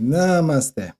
Namaste. 0.00 0.92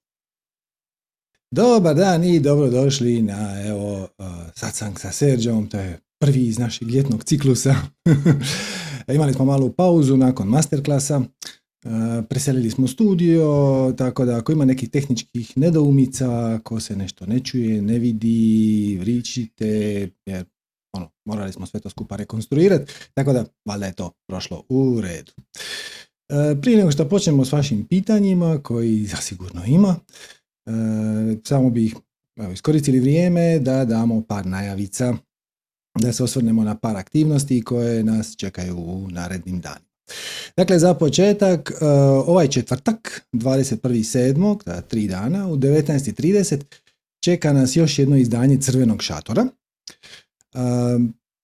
Dobar 1.51 1.97
dan 1.97 2.25
i 2.25 2.41
dobrodošli 2.41 3.23
na 3.23 3.67
evo 3.67 4.09
satsang 4.57 4.99
sa 4.99 5.13
Serđom, 5.13 5.69
to 5.69 5.79
je 5.79 5.99
prvi 6.19 6.47
iz 6.47 6.59
našeg 6.59 6.89
ljetnog 6.89 7.25
ciklusa. 7.25 7.75
Imali 9.15 9.33
smo 9.33 9.45
malu 9.45 9.73
pauzu 9.73 10.17
nakon 10.17 10.49
masterklasa, 10.49 11.23
preselili 12.29 12.71
smo 12.71 12.89
studio, 12.89 13.95
tako 13.99 14.25
da 14.25 14.37
ako 14.37 14.53
ima 14.53 14.65
nekih 14.65 14.91
tehničkih 14.91 15.59
nedoumica, 15.59 16.55
ako 16.55 16.81
se 16.81 16.97
nešto 16.97 17.27
ne 17.27 17.41
čuje, 17.45 17.83
ne 17.83 17.99
vidi, 17.99 18.99
vričite, 19.01 19.67
jer 20.27 20.45
ono, 20.93 21.11
morali 21.25 21.53
smo 21.53 21.67
sve 21.67 21.81
to 21.81 21.91
skupa 21.91 22.17
rekonstruirati, 22.17 22.93
tako 23.15 23.33
da 23.33 23.45
valjda 23.65 23.87
je 23.87 23.93
to 23.93 24.13
prošlo 24.29 24.65
u 24.69 25.01
redu. 25.01 25.33
E, 26.31 26.61
prije 26.61 26.79
nego 26.79 26.91
što 26.91 27.09
počnemo 27.09 27.45
s 27.45 27.53
vašim 27.53 27.87
pitanjima, 27.87 28.59
koji 28.63 29.07
zasigurno 29.07 29.65
ima, 29.67 29.97
e, 30.67 30.71
samo 31.45 31.71
bih 31.71 31.97
evo, 32.41 32.53
iskoristili 32.53 33.01
vrijeme 33.01 33.59
da 33.59 33.85
damo 33.85 34.23
par 34.23 34.47
najavica, 34.47 35.15
da 35.99 36.13
se 36.13 36.25
osvrnemo 36.25 36.65
na 36.65 36.75
par 36.75 36.97
aktivnosti 36.97 37.63
koje 37.63 38.05
nas 38.05 38.37
čekaju 38.37 38.77
u 38.77 39.09
narednim 39.11 39.61
danima. 39.61 39.91
Dakle, 40.57 40.79
za 40.79 40.95
početak, 40.95 41.71
e, 41.71 41.87
ovaj 42.27 42.49
četvrtak, 42.49 43.27
21.7., 43.33 44.65
da 44.65 44.81
tri 44.81 45.09
dana, 45.09 45.49
u 45.49 45.57
19.30 45.57 46.61
čeka 47.25 47.53
nas 47.53 47.77
još 47.77 47.99
jedno 47.99 48.17
izdanje 48.17 48.59
Crvenog 48.61 49.03
šatora. 49.03 49.47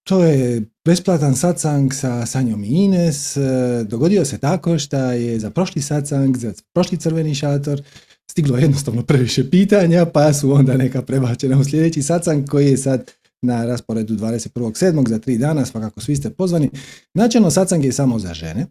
To 0.05 0.25
je 0.25 0.63
besplatan 0.87 1.35
satsang 1.37 1.95
sa 1.95 2.27
Sanjom 2.27 2.65
i 2.65 2.69
Ines. 2.69 3.37
E, 3.37 3.41
dogodio 3.85 4.25
se 4.25 4.39
tako 4.39 4.79
što 4.79 4.97
je 4.97 5.39
za 5.39 5.51
prošli 5.51 5.83
satsang, 5.83 6.37
za 6.37 6.53
prošli 6.75 6.99
crveni 6.99 7.35
šator, 7.35 7.83
stiglo 8.31 8.59
jednostavno 8.59 9.03
previše 9.03 9.51
pitanja, 9.51 10.07
pa 10.07 10.33
su 10.33 10.53
onda 10.53 10.77
neka 10.77 11.03
prebačena 11.03 11.59
u 11.59 11.65
sljedeći 11.65 12.03
satsang 12.03 12.49
koji 12.49 12.71
je 12.71 12.77
sad 12.77 13.11
na 13.43 13.67
rasporedu 13.67 14.15
21.7. 14.15 15.09
za 15.09 15.19
tri 15.19 15.39
dana, 15.39 15.67
svakako 15.67 16.01
svi 16.01 16.17
ste 16.17 16.31
pozvani. 16.31 16.71
Načelno 17.15 17.51
satsang 17.51 17.85
je 17.85 17.93
samo 17.93 18.19
za 18.19 18.35
žene, 18.35 18.67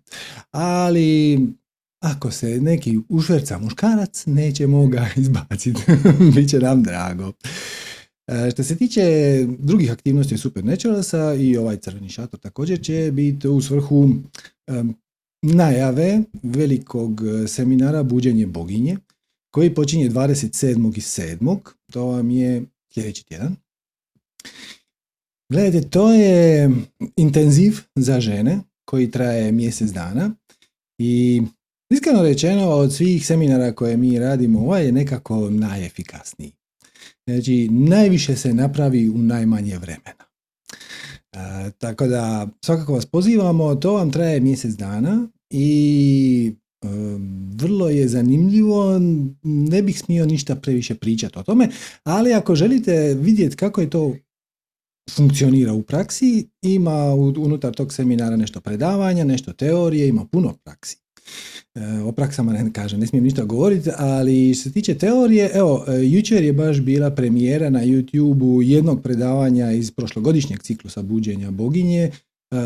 ali 0.52 1.40
ako 2.00 2.32
se 2.32 2.62
neki 2.62 3.00
ušverca 3.10 3.58
muškarac, 3.58 4.26
nećemo 4.26 4.88
ga 4.88 5.08
izbaciti. 5.16 5.82
Biće 6.36 6.60
nam 6.60 6.84
drago. 6.84 7.32
E, 8.28 8.52
što 8.52 8.64
se 8.64 8.76
tiče 8.76 9.02
drugih 9.60 9.92
aktivnosti 9.92 10.38
Supernaturalsa 10.38 11.34
i 11.34 11.58
ovaj 11.58 11.78
crveni 11.78 12.10
šator 12.10 12.40
također 12.40 12.82
će 12.82 13.12
biti 13.14 13.48
u 13.48 13.62
svrhu 13.62 14.10
najave 15.42 16.22
velikog 16.44 17.22
seminara 17.48 18.04
Buđenje 18.04 18.46
boginje 18.46 18.98
koji 19.52 19.74
počinje 19.74 20.10
27. 20.10 20.98
i 20.98 21.02
7. 21.02 21.58
To 21.92 22.06
vam 22.06 22.30
je 22.30 22.64
sljedeći 22.94 23.26
tjedan. 23.26 23.56
Gledajte, 25.52 25.90
to 25.90 26.14
je 26.14 26.72
intenziv 27.16 27.80
za 27.96 28.20
žene 28.20 28.60
koji 28.86 29.12
traje 29.12 29.52
mjesec 29.52 29.90
dana 29.90 30.36
i 30.98 31.42
iskreno 31.90 32.24
rečeno 32.24 32.70
od 32.70 32.94
svih 32.94 33.28
seminara 33.28 33.72
koje 33.72 33.98
mi 33.98 34.20
radimo 34.20 34.60
ovaj 34.60 34.86
je 34.86 34.92
nekako 34.92 35.50
najefikasniji. 35.50 36.52
Znači, 37.30 37.70
najviše 37.72 38.36
se 38.36 38.54
napravi 38.54 39.10
u 39.10 39.18
najmanje 39.18 39.78
vremena. 39.78 40.26
E, 41.32 41.72
tako 41.78 42.08
da, 42.08 42.48
svakako 42.66 42.94
vas 42.94 43.06
pozivamo, 43.06 43.76
to 43.76 43.94
vam 43.94 44.12
traje 44.12 44.40
mjesec 44.40 44.74
dana 44.74 45.28
i 45.50 46.52
e, 46.82 46.88
vrlo 47.56 47.90
je 47.90 48.08
zanimljivo, 48.08 49.00
ne 49.44 49.82
bih 49.82 50.00
smio 50.00 50.26
ništa 50.26 50.56
previše 50.56 50.96
pričati 50.96 51.40
o 51.40 51.44
tome, 51.44 51.70
ali 52.04 52.34
ako 52.34 52.56
želite 52.56 53.14
vidjeti 53.20 53.56
kako 53.56 53.82
je 53.82 53.90
to 53.90 54.16
funkcionira 55.16 55.74
u 55.74 55.82
praksi, 55.82 56.50
ima 56.62 57.14
unutar 57.38 57.74
tog 57.74 57.94
seminara 57.94 58.36
nešto 58.36 58.62
predavanja, 58.62 59.24
nešto 59.24 59.54
teorije, 59.54 60.08
ima 60.08 60.26
puno 60.26 60.54
praksi. 60.64 61.05
E, 61.76 62.00
o 62.00 62.12
praksama 62.12 62.54
ne 62.54 62.74
kažem, 62.74 63.00
ne 63.00 63.08
smijem 63.08 63.24
ništa 63.24 63.44
govoriti, 63.44 63.90
ali 63.98 64.54
što 64.54 64.64
se 64.64 64.72
tiče 64.72 64.96
teorije, 64.96 65.52
evo, 65.54 65.86
e, 65.88 66.06
jučer 66.06 66.44
je 66.44 66.54
baš 66.54 66.82
bila 66.82 67.10
premijera 67.10 67.70
na 67.70 67.80
youtube 67.80 68.62
jednog 68.62 69.02
predavanja 69.02 69.72
iz 69.72 69.92
prošlogodišnjeg 69.92 70.64
ciklusa 70.64 71.02
buđenja 71.02 71.52
boginje, 71.52 72.02
e, 72.04 72.12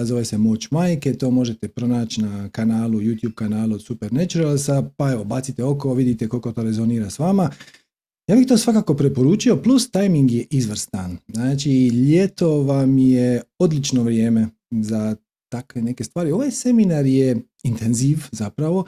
zove 0.04 0.26
se 0.26 0.38
Moć 0.38 0.72
majke, 0.72 1.14
to 1.14 1.32
možete 1.32 1.68
pronaći 1.68 2.22
na 2.22 2.50
kanalu, 2.50 3.00
YouTube 3.00 3.34
kanalu 3.34 3.76
od 3.76 3.84
Supernaturalsa, 3.84 4.90
pa 4.98 5.12
evo, 5.12 5.24
bacite 5.24 5.64
oko, 5.64 5.94
vidite 5.94 6.28
koliko 6.28 6.52
to 6.52 6.64
rezonira 6.64 7.10
s 7.10 7.20
vama. 7.20 7.50
Ja 8.28 8.36
bih 8.36 8.48
to 8.48 8.58
svakako 8.58 8.94
preporučio, 8.94 9.62
plus 9.62 9.92
timing 9.92 10.32
je 10.32 10.46
izvrstan. 10.50 11.18
Znači, 11.28 11.88
ljeto 11.88 12.62
vam 12.64 12.98
je 12.98 13.42
odlično 13.60 14.04
vrijeme 14.04 14.48
za 14.72 15.16
takve 15.50 15.82
neke 15.82 16.04
stvari. 16.04 16.32
Ovaj 16.32 16.52
seminar 16.52 17.06
je 17.06 17.38
intenziv 17.64 18.18
zapravo 18.32 18.86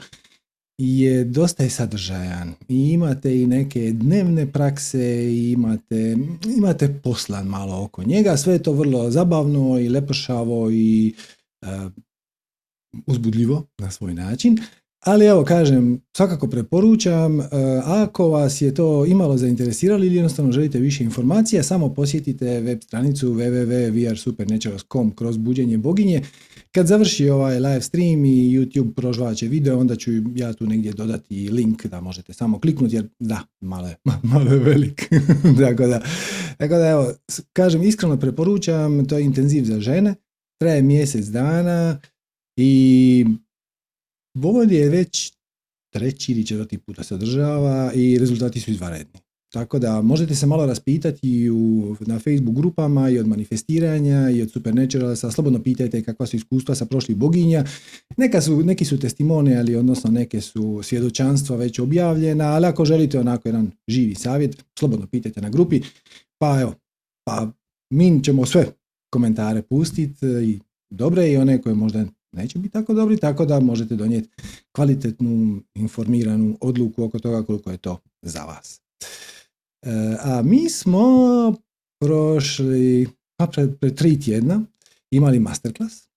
je 0.78 1.24
dosta 1.24 1.62
je 1.64 1.70
sadržajan 1.70 2.54
i 2.68 2.90
imate 2.90 3.40
i 3.40 3.46
neke 3.46 3.92
dnevne 3.92 4.52
prakse 4.52 5.32
i 5.32 5.52
imate, 5.52 6.16
imate 6.56 7.00
poslan 7.02 7.46
malo 7.46 7.84
oko 7.84 8.04
njega, 8.04 8.36
sve 8.36 8.52
je 8.52 8.62
to 8.62 8.72
vrlo 8.72 9.10
zabavno 9.10 9.78
i 9.78 9.88
lepošavo 9.88 10.70
i 10.70 11.14
uh, 11.62 11.68
uzbudljivo 13.06 13.64
na 13.78 13.90
svoj 13.90 14.14
način. 14.14 14.58
Ali 15.04 15.26
evo 15.26 15.44
kažem, 15.44 16.00
svakako 16.16 16.48
preporučam, 16.48 17.38
uh, 17.38 17.46
ako 17.84 18.28
vas 18.28 18.60
je 18.60 18.74
to 18.74 19.06
imalo 19.06 19.36
zainteresiralo 19.36 20.04
ili 20.04 20.16
jednostavno 20.16 20.52
želite 20.52 20.78
više 20.78 21.04
informacija, 21.04 21.62
samo 21.62 21.94
posjetite 21.94 22.60
web 22.60 22.80
stranicu 22.82 23.28
www.vrsupernaturals.com 23.28 25.10
kroz 25.10 25.36
buđenje 25.36 25.78
boginje 25.78 26.22
kad 26.74 26.86
završi 26.86 27.28
ovaj 27.28 27.58
live 27.58 27.80
stream 27.80 28.24
i 28.24 28.58
YouTube 28.58 28.94
prožvaće 28.94 29.48
video, 29.48 29.78
onda 29.78 29.96
ću 29.96 30.10
ja 30.34 30.52
tu 30.52 30.66
negdje 30.66 30.92
dodati 30.92 31.50
link 31.50 31.86
da 31.86 32.00
možete 32.00 32.32
samo 32.32 32.60
kliknuti, 32.60 32.96
jer 32.96 33.08
da, 33.18 33.42
malo 33.60 33.88
je, 33.88 33.96
malo 34.32 34.50
je 34.50 34.58
velik. 34.58 35.08
tako, 35.60 35.86
da, 35.86 36.02
tako 36.58 36.74
da, 36.74 36.88
evo, 36.88 37.12
kažem, 37.52 37.82
iskreno 37.82 38.16
preporučam, 38.16 39.06
to 39.06 39.18
je 39.18 39.24
intenziv 39.24 39.64
za 39.64 39.80
žene, 39.80 40.14
traje 40.60 40.82
mjesec 40.82 41.26
dana 41.26 42.00
i 42.56 43.24
ovo 44.42 44.62
je 44.62 44.88
već 44.88 45.32
treći 45.92 46.32
ili 46.32 46.46
četvrti 46.46 46.78
puta 46.78 47.02
se 47.02 47.14
održava 47.14 47.92
i 47.94 48.18
rezultati 48.18 48.60
su 48.60 48.70
izvanredni. 48.70 49.21
Tako 49.52 49.78
da 49.78 50.02
možete 50.02 50.34
se 50.34 50.46
malo 50.46 50.66
raspitati 50.66 51.50
u, 51.50 51.96
na 52.00 52.18
Facebook 52.18 52.56
grupama 52.56 53.08
i 53.08 53.18
od 53.18 53.28
manifestiranja 53.28 54.30
i 54.30 54.42
od 54.42 54.50
Supernaturalsa, 54.50 55.30
slobodno 55.30 55.62
pitajte 55.62 56.02
kakva 56.02 56.26
su 56.26 56.36
iskustva 56.36 56.74
sa 56.74 56.86
prošlih 56.86 57.16
boginja. 57.16 57.64
Neka 58.16 58.40
su, 58.40 58.62
neki 58.62 58.84
su 58.84 58.98
ali 59.58 59.76
odnosno 59.76 60.10
neke 60.10 60.40
su 60.40 60.80
svjedočanstva 60.82 61.56
već 61.56 61.78
objavljena, 61.78 62.44
ali 62.44 62.66
ako 62.66 62.84
želite 62.84 63.20
onako 63.20 63.48
jedan 63.48 63.70
živi 63.88 64.14
savjet, 64.14 64.64
slobodno 64.78 65.06
pitajte 65.06 65.40
na 65.40 65.50
grupi. 65.50 65.80
Pa 66.38 66.60
evo, 66.60 66.74
pa 67.24 67.52
mi 67.90 68.24
ćemo 68.24 68.46
sve 68.46 68.66
komentare 69.10 69.62
pustiti 69.62 70.26
i 70.26 70.60
dobre 70.90 71.32
i 71.32 71.36
one 71.36 71.62
koje 71.62 71.74
možda 71.74 72.04
neće 72.32 72.58
biti 72.58 72.72
tako 72.72 72.94
dobri, 72.94 73.16
tako 73.16 73.44
da 73.44 73.60
možete 73.60 73.96
donijeti 73.96 74.28
kvalitetnu, 74.74 75.62
informiranu 75.74 76.58
odluku 76.60 77.04
oko 77.04 77.18
toga 77.18 77.42
koliko 77.42 77.70
je 77.70 77.76
to 77.78 77.98
za 78.22 78.44
vas. 78.44 78.82
A 80.20 80.42
mi 80.44 80.70
smo 80.70 81.06
prošli, 82.00 83.08
pa 83.36 83.46
pred, 83.46 83.78
pred 83.80 83.94
tri 83.94 84.20
tjedna, 84.20 84.62
imali 85.10 85.38
masterclass, 85.38 86.08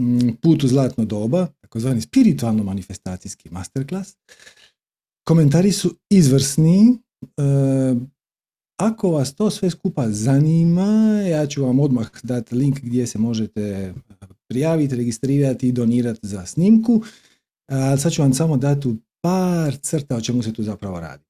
mm, 0.00 0.28
put 0.42 0.64
u 0.64 0.68
zlatno 0.68 1.04
doba, 1.04 1.46
takozvani 1.60 2.00
spiritualno 2.00 2.64
manifestacijski 2.64 3.50
masterclass. 3.50 4.16
Komentari 5.28 5.72
su 5.72 5.94
izvrsni. 6.10 6.98
E, 7.36 7.94
ako 8.80 9.10
vas 9.10 9.34
to 9.34 9.50
sve 9.50 9.70
skupa 9.70 10.10
zanima, 10.10 11.20
ja 11.30 11.46
ću 11.46 11.64
vam 11.64 11.80
odmah 11.80 12.10
dati 12.22 12.54
link 12.54 12.80
gdje 12.80 13.06
se 13.06 13.18
možete 13.18 13.94
prijaviti, 14.48 14.96
registrirati 14.96 15.68
i 15.68 15.72
donirati 15.72 16.26
za 16.26 16.46
snimku. 16.46 17.02
Sad 17.98 18.12
ću 18.12 18.22
vam 18.22 18.34
samo 18.34 18.56
dati 18.56 18.96
par 19.20 19.76
crta 19.76 20.16
o 20.16 20.20
čemu 20.20 20.42
se 20.42 20.52
tu 20.52 20.62
zapravo 20.62 21.00
radi. 21.00 21.25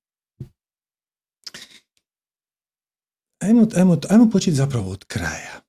Ajmo, 3.47 3.69
ajmo, 3.77 4.01
ajmo 4.09 4.31
početi 4.31 4.57
zapravo 4.57 4.91
od 4.91 5.05
kraja. 5.05 5.61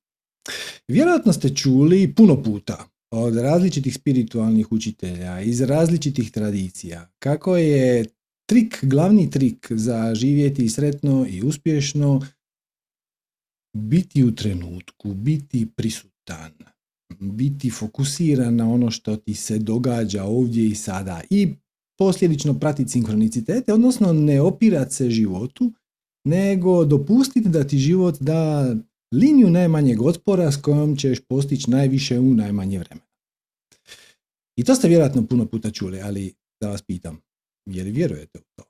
Vjerojatno 0.87 1.33
ste 1.33 1.55
čuli 1.55 2.13
puno 2.15 2.43
puta 2.43 2.89
od 3.11 3.35
različitih 3.35 3.95
spiritualnih 3.95 4.71
učitelja, 4.71 5.41
iz 5.41 5.61
različitih 5.61 6.31
tradicija, 6.31 7.09
kako 7.19 7.57
je 7.57 8.05
trik, 8.49 8.79
glavni 8.81 9.29
trik 9.29 9.67
za 9.69 10.15
živjeti 10.15 10.69
sretno 10.69 11.25
i 11.29 11.41
uspješno, 11.41 12.21
biti 13.77 14.23
u 14.23 14.35
trenutku, 14.35 15.13
biti 15.13 15.67
prisutan, 15.75 16.51
biti 17.19 17.69
fokusiran 17.69 18.55
na 18.55 18.69
ono 18.69 18.91
što 18.91 19.15
ti 19.15 19.33
se 19.33 19.59
događa 19.59 20.23
ovdje 20.23 20.67
i 20.67 20.75
sada 20.75 21.21
i 21.29 21.53
posljedično 21.97 22.59
pratiti 22.59 22.91
sinkronicitete, 22.91 23.73
odnosno 23.73 24.13
ne 24.13 24.41
opirati 24.41 24.95
se 24.95 25.09
životu, 25.09 25.73
nego 26.27 26.85
dopustiti 26.85 27.49
da 27.49 27.67
ti 27.67 27.77
život 27.77 28.15
da 28.19 28.75
liniju 29.13 29.49
najmanjeg 29.49 30.01
otpora 30.01 30.51
s 30.51 30.61
kojom 30.61 30.97
ćeš 30.97 31.19
postići 31.19 31.71
najviše 31.71 32.19
u 32.19 32.33
najmanje 32.33 32.79
vremena. 32.79 33.07
I 34.55 34.63
to 34.63 34.75
ste 34.75 34.87
vjerojatno 34.87 35.27
puno 35.27 35.45
puta 35.45 35.71
čuli, 35.71 36.01
ali 36.01 36.33
da 36.61 36.69
vas 36.69 36.81
pitam, 36.81 37.21
je 37.65 37.83
li 37.83 37.91
vjerujete 37.91 38.39
u 38.39 38.43
to? 38.55 38.63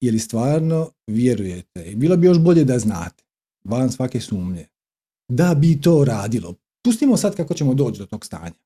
Je 0.00 0.12
li 0.12 0.18
stvarno 0.18 0.90
vjerujete? 1.06 1.84
I 1.84 1.96
bilo 1.96 2.16
bi 2.16 2.26
još 2.26 2.38
bolje 2.38 2.64
da 2.64 2.78
znate, 2.78 3.24
van 3.64 3.92
svake 3.92 4.20
sumnje, 4.20 4.66
da 5.28 5.54
bi 5.54 5.80
to 5.80 6.04
radilo. 6.04 6.54
Pustimo 6.84 7.16
sad 7.16 7.36
kako 7.36 7.54
ćemo 7.54 7.74
doći 7.74 7.98
do 7.98 8.06
tog 8.06 8.24
stanja. 8.24 8.60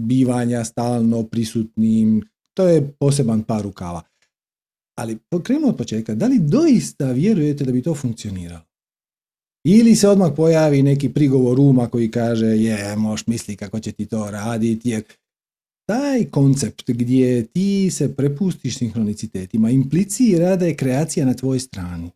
Bivanja 0.00 0.64
stalno 0.64 1.22
prisutnim, 1.26 2.28
to 2.54 2.68
je 2.68 2.92
poseban 2.98 3.42
par 3.42 3.62
rukava. 3.62 4.09
Ali 5.00 5.18
pokrenimo 5.30 5.68
od 5.68 5.76
početka, 5.76 6.14
da 6.14 6.26
li 6.26 6.38
doista 6.38 7.12
vjerujete 7.12 7.64
da 7.64 7.72
bi 7.72 7.82
to 7.82 7.94
funkcioniralo? 7.94 8.64
Ili 9.64 9.96
se 9.96 10.08
odmah 10.08 10.32
pojavi 10.36 10.82
neki 10.82 11.08
prigovor 11.08 11.60
uma 11.60 11.88
koji 11.88 12.10
kaže 12.10 12.46
je, 12.46 12.96
možeš 12.96 13.26
misli 13.26 13.56
kako 13.56 13.80
će 13.80 13.92
ti 13.92 14.06
to 14.06 14.30
raditi, 14.30 14.88
jer 14.88 15.02
taj 15.88 16.24
koncept 16.24 16.90
gdje 16.90 17.46
ti 17.46 17.90
se 17.90 18.16
prepustiš 18.16 18.78
sinhronicitetima 18.78 19.70
implicira 19.70 20.56
da 20.56 20.66
je 20.66 20.76
kreacija 20.76 21.26
na 21.26 21.34
tvojoj 21.34 21.60
strani. 21.60 22.10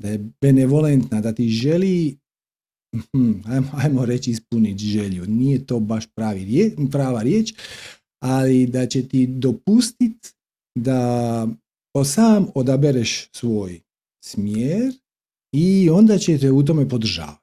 Da 0.00 0.08
je 0.08 0.30
benevolentna, 0.40 1.20
da 1.20 1.32
ti 1.32 1.48
želi 1.48 2.18
hm, 3.12 3.32
ajmo, 3.44 3.70
ajmo 3.72 4.04
reći 4.04 4.30
ispuniti 4.30 4.84
želju. 4.84 5.26
Nije 5.26 5.66
to 5.66 5.80
baš 5.80 6.06
pravi, 6.06 6.74
prava 6.92 7.22
riječ, 7.22 7.54
ali 8.22 8.66
da 8.66 8.86
će 8.86 9.08
ti 9.08 9.26
dopustiti 9.26 10.30
da 10.74 11.48
sam 12.04 12.46
odabereš 12.54 13.28
svoj 13.32 13.80
smjer 14.24 14.92
i 15.52 15.90
onda 15.90 16.18
će 16.18 16.38
te 16.38 16.50
u 16.50 16.64
tome 16.64 16.88
podržavati. 16.88 17.40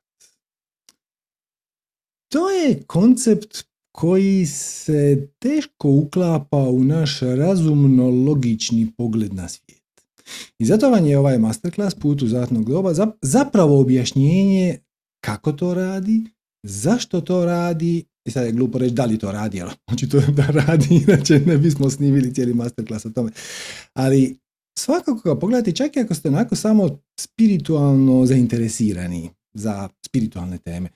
To 2.32 2.50
je 2.50 2.84
koncept 2.88 3.64
koji 3.92 4.46
se 4.46 5.28
teško 5.40 5.90
uklapa 5.90 6.58
u 6.58 6.84
naš 6.84 7.20
razumno 7.20 8.10
logični 8.10 8.94
pogled 8.98 9.34
na 9.34 9.48
svijet. 9.50 9.78
I 10.60 10.66
zato 10.66 10.90
vam 10.90 11.06
je 11.06 11.18
ovaj 11.18 11.38
masterclass 11.38 11.96
Put 11.96 12.22
u 12.22 12.28
zlatnog 12.28 12.66
globa 12.66 12.94
zapravo 13.22 13.80
objašnjenje 13.80 14.80
kako 15.22 15.52
to 15.52 15.74
radi, 15.74 16.24
zašto 16.64 17.22
to 17.22 17.46
radi 17.46 18.06
i 18.28 18.32
sad 18.32 18.46
je 18.46 18.52
glupo 18.52 18.78
reći 18.78 18.94
da 18.94 19.06
li 19.06 19.18
to 19.18 19.32
radi, 19.32 19.62
ali 19.62 19.72
očito 19.94 20.22
da 20.32 20.48
radi, 20.48 21.04
inače 21.08 21.40
ne 21.40 21.58
bismo 21.58 21.90
snimili 21.90 22.34
cijeli 22.34 22.54
masterclass 22.54 23.06
o 23.06 23.10
tome. 23.10 23.32
Ali 23.94 24.38
svakako 24.80 25.34
ga 25.34 25.40
pogledajte, 25.40 25.72
čak 25.72 25.96
i 25.96 26.00
ako 26.00 26.16
ste 26.16 26.28
onako 26.28 26.56
samo 26.56 27.00
spiritualno 27.20 28.26
zainteresirani 28.26 29.30
za 29.54 29.90
spiritualne 30.06 30.58
teme. 30.58 30.90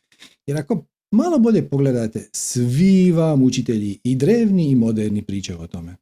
Jer 0.47 0.57
ako 0.57 0.85
malo 1.11 1.39
bolje 1.39 1.69
pogledate, 1.69 2.29
svi 2.33 3.11
vam 3.11 3.43
učitelji 3.43 3.99
i 4.03 4.15
drevni 4.15 4.69
i 4.69 4.75
moderni 4.75 5.21
pričaju 5.21 5.59
o 5.59 5.67
tome. 5.67 5.95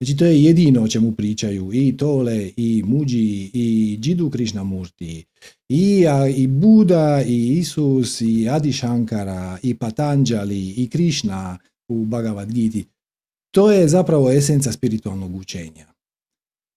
Znači 0.00 0.16
to 0.16 0.24
je 0.24 0.44
jedino 0.44 0.82
o 0.82 0.88
čemu 0.88 1.12
pričaju 1.12 1.70
i 1.72 1.96
Tole, 1.96 2.50
i 2.56 2.82
Muđi, 2.86 3.50
i 3.52 3.98
Džidu 4.00 4.30
Krišnamurti, 4.30 5.24
i, 5.68 6.06
i 6.36 6.46
Buda, 6.46 7.22
i 7.26 7.58
Isus, 7.58 8.20
i 8.20 8.48
Adi 8.48 8.72
Shankara, 8.72 9.58
i 9.62 9.74
Patanjali, 9.74 10.70
i 10.76 10.88
Krišna 10.88 11.58
u 11.88 12.04
Bhagavad 12.04 12.52
Gita. 12.52 12.90
To 13.54 13.72
je 13.72 13.88
zapravo 13.88 14.30
esenca 14.30 14.72
spiritualnog 14.72 15.36
učenja. 15.36 15.86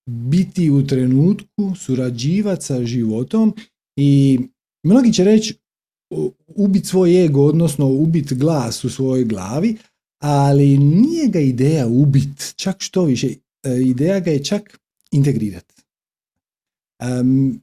Biti 0.10 0.69
u 0.69 0.88
trenutku, 0.88 1.75
surađivati 1.75 2.66
sa 2.66 2.86
životom 2.86 3.54
i 3.96 4.40
mnogi 4.84 5.13
će 5.13 5.24
reći 5.24 5.56
ubiti 6.48 6.88
svoj 6.88 7.25
ego, 7.25 7.42
odnosno 7.42 7.88
ubiti 7.88 8.36
glas 8.36 8.84
u 8.84 8.90
svojoj 8.90 9.24
glavi, 9.24 9.78
ali 10.24 10.78
nije 10.78 11.28
ga 11.28 11.40
ideja 11.40 11.88
ubit, 11.88 12.54
čak 12.56 12.75
što 12.80 13.04
više, 13.04 13.28
e, 13.63 13.81
ideja 13.86 14.20
ga 14.20 14.31
je 14.31 14.44
čak 14.44 14.80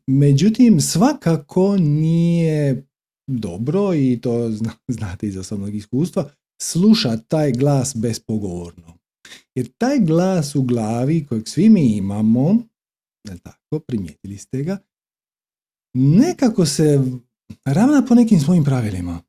Međutim, 0.06 0.80
svakako 0.80 1.76
nije 1.76 2.86
dobro, 3.26 3.94
i 3.94 4.18
to 4.22 4.50
znate 4.96 5.26
iz 5.26 5.36
osobnog 5.36 5.74
iskustva, 5.74 6.30
sluša 6.62 7.16
taj 7.16 7.52
glas 7.52 7.96
bespogovorno. 7.96 8.98
Jer 9.54 9.68
taj 9.78 9.98
glas 9.98 10.54
u 10.54 10.62
glavi 10.62 11.26
kojeg 11.26 11.48
svi 11.48 11.68
mi 11.68 11.96
imamo, 11.96 12.58
tako, 13.42 13.78
primijetili 13.78 14.38
ste 14.38 14.62
ga, 14.62 14.78
nekako 15.94 16.66
se 16.66 17.02
ravna 17.64 18.04
po 18.08 18.14
nekim 18.14 18.40
svojim 18.40 18.64
pravilima 18.64 19.22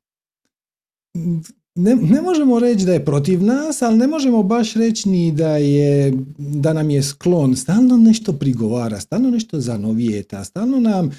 ne, 1.76 1.96
ne 1.96 2.22
možemo 2.22 2.58
reći 2.58 2.84
da 2.84 2.92
je 2.92 3.04
protiv 3.04 3.42
nas, 3.42 3.82
ali 3.82 3.98
ne 3.98 4.06
možemo 4.06 4.42
baš 4.42 4.74
reći 4.74 5.08
ni 5.08 5.32
da, 5.32 5.56
je, 5.56 6.12
da 6.38 6.72
nam 6.72 6.90
je 6.90 7.02
sklon. 7.02 7.56
Stalno 7.56 7.96
nešto 7.96 8.32
prigovara, 8.32 9.00
stalno 9.00 9.30
nešto 9.30 9.60
zanovijeta, 9.60 10.44
stalno 10.44 10.80
nam 10.80 11.10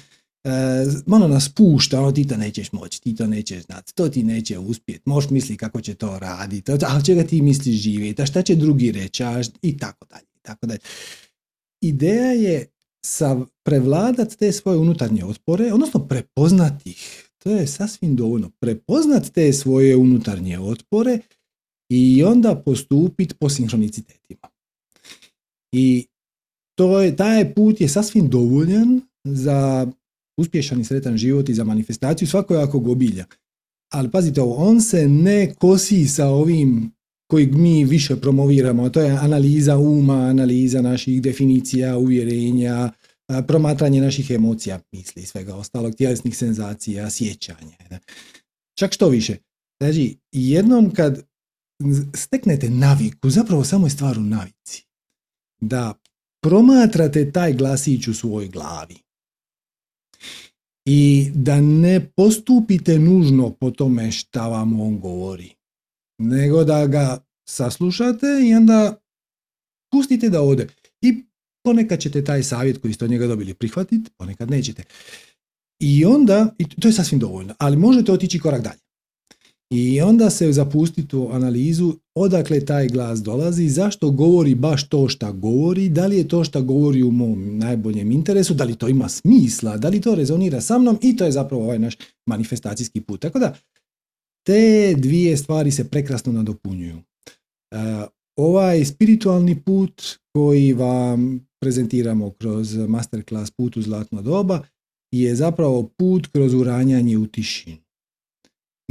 e, 0.44 0.50
malo 1.06 1.28
nas 1.28 1.48
pušta, 1.48 2.00
ono 2.00 2.12
ti 2.12 2.28
to 2.28 2.36
nećeš 2.36 2.72
moći, 2.72 3.02
ti 3.02 3.16
to 3.16 3.26
nećeš 3.26 3.62
znati, 3.64 3.94
to 3.94 4.08
ti 4.08 4.22
neće 4.22 4.58
uspjeti, 4.58 5.02
možeš 5.04 5.30
misli 5.30 5.56
kako 5.56 5.80
će 5.80 5.94
to 5.94 6.18
raditi, 6.18 6.72
a 6.72 7.02
čega 7.06 7.24
ti 7.24 7.42
misliš 7.42 7.76
živjeti, 7.76 8.22
a 8.22 8.26
šta 8.26 8.42
će 8.42 8.54
drugi 8.54 8.92
reći, 8.92 9.22
i 9.62 9.78
tako 9.78 10.06
dalje, 10.10 10.26
tako 10.42 10.66
dalje. 10.66 10.80
Ideja 11.80 12.32
je 12.32 12.66
sa 13.04 13.40
prevladati 13.64 14.38
te 14.38 14.52
svoje 14.52 14.78
unutarnje 14.78 15.24
otpore, 15.24 15.72
odnosno 15.72 16.08
prepoznati 16.08 16.90
ih, 16.90 17.27
to 17.38 17.50
je 17.50 17.66
sasvim 17.66 18.16
dovoljno. 18.16 18.50
Prepoznat 18.60 19.30
te 19.30 19.52
svoje 19.52 19.96
unutarnje 19.96 20.58
otpore 20.58 21.18
i 21.88 22.24
onda 22.24 22.62
postupiti 22.64 23.34
po 23.34 23.48
sinhronicitetima. 23.48 24.48
I 25.72 26.06
to 26.78 27.00
je, 27.00 27.16
taj 27.16 27.54
put 27.54 27.80
je 27.80 27.88
sasvim 27.88 28.28
dovoljan 28.28 29.00
za 29.24 29.90
uspješan 30.38 30.80
i 30.80 30.84
sretan 30.84 31.16
život 31.16 31.48
i 31.48 31.54
za 31.54 31.64
manifestaciju 31.64 32.28
svakojako 32.28 32.78
obilja. 32.78 33.24
Ali 33.92 34.10
pazite 34.10 34.42
ovo, 34.42 34.54
on 34.54 34.80
se 34.80 35.08
ne 35.08 35.54
kosi 35.54 36.08
sa 36.08 36.28
ovim 36.28 36.92
kojeg 37.30 37.54
mi 37.54 37.84
više 37.84 38.16
promoviramo, 38.16 38.84
a 38.84 38.90
to 38.90 39.00
je 39.00 39.10
analiza 39.10 39.78
uma, 39.78 40.14
analiza 40.14 40.82
naših 40.82 41.22
definicija, 41.22 41.98
uvjerenja, 41.98 42.90
promatranje 43.46 44.00
naših 44.00 44.30
emocija, 44.30 44.80
misli 44.92 45.22
i 45.22 45.26
svega 45.26 45.54
ostalog, 45.54 45.94
tjelesnih 45.94 46.36
senzacija, 46.36 47.10
sjećanja. 47.10 47.76
Čak 48.78 48.92
što 48.92 49.08
više. 49.08 49.36
Znači, 49.82 50.18
jednom 50.32 50.94
kad 50.94 51.26
steknete 52.14 52.70
naviku, 52.70 53.30
zapravo 53.30 53.64
samo 53.64 53.86
je 53.86 53.90
stvar 53.90 54.18
u 54.18 54.22
navici, 54.22 54.84
da 55.60 55.94
promatrate 56.42 57.32
taj 57.32 57.52
glasić 57.52 58.08
u 58.08 58.14
svojoj 58.14 58.48
glavi 58.48 58.96
i 60.86 61.30
da 61.34 61.60
ne 61.60 62.10
postupite 62.16 62.98
nužno 62.98 63.50
po 63.50 63.70
tome 63.70 64.10
šta 64.12 64.48
vam 64.48 64.80
on 64.80 65.00
govori, 65.00 65.54
nego 66.18 66.64
da 66.64 66.86
ga 66.86 67.24
saslušate 67.48 68.26
i 68.44 68.54
onda 68.54 68.96
pustite 69.92 70.28
da 70.28 70.42
ode. 70.42 70.68
Ponekad 71.68 72.00
ćete 72.00 72.24
taj 72.24 72.42
savjet 72.42 72.78
koji 72.78 72.94
ste 72.94 73.04
od 73.04 73.10
njega 73.10 73.26
dobili 73.26 73.54
prihvatiti, 73.54 74.10
ponekad 74.16 74.50
nećete. 74.50 74.82
I 75.80 76.04
onda, 76.04 76.54
i 76.58 76.68
to 76.68 76.88
je 76.88 76.92
sasvim 76.92 77.20
dovoljno, 77.20 77.54
ali 77.58 77.76
možete 77.76 78.12
otići 78.12 78.38
korak 78.38 78.62
dalje. 78.62 78.80
I 79.70 80.00
onda 80.00 80.30
se 80.30 80.52
zapustiti 80.52 81.16
u 81.16 81.28
analizu 81.32 81.94
odakle 82.14 82.64
taj 82.64 82.88
glas 82.88 83.22
dolazi, 83.22 83.68
zašto 83.68 84.10
govori 84.10 84.54
baš 84.54 84.88
to 84.88 85.08
što 85.08 85.32
govori, 85.32 85.88
da 85.88 86.06
li 86.06 86.16
je 86.16 86.28
to 86.28 86.44
što 86.44 86.62
govori 86.62 87.02
u 87.02 87.10
mom 87.10 87.58
najboljem 87.58 88.12
interesu, 88.12 88.54
da 88.54 88.64
li 88.64 88.76
to 88.76 88.88
ima 88.88 89.08
smisla, 89.08 89.76
da 89.76 89.88
li 89.88 90.00
to 90.00 90.14
rezonira 90.14 90.60
sa 90.60 90.78
mnom 90.78 90.98
i 91.02 91.16
to 91.16 91.24
je 91.24 91.32
zapravo 91.32 91.64
ovaj 91.64 91.78
naš 91.78 91.96
manifestacijski 92.26 93.00
put. 93.00 93.20
Tako 93.20 93.38
da, 93.38 93.54
te 94.46 94.94
dvije 94.96 95.36
stvari 95.36 95.70
se 95.70 95.88
prekrasno 95.88 96.32
nadopunjuju. 96.32 96.96
Uh, 96.96 98.08
ovaj 98.36 98.84
spiritualni 98.84 99.62
put 99.62 100.02
koji 100.32 100.72
vam 100.72 101.47
prezentiramo 101.60 102.30
kroz 102.30 102.76
masterclass 102.76 103.50
Put 103.50 103.76
u 103.76 103.82
zlatno 103.82 104.22
doba 104.22 104.62
je 105.12 105.36
zapravo 105.36 105.82
put 105.96 106.26
kroz 106.26 106.54
uranjanje 106.54 107.18
u 107.18 107.26
tišinu. 107.26 107.76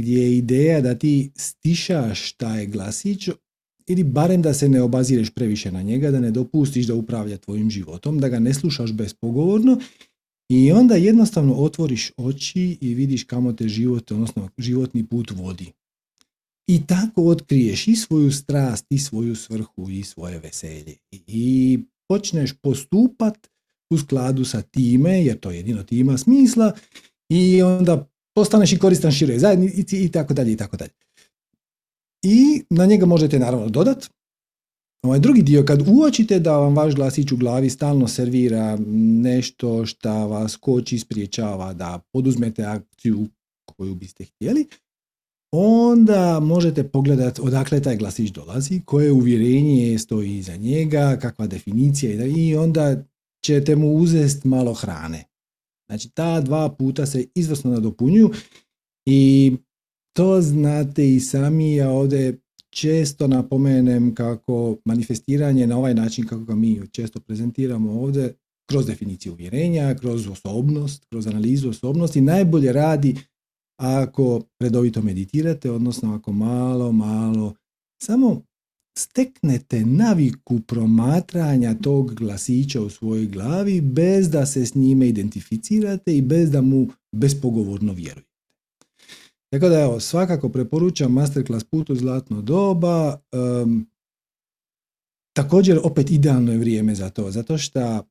Gdje 0.00 0.22
je 0.22 0.36
ideja 0.36 0.80
da 0.80 0.94
ti 0.94 1.30
stišaš 1.36 2.32
taj 2.32 2.66
glasić 2.66 3.28
ili 3.86 4.04
barem 4.04 4.42
da 4.42 4.54
se 4.54 4.68
ne 4.68 4.82
obazireš 4.82 5.30
previše 5.30 5.72
na 5.72 5.82
njega, 5.82 6.10
da 6.10 6.20
ne 6.20 6.30
dopustiš 6.30 6.86
da 6.86 6.94
upravlja 6.94 7.36
tvojim 7.36 7.70
životom, 7.70 8.18
da 8.18 8.28
ga 8.28 8.38
ne 8.38 8.54
slušaš 8.54 8.92
bespogovorno 8.92 9.80
i 10.48 10.72
onda 10.72 10.94
jednostavno 10.94 11.54
otvoriš 11.54 12.12
oči 12.16 12.78
i 12.80 12.94
vidiš 12.94 13.24
kamo 13.24 13.52
te 13.52 13.68
život, 13.68 14.12
odnosno 14.12 14.48
životni 14.58 15.06
put 15.06 15.30
vodi. 15.30 15.72
I 16.66 16.86
tako 16.86 17.24
otkriješ 17.24 17.88
i 17.88 17.96
svoju 17.96 18.32
strast, 18.32 18.86
i 18.90 18.98
svoju 18.98 19.36
svrhu, 19.36 19.90
i 19.90 20.02
svoje 20.02 20.38
veselje. 20.38 20.96
I 21.12 21.78
počneš 22.08 22.52
postupat 22.62 23.48
u 23.90 23.98
skladu 23.98 24.44
sa 24.44 24.62
time, 24.62 25.24
jer 25.24 25.40
to 25.40 25.50
jedino 25.50 25.82
ti 25.82 25.98
ima 25.98 26.18
smisla, 26.18 26.72
i 27.28 27.62
onda 27.62 28.08
postaneš 28.34 28.72
i 28.72 28.78
koristan 28.78 29.12
široj 29.12 29.38
zajednici 29.38 30.04
i 30.04 30.12
tako 30.12 30.34
dalje 30.34 30.52
i 30.52 30.56
tako 30.56 30.76
dalje. 30.76 30.92
I 32.22 32.62
na 32.70 32.86
njega 32.86 33.06
možete 33.06 33.38
naravno 33.38 33.68
dodat. 33.68 34.08
Ovaj 35.02 35.18
drugi 35.18 35.42
dio, 35.42 35.64
kad 35.64 35.88
uočite 35.88 36.38
da 36.38 36.56
vam 36.56 36.76
vaš 36.76 36.94
glasić 36.94 37.32
u 37.32 37.36
glavi 37.36 37.70
stalno 37.70 38.08
servira 38.08 38.78
nešto 39.22 39.86
što 39.86 40.26
vas 40.26 40.56
koči, 40.56 40.98
spriječava 40.98 41.72
da 41.72 42.00
poduzmete 42.12 42.64
akciju 42.64 43.26
koju 43.64 43.94
biste 43.94 44.24
htjeli, 44.24 44.66
onda 45.52 46.40
možete 46.40 46.88
pogledati 46.88 47.40
odakle 47.40 47.80
taj 47.82 47.96
glasić 47.96 48.30
dolazi, 48.30 48.80
koje 48.84 49.12
uvjerenje 49.12 49.98
stoji 49.98 50.36
iza 50.36 50.56
njega, 50.56 51.18
kakva 51.22 51.46
definicija 51.46 52.26
i 52.26 52.56
onda 52.56 53.04
ćete 53.44 53.76
mu 53.76 53.94
uzeti 53.94 54.48
malo 54.48 54.74
hrane. 54.74 55.24
Znači 55.90 56.10
ta 56.10 56.40
dva 56.40 56.68
puta 56.68 57.06
se 57.06 57.26
izvrsno 57.34 57.70
nadopunjuju 57.70 58.30
i 59.06 59.52
to 60.16 60.42
znate 60.42 61.14
i 61.14 61.20
sami, 61.20 61.74
ja 61.74 61.90
ovdje 61.90 62.38
često 62.70 63.26
napomenem 63.26 64.14
kako 64.14 64.76
manifestiranje 64.84 65.66
na 65.66 65.78
ovaj 65.78 65.94
način 65.94 66.26
kako 66.26 66.44
ga 66.44 66.54
mi 66.54 66.80
često 66.92 67.20
prezentiramo 67.20 68.00
ovdje, 68.00 68.34
kroz 68.70 68.86
definiciju 68.86 69.32
uvjerenja, 69.32 69.94
kroz 69.94 70.28
osobnost, 70.28 71.04
kroz 71.10 71.26
analizu 71.26 71.70
osobnosti, 71.70 72.20
najbolje 72.20 72.72
radi 72.72 73.16
ako 73.78 74.42
redovito 74.60 75.02
meditirate, 75.02 75.70
odnosno 75.70 76.14
ako 76.14 76.32
malo, 76.32 76.92
malo, 76.92 77.54
samo 78.02 78.42
steknete 78.98 79.84
naviku 79.84 80.60
promatranja 80.60 81.74
tog 81.74 82.14
glasića 82.14 82.80
u 82.80 82.90
svojoj 82.90 83.26
glavi 83.26 83.80
bez 83.80 84.30
da 84.30 84.46
se 84.46 84.66
s 84.66 84.74
njime 84.74 85.08
identificirate 85.08 86.16
i 86.16 86.22
bez 86.22 86.50
da 86.50 86.60
mu 86.60 86.88
bespogovorno 87.12 87.92
vjerujete. 87.92 88.28
Tako 89.52 89.68
da 89.68 89.80
evo, 89.80 90.00
svakako 90.00 90.48
preporučam 90.48 91.12
masterclass 91.12 91.64
Put 91.64 91.90
u 91.90 91.94
zlatno 91.94 92.42
doba. 92.42 93.18
također 95.36 95.80
opet 95.84 96.10
idealno 96.10 96.52
je 96.52 96.58
vrijeme 96.58 96.94
za 96.94 97.10
to, 97.10 97.30
zato 97.30 97.58
što 97.58 97.80
e, 97.80 98.02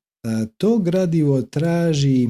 to 0.58 0.78
gradivo 0.78 1.42
traži 1.42 2.30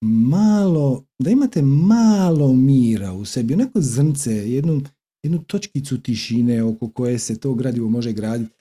malo, 0.00 1.04
da 1.18 1.30
imate 1.30 1.62
malo 1.62 2.52
mira 2.52 3.12
u 3.12 3.24
sebi, 3.24 3.54
onako 3.54 3.80
zrnce, 3.80 4.32
jednu, 4.32 4.82
jednu 5.22 5.42
točkicu 5.42 6.02
tišine 6.02 6.62
oko 6.62 6.90
koje 6.90 7.18
se 7.18 7.40
to 7.40 7.54
gradivo 7.54 7.88
može 7.88 8.12
graditi. 8.12 8.54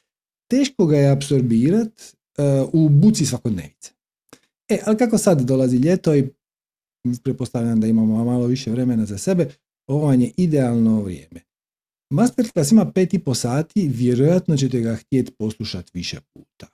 Teško 0.51 0.85
ga 0.85 0.97
je 0.97 1.11
apsorbirati 1.11 2.03
uh, 2.37 2.69
u 2.73 2.89
buci 2.89 3.25
svakodnevice. 3.25 3.91
E, 4.69 4.79
ali 4.85 4.97
kako 4.97 5.17
sad 5.17 5.41
dolazi 5.41 5.77
ljeto 5.77 6.15
i 6.15 6.29
pretpostavljam 7.23 7.79
da 7.79 7.87
imamo 7.87 8.25
malo 8.25 8.47
više 8.47 8.71
vremena 8.71 9.05
za 9.05 9.17
sebe, 9.17 9.49
ovo 9.87 10.05
vam 10.05 10.21
je 10.21 10.31
idealno 10.37 11.01
vrijeme. 11.01 11.41
Masterclass 12.09 12.71
ima 12.71 12.91
pet 12.91 13.13
i 13.13 13.19
po 13.19 13.33
sati, 13.33 13.87
vjerojatno 13.87 14.57
ćete 14.57 14.79
ga 14.79 14.95
htjeti 14.95 15.31
poslušati 15.31 15.91
više 15.93 16.19
puta, 16.33 16.67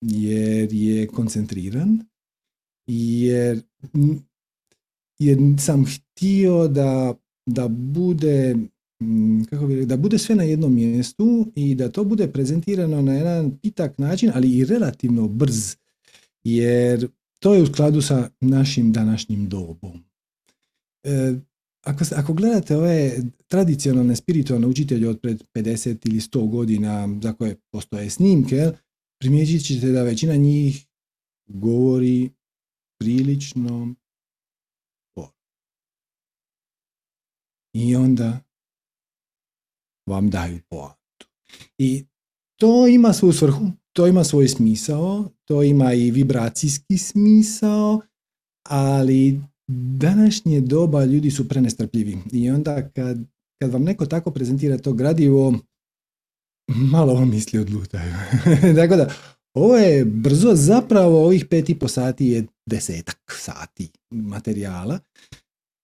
jer 0.00 0.72
je 0.72 1.06
koncentriran, 1.06 2.04
jer, 2.86 3.62
jer 5.18 5.38
sam 5.58 5.84
htio 5.84 6.68
da, 6.68 7.14
da 7.46 7.68
bude 7.68 8.56
kako 9.50 9.66
bi, 9.66 9.86
da 9.86 9.96
bude 9.96 10.18
sve 10.18 10.34
na 10.34 10.42
jednom 10.42 10.74
mjestu 10.74 11.52
i 11.54 11.74
da 11.74 11.92
to 11.92 12.04
bude 12.04 12.28
prezentirano 12.32 13.02
na 13.02 13.14
jedan 13.14 13.58
pitak 13.62 13.98
način, 13.98 14.30
ali 14.34 14.56
i 14.56 14.64
relativno 14.64 15.28
brz, 15.28 15.76
jer 16.44 17.08
to 17.38 17.54
je 17.54 17.62
u 17.62 17.66
skladu 17.66 18.02
sa 18.02 18.30
našim 18.40 18.92
današnjim 18.92 19.48
dobom. 19.48 20.04
E, 21.04 21.34
ako, 21.84 22.04
ako 22.16 22.32
gledate 22.32 22.76
ove 22.76 23.12
tradicionalne 23.48 24.16
spiritualne 24.16 24.66
učitelje 24.66 25.08
od 25.08 25.20
pred 25.20 25.44
50 25.54 26.08
ili 26.08 26.20
100 26.20 26.50
godina 26.50 27.18
za 27.22 27.32
koje 27.32 27.56
postoje 27.70 28.10
snimke, 28.10 28.70
primijetit 29.20 29.66
ćete 29.66 29.86
da 29.86 30.02
većina 30.02 30.36
njih 30.36 30.86
govori 31.46 32.30
prilično 32.98 33.94
I 37.72 37.96
onda 37.96 38.40
vam 40.08 40.30
daju 40.30 40.60
poantu. 40.68 41.26
I 41.78 42.04
to 42.60 42.86
ima 42.86 43.12
svoju 43.12 43.32
svrhu, 43.32 43.70
to 43.92 44.06
ima 44.06 44.24
svoj 44.24 44.48
smisao, 44.48 45.30
to 45.44 45.62
ima 45.62 45.92
i 45.92 46.10
vibracijski 46.10 46.98
smisao, 46.98 48.00
ali 48.68 49.40
današnje 49.98 50.60
doba 50.60 51.04
ljudi 51.04 51.30
su 51.30 51.48
prenestrpljivi 51.48 52.18
i 52.32 52.50
onda 52.50 52.88
kad, 52.88 53.18
kad 53.62 53.72
vam 53.72 53.82
neko 53.82 54.06
tako 54.06 54.30
prezentira 54.30 54.78
to 54.78 54.92
gradivo, 54.92 55.54
malo 56.68 57.14
vam 57.14 57.30
misli 57.30 57.58
odlutaju. 57.58 58.12
Tako 58.80 58.96
da, 58.96 59.14
ovo 59.58 59.76
je 59.76 60.04
brzo, 60.04 60.54
zapravo 60.54 61.24
ovih 61.24 61.44
pet 61.44 61.70
i 61.70 61.74
po 61.74 61.88
sati 61.88 62.26
je 62.26 62.46
desetak 62.66 63.18
sati 63.40 63.88
materijala 64.10 64.98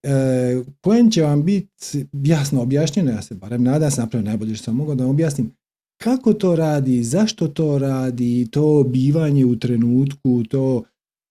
e, 0.02 0.62
kojem 0.80 1.10
će 1.10 1.22
vam 1.22 1.44
biti 1.44 2.06
jasno 2.12 2.62
objašnjeno, 2.62 3.10
ja 3.10 3.22
se 3.22 3.34
barem 3.34 3.62
nadam 3.62 3.90
sam 3.90 4.04
napravio 4.04 4.26
najbolje 4.26 4.54
što 4.54 4.64
sam 4.64 4.76
mogao 4.76 4.94
da 4.94 5.04
vam 5.04 5.10
objasnim 5.10 5.52
kako 6.02 6.32
to 6.32 6.56
radi, 6.56 7.02
zašto 7.02 7.48
to 7.48 7.78
radi, 7.78 8.48
to 8.50 8.84
bivanje 8.88 9.44
u 9.44 9.58
trenutku, 9.58 10.44
to 10.44 10.82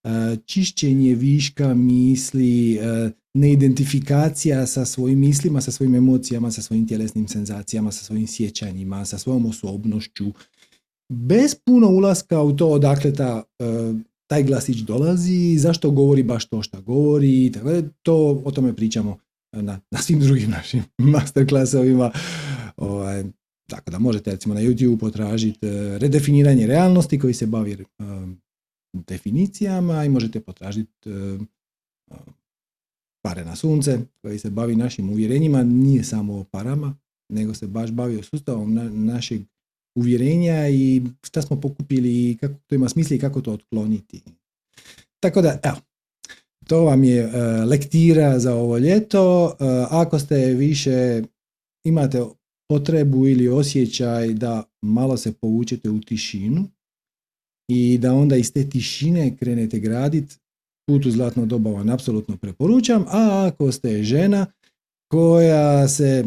e, 0.04 0.10
čišćenje 0.46 1.16
viška 1.16 1.74
misli, 1.74 2.76
e, 2.76 3.12
neidentifikacija 3.34 4.68
sa 4.68 4.86
svojim 4.86 5.20
mislima, 5.20 5.62
sa 5.62 5.72
svojim 5.72 5.96
emocijama, 5.96 6.52
sa 6.52 6.62
svojim 6.62 6.88
tjelesnim 6.88 7.28
senzacijama, 7.28 7.92
sa 7.92 8.04
svojim 8.04 8.28
sjećanjima, 8.28 9.06
sa 9.06 9.18
svojom 9.18 9.46
osobnošću, 9.46 10.32
bez 11.14 11.56
puno 11.66 11.88
ulaska 11.90 12.42
u 12.42 12.56
to 12.56 12.68
odakle 12.68 13.14
ta, 13.14 13.44
e, 13.60 13.94
taj 14.28 14.44
glasić 14.44 14.78
dolazi, 14.78 15.58
zašto 15.58 15.92
govori 15.92 16.24
baš 16.24 16.46
to 16.46 16.62
što 16.62 16.82
govori, 16.82 17.52
tako 17.52 17.70
to 18.02 18.42
o 18.46 18.52
tome 18.52 18.76
pričamo 18.76 19.18
na, 19.52 19.80
na 19.92 20.00
svim 20.00 20.20
drugim 20.20 20.50
našim 20.50 20.84
masterclassovima. 21.14 22.12
Ovaj, 22.78 23.24
tako 23.70 23.92
da 23.92 24.00
možete 24.00 24.32
recimo 24.32 24.56
na 24.56 24.62
YouTube 24.62 25.00
potražiti 25.00 25.68
e, 25.68 25.98
redefiniranje 25.98 26.68
realnosti 26.68 27.20
koji 27.20 27.34
se 27.34 27.46
bavi 27.46 27.72
e, 27.72 27.76
definicijama 28.94 30.06
i 30.06 30.10
možete 30.10 30.40
potražiti 30.40 31.10
pare 33.24 33.46
na 33.46 33.56
sunce 33.56 34.00
koji 34.22 34.40
se 34.40 34.50
bavi 34.50 34.76
našim 34.76 35.10
uvjerenjima, 35.10 35.64
nije 35.64 36.04
samo 36.04 36.40
o 36.40 36.44
parama, 36.44 36.96
nego 37.30 37.54
se 37.54 37.68
baš 37.68 37.92
bavi 37.92 38.18
o 38.18 38.24
sustavom 38.24 38.74
našeg 39.06 39.42
uvjerenja 39.96 40.70
i 40.70 41.02
šta 41.24 41.42
smo 41.42 41.62
pokupili 41.62 42.30
i 42.30 42.38
kako 42.38 42.54
to 42.68 42.76
ima 42.76 42.90
smisla 42.90 43.16
i 43.16 43.20
kako 43.20 43.42
to 43.42 43.52
otkloniti. 43.52 44.22
Tako 45.20 45.42
da, 45.42 45.60
evo, 45.64 45.78
to 46.68 46.84
vam 46.84 47.04
je 47.04 47.26
uh, 47.26 47.34
lektira 47.70 48.40
za 48.40 48.56
ovo 48.56 48.78
ljeto. 48.78 49.46
Uh, 49.46 49.54
ako 49.90 50.20
ste 50.20 50.36
više 50.38 51.24
imate 51.86 52.24
potrebu 52.70 53.28
ili 53.28 53.48
osjećaj 53.48 54.34
da 54.34 54.64
malo 54.82 55.18
se 55.18 55.34
povučete 55.34 55.90
u 55.90 56.02
tišinu 56.02 56.68
i 57.72 57.98
da 57.98 58.14
onda 58.14 58.36
iz 58.36 58.54
te 58.54 58.70
tišine 58.70 59.38
krenete 59.38 59.80
graditi, 59.80 60.36
put 60.88 61.06
u 61.06 61.12
zlatno 61.12 61.46
doba 61.46 61.72
vam 61.72 61.90
apsolutno 61.90 62.38
preporučam, 62.38 63.06
a 63.08 63.50
ako 63.52 63.72
ste 63.72 64.04
žena 64.04 64.46
koja 65.12 65.88
se, 65.88 66.26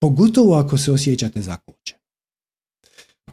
pogotovo 0.00 0.54
ako 0.54 0.78
se 0.78 0.92
osjećate 0.92 1.42
zakočen, 1.42 1.95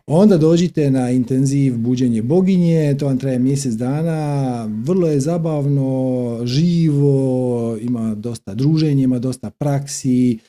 Onda 0.08 0.38
dođite 0.38 0.92
na 0.92 1.12
intenziv 1.12 1.78
buđenje 1.78 2.22
boginje, 2.22 2.98
to 3.00 3.06
vam 3.06 3.20
traje 3.20 3.40
mjesec 3.40 3.74
dana, 3.74 4.64
vrlo 4.84 5.08
je 5.08 5.20
zabavno, 5.20 6.40
živo, 6.46 7.78
ima 7.82 8.16
dosta 8.16 8.54
druženja, 8.54 9.04
ima 9.04 9.20
dosta 9.20 9.50
praksi 9.50 10.40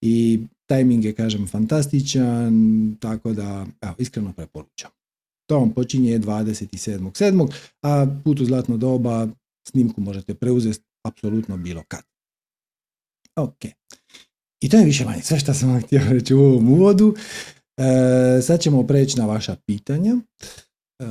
i 0.00 0.40
tajming 0.66 1.04
je, 1.04 1.12
kažem, 1.12 1.46
fantastičan, 1.46 2.54
tako 3.00 3.32
da, 3.32 3.66
evo, 3.80 3.94
iskreno 3.98 4.32
preporučam. 4.32 4.90
To 5.46 5.58
vam 5.58 5.70
počinje 5.70 6.18
27.7. 6.18 7.52
a 7.82 8.06
put 8.24 8.40
u 8.40 8.44
zlatno 8.44 8.76
doba 8.76 9.28
snimku 9.68 10.00
možete 10.00 10.34
preuzeti 10.34 10.84
apsolutno 11.02 11.56
bilo 11.56 11.82
kad. 11.88 12.02
Ok. 13.36 13.64
I 14.60 14.68
to 14.68 14.76
je 14.76 14.84
više 14.84 15.04
manje 15.04 15.22
sve 15.22 15.38
što 15.38 15.54
sam 15.54 15.70
vam 15.70 15.82
htio 15.82 16.00
reći 16.08 16.34
u 16.34 16.40
ovom 16.40 16.68
uvodu. 16.68 17.14
E, 17.76 18.42
sad 18.42 18.60
ćemo 18.60 18.86
preći 18.86 19.18
na 19.18 19.26
vaša 19.26 19.56
pitanja. 19.66 20.16
E, 21.00 21.04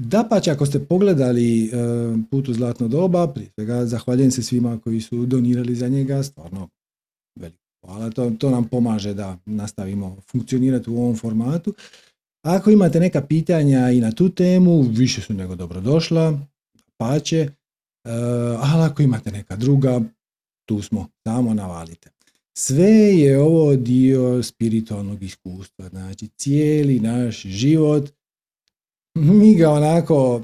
da 0.00 0.26
pa 0.30 0.40
ako 0.52 0.66
ste 0.66 0.84
pogledali 0.84 1.64
e, 1.64 1.70
put 2.30 2.48
u 2.48 2.54
zlatno 2.54 2.88
doba, 2.88 3.28
prije 3.28 3.50
svega 3.54 3.86
zahvaljujem 3.86 4.30
se 4.30 4.42
svima 4.42 4.80
koji 4.84 5.00
su 5.00 5.26
donirali 5.26 5.74
za 5.74 5.88
njega, 5.88 6.22
stvarno 6.22 6.68
veliko 7.40 7.68
Hvala, 7.86 8.10
to, 8.10 8.30
to 8.38 8.50
nam 8.50 8.68
pomaže 8.68 9.14
da 9.14 9.38
nastavimo 9.46 10.16
funkcionirati 10.30 10.90
u 10.90 10.96
ovom 10.96 11.16
formatu. 11.16 11.74
Ako 12.42 12.70
imate 12.70 13.00
neka 13.00 13.22
pitanja 13.26 13.90
i 13.90 14.00
na 14.00 14.12
tu 14.12 14.28
temu, 14.28 14.82
više 14.82 15.20
su 15.20 15.34
nego 15.34 15.56
dobrodošla, 15.56 16.38
pa 16.96 17.20
će, 17.20 17.36
e, 17.38 17.50
ali 18.58 18.82
ako 18.82 19.02
imate 19.02 19.30
neka 19.30 19.56
druga, 19.56 20.00
tu 20.68 20.82
smo, 20.82 21.08
samo 21.26 21.54
navalite. 21.54 22.10
Sve 22.60 23.18
je 23.18 23.40
ovo 23.40 23.76
dio 23.76 24.42
spiritualnog 24.42 25.22
iskustva, 25.22 25.88
znači 25.88 26.28
cijeli 26.28 27.00
naš 27.00 27.42
život, 27.42 28.10
mi 29.14 29.54
ga 29.54 29.70
onako 29.70 30.42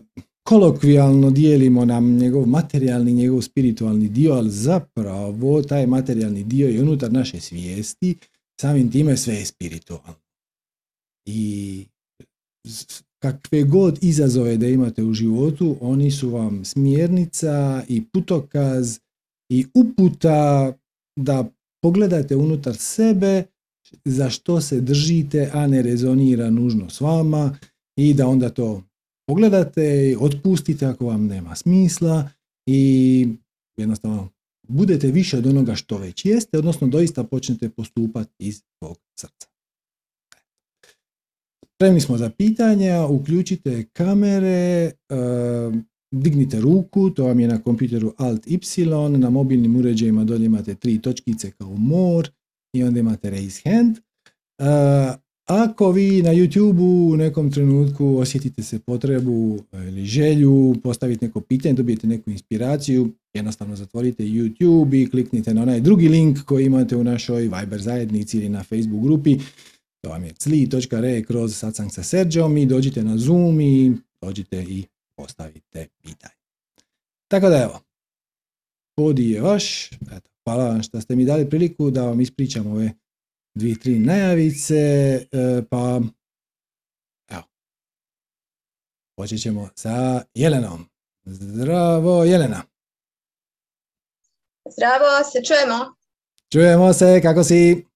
kolokvijalno 0.49 1.31
dijelimo 1.31 1.85
na 1.85 2.01
njegov 2.01 2.47
materijalni, 2.47 3.13
njegov 3.13 3.43
spiritualni 3.43 4.09
dio, 4.09 4.33
ali 4.33 4.51
zapravo 4.51 5.63
taj 5.63 5.87
materijalni 5.87 6.45
dio 6.45 6.69
je 6.69 6.83
unutar 6.83 7.13
naše 7.13 7.41
svijesti, 7.41 8.17
samim 8.61 8.91
time 8.91 9.17
sve 9.17 9.35
je 9.35 9.45
spiritualno. 9.45 10.15
I 11.27 11.85
kakve 13.23 13.63
god 13.63 13.99
izazove 14.03 14.57
da 14.57 14.67
imate 14.67 15.03
u 15.05 15.13
životu, 15.13 15.77
oni 15.81 16.11
su 16.11 16.31
vam 16.31 16.65
smjernica 16.65 17.85
i 17.89 18.05
putokaz 18.13 18.99
i 19.51 19.67
uputa 19.75 20.73
da 21.17 21.51
pogledate 21.85 22.37
unutar 22.37 22.77
sebe 22.77 23.45
za 24.05 24.31
što 24.31 24.61
se 24.61 24.81
držite, 24.81 25.51
a 25.53 25.67
ne 25.67 25.83
rezonira 25.83 26.51
nužno 26.51 26.91
s 26.91 27.01
vama 27.01 27.57
i 27.97 28.15
da 28.15 28.29
onda 28.29 28.51
to 28.51 28.83
pogledate, 29.27 30.17
otpustite 30.21 30.87
ako 30.87 31.07
vam 31.07 31.27
nema 31.27 31.57
smisla 31.57 32.29
i 32.67 33.29
jednostavno 33.77 34.29
budete 34.69 35.07
više 35.07 35.39
od 35.39 35.47
onoga 35.47 35.75
što 35.75 35.99
već 35.99 36.25
jeste, 36.25 36.59
odnosno 36.59 36.89
doista 36.89 37.25
počnete 37.25 37.69
postupati 37.69 38.35
iz 38.39 38.63
svog 38.79 38.97
srca. 39.19 39.49
Spremni 41.75 42.01
smo 42.01 42.19
za 42.19 42.31
pitanja, 42.31 43.07
uključite 43.07 43.85
kamere, 43.93 44.93
dignite 46.15 46.61
ruku, 46.61 47.11
to 47.11 47.25
vam 47.25 47.41
je 47.41 47.49
na 47.49 47.59
kompjuteru 47.59 48.13
Alt 48.17 48.47
Y, 48.47 48.87
na 49.19 49.31
mobilnim 49.31 49.77
uređajima 49.77 50.25
dolje 50.25 50.47
imate 50.47 50.75
tri 50.75 50.99
točkice 50.99 51.51
kao 51.51 51.77
more 51.77 52.29
i 52.73 52.83
onda 52.83 53.01
imate 53.01 53.31
raise 53.31 53.71
hand. 53.71 53.97
Ako 55.49 55.93
vi 55.93 56.23
na 56.23 56.31
YouTube 56.31 57.13
u 57.13 57.17
nekom 57.17 57.51
trenutku 57.51 58.17
osjetite 58.17 58.63
se 58.63 58.79
potrebu 58.79 59.59
ili 59.73 60.05
želju 60.05 60.75
postaviti 60.83 61.25
neko 61.25 61.41
pitanje, 61.41 61.75
dobijete 61.75 62.07
neku 62.07 62.31
inspiraciju, 62.31 63.11
jednostavno 63.35 63.77
zatvorite 63.77 64.25
YouTube 64.25 65.03
i 65.03 65.11
kliknite 65.11 65.55
na 65.55 65.63
onaj 65.63 65.81
drugi 65.81 66.09
link 66.09 66.39
koji 66.45 66.67
imate 66.67 66.97
u 66.97 67.05
našoj 67.05 67.43
Viber 67.43 67.81
zajednici 67.81 68.37
ili 68.37 68.49
na 68.49 68.63
Facebook 68.63 69.03
grupi. 69.03 69.39
To 70.01 70.11
vam 70.11 70.25
je 70.25 70.33
cli.re 70.33 71.23
kroz 71.23 71.57
satsang 71.57 71.93
sa 71.93 72.03
Serđom 72.03 72.57
i 72.57 72.67
dođite 72.67 73.05
na 73.05 73.19
Zoom 73.19 73.61
i 73.61 73.93
dođite 74.23 74.63
i 74.63 74.85
postavite 75.17 75.89
pitanje. 76.03 76.35
Tako 77.29 77.49
da 77.49 77.63
evo, 77.63 77.81
podi 78.97 79.31
je 79.31 79.41
vaš. 79.41 79.93
Eto, 79.93 80.31
hvala 80.45 80.65
vam 80.65 80.83
što 80.83 81.01
ste 81.01 81.17
mi 81.17 81.25
dali 81.25 81.51
priliku 81.51 81.91
da 81.91 82.03
vam 82.03 82.21
ispričam 82.21 82.67
ove 82.67 82.91
dvije, 83.55 83.79
tri 83.79 83.99
najavice, 83.99 84.75
e, 84.75 85.63
pa 85.71 86.01
evo, 87.29 87.43
počet 89.17 89.43
ćemo 89.43 89.69
sa 89.75 90.23
Jelenom. 90.35 90.89
Zdravo 91.25 92.25
Jelena. 92.25 92.63
Zdravo, 94.71 95.25
se 95.33 95.45
čujemo? 95.45 95.95
Čujemo 96.53 96.93
se, 96.93 97.21
kako 97.23 97.45
si? 97.45 97.87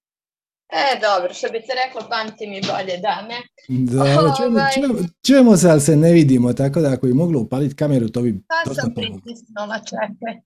E, 0.69 0.99
dobro, 1.01 1.33
što 1.33 1.49
bi 1.49 1.61
se 1.61 1.73
reklo, 1.85 2.09
pamti 2.09 2.47
mi 2.47 2.61
bolje 2.61 2.97
dame. 2.97 3.35
Da, 3.69 4.03
čujemo, 4.37 4.59
ovaj- 4.59 4.73
čujemo, 4.73 4.93
čujemo, 5.27 5.57
se, 5.57 5.69
ali 5.69 5.81
se 5.81 5.95
ne 5.95 6.11
vidimo, 6.11 6.53
tako 6.53 6.79
da 6.81 6.93
ako 6.93 7.07
bi 7.07 7.13
moglo 7.13 7.39
upaliti 7.39 7.75
kameru, 7.75 8.09
to 8.09 8.21
bi 8.21 8.41
Pa 8.47 8.73
sam 8.73 8.93
pritisnula, 8.95 9.79
čekaj. 9.89 10.41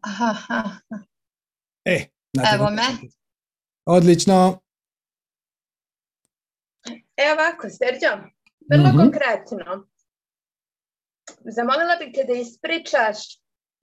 Aha, 0.00 0.70
E, 1.84 2.06
Evo 2.54 2.70
me. 2.70 2.82
Odlično. 3.86 4.60
Evo 7.16 7.32
ovako, 7.32 7.68
Serđo, 7.70 8.22
vrlo 8.70 8.88
mm 8.92 8.96
konkretno. 8.96 9.86
Zamolila 11.44 11.96
bih 12.00 12.08
te 12.14 12.24
da 12.24 12.32
ispričaš 12.32 13.18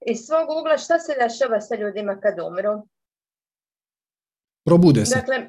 iz 0.06 0.18
svog 0.26 0.50
ugla 0.60 0.78
šta 0.78 0.98
se 0.98 1.12
dešava 1.20 1.60
sa 1.60 1.74
ljudima 1.76 2.20
kad 2.20 2.34
umru. 2.38 2.88
Probude 4.64 5.06
se. 5.06 5.14
Dakle, 5.14 5.48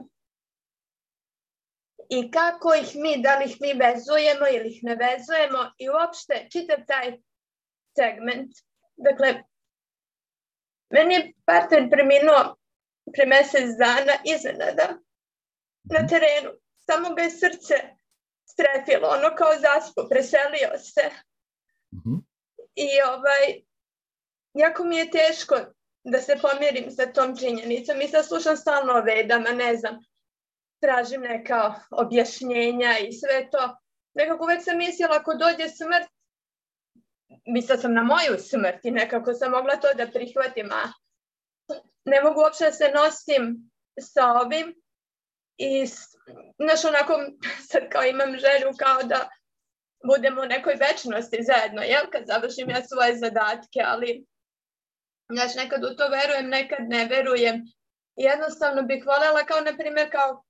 i 2.10 2.32
kako 2.32 2.74
ih 2.74 2.96
mi, 2.96 3.22
da 3.22 3.38
li 3.38 3.46
ih 3.46 3.58
mi 3.62 3.74
vezujemo 3.74 4.46
ili 4.56 4.70
ih 4.70 4.84
ne 4.84 4.96
vezujemo 4.96 5.72
i 5.78 5.90
uopšte 5.90 6.48
čitav 6.52 6.78
taj 6.88 7.18
segment. 7.98 8.52
Dakle, 8.96 9.44
meni 10.90 11.14
je 11.14 11.34
partner 11.46 11.90
preminuo 11.90 12.56
pre 13.14 13.26
mjesec 13.26 13.78
dana 13.80 14.16
iznenada 14.36 14.88
na 15.84 16.00
mhm. 16.00 16.08
terenu. 16.08 16.52
Samo 16.80 17.16
ga 17.16 17.22
je 17.22 17.30
srce 17.30 17.76
strepilo, 18.46 19.08
ono 19.08 19.36
kao 19.36 19.52
zaspo, 19.66 20.08
preselio 20.10 20.72
se. 20.78 21.06
Mhm. 21.96 22.16
I 22.76 22.88
ovaj, 23.14 23.64
jako 24.54 24.84
mi 24.84 24.98
je 24.98 25.12
teško 25.12 25.56
da 26.04 26.20
se 26.20 26.36
pomirim 26.42 26.92
sa 26.92 27.06
tom 27.06 27.38
činjenicom 27.38 28.02
i 28.02 28.08
sad 28.08 28.26
slušam 28.28 28.58
stalno 28.58 28.94
o 28.94 29.02
vedama, 29.02 29.50
ne 29.50 29.76
znam, 29.76 30.00
tražim 30.82 31.22
neka 31.22 31.74
objašnjenja 31.92 32.98
i 32.98 33.14
sve 33.14 33.50
to. 33.52 33.78
Nekako 34.14 34.44
uvijek 34.44 34.64
sam 34.64 34.78
mislila 34.78 35.16
ako 35.16 35.34
dođe 35.34 35.70
smrt, 35.70 36.08
mislila 37.46 37.80
sam 37.82 37.94
na 37.94 38.04
moju 38.04 38.40
smrt 38.40 38.86
i 38.86 38.92
nekako 38.92 39.34
sam 39.34 39.52
mogla 39.52 39.76
to 39.76 39.88
da 39.98 40.12
prihvatim, 40.12 40.72
a 40.72 40.84
ne 42.06 42.22
mogu 42.22 42.40
uopće 42.40 42.64
da 42.64 42.72
se 42.72 42.92
nosim 42.96 43.72
sa 44.00 44.26
ovim 44.26 44.76
i 45.58 45.86
znaš 46.60 46.86
onako 46.86 47.14
sad 47.70 47.90
kao 47.90 48.04
imam 48.04 48.30
želju 48.30 48.74
kao 48.78 49.04
da 49.04 49.30
budemo 50.08 50.42
u 50.42 50.46
nekoj 50.46 50.76
večnosti 50.76 51.44
zajedno, 51.44 51.82
jel, 51.82 52.06
kad 52.12 52.24
završim 52.28 52.70
ja 52.70 52.84
svoje 52.84 53.18
zadatke, 53.18 53.80
ali 53.86 54.26
znaš, 55.32 55.56
nekad 55.56 55.84
u 55.84 55.96
to 55.98 56.06
verujem, 56.18 56.50
nekad 56.50 56.84
ne 56.96 57.06
verujem. 57.06 57.56
Jednostavno 58.16 58.82
bih 58.84 59.04
voljela 59.06 59.44
kao, 59.50 59.62
na 59.62 59.78
primjer, 59.78 60.12
kao 60.12 60.44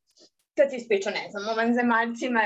kad 0.57 0.69
si 0.69 0.77
ispričao, 0.77 1.13
ne 1.13 1.25
znam, 1.31 1.43
o 1.49 1.55
vanzemaljcima 1.55 2.41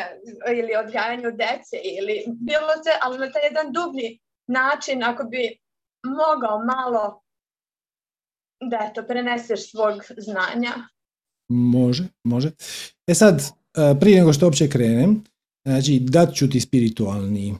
ili 0.59 0.71
odgajanju 0.83 1.29
dece 1.31 1.77
ili 1.99 2.15
bilo 2.27 2.73
se, 2.83 2.91
ali 3.01 3.17
na 3.17 3.31
taj 3.31 3.43
jedan 3.49 3.67
dublji 3.77 4.19
način, 4.47 5.03
ako 5.03 5.23
bi 5.23 5.57
mogao 6.21 6.57
malo 6.75 7.21
da 8.69 8.77
eto, 8.89 9.03
preneseš 9.07 9.71
svog 9.71 10.03
znanja. 10.17 10.73
Može, 11.49 12.03
može. 12.23 12.51
E 13.07 13.13
sad, 13.13 13.35
e, 13.41 13.99
prije 13.99 14.19
nego 14.19 14.33
što 14.33 14.45
uopće 14.45 14.69
krenem, 14.69 15.23
znači 15.65 15.99
dat 16.01 16.35
ću 16.35 16.49
ti 16.49 16.59
spiritualni 16.59 17.55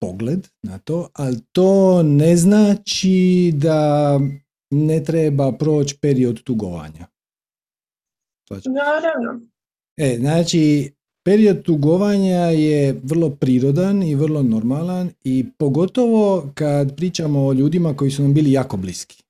pogled 0.00 0.48
na 0.62 0.78
to, 0.78 1.08
ali 1.12 1.40
to 1.52 2.02
ne 2.02 2.36
znači 2.36 3.52
da 3.54 4.20
ne 4.70 5.04
treba 5.04 5.52
proći 5.52 5.98
period 6.00 6.42
tugovanja. 6.42 7.06
Naravno. 8.50 9.40
E, 9.96 10.16
znači, 10.18 10.92
period 11.24 11.62
tugovanja 11.62 12.36
je 12.36 13.00
vrlo 13.02 13.30
prirodan 13.30 14.02
i 14.02 14.14
vrlo 14.14 14.42
normalan 14.42 15.10
i 15.24 15.44
pogotovo 15.58 16.50
kad 16.54 16.96
pričamo 16.96 17.46
o 17.46 17.52
ljudima 17.52 17.96
koji 17.96 18.10
su 18.10 18.22
nam 18.22 18.34
bili 18.34 18.52
jako 18.52 18.76
bliski 18.76 19.22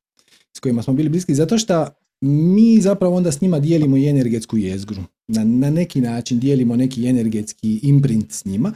s 0.56 0.60
kojima 0.60 0.82
smo 0.82 0.94
bili 0.94 1.08
bliski, 1.08 1.34
zato 1.34 1.58
što 1.58 1.86
mi 2.20 2.80
zapravo 2.80 3.16
onda 3.16 3.32
s 3.32 3.40
njima 3.40 3.58
dijelimo 3.58 3.96
i 3.96 4.08
energetsku 4.08 4.56
jezgru. 4.56 5.02
Na, 5.28 5.44
na 5.44 5.70
neki 5.70 6.00
način 6.00 6.40
dijelimo 6.40 6.76
neki 6.76 7.06
energetski 7.06 7.80
imprint 7.82 8.32
s 8.32 8.44
njima. 8.44 8.72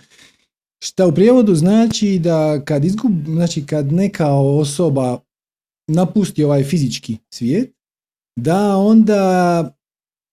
Šta 0.84 1.06
u 1.06 1.14
prijevodu 1.14 1.54
znači 1.54 2.18
da 2.18 2.62
kad 2.64 2.84
izgub, 2.84 3.12
znači 3.26 3.66
kad 3.66 3.92
neka 3.92 4.32
osoba 4.32 5.18
napusti 5.88 6.44
ovaj 6.44 6.64
fizički 6.64 7.16
svijet, 7.34 7.74
da 8.38 8.76
onda 8.76 9.60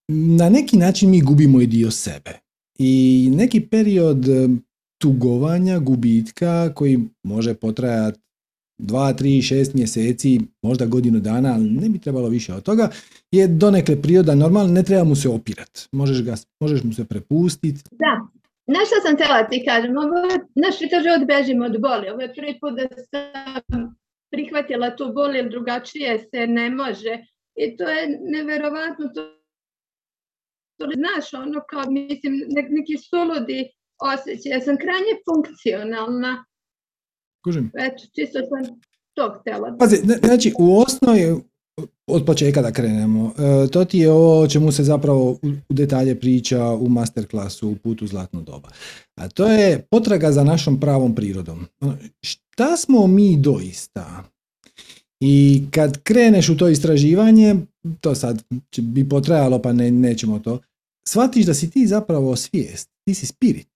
na 0.07 0.49
neki 0.49 0.77
način 0.77 1.09
mi 1.09 1.21
gubimo 1.21 1.61
i 1.61 1.67
dio 1.67 1.91
sebe. 1.91 2.39
I 2.79 3.29
neki 3.35 3.61
period 3.61 4.25
tugovanja, 5.01 5.79
gubitka 5.79 6.73
koji 6.73 6.99
može 7.23 7.53
potrajati 7.53 8.19
dva, 8.81 9.13
tri, 9.13 9.41
šest 9.41 9.73
mjeseci, 9.73 10.39
možda 10.61 10.85
godinu 10.85 11.19
dana, 11.19 11.53
ali 11.53 11.69
ne 11.69 11.89
bi 11.89 11.99
trebalo 11.99 12.29
više 12.29 12.53
od 12.53 12.63
toga, 12.63 12.89
je 13.31 13.47
donekle 13.47 14.01
priroda 14.01 14.35
normalna, 14.35 14.73
ne 14.73 14.83
treba 14.83 15.03
mu 15.03 15.15
se 15.15 15.29
opirati. 15.29 15.87
Možeš, 15.91 16.23
ga, 16.23 16.35
možeš 16.59 16.83
mu 16.83 16.93
se 16.93 17.05
prepustiti. 17.05 17.83
Da, 17.91 18.40
Nešto 18.77 18.95
sam 19.03 19.15
htjela 19.15 19.49
ti 19.49 19.65
kažem, 19.69 19.97
ovo, 19.97 20.17
naš 20.55 20.77
čitav 20.79 21.01
život 21.05 21.23
bežimo 21.27 21.65
od 21.65 21.81
boli. 21.81 22.09
Ovo 22.09 22.21
je 22.21 22.33
prvi 22.33 22.59
put 22.61 22.73
da 22.79 22.85
sam 23.11 23.95
prihvatila 24.31 24.95
tu 24.95 25.05
bol 25.13 25.35
jer 25.35 25.49
drugačije 25.49 26.19
se 26.19 26.47
ne 26.47 26.69
može. 26.69 27.13
i 27.55 27.77
to 27.77 27.83
je 27.83 28.19
neverovatno. 28.21 29.05
To, 29.15 29.21
to 30.77 30.85
znaš, 30.95 31.33
ono 31.33 31.61
kao, 31.69 31.83
mislim, 31.89 32.33
neki 32.77 32.95
suludi 32.97 33.69
osjećaj. 34.13 34.51
Ja 34.51 34.61
sam 34.61 34.77
krajnje 34.77 35.13
funkcionalna. 35.27 36.45
Kužim. 37.43 37.71
Eto, 37.85 38.03
čisto 38.15 38.39
sam 38.49 38.79
to 39.13 39.37
htjela. 39.39 39.75
Pazi, 39.79 39.95
znači, 40.23 40.53
u 40.59 40.79
osnovi, 40.79 41.25
od 42.07 42.25
početka 42.25 42.61
da 42.61 42.71
krenemo, 42.71 43.33
e, 43.37 43.67
to 43.67 43.85
ti 43.85 43.99
je 43.99 44.11
ovo 44.11 44.41
o 44.41 44.47
čemu 44.47 44.71
se 44.71 44.83
zapravo 44.83 45.39
u 45.69 45.73
detalje 45.73 46.19
priča 46.19 46.65
u 46.65 46.89
masterklasu 46.89 47.69
u 47.69 47.75
putu 47.75 48.07
zlatno 48.07 48.41
doba. 48.41 48.69
A 49.15 49.27
to 49.27 49.47
je 49.47 49.81
potraga 49.91 50.31
za 50.31 50.43
našom 50.43 50.79
pravom 50.79 51.15
prirodom. 51.15 51.67
Šta 52.21 52.77
smo 52.77 53.07
mi 53.07 53.37
doista? 53.37 54.23
I 55.19 55.63
kad 55.71 56.03
kreneš 56.03 56.49
u 56.49 56.57
to 56.57 56.69
istraživanje, 56.69 57.55
to 57.99 58.15
sad 58.15 58.43
bi 58.77 59.09
potrajalo 59.09 59.61
pa 59.61 59.73
ne, 59.73 59.91
nećemo 59.91 60.39
to, 60.39 60.59
shvatiš 61.07 61.45
da 61.45 61.53
si 61.53 61.69
ti 61.69 61.87
zapravo 61.87 62.35
svijest, 62.35 62.89
ti 63.05 63.13
si 63.13 63.25
spirit 63.25 63.67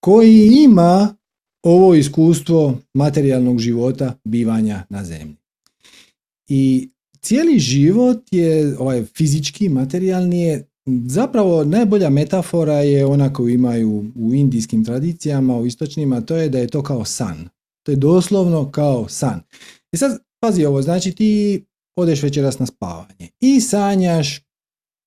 koji 0.00 0.46
ima 0.46 1.14
ovo 1.62 1.94
iskustvo 1.94 2.78
materijalnog 2.94 3.58
života 3.58 4.14
bivanja 4.24 4.84
na 4.90 5.04
zemlji. 5.04 5.36
I 6.48 6.90
cijeli 7.20 7.58
život 7.58 8.22
je, 8.30 8.76
ovaj 8.78 9.04
fizički, 9.04 9.68
materijalni 9.68 10.42
je 10.42 10.68
zapravo 11.06 11.64
najbolja 11.64 12.10
metafora 12.10 12.74
je 12.74 13.06
ona 13.06 13.32
koju 13.32 13.48
imaju 13.48 14.04
u 14.14 14.34
indijskim 14.34 14.84
tradicijama, 14.84 15.56
u 15.56 15.66
istočnima, 15.66 16.20
to 16.20 16.36
je 16.36 16.48
da 16.48 16.58
je 16.58 16.66
to 16.66 16.82
kao 16.82 17.04
san. 17.04 17.48
To 17.82 17.92
je 17.92 17.96
doslovno 17.96 18.70
kao 18.70 19.08
san. 19.08 19.40
I 19.92 19.96
sad, 19.96 20.18
pazi 20.40 20.64
ovo, 20.64 20.82
znači 20.82 21.12
ti 21.12 21.64
odeš 21.96 22.22
večeras 22.22 22.58
na 22.58 22.66
spavanje 22.66 23.28
i 23.40 23.60
sanjaš 23.60 24.40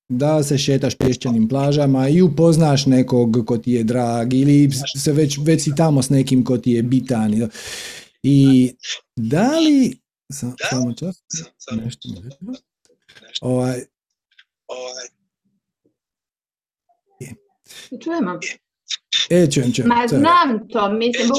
da 0.10 0.44
se 0.44 0.58
šetaš 0.58 0.96
pješčanim 0.96 1.48
plažama 1.48 2.10
i 2.10 2.22
upoznaš 2.22 2.86
nekog 2.86 3.46
ko 3.46 3.58
ti 3.58 3.72
je 3.72 3.84
drag 3.84 4.34
ili 4.34 4.70
se 4.98 5.14
već, 5.14 5.38
već 5.42 5.64
si 5.64 5.76
tamo 5.76 6.02
s 6.02 6.10
nekim 6.10 6.44
ko 6.44 6.58
ti 6.58 6.72
je 6.72 6.84
bitan. 6.84 7.50
I 8.24 8.72
da 9.16 9.60
li... 9.60 10.01
samo 10.32 10.94
čas. 11.00 11.24
Nešto 11.72 12.10
Ovaj... 13.42 13.82
Ovaj... 14.68 15.08
Čujemo. 18.04 18.40
E, 19.30 19.52
čujem, 19.52 19.74
čujem. 19.74 19.90
Ma 19.90 20.08
znam 20.08 20.68
to, 20.70 20.92
mislim, 20.92 21.30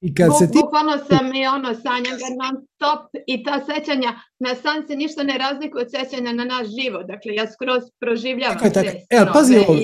i 0.00 0.14
kad 0.14 0.30
se 0.38 0.46
ti... 0.46 0.58
Bukvalno 0.62 0.98
sam 1.08 1.34
i 1.34 1.46
ono 1.46 1.74
sanjam 1.74 2.16
ga 2.22 2.28
non 2.40 2.66
stop 2.74 3.00
i 3.26 3.44
ta 3.44 3.64
sećanja 3.68 4.20
na 4.38 4.54
san 4.62 4.86
se 4.86 4.96
ništa 4.96 5.22
ne 5.22 5.38
razlikuje 5.38 5.84
od 5.84 5.90
sećanja 5.90 6.32
na 6.32 6.44
naš 6.44 6.66
život. 6.80 7.06
Dakle, 7.06 7.34
ja 7.34 7.52
skroz 7.52 7.82
proživljavam 8.00 8.58
tako, 8.58 8.74
tako. 8.74 8.88
E, 9.10 9.16
ali 9.18 9.28
pazi 9.32 9.56
ovo, 9.56 9.78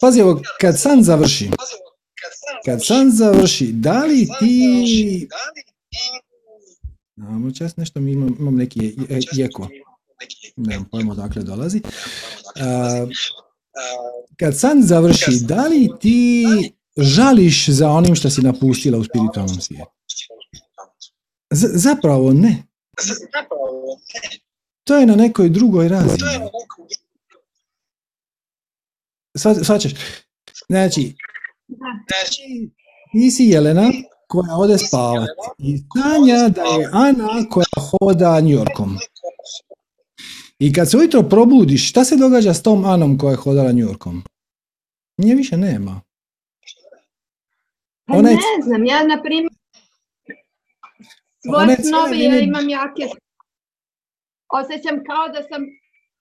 pazi 0.00 0.22
ovo, 0.22 0.40
kad 0.60 0.80
san 0.80 1.02
završi, 1.02 1.50
kad 2.64 2.86
san 2.86 3.10
završi, 3.10 3.66
da 3.72 4.04
li 4.04 4.28
ti... 4.38 5.28
Imamo 7.16 7.50
čas 7.50 7.76
nešto, 7.76 8.00
mi 8.00 8.12
imam, 8.12 8.36
imam 8.38 8.54
neki 8.54 8.94
jeko. 9.32 9.68
Nemam 10.56 10.88
pojma 10.90 11.12
odakle 11.12 11.42
dolazi. 11.42 11.80
Kad 14.36 14.58
san 14.58 14.82
završi, 14.82 15.30
da 15.40 15.66
li 15.66 15.88
ti 16.00 16.44
žališ 16.96 17.68
za 17.68 17.90
onim 17.90 18.14
što 18.14 18.30
si 18.30 18.40
napustila 18.40 18.98
u 18.98 19.04
spiritualnom 19.04 19.60
svijetu? 19.60 19.90
Z- 21.50 21.70
zapravo 21.74 22.32
ne. 22.32 22.62
To 24.84 24.96
je 24.96 25.06
na 25.06 25.14
nekoj 25.16 25.48
drugoj 25.48 25.88
razini. 25.88 26.18
Svačaš? 29.64 29.92
Znači, 30.68 31.14
ti 33.12 33.30
si 33.30 33.44
Jelena 33.44 33.92
koja 34.26 34.56
ode 34.56 34.78
spavati 34.78 35.32
i 35.58 35.78
sanja 35.78 36.48
da 36.48 36.62
je 36.62 36.90
Ana 36.92 37.48
koja 37.50 37.66
hoda 37.90 38.40
Yorkom. 38.44 38.96
I 40.58 40.72
kad 40.72 40.90
se 40.90 40.96
ujutro 40.96 41.22
probudiš, 41.22 41.90
šta 41.90 42.04
se 42.04 42.16
događa 42.16 42.54
s 42.54 42.62
tom 42.62 42.84
Anom 42.84 43.18
koja 43.18 43.30
je 43.30 43.36
hodala 43.36 43.70
Yorkom? 43.70 44.22
Nje 45.18 45.34
više 45.34 45.56
nema. 45.56 46.00
Pa 48.06 48.22
ne 48.22 48.36
znam, 48.64 48.84
ja 48.84 49.06
na 49.06 49.22
primjer 49.22 49.52
svoje 51.46 51.76
snove 51.76 52.18
ja 52.18 52.40
imam 52.40 52.68
jake 52.68 53.06
osjećam 54.48 55.04
kao 55.08 55.28
da 55.28 55.42
sam 55.42 55.62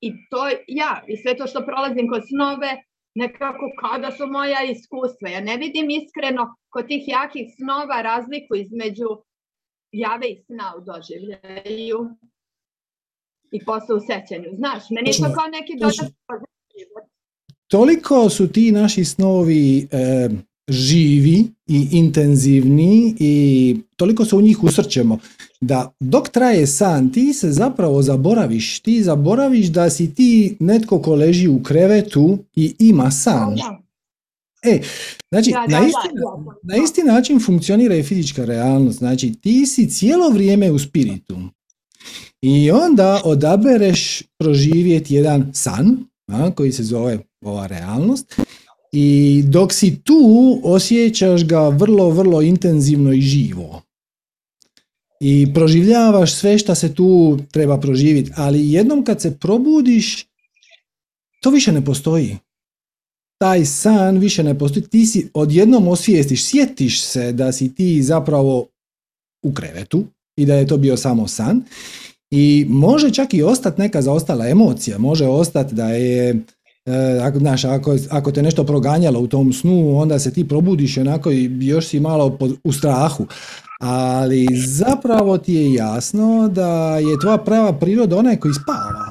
i 0.02 0.12
to 0.30 0.48
ja 0.68 1.04
i 1.08 1.18
sve 1.18 1.38
to 1.38 1.48
što 1.48 1.66
prolazim 1.66 2.10
kod 2.10 2.24
snove 2.28 2.84
nekako 3.16 3.66
kao 3.80 3.98
da 4.00 4.12
su 4.12 4.28
moja 4.28 4.64
iskustva. 4.64 5.30
Ja 5.30 5.40
ne 5.40 5.58
vidim 5.58 5.88
iskreno 5.90 6.56
kod 6.70 6.88
tih 6.88 7.04
jakih 7.08 7.48
snova 7.58 8.02
razliku 8.02 8.56
između 8.56 9.10
jave 9.92 10.28
i 10.30 10.44
sna 10.46 10.74
u 10.78 10.82
doživljaju 10.90 12.00
i 13.52 13.66
posle 13.66 13.96
u 13.96 14.00
sećanju. 14.00 14.50
Znaš, 14.54 14.84
meni 14.90 15.10
je 15.10 15.18
to 15.18 15.36
kao 15.36 15.48
neki 15.48 15.74
dodat 15.80 16.12
Toliko 17.68 18.30
su 18.30 18.52
ti 18.52 18.72
naši 18.72 19.06
snovi 19.06 19.88
e, 19.92 20.30
živi 20.68 21.48
i 21.68 21.88
intenzivni 21.92 23.16
i 23.20 23.76
toliko 23.96 24.26
se 24.26 24.36
u 24.36 24.42
njih 24.42 24.64
usrćemo 24.64 25.20
da 25.62 25.96
dok 26.00 26.30
traje 26.30 26.68
san 26.68 27.12
ti 27.12 27.34
se 27.34 27.52
zapravo 27.52 28.02
zaboraviš, 28.02 28.80
ti 28.80 29.04
zaboraviš 29.04 29.68
da 29.68 29.90
si 29.90 30.16
ti 30.16 30.58
netko 30.60 31.02
ko 31.02 31.16
leži 31.16 31.48
u 31.48 31.64
krevetu 31.64 32.38
i 32.56 32.76
ima 32.80 33.12
san. 33.12 33.56
E, 34.64 34.82
znači, 35.32 35.52
na, 35.52 35.88
isti, 35.88 36.10
na 36.64 36.76
isti 36.84 37.04
način 37.04 37.40
funkcionira 37.40 37.96
i 37.96 38.04
fizička 38.04 38.46
realnost. 38.46 38.98
Znači, 38.98 39.34
ti 39.42 39.66
si 39.66 39.90
cijelo 39.90 40.30
vrijeme 40.30 40.72
u 40.72 40.80
spiritu. 40.80 41.38
I 42.42 42.72
onda 42.72 43.22
odabereš 43.24 44.24
proživjeti 44.38 45.16
jedan 45.16 45.52
san, 45.54 45.98
a, 46.28 46.52
koji 46.52 46.72
se 46.72 46.84
zove 46.84 47.20
ova 47.42 47.68
realnost, 47.68 48.36
i 48.98 49.44
dok 49.48 49.74
si 49.74 50.02
tu, 50.04 50.60
osjećaš 50.64 51.46
ga 51.46 51.70
vrlo, 51.70 52.10
vrlo 52.10 52.42
intenzivno 52.42 53.14
i 53.14 53.22
živo. 53.22 53.82
I 55.22 55.54
proživljavaš 55.54 56.34
sve 56.34 56.58
što 56.58 56.76
se 56.76 56.94
tu 56.94 57.40
treba 57.52 57.80
proživjeti, 57.80 58.32
ali 58.36 58.72
jednom 58.72 59.04
kad 59.04 59.22
se 59.22 59.38
probudiš, 59.40 60.26
to 61.42 61.50
više 61.50 61.72
ne 61.72 61.86
postoji. 61.86 62.38
Taj 63.38 63.66
san 63.66 64.18
više 64.18 64.44
ne 64.44 64.60
postoji. 64.60 64.84
Ti 64.84 65.06
si 65.06 65.30
odjednom 65.34 65.88
osvijestiš, 65.88 66.46
sjetiš 66.46 67.02
se 67.02 67.32
da 67.32 67.52
si 67.52 67.76
ti 67.76 68.04
zapravo 68.04 68.68
u 69.44 69.54
krevetu 69.54 70.04
i 70.38 70.46
da 70.46 70.56
je 70.56 70.68
to 70.68 70.78
bio 70.78 70.98
samo 70.98 71.28
san. 71.28 71.64
I 72.32 72.66
može 72.70 73.14
čak 73.14 73.34
i 73.34 73.44
ostati 73.44 73.82
neka 73.82 74.02
zaostala 74.02 74.48
emocija. 74.48 74.98
Može 74.98 75.26
ostati 75.28 75.76
da 75.76 75.90
je 75.90 76.44
ako, 77.24 77.40
znaš, 77.40 77.66
ako, 77.66 77.96
ako 78.12 78.32
te 78.32 78.42
nešto 78.42 78.64
proganjalo 78.64 79.20
u 79.20 79.28
tom 79.28 79.54
snu, 79.54 79.98
onda 79.98 80.20
se 80.20 80.34
ti 80.34 80.48
probudiš 80.48 80.98
onako 80.98 81.32
i 81.32 81.50
još 81.62 81.88
si 81.88 82.00
malo 82.00 82.38
u 82.64 82.72
strahu. 82.72 83.28
Ali 83.80 84.48
zapravo 84.56 85.38
ti 85.38 85.54
je 85.54 85.74
jasno 85.74 86.48
da 86.48 86.98
je 86.98 87.20
tvoja 87.22 87.38
prava 87.38 87.74
priroda 87.74 88.18
onaj 88.18 88.40
koji 88.40 88.54
spava. 88.54 89.06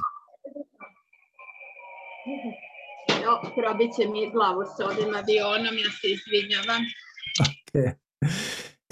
Jo, 3.23 3.51
probit 3.57 3.91
će 3.97 4.09
mi 4.09 4.31
glavu 4.31 4.63
s 4.77 4.81
ovim 4.81 5.15
avionom, 5.15 5.75
ja 5.79 5.91
se 6.01 6.07
izvinjavam. 6.17 6.83
Okay. 7.41 7.93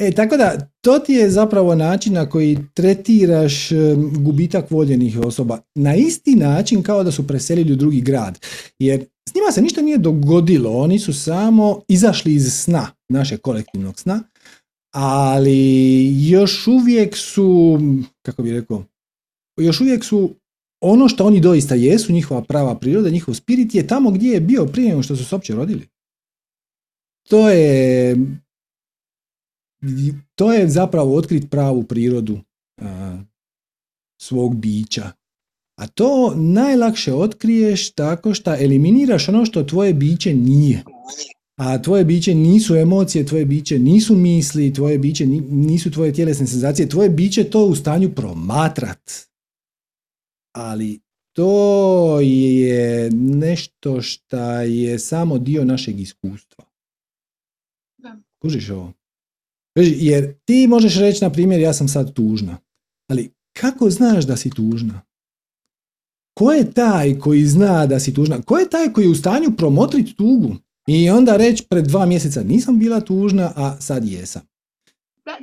E, 0.03 0.13
tako 0.13 0.37
da, 0.37 0.71
to 0.81 0.99
ti 0.99 1.13
je 1.13 1.31
zapravo 1.31 1.75
način 1.75 2.13
na 2.13 2.29
koji 2.29 2.59
tretiraš 2.75 3.71
gubitak 4.19 4.71
voljenih 4.71 5.19
osoba. 5.19 5.59
Na 5.75 5.95
isti 5.95 6.35
način 6.35 6.83
kao 6.83 7.05
da 7.05 7.13
su 7.13 7.27
preselili 7.27 7.73
u 7.73 7.77
drugi 7.77 8.01
grad. 8.01 8.39
Jer 8.79 9.05
s 9.29 9.35
njima 9.35 9.53
se 9.53 9.63
ništa 9.63 9.83
nije 9.83 9.99
dogodilo, 9.99 10.71
oni 10.71 10.99
su 10.99 11.13
samo 11.13 11.81
izašli 11.89 12.35
iz 12.35 12.53
sna, 12.53 12.87
našeg 13.09 13.41
kolektivnog 13.41 14.01
sna, 14.01 14.23
ali 14.95 16.29
još 16.29 16.67
uvijek 16.67 17.17
su, 17.17 17.79
kako 18.23 18.43
bi 18.43 18.53
rekao, 18.53 18.85
još 19.61 19.81
uvijek 19.81 20.05
su 20.05 20.31
ono 20.81 21.09
što 21.09 21.27
oni 21.27 21.41
doista 21.41 21.75
jesu, 21.75 22.13
njihova 22.13 22.43
prava 22.43 22.79
priroda, 22.79 23.11
njihov 23.11 23.35
spirit 23.35 23.75
je 23.75 23.87
tamo 23.87 24.11
gdje 24.11 24.31
je 24.31 24.41
bio 24.41 24.67
prije 24.67 24.89
nego 24.89 25.03
što 25.03 25.17
su 25.17 25.25
se 25.25 25.35
uopće 25.35 25.55
rodili. 25.55 25.89
To 27.29 27.51
je 27.51 28.17
to 30.35 30.53
je 30.53 30.69
zapravo 30.69 31.17
otkriti 31.17 31.49
pravu 31.49 31.83
prirodu 31.83 32.39
svog 34.21 34.57
bića. 34.57 35.13
A 35.79 35.87
to 35.87 36.35
najlakše 36.37 37.15
otkriješ 37.15 37.93
tako 37.93 38.35
što 38.35 38.55
eliminiraš 38.55 39.29
ono 39.29 39.45
što 39.45 39.63
tvoje 39.63 39.95
biće 39.95 40.35
nije. 40.35 40.85
A 41.57 41.83
tvoje 41.83 42.05
biće 42.05 42.35
nisu 42.35 42.77
emocije, 42.77 43.27
tvoje 43.27 43.45
biće 43.45 43.79
nisu 43.79 44.17
misli, 44.17 44.73
tvoje 44.73 44.99
biće 44.99 45.27
nisu 45.51 45.91
tvoje 45.91 46.13
tjelesne 46.13 46.47
senzacije, 46.47 46.89
tvoje 46.89 47.11
biće 47.11 47.45
to 47.45 47.65
u 47.65 47.75
stanju 47.75 48.15
promatrat. 48.15 49.11
ali 50.53 51.01
to 51.33 52.21
je 52.21 53.11
nešto 53.13 54.03
što 54.03 54.61
je 54.61 54.99
samo 54.99 55.39
dio 55.39 55.65
našeg 55.65 56.01
iskustva. 56.01 56.65
Da. 57.99 58.21
Kužiš 58.43 58.71
ovo? 58.71 58.93
Jer 59.77 60.35
ti 60.45 60.67
možeš 60.67 60.99
reći, 60.99 61.25
na 61.25 61.31
primjer, 61.31 61.61
ja 61.61 61.73
sam 61.73 61.89
sad 61.89 62.15
tužna. 62.15 62.57
Ali 63.11 63.33
kako 63.53 63.91
znaš 63.91 64.27
da 64.27 64.37
si 64.37 64.51
tužna? 64.51 65.03
Ko 66.35 66.53
je 66.53 66.73
taj 66.73 67.19
koji 67.19 67.45
zna 67.45 67.87
da 67.87 68.01
si 68.01 68.15
tužna? 68.15 68.43
Ko 68.43 68.59
je 68.59 68.71
taj 68.71 68.93
koji 68.93 69.05
je 69.05 69.11
u 69.11 69.15
stanju 69.15 69.57
promotriti 69.57 70.17
tugu? 70.17 70.57
I 70.87 71.11
onda 71.11 71.37
reći 71.37 71.67
pred 71.71 71.85
dva 71.85 72.07
mjeseca 72.07 72.43
nisam 72.43 72.79
bila 72.79 73.01
tužna, 73.01 73.53
a 73.57 73.77
sad 73.81 74.05
jesam. 74.09 74.43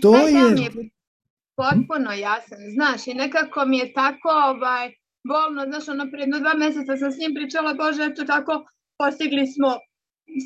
to 0.02 0.28
je... 0.28 0.34
je 0.34 0.89
potpuno 1.56 2.12
jasan, 2.12 2.62
znaš, 2.74 3.08
i 3.08 3.13
nekako 3.13 3.65
mi 3.65 3.78
je 3.78 3.94
tako 3.94 4.30
ovaj, 4.52 4.86
bolno, 5.32 5.62
znaš, 5.70 5.88
ono, 5.88 6.12
prije 6.12 6.28
dva 6.28 6.54
mjeseca 6.54 6.98
sam 6.98 7.12
s 7.12 7.18
njim 7.22 7.34
pričala, 7.38 7.74
Bože, 7.74 8.04
eto 8.12 8.24
tako, 8.34 8.54
postigli 9.00 9.46
smo, 9.56 9.70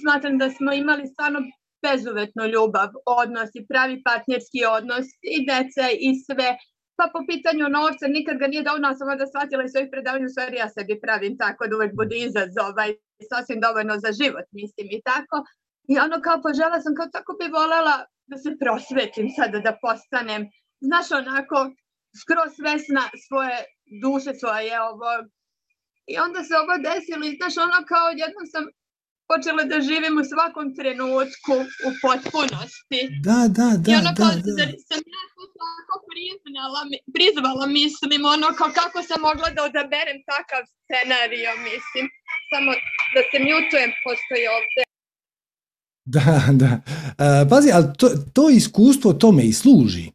smatram 0.02 0.38
da 0.38 0.48
smo 0.50 0.74
imali 0.74 1.08
stvarno 1.08 1.40
bezuvetnu 1.86 2.44
ljubav, 2.54 2.90
odnos 3.06 3.50
i 3.60 3.66
pravi 3.70 3.96
partnerski 4.10 4.60
odnos 4.78 5.06
i 5.36 5.38
dece 5.50 5.88
i 6.08 6.10
sve, 6.26 6.50
pa 6.98 7.06
po 7.14 7.20
pitanju 7.30 7.66
novca 7.80 8.06
nikad 8.18 8.36
ga 8.42 8.48
nije 8.48 8.64
dovoljno, 8.68 8.98
sam 8.98 9.18
da 9.18 9.28
shvatila 9.28 9.64
iz 9.64 9.72
svojih 9.72 9.90
predavanja, 9.94 10.26
u 10.26 10.34
stvari 10.34 10.56
ja 10.64 10.70
sebi 10.76 11.02
pravim 11.06 11.34
tako 11.44 11.62
da 11.68 11.76
uvijek 11.76 11.94
bude 12.02 12.16
izazova 12.28 12.84
i 12.92 13.24
sasvim 13.32 13.60
dovoljno 13.68 13.96
za 14.04 14.12
život, 14.20 14.48
mislim 14.60 14.88
i 14.98 15.02
tako. 15.10 15.38
I 15.92 15.94
ono 16.06 16.18
kao 16.26 16.38
požela 16.46 16.78
sam, 16.82 16.94
kao 16.98 17.08
tako 17.18 17.32
bi 17.40 17.56
voljela 17.60 17.96
da 18.30 18.38
se 18.44 18.50
prosvetim 18.64 19.28
sada, 19.38 19.58
da 19.68 19.80
postanem, 19.86 20.42
znaš 20.88 21.08
onako, 21.22 21.58
skroz 22.22 22.50
svesna 22.60 23.04
svoje 23.28 23.58
duše 24.04 24.32
svoje 24.42 24.74
ovo. 24.92 25.12
I 26.12 26.14
onda 26.26 26.40
se 26.48 26.54
ovo 26.64 26.76
desilo 26.90 27.24
i 27.26 27.38
znaš 27.40 27.56
ono 27.66 27.80
kao 27.92 28.08
jednom 28.24 28.46
sam 28.54 28.64
počela 29.34 29.64
da 29.72 29.78
živim 29.90 30.16
u 30.22 30.26
svakom 30.32 30.68
trenutku 30.80 31.54
u 31.88 31.90
potpunosti. 32.04 33.00
Da, 33.28 33.40
da, 33.58 33.70
da. 33.84 33.88
I 33.92 33.94
ono 34.02 34.12
kao 34.20 34.32
da, 34.48 34.52
da. 34.60 34.66
sam 34.90 35.02
ja 35.18 35.24
to 35.36 35.44
tako 35.62 35.96
priznala, 36.12 36.82
prizvala, 37.16 37.66
mislim, 37.82 38.20
ono 38.36 38.48
kao 38.60 38.70
kako 38.80 38.98
sam 39.08 39.20
mogla 39.30 39.48
da 39.56 39.62
odaberem 39.70 40.18
takav 40.32 40.62
scenario, 40.84 41.50
mislim. 41.70 42.06
Samo 42.52 42.72
da 43.14 43.22
se 43.30 43.38
mjutujem 43.48 43.92
postoji 44.06 44.46
ovde. 44.58 44.82
Da, 46.16 46.28
da. 46.62 46.72
Uh, 46.76 47.50
pazi, 47.50 47.70
ali 47.78 47.88
to, 48.00 48.08
to 48.36 48.50
iskustvo 48.50 49.10
tome 49.24 49.44
i 49.46 49.54
služi. 49.54 50.06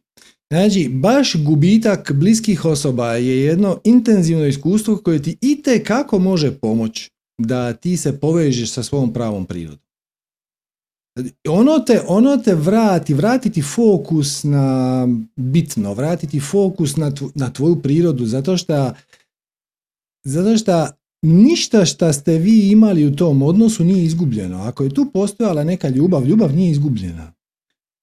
Znači, 0.53 0.89
baš 0.89 1.27
gubitak 1.35 2.11
bliskih 2.11 2.65
osoba 2.65 3.07
je 3.13 3.43
jedno 3.43 3.81
intenzivno 3.83 4.45
iskustvo 4.45 4.97
koje 4.97 5.23
ti 5.23 5.37
i 5.41 5.83
kako 5.83 6.19
može 6.19 6.59
pomoći 6.59 7.09
da 7.39 7.73
ti 7.73 7.97
se 7.97 8.19
povežeš 8.19 8.71
sa 8.71 8.83
svojom 8.83 9.13
pravom 9.13 9.45
prirodom. 9.45 9.79
Ono 11.47 11.79
te, 11.79 12.01
ono 12.07 12.37
te 12.37 12.55
vrati, 12.55 13.13
vratiti 13.13 13.61
fokus 13.61 14.43
na 14.43 15.07
bitno, 15.35 15.93
vratiti 15.93 16.39
fokus 16.39 16.95
na, 16.95 17.11
na 17.35 17.53
tvoju 17.53 17.81
prirodu, 17.81 18.25
zato 18.25 18.57
što 18.57 18.93
zato 20.23 20.57
što 20.57 20.87
ništa 21.21 21.85
što 21.85 22.13
ste 22.13 22.37
vi 22.37 22.69
imali 22.71 23.05
u 23.05 23.15
tom 23.15 23.41
odnosu 23.41 23.83
nije 23.83 24.05
izgubljeno. 24.05 24.61
Ako 24.61 24.83
je 24.83 24.93
tu 24.93 25.11
postojala 25.13 25.63
neka 25.63 25.89
ljubav, 25.89 26.25
ljubav 26.25 26.55
nije 26.55 26.71
izgubljena. 26.71 27.33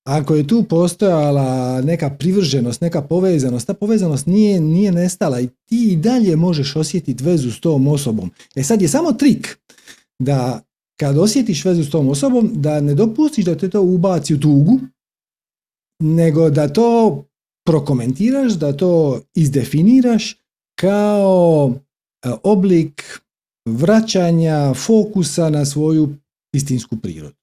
Ako 0.07 0.35
je 0.35 0.47
tu 0.47 0.63
postojala 0.63 1.81
neka 1.83 2.11
privrženost, 2.11 2.81
neka 2.81 3.03
povezanost, 3.03 3.67
ta 3.67 3.75
povezanost 3.75 4.27
nije, 4.27 4.61
nije 4.61 4.93
nestala 4.93 5.41
i 5.41 5.49
ti 5.69 5.93
i 5.93 5.97
dalje 5.97 6.37
možeš 6.37 6.77
osjetiti 6.77 7.25
vezu 7.25 7.51
s 7.51 7.61
tom 7.61 7.89
osobom. 7.89 8.31
E 8.55 8.63
sad 8.63 8.83
je 8.83 8.89
samo 8.89 9.13
trik 9.13 9.59
da 10.19 10.61
kad 11.01 11.19
osjetiš 11.19 11.65
vezu 11.65 11.85
s 11.85 11.91
tom 11.91 12.09
osobom, 12.09 12.51
da 12.55 12.81
ne 12.81 12.95
dopustiš 12.95 13.45
da 13.45 13.57
te 13.57 13.71
to 13.71 13.83
ubaci 13.83 14.35
u 14.35 14.41
tugu, 14.41 14.81
nego 16.03 16.51
da 16.51 16.69
to 16.69 17.25
prokomentiraš, 17.67 18.53
da 18.53 18.77
to 18.77 19.21
izdefiniraš 19.35 20.37
kao 20.81 21.73
e, 22.25 22.31
oblik 22.43 23.21
vraćanja 23.69 24.75
fokusa 24.75 25.51
na 25.51 25.65
svoju 25.65 26.15
istinsku 26.53 26.97
prirodu. 26.97 27.36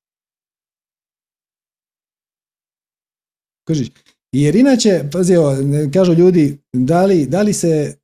Kažiš, 3.67 3.88
jer 4.32 4.56
inače, 4.56 5.04
pazi, 5.12 5.34
kažu 5.93 6.13
ljudi, 6.13 6.58
da 6.73 7.06
li, 7.06 7.26
da 7.26 7.41
li 7.41 7.54
se 7.54 7.95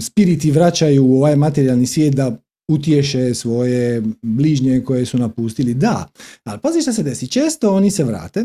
spiriti 0.00 0.50
vraćaju 0.50 1.06
u 1.06 1.16
ovaj 1.16 1.36
materijalni 1.36 1.86
svijet 1.86 2.14
da 2.14 2.36
utješe 2.70 3.34
svoje 3.34 4.02
bližnje 4.22 4.82
koje 4.86 5.06
su 5.06 5.18
napustili? 5.18 5.74
Da, 5.74 6.08
ali 6.44 6.60
pazi 6.60 6.82
što 6.82 6.92
se 6.92 7.02
desi, 7.02 7.28
često 7.28 7.74
oni 7.74 7.90
se 7.90 8.04
vrate, 8.04 8.44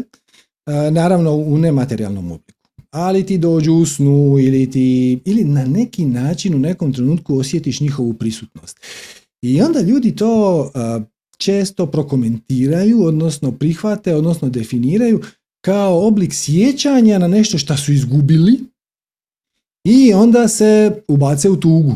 naravno 0.92 1.34
u 1.34 1.58
nematerijalnom 1.58 2.32
obliku. 2.32 2.60
Ali 2.92 3.26
ti 3.26 3.38
dođu 3.38 3.74
u 3.74 3.86
snu 3.86 4.40
ili, 4.40 4.72
ti, 4.72 5.20
ili 5.26 5.44
na 5.44 5.66
neki 5.66 6.06
način 6.06 6.56
u 6.56 6.60
nekom 6.60 6.94
trenutku 6.94 7.38
osjetiš 7.38 7.82
njihovu 7.82 8.14
prisutnost. 8.14 8.80
I 9.42 9.62
onda 9.62 9.82
ljudi 9.82 10.16
to 10.16 10.72
često 11.38 11.86
prokomentiraju, 11.86 13.04
odnosno 13.04 13.52
prihvate, 13.52 14.16
odnosno 14.16 14.50
definiraju 14.50 15.22
kao 15.66 16.08
oblik 16.08 16.34
sjećanja 16.34 17.18
na 17.18 17.28
nešto 17.28 17.58
što 17.58 17.78
su 17.78 17.94
izgubili 17.94 18.60
i 19.86 20.14
onda 20.14 20.48
se 20.48 21.02
ubace 21.08 21.50
u 21.50 21.60
tugu. 21.60 21.96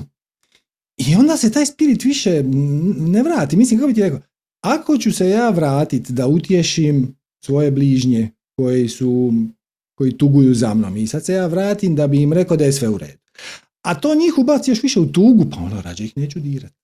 I 0.97 1.15
onda 1.15 1.37
se 1.37 1.51
taj 1.51 1.65
spirit 1.65 2.03
više 2.03 2.43
ne 2.97 3.23
vrati. 3.23 3.57
Mislim, 3.57 3.79
kako 3.79 3.87
bi 3.87 3.93
ti 3.93 4.01
rekao, 4.01 4.21
ako 4.63 4.97
ću 4.97 5.11
se 5.11 5.29
ja 5.29 5.49
vratiti 5.49 6.13
da 6.13 6.27
utješim 6.27 7.15
svoje 7.45 7.71
bližnje 7.71 8.31
koji 8.55 8.89
su 8.89 9.33
koji 9.97 10.17
tuguju 10.17 10.53
za 10.53 10.73
mnom 10.73 10.97
i 10.97 11.07
sad 11.07 11.25
se 11.25 11.33
ja 11.33 11.47
vratim 11.47 11.95
da 11.95 12.07
bi 12.07 12.21
im 12.21 12.33
rekao 12.33 12.57
da 12.57 12.65
je 12.65 12.73
sve 12.73 12.89
u 12.89 12.97
redu. 12.97 13.19
A 13.81 13.95
to 13.95 14.15
njih 14.15 14.37
ubaci 14.37 14.71
još 14.71 14.83
više 14.83 14.99
u 14.99 15.11
tugu, 15.11 15.45
pa 15.49 15.57
ono 15.57 15.81
rađe 15.81 16.03
ih 16.03 16.17
neću 16.17 16.39
dirati. 16.39 16.75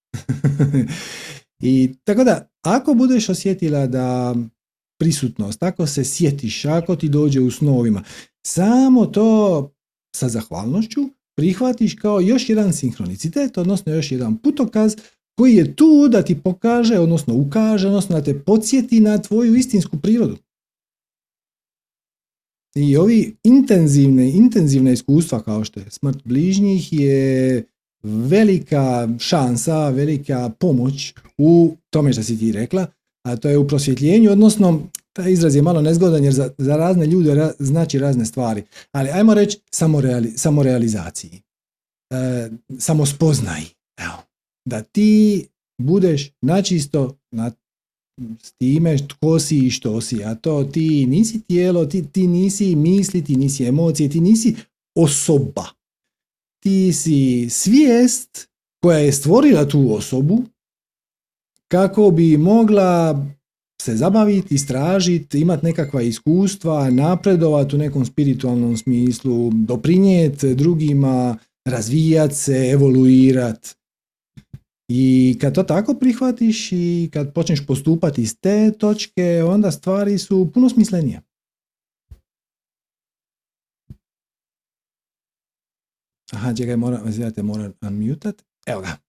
I 1.59 1.93
tako 2.03 2.23
da, 2.23 2.49
ako 2.61 2.93
budeš 2.93 3.29
osjetila 3.29 3.87
da 3.87 4.35
prisutnost, 5.03 5.63
ako 5.63 5.87
se 5.87 6.03
sjetiš, 6.03 6.65
ako 6.65 6.95
ti 6.95 7.09
dođe 7.09 7.39
u 7.39 7.51
snovima, 7.51 8.03
samo 8.45 9.05
to 9.05 9.69
sa 10.15 10.29
zahvalnošću 10.29 11.01
prihvatiš 11.37 11.95
kao 11.95 12.21
još 12.21 12.49
jedan 12.49 12.73
sinhronicitet, 12.73 13.57
odnosno 13.57 13.93
još 13.93 14.11
jedan 14.11 14.37
putokaz 14.37 14.95
koji 15.37 15.55
je 15.55 15.75
tu 15.75 16.07
da 16.11 16.21
ti 16.21 16.39
pokaže, 16.41 16.99
odnosno 16.99 17.35
ukaže, 17.35 17.87
odnosno 17.87 18.15
da 18.15 18.23
te 18.23 18.39
podsjeti 18.39 18.99
na 18.99 19.17
tvoju 19.17 19.55
istinsku 19.55 19.99
prirodu. 19.99 20.37
I 22.75 22.97
ovi 22.97 23.35
intenzivne, 23.43 24.29
intenzivne 24.29 24.93
iskustva 24.93 25.43
kao 25.43 25.63
što 25.63 25.79
je 25.79 25.89
smrt 25.89 26.17
bližnjih 26.23 26.93
je 26.93 27.63
velika 28.03 29.09
šansa, 29.19 29.89
velika 29.89 30.51
pomoć 30.59 31.13
u 31.37 31.77
tome 31.89 32.13
što 32.13 32.23
si 32.23 32.39
ti 32.39 32.51
rekla, 32.51 32.87
a 33.23 33.35
to 33.35 33.49
je 33.49 33.57
u 33.57 33.67
prosvjetljenju, 33.67 34.31
odnosno 34.31 34.87
taj 35.13 35.31
izraz 35.31 35.55
je 35.55 35.61
malo 35.61 35.81
nezgodan 35.81 36.23
jer 36.23 36.33
za, 36.33 36.49
za 36.57 36.77
razne 36.77 37.05
ljude 37.05 37.53
znači 37.59 37.99
razne 37.99 38.25
stvari, 38.25 38.63
ali 38.91 39.09
ajmo 39.09 39.33
reći 39.33 39.59
samoreali, 39.71 40.31
samorealizaciji, 40.37 41.41
e, 42.13 42.49
samospoznaj, 42.79 43.61
evo, 43.97 44.23
da 44.65 44.81
ti 44.81 45.45
budeš 45.81 46.31
načisto 46.41 47.17
na, 47.31 47.51
s 48.41 48.51
time 48.51 48.97
tko 49.07 49.39
si 49.39 49.57
i 49.57 49.71
što 49.71 50.01
si, 50.01 50.23
a 50.23 50.35
to 50.35 50.63
ti 50.63 51.05
nisi 51.05 51.41
tijelo, 51.41 51.85
ti, 51.85 52.05
ti 52.11 52.27
nisi 52.27 52.75
misli, 52.75 53.23
ti 53.23 53.35
nisi 53.35 53.65
emocije, 53.65 54.09
ti 54.09 54.21
nisi 54.21 54.55
osoba. 54.95 55.65
Ti 56.63 56.93
si 56.93 57.49
svijest 57.49 58.47
koja 58.83 58.97
je 58.97 59.11
stvorila 59.11 59.67
tu 59.67 59.95
osobu 59.95 60.43
kako 61.73 62.11
bi 62.11 62.37
mogla 62.37 63.25
se 63.81 63.95
zabaviti, 63.95 64.55
istražiti, 64.55 65.39
imati 65.39 65.65
nekakva 65.65 66.01
iskustva, 66.01 66.89
napredovati 66.89 67.75
u 67.75 67.79
nekom 67.79 68.05
spiritualnom 68.05 68.77
smislu, 68.77 69.51
doprinijeti 69.53 70.55
drugima, 70.55 71.37
razvijati 71.69 72.35
se, 72.35 72.69
evoluirati. 72.73 73.75
I 74.91 75.37
kad 75.41 75.55
to 75.55 75.63
tako 75.63 75.93
prihvatiš 75.93 76.71
i 76.71 77.09
kad 77.13 77.33
počneš 77.33 77.65
postupati 77.67 78.21
iz 78.21 78.39
te 78.39 78.71
točke, 78.71 79.43
onda 79.43 79.71
stvari 79.71 80.17
su 80.17 80.51
puno 80.53 80.69
smislenije. 80.69 81.21
Aha, 86.31 86.53
čekaj, 86.53 86.77
moram, 86.77 87.01
moram 87.43 87.73
unmutat. 87.81 88.43
Evo 88.65 88.81
ga. 88.81 89.02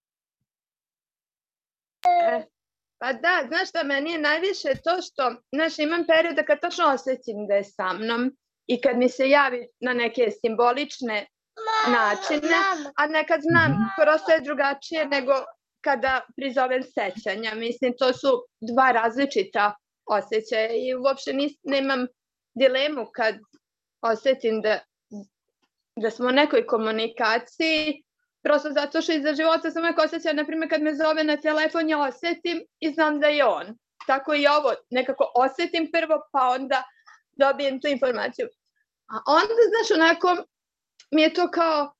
Pa 3.05 3.13
da, 3.13 3.43
znaš 3.47 3.69
šta, 3.69 3.83
meni 3.83 4.11
je 4.11 4.19
najviše 4.19 4.69
to 4.83 5.01
što, 5.01 5.35
znaš, 5.55 5.79
imam 5.79 6.05
periode 6.07 6.45
kad 6.45 6.59
točno 6.61 6.85
osjećam 6.85 7.47
da 7.47 7.53
je 7.53 7.63
sa 7.63 7.93
mnom 7.93 8.31
i 8.67 8.81
kad 8.81 8.97
mi 8.97 9.09
se 9.09 9.29
javi 9.29 9.67
na 9.79 9.93
neke 9.93 10.31
simbolične 10.41 11.27
načine, 11.87 12.57
a 12.97 13.07
nekad 13.07 13.39
znam 13.41 13.71
Mhm. 13.71 13.83
prosto 14.01 14.31
je 14.31 14.41
drugačije 14.41 15.05
nego 15.05 15.33
kada 15.81 16.21
prizovem 16.35 16.83
sećanja. 16.83 17.55
Mislim, 17.55 17.93
to 17.99 18.13
su 18.13 18.31
dva 18.61 18.91
različita 18.91 19.75
osjećaja 20.05 20.69
i 20.69 20.95
uopšte 20.95 21.33
nis, 21.33 21.53
nemam 21.63 22.07
dilemu 22.55 23.05
kad 23.15 23.35
osetim 24.01 24.61
da, 24.61 24.79
da 25.95 26.11
smo 26.11 26.27
u 26.27 26.31
nekoj 26.31 26.67
komunikaciji, 26.67 28.04
prosto 28.45 28.69
zato 28.71 29.01
što 29.01 29.11
iza 29.13 29.33
života 29.33 29.71
sam 29.71 29.83
uvijek 29.83 29.99
osjećaj, 29.99 30.33
na 30.33 30.45
primjer 30.45 30.69
kad 30.69 30.81
me 30.81 30.95
zove 30.95 31.23
na 31.23 31.37
telefon, 31.37 31.89
ja 31.89 31.99
osetim 31.99 32.65
i 32.79 32.93
znam 32.93 33.19
da 33.19 33.27
je 33.27 33.45
on. 33.45 33.77
Tako 34.07 34.33
i 34.33 34.47
ovo, 34.47 34.73
nekako 34.89 35.31
osetim 35.35 35.89
prvo, 35.91 36.21
pa 36.31 36.49
onda 36.49 36.83
dobijem 37.31 37.81
tu 37.81 37.87
informaciju. 37.87 38.47
A 39.07 39.15
onda, 39.27 39.53
znaš, 39.71 39.99
onako, 39.99 40.43
mi 41.11 41.21
je 41.21 41.33
to 41.33 41.51
kao, 41.51 41.93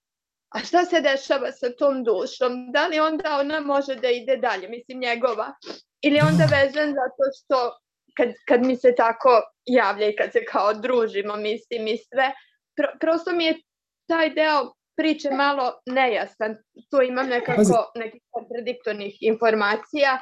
a 0.50 0.60
šta 0.60 0.86
se 0.86 1.02
dešava 1.02 1.52
sa 1.52 1.70
tom 1.80 2.04
dušom? 2.04 2.72
Da 2.72 2.88
li 2.88 3.00
onda 3.00 3.38
ona 3.40 3.60
može 3.60 3.96
da 3.96 4.10
ide 4.10 4.38
dalje, 4.38 4.70
mislim 4.70 5.00
njegova? 5.00 5.54
Ili 6.02 6.20
onda 6.20 6.46
vezan 6.46 6.90
zato 7.00 7.24
što 7.38 7.78
kad, 8.18 8.30
kad 8.48 8.66
mi 8.66 8.76
se 8.76 8.96
tako 8.98 9.42
javlja 9.66 10.10
i 10.10 10.16
kad 10.16 10.32
se 10.32 10.46
kao 10.46 10.74
družimo, 10.74 11.36
mislim 11.36 11.88
i 11.88 11.98
sve, 11.98 12.34
pro, 12.76 12.88
prosto 13.00 13.32
mi 13.32 13.46
je 13.46 13.62
taj 14.08 14.30
deo 14.30 14.75
priče 14.98 15.30
malo 15.30 15.72
nejasan. 15.86 16.56
Tu 16.90 17.02
imam 17.10 17.28
nekako 17.28 17.58
Pazi. 17.58 17.72
nekih 17.96 18.22
kontradiktornih 18.32 19.18
informacija 19.22 20.20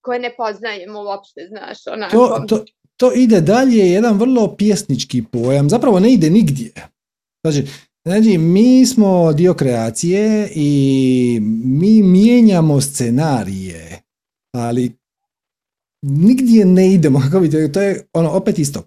koje 0.00 0.18
ne 0.18 0.34
poznajem 0.36 0.96
uopšte, 0.96 1.40
znaš, 1.48 1.78
onako. 1.86 2.16
To, 2.16 2.44
to, 2.48 2.64
to 2.96 3.12
ide 3.12 3.40
dalje, 3.40 3.90
jedan 3.90 4.18
vrlo 4.18 4.56
pjesnički 4.56 5.24
pojam, 5.32 5.68
zapravo 5.68 6.00
ne 6.00 6.12
ide 6.12 6.30
nigdje. 6.30 6.72
Znači, 7.44 7.66
znači, 8.04 8.38
mi 8.38 8.86
smo 8.86 9.32
dio 9.32 9.54
kreacije 9.54 10.48
i 10.54 11.38
mi 11.64 12.02
mijenjamo 12.02 12.80
scenarije, 12.80 14.02
ali 14.54 14.92
nigdje 16.02 16.64
ne 16.64 16.92
idemo, 16.92 17.20
kako 17.24 17.38
vidite, 17.38 17.72
to 17.72 17.80
je 17.80 18.06
ono, 18.12 18.30
opet 18.30 18.58
isto. 18.58 18.82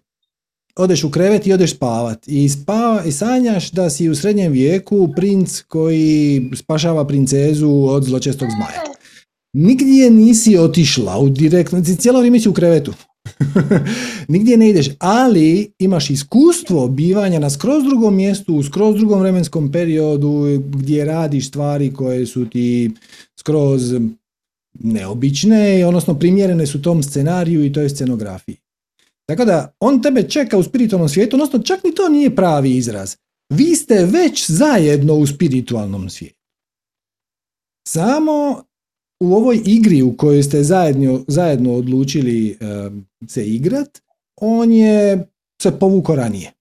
Odeš 0.75 1.03
u 1.03 1.10
krevet 1.10 1.47
i 1.47 1.53
odeš 1.53 1.75
spavat 1.75 2.27
i, 2.27 2.49
spava, 2.49 3.03
i 3.05 3.12
sanjaš 3.12 3.71
da 3.71 3.89
si 3.89 4.10
u 4.10 4.15
srednjem 4.15 4.51
vijeku 4.51 5.10
princ 5.15 5.62
koji 5.62 6.49
spašava 6.55 7.08
princezu 7.08 7.69
od 7.69 8.03
zločestog 8.03 8.49
zmaja. 8.55 8.84
Nigdje 9.53 10.12
nisi 10.12 10.58
otišla 10.58 11.19
u 11.19 11.29
direktno, 11.29 11.79
znači, 11.79 12.01
cijelo 12.01 12.19
vrijeme 12.19 12.39
si 12.39 12.49
u 12.49 12.53
krevetu. 12.53 12.93
Nigdje 14.27 14.58
ne 14.58 14.69
ideš, 14.69 14.89
ali 14.99 15.73
imaš 15.79 16.10
iskustvo 16.10 16.88
bivanja 16.88 17.39
na 17.39 17.49
skroz 17.49 17.84
drugom 17.84 18.15
mjestu, 18.15 18.55
u 18.55 18.63
skroz 18.63 18.95
drugom 18.95 19.19
vremenskom 19.19 19.71
periodu 19.71 20.62
gdje 20.69 21.05
radiš 21.05 21.47
stvari 21.47 21.93
koje 21.93 22.25
su 22.25 22.45
ti 22.45 22.91
skroz 23.39 23.93
neobične, 24.79 25.86
odnosno 25.86 26.19
primjerene 26.19 26.67
su 26.67 26.82
tom 26.82 27.03
scenariju 27.03 27.65
i 27.65 27.73
toj 27.73 27.89
scenografiji. 27.89 28.58
Tako 29.30 29.46
da 29.46 29.76
on 29.80 30.02
tebe 30.02 30.30
čeka 30.30 30.58
u 30.58 30.63
spiritualnom 30.63 31.10
svijetu, 31.10 31.36
odnosno 31.36 31.60
čak 31.60 31.84
ni 31.84 31.96
to 31.96 32.10
nije 32.10 32.36
pravi 32.36 32.76
izraz. 32.76 33.15
Vi 33.50 33.76
ste 33.76 34.06
već 34.06 34.52
zajedno 34.52 35.13
u 35.13 35.28
spiritualnom 35.28 36.10
svijetu. 36.10 36.39
Samo 37.88 38.63
u 39.24 39.34
ovoj 39.34 39.62
igri 39.65 40.02
u 40.02 40.18
kojoj 40.18 40.44
ste 40.44 40.63
zajedno, 40.63 41.24
zajedno 41.28 41.74
odlučili 41.74 42.50
e, 42.50 42.56
se 43.28 43.48
igrat, 43.48 44.02
on 44.42 44.72
je 44.72 45.28
se 45.62 45.80
povukao 45.80 46.15
ranije. 46.15 46.52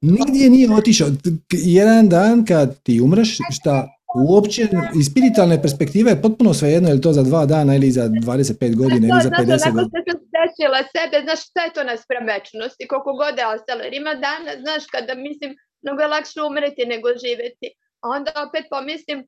Nigdje 0.00 0.50
nije 0.50 0.74
otišao. 0.74 1.08
Jedan 1.50 2.08
dan 2.08 2.44
kad 2.44 2.82
ti 2.82 3.00
umreš, 3.00 3.38
šta 3.50 3.88
uopće 4.14 4.62
iz 5.00 5.06
spiritualne 5.10 5.62
perspektive 5.62 6.10
je 6.10 6.22
potpuno 6.22 6.54
svejedno 6.54 6.88
je 6.88 6.94
li 6.94 7.00
to 7.00 7.12
za 7.12 7.22
dva 7.22 7.46
dana 7.46 7.76
ili 7.76 7.90
za 7.90 8.04
25 8.08 8.76
godina 8.76 9.04
ili 9.08 9.20
za 9.22 9.28
znaš, 9.28 9.40
50 9.40 9.52
onako 9.52 9.76
godina. 9.76 10.00
sam 10.06 10.18
se 10.20 10.26
desila 10.38 10.80
sebe, 10.94 11.16
znaš 11.26 11.40
šta 11.48 11.60
je 11.64 11.74
to 11.76 11.82
naspram 11.90 12.24
večnosti, 12.34 12.88
koliko 12.90 13.12
god 13.22 13.34
je 13.38 13.44
ostalo, 13.54 13.80
jer 13.86 13.94
ima 14.02 14.14
dana, 14.28 14.50
znaš, 14.64 14.82
kada 14.94 15.12
mislim, 15.28 15.50
mnogo 15.82 16.00
je 16.02 16.12
lakše 16.14 16.38
umreti 16.48 16.82
nego 16.92 17.08
živjeti. 17.24 17.68
A 18.02 18.04
onda 18.16 18.30
opet 18.46 18.64
pomislim, 18.74 19.18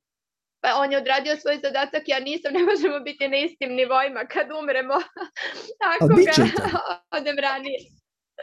pa 0.62 0.68
on 0.82 0.88
je 0.92 1.00
odradio 1.02 1.34
svoj 1.42 1.56
zadatak, 1.66 2.02
ja 2.14 2.18
nisam, 2.28 2.50
ne 2.58 2.62
možemo 2.70 2.96
biti 3.08 3.24
na 3.32 3.38
istim 3.46 3.70
nivoima 3.80 4.22
kad 4.32 4.46
umremo, 4.60 4.96
ako 5.92 6.06
bit 6.16 6.28
ga 6.36 6.44
odem 7.18 7.36
ranije. 7.46 7.78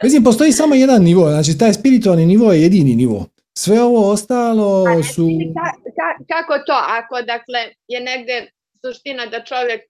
Mislim, 0.04 0.24
postoji 0.24 0.52
samo 0.52 0.74
jedan 0.74 1.02
nivo, 1.02 1.24
znači 1.34 1.58
taj 1.58 1.72
spiritualni 1.72 2.26
nivo 2.26 2.52
je 2.52 2.62
jedini 2.62 2.94
nivo. 3.02 3.26
Sve 3.58 3.82
ovo 3.82 4.10
ostalo 4.10 5.02
su... 5.14 5.22
Ka- 5.22 5.78
ka- 5.98 6.24
kako 6.28 6.58
to, 6.66 6.72
ako 6.72 7.22
dakle 7.22 7.60
je 7.88 8.00
negde 8.00 8.50
suština 8.86 9.26
da 9.26 9.44
čovjek 9.44 9.80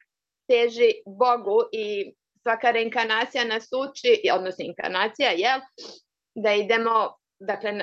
teži 0.48 0.92
Bogu 1.06 1.58
i 1.72 2.14
svaka 2.42 2.70
reinkarnacija 2.70 3.44
nas 3.44 3.64
uči, 3.64 4.30
odnosno 4.34 4.64
inkarnacija, 4.64 5.30
jel? 5.30 5.60
Da 6.34 6.52
idemo, 6.54 7.16
dakle, 7.40 7.80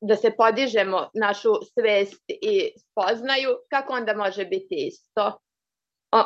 da 0.00 0.16
se 0.16 0.30
podižemo 0.36 1.08
našu 1.14 1.48
svest 1.74 2.24
i 2.28 2.70
spoznaju, 2.78 3.48
kako 3.70 3.92
onda 3.92 4.14
može 4.16 4.44
biti 4.44 4.86
isto? 4.88 5.38
O, 6.12 6.18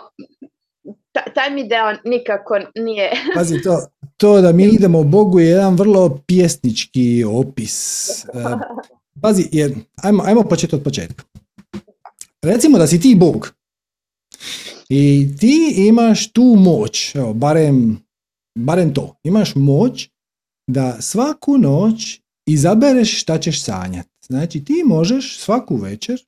ta- 1.12 1.30
taj 1.34 1.50
mi 1.50 1.68
deo 1.68 1.92
nikako 2.04 2.58
nije... 2.74 3.10
Pazi, 3.36 3.62
to, 3.62 3.86
to 4.16 4.40
da 4.40 4.52
mi 4.52 4.64
idemo 4.64 5.02
Bogu 5.02 5.40
je 5.40 5.46
jedan 5.48 5.76
vrlo 5.76 6.18
pjesnički 6.26 7.24
opis. 7.24 8.04
Pazi, 9.20 9.48
jer, 9.52 9.74
ajmo, 9.96 10.22
ajmo 10.26 10.42
početi 10.42 10.74
od 10.74 10.82
početka. 10.82 11.24
Recimo 12.42 12.78
da 12.78 12.86
si 12.86 13.00
ti 13.00 13.14
Bog 13.14 13.54
i 14.88 15.28
ti 15.40 15.74
imaš 15.76 16.32
tu 16.32 16.44
moć, 16.58 17.14
evo, 17.14 17.34
barem, 17.34 17.98
barem 18.58 18.94
to, 18.94 19.16
imaš 19.24 19.54
moć 19.54 20.08
da 20.70 21.02
svaku 21.02 21.58
noć 21.58 22.20
izabereš 22.46 23.20
šta 23.20 23.38
ćeš 23.40 23.62
sanjati. 23.62 24.10
Znači 24.26 24.64
ti 24.64 24.82
možeš 24.86 25.38
svaku 25.38 25.76
večer 25.76 26.20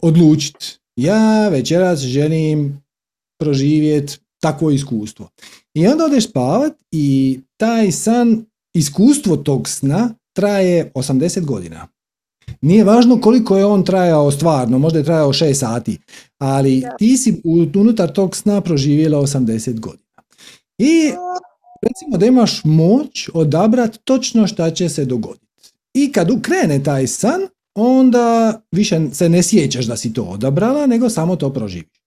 odlučiti, 0.00 0.66
ja 0.96 1.48
večeras 1.48 2.00
želim 2.00 2.82
proživjeti 3.40 4.18
takvo 4.42 4.70
iskustvo. 4.70 5.28
I 5.74 5.86
onda 5.86 6.04
odeš 6.04 6.28
spavat 6.28 6.72
i 6.90 7.40
taj 7.56 7.92
san, 7.92 8.44
iskustvo 8.74 9.36
tog 9.36 9.68
sna 9.68 10.14
traje 10.36 10.92
80 10.94 11.44
godina. 11.44 11.88
Nije 12.60 12.84
važno 12.84 13.20
koliko 13.20 13.56
je 13.56 13.64
on 13.64 13.84
trajao 13.84 14.30
stvarno, 14.30 14.78
možda 14.78 14.98
je 14.98 15.04
trajao 15.04 15.32
6 15.32 15.54
sati, 15.54 15.98
ali 16.38 16.80
Da. 16.80 16.96
ti 16.98 17.16
si 17.16 17.42
unutar 17.74 18.12
tog 18.12 18.36
sna 18.36 18.60
proživjela 18.60 19.18
80 19.18 19.80
godina. 19.80 20.04
I 20.78 21.12
recimo 21.82 22.18
da 22.18 22.26
imaš 22.26 22.64
moć 22.64 23.28
odabrati 23.34 23.98
točno 24.04 24.46
šta 24.46 24.70
će 24.70 24.88
se 24.88 25.04
dogoditi. 25.04 25.46
I 25.94 26.12
kad 26.12 26.30
ukrene 26.30 26.82
taj 26.82 27.06
san, 27.06 27.40
onda 27.74 28.60
više 28.72 29.00
se 29.12 29.28
ne 29.28 29.42
sjećaš 29.42 29.84
da 29.84 29.96
si 29.96 30.12
to 30.12 30.22
odabrala, 30.22 30.86
nego 30.86 31.10
samo 31.10 31.36
to 31.36 31.52
proživiš. 31.52 32.00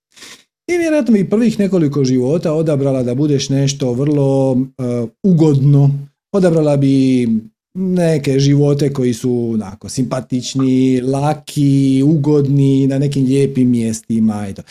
I 0.68 0.78
vjerojatno 0.78 1.14
bi 1.14 1.30
prvih 1.30 1.60
nekoliko 1.60 2.04
života 2.04 2.54
odabrala 2.54 3.04
da 3.04 3.16
budeš 3.16 3.50
nešto 3.50 3.94
vrlo 3.94 4.58
e, 4.58 5.08
ugodno, 5.24 5.92
odabrala 6.32 6.78
bi 6.78 7.28
neke 7.74 8.40
živote 8.40 8.94
koji 8.94 9.14
su 9.14 9.50
onako 9.54 9.90
simpatični, 9.90 11.02
laki, 11.02 12.04
ugodni, 12.06 12.88
na 12.88 13.00
nekim 13.00 13.26
lijepim 13.26 13.70
mjestima 13.70 14.48
i 14.50 14.54
to. 14.54 14.62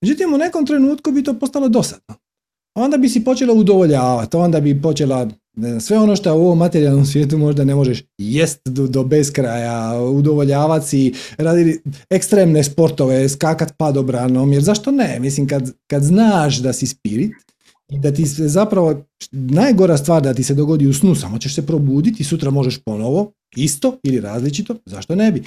Međutim, 0.00 0.34
u 0.34 0.38
nekom 0.38 0.66
trenutku 0.66 1.10
bi 1.10 1.24
to 1.24 1.38
postalo 1.38 1.68
dosadno. 1.68 2.14
Onda 2.74 2.96
bi 2.96 3.08
si 3.08 3.24
počela 3.24 3.54
udovoljavati, 3.54 4.36
onda 4.36 4.60
bi 4.60 4.82
počela 4.82 5.30
sve 5.80 5.98
ono 5.98 6.16
što 6.16 6.34
u 6.34 6.40
ovom 6.40 6.58
materijalnom 6.58 7.04
svijetu 7.04 7.38
možda 7.38 7.64
ne 7.64 7.74
možeš 7.74 8.02
jest 8.18 8.60
do, 8.64 8.86
do 8.86 9.04
beskraja, 9.04 10.00
udovoljavati 10.00 10.88
si, 10.88 11.12
raditi 11.38 11.80
ekstremne 12.10 12.64
sportove, 12.64 13.28
skakat 13.28 13.72
padobranom, 13.76 14.52
jer 14.52 14.62
zašto 14.62 14.90
ne? 14.90 15.18
Mislim, 15.20 15.48
kad, 15.48 15.72
kad 15.86 16.02
znaš 16.02 16.58
da 16.58 16.72
si 16.72 16.86
spirit, 16.86 17.32
i 17.90 17.98
da 17.98 18.14
ti 18.14 18.26
se 18.26 18.48
zapravo, 18.48 19.04
najgora 19.32 19.96
stvar 19.96 20.22
da 20.22 20.34
ti 20.34 20.42
se 20.42 20.54
dogodi 20.54 20.86
u 20.86 20.94
snu, 20.94 21.14
samo 21.14 21.38
ćeš 21.38 21.54
se 21.54 21.66
probuditi 21.66 22.24
sutra 22.24 22.50
možeš 22.50 22.78
ponovo, 22.78 23.32
isto 23.56 23.98
ili 24.02 24.20
različito, 24.20 24.76
zašto 24.86 25.14
ne 25.14 25.32
bi? 25.32 25.42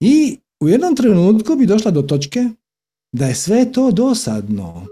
I 0.00 0.38
u 0.60 0.68
jednom 0.68 0.96
trenutku 0.96 1.56
bi 1.56 1.66
došla 1.66 1.90
do 1.90 2.02
točke 2.02 2.48
da 3.12 3.26
je 3.26 3.34
sve 3.34 3.72
to 3.72 3.90
dosadno. 3.90 4.86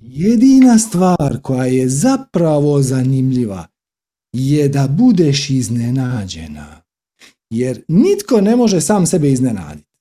Jedina 0.00 0.78
stvar 0.78 1.38
koja 1.42 1.64
je 1.64 1.88
zapravo 1.88 2.82
zanimljiva 2.82 3.66
je 4.32 4.68
da 4.68 4.88
budeš 4.88 5.50
iznenađena. 5.50 6.82
Jer 7.50 7.82
nitko 7.88 8.40
ne 8.40 8.56
može 8.56 8.80
sam 8.80 9.06
sebe 9.06 9.32
iznenaditi. 9.32 9.91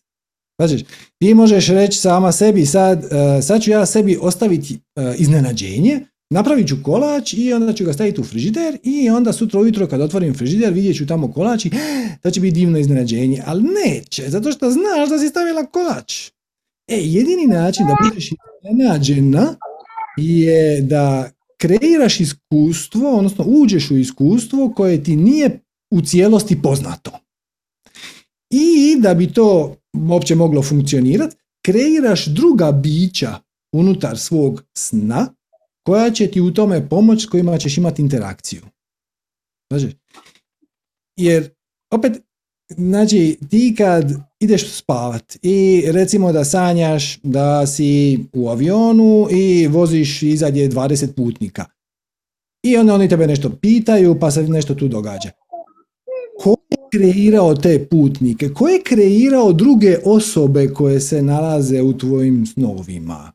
Znači, 0.67 0.85
ti 1.19 1.33
možeš 1.33 1.67
reći 1.67 1.99
sama 1.99 2.31
sebi 2.31 2.65
sad, 2.65 3.03
e, 3.03 3.41
sad 3.41 3.61
ću 3.61 3.71
ja 3.71 3.85
sebi 3.85 4.17
ostaviti 4.21 4.79
e, 4.95 5.15
iznenađenje, 5.17 5.99
napravit 6.29 6.67
ću 6.67 6.75
kolač 6.83 7.33
i 7.33 7.53
onda 7.53 7.73
ću 7.73 7.85
ga 7.85 7.93
staviti 7.93 8.21
u 8.21 8.23
frižider 8.23 8.77
i 8.83 9.09
onda 9.09 9.33
sutra 9.33 9.59
ujutro 9.59 9.87
kad 9.87 10.01
otvorim 10.01 10.33
frižider 10.33 10.73
vidjet 10.73 10.97
ću 10.97 11.07
tamo 11.07 11.31
kolač 11.31 11.65
i 11.65 11.71
to 12.21 12.31
će 12.31 12.39
biti 12.39 12.59
divno 12.59 12.79
iznenađenje. 12.79 13.43
Ali 13.45 13.63
neće, 13.63 14.29
zato 14.29 14.51
što 14.51 14.71
znaš 14.71 15.09
da 15.09 15.19
si 15.19 15.29
stavila 15.29 15.65
kolač. 15.65 16.27
E, 16.87 16.97
jedini 16.97 17.47
način 17.47 17.85
da 17.87 17.95
budeš 18.09 18.29
iznenađena 18.63 19.55
je 20.17 20.81
da 20.81 21.29
kreiraš 21.57 22.19
iskustvo, 22.19 23.17
odnosno 23.17 23.45
uđeš 23.47 23.91
u 23.91 23.97
iskustvo 23.97 24.73
koje 24.75 25.03
ti 25.03 25.15
nije 25.15 25.59
u 25.91 26.01
cijelosti 26.01 26.61
poznato. 26.61 27.11
I 28.51 28.95
da 28.99 29.13
bi 29.13 29.33
to 29.33 29.75
uopće 30.09 30.35
moglo 30.35 30.61
funkcionirati, 30.61 31.35
kreiraš 31.65 32.25
druga 32.25 32.71
bića 32.71 33.35
unutar 33.75 34.17
svog 34.17 34.63
sna 34.77 35.33
koja 35.83 36.11
će 36.11 36.27
ti 36.27 36.41
u 36.41 36.53
tome 36.53 36.89
pomoć 36.89 37.23
s 37.23 37.25
kojima 37.25 37.57
ćeš 37.57 37.77
imati 37.77 38.01
interakciju. 38.01 38.61
Znači, 39.71 39.97
jer 41.17 41.49
opet, 41.91 42.21
znači 42.69 43.37
ti 43.49 43.75
kad 43.77 44.11
ideš 44.39 44.73
spavat 44.73 45.37
i 45.41 45.83
recimo 45.87 46.31
da 46.31 46.45
sanjaš 46.45 47.19
da 47.23 47.67
si 47.67 48.19
u 48.33 48.49
avionu 48.49 49.27
i 49.31 49.67
voziš 49.67 50.23
izadje 50.23 50.69
20 50.69 51.15
putnika 51.15 51.65
i 52.63 52.77
onda 52.77 52.93
oni 52.93 53.09
tebe 53.09 53.27
nešto 53.27 53.49
pitaju 53.61 54.19
pa 54.19 54.31
se 54.31 54.43
nešto 54.43 54.75
tu 54.75 54.87
događa. 54.87 55.31
Ko 56.39 56.55
je 56.69 56.80
kreirao 56.91 57.55
te 57.55 57.87
putnike? 57.89 58.53
Ko 58.53 58.67
je 58.67 58.81
kreirao 58.83 59.53
druge 59.53 59.97
osobe 60.05 60.67
koje 60.67 60.99
se 60.99 61.21
nalaze 61.21 61.81
u 61.81 61.97
tvojim 61.97 62.45
snovima? 62.45 63.31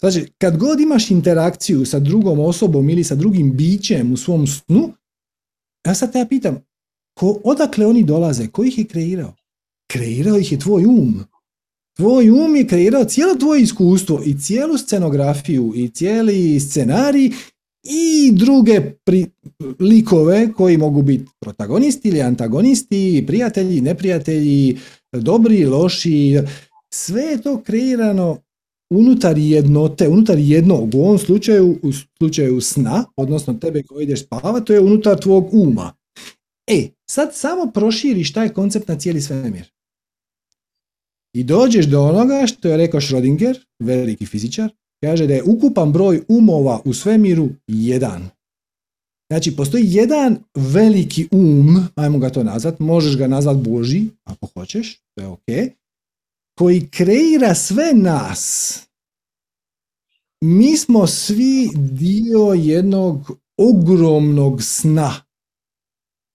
Znači, 0.00 0.32
kad 0.38 0.56
god 0.56 0.80
imaš 0.80 1.10
interakciju 1.10 1.84
sa 1.84 1.98
drugom 1.98 2.40
osobom 2.40 2.90
ili 2.90 3.04
sa 3.04 3.14
drugim 3.14 3.56
bićem 3.56 4.12
u 4.12 4.16
svom 4.16 4.46
snu, 4.46 4.92
ja 5.86 5.94
sad 5.94 6.12
te 6.12 6.18
ja 6.18 6.26
pitam, 6.26 6.58
ko, 7.18 7.40
odakle 7.44 7.86
oni 7.86 8.04
dolaze? 8.04 8.48
Ko 8.48 8.64
ih 8.64 8.78
je 8.78 8.84
kreirao? 8.84 9.34
Kreirao 9.90 10.38
ih 10.38 10.52
je 10.52 10.58
tvoj 10.58 10.86
um. 10.86 11.24
Tvoj 11.96 12.30
um 12.30 12.56
je 12.56 12.66
kreirao 12.66 13.04
cijelo 13.04 13.34
tvoje 13.34 13.62
iskustvo 13.62 14.22
i 14.24 14.38
cijelu 14.38 14.78
scenografiju 14.78 15.72
i 15.76 15.88
cijeli 15.88 16.60
scenarij 16.60 17.30
i 17.88 18.32
druge 18.32 18.80
pri, 19.04 19.26
likove 19.80 20.52
koji 20.52 20.76
mogu 20.76 21.02
biti 21.02 21.24
protagonisti 21.40 22.08
ili 22.08 22.22
antagonisti, 22.22 23.24
prijatelji, 23.26 23.80
neprijatelji, 23.80 24.78
dobri, 25.12 25.64
loši. 25.66 26.38
Sve 26.94 27.22
je 27.22 27.42
to 27.42 27.62
kreirano 27.62 28.38
unutar 28.90 29.38
jednote, 29.38 30.08
unutar 30.08 30.38
jednog, 30.38 30.94
u 30.94 30.98
ovom 31.04 31.18
slučaju, 31.18 31.78
u 31.82 31.92
slučaju 32.18 32.60
sna, 32.60 33.04
odnosno 33.16 33.54
tebe 33.54 33.82
koji 33.82 34.04
ideš 34.04 34.24
spavati, 34.24 34.66
to 34.66 34.72
je 34.72 34.80
unutar 34.80 35.20
tvog 35.20 35.54
uma. 35.54 35.92
E, 36.66 36.88
sad 37.10 37.34
samo 37.34 37.70
proširiš 37.74 38.32
taj 38.32 38.48
koncept 38.48 38.88
na 38.88 38.98
cijeli 38.98 39.20
svemir. 39.20 39.72
I 41.34 41.44
dođeš 41.44 41.86
do 41.86 42.02
onoga 42.02 42.46
što 42.46 42.68
je 42.68 42.76
rekao 42.76 43.00
Schrödinger, 43.00 43.56
veliki 43.78 44.26
fizičar, 44.26 44.70
kaže 45.04 45.26
da 45.26 45.34
je 45.34 45.42
ukupan 45.42 45.92
broj 45.92 46.22
umova 46.28 46.80
u 46.84 46.94
svemiru 46.94 47.48
jedan. 47.66 48.28
Znači, 49.30 49.56
postoji 49.56 49.84
jedan 49.86 50.38
veliki 50.54 51.28
um, 51.30 51.88
ajmo 51.94 52.18
ga 52.18 52.30
to 52.30 52.42
nazvat, 52.42 52.78
možeš 52.78 53.16
ga 53.16 53.26
nazvat 53.26 53.56
Boži, 53.56 54.04
ako 54.24 54.46
hoćeš, 54.54 55.00
to 55.14 55.22
je 55.22 55.26
ok, 55.26 55.74
koji 56.58 56.88
kreira 56.90 57.54
sve 57.54 57.92
nas. 57.94 58.82
Mi 60.44 60.76
smo 60.76 61.06
svi 61.06 61.70
dio 61.74 62.52
jednog 62.56 63.38
ogromnog 63.58 64.62
sna. 64.62 65.14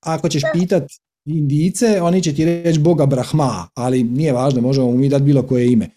Ako 0.06 0.30
ćeš 0.30 0.42
pitat 0.54 0.84
indice, 1.26 2.02
oni 2.02 2.24
će 2.24 2.36
ti 2.36 2.46
reći 2.46 2.80
Boga 2.80 3.06
Brahma, 3.06 3.68
ali 3.74 4.04
nije 4.04 4.34
važno, 4.34 4.62
možemo 4.62 4.92
mi 4.92 5.10
dati 5.10 5.24
bilo 5.24 5.44
koje 5.44 5.72
ime. 5.72 5.90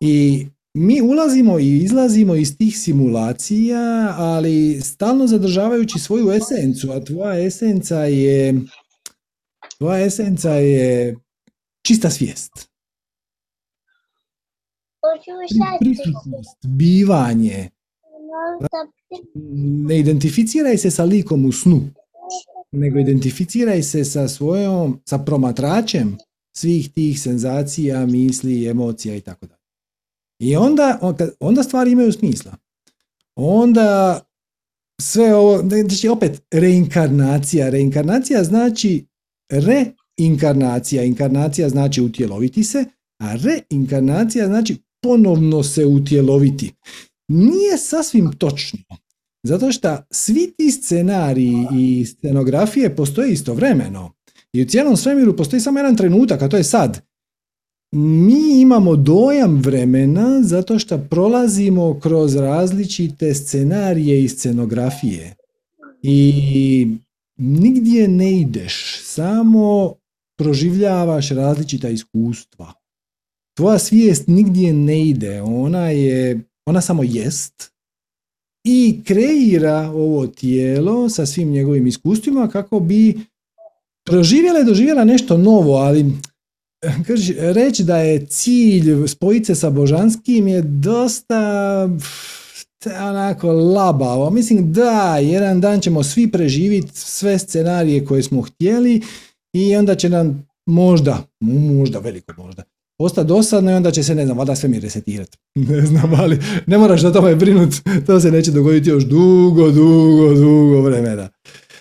I 0.00 0.46
mi 0.78 1.00
ulazimo 1.00 1.58
i 1.58 1.78
izlazimo 1.78 2.34
iz 2.34 2.56
tih 2.58 2.78
simulacija, 2.78 4.14
ali 4.18 4.80
stalno 4.80 5.26
zadržavajući 5.26 5.98
svoju 5.98 6.30
esencu, 6.30 6.90
a 6.90 7.04
tvoja 7.04 7.46
esenca 7.46 8.04
je 8.04 8.54
tvoja 9.78 10.06
esenca 10.06 10.50
je 10.50 11.16
čista 11.86 12.10
svijest. 12.10 12.52
Prisutnost, 15.80 16.58
bivanje. 16.66 17.70
Ne 19.88 19.98
identificiraj 19.98 20.76
se 20.76 20.90
sa 20.90 21.04
likom 21.04 21.44
u 21.44 21.52
snu, 21.52 21.80
nego 22.72 22.98
identificiraj 22.98 23.82
se 23.82 24.04
sa 24.04 24.28
svojom, 24.28 25.00
sa 25.04 25.18
promatračem 25.18 26.16
svih 26.56 26.92
tih 26.92 27.20
senzacija, 27.20 28.06
misli, 28.06 28.66
emocija 28.66 29.14
i 29.14 29.20
tako 29.20 29.46
dalje. 29.46 29.57
I 30.38 30.56
onda, 30.56 31.14
onda 31.40 31.62
stvari 31.62 31.90
imaju 31.90 32.12
smisla. 32.12 32.56
Onda 33.36 34.20
sve 35.00 35.34
ovo, 35.34 35.58
znači 35.58 36.08
opet 36.08 36.42
reinkarnacija. 36.50 37.68
Reinkarnacija 37.70 38.44
znači 38.44 39.06
reinkarnacija. 39.50 41.04
Inkarnacija 41.04 41.68
znači 41.68 42.00
utjeloviti 42.00 42.64
se, 42.64 42.84
a 43.22 43.34
reinkarnacija 43.36 44.46
znači 44.46 44.76
ponovno 45.02 45.62
se 45.62 45.86
utjeloviti. 45.86 46.72
Nije 47.28 47.78
sasvim 47.78 48.32
točno. 48.32 48.78
Zato 49.42 49.72
što 49.72 49.96
svi 50.10 50.52
ti 50.56 50.70
scenariji 50.70 51.66
i 51.74 52.06
scenografije 52.06 52.96
postoje 52.96 53.32
istovremeno. 53.32 54.12
I 54.52 54.62
u 54.62 54.66
cijelom 54.66 54.96
svemiru 54.96 55.36
postoji 55.36 55.60
samo 55.60 55.78
jedan 55.78 55.96
trenutak, 55.96 56.42
a 56.42 56.48
to 56.48 56.56
je 56.56 56.64
sad. 56.64 57.07
Mi 57.92 58.60
imamo 58.60 58.96
dojam 58.96 59.56
vremena 59.56 60.42
zato 60.42 60.78
što 60.78 60.98
prolazimo 60.98 62.00
kroz 62.00 62.36
različite 62.36 63.34
scenarije 63.34 64.24
i 64.24 64.28
scenografije. 64.28 65.34
I 66.02 66.86
nigdje 67.36 68.08
ne 68.08 68.40
ideš, 68.40 69.00
samo 69.02 69.94
proživljavaš 70.36 71.30
različita 71.30 71.88
iskustva 71.88 72.72
tvoja 73.58 73.78
svijest 73.78 74.28
nigdje 74.28 74.72
ne 74.72 75.06
ide, 75.06 75.42
ona 75.42 75.90
je, 75.90 76.40
ona 76.66 76.80
samo 76.80 77.02
jest 77.02 77.72
i 78.64 79.00
kreira 79.04 79.90
ovo 79.94 80.26
tijelo 80.26 81.08
sa 81.08 81.26
svim 81.26 81.50
njegovim 81.50 81.86
iskustvima 81.86 82.48
kako 82.48 82.80
bi 82.80 83.20
proživjela 84.04 84.60
i 84.60 84.64
doživjela 84.64 85.04
nešto 85.04 85.36
novo, 85.38 85.74
ali 85.74 86.12
reći 87.58 87.84
da 87.84 87.98
je 87.98 88.26
cilj 88.26 89.06
spojiti 89.06 89.44
se 89.44 89.54
sa 89.54 89.70
božanskim 89.70 90.48
je 90.48 90.62
dosta 90.62 91.88
onako 93.00 93.52
labavo. 93.52 94.30
Mislim 94.30 94.72
da, 94.72 95.18
jedan 95.18 95.60
dan 95.60 95.80
ćemo 95.80 96.02
svi 96.02 96.30
preživjeti 96.30 96.90
sve 96.94 97.38
scenarije 97.38 98.04
koje 98.04 98.22
smo 98.22 98.42
htjeli 98.42 99.00
i 99.52 99.76
onda 99.76 99.94
će 99.94 100.08
nam 100.08 100.48
možda, 100.66 101.22
možda 101.40 101.98
veliko 101.98 102.32
možda, 102.42 102.62
posta 102.98 103.22
dosadno 103.22 103.70
i 103.70 103.74
onda 103.74 103.90
će 103.90 104.02
se, 104.02 104.14
ne 104.14 104.24
znam, 104.24 104.38
valjda 104.38 104.56
sve 104.56 104.68
mi 104.68 104.80
resetirati. 104.80 105.38
ne 105.70 105.86
znam, 105.86 106.14
ali 106.14 106.38
ne 106.66 106.78
moraš 106.78 107.02
na 107.02 107.12
tome 107.12 107.34
brinut, 107.34 107.74
to 108.06 108.20
se 108.20 108.30
neće 108.30 108.50
dogoditi 108.50 108.90
još 108.90 109.04
dugo, 109.04 109.70
dugo, 109.70 110.34
dugo 110.34 110.80
vremena. 110.80 111.28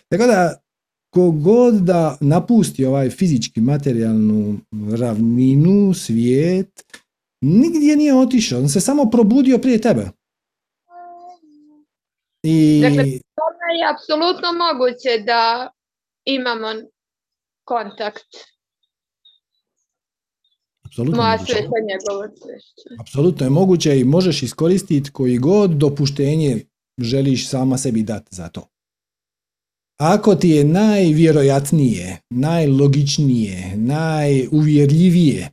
Tako 0.09 0.27
da, 0.27 0.66
kogod 1.17 1.73
da 1.73 2.17
napusti 2.21 2.85
ovaj 2.85 3.09
fizički 3.09 3.61
materijalnu 3.61 4.59
ravninu, 4.99 5.93
svijet, 5.93 6.83
nigdje 7.41 7.95
nije 7.95 8.15
otišao, 8.15 8.59
on 8.59 8.69
se 8.69 8.81
samo 8.81 9.09
probudio 9.09 9.57
prije 9.57 9.81
tebe. 9.81 10.09
I... 12.43 12.81
Dakle, 12.81 13.03
to 13.03 13.45
je 13.77 13.83
apsolutno 13.93 14.47
moguće 14.65 15.23
da 15.25 15.71
imamo 16.25 16.67
kontakt 17.63 18.27
Apsolutno, 20.85 21.23
Apsolutno 22.99 23.45
je 23.45 23.49
moguće 23.49 23.99
i 23.99 24.03
možeš 24.03 24.43
iskoristiti 24.43 25.11
koji 25.11 25.37
god 25.37 25.71
dopuštenje 25.71 26.65
želiš 27.01 27.49
sama 27.49 27.77
sebi 27.77 28.03
dati 28.03 28.35
za 28.35 28.49
to. 28.49 28.67
Ako 29.97 30.35
ti 30.35 30.49
je 30.49 30.63
najvjerojatnije, 30.63 32.17
najlogičnije, 32.29 33.73
najuvjerljivije 33.75 35.49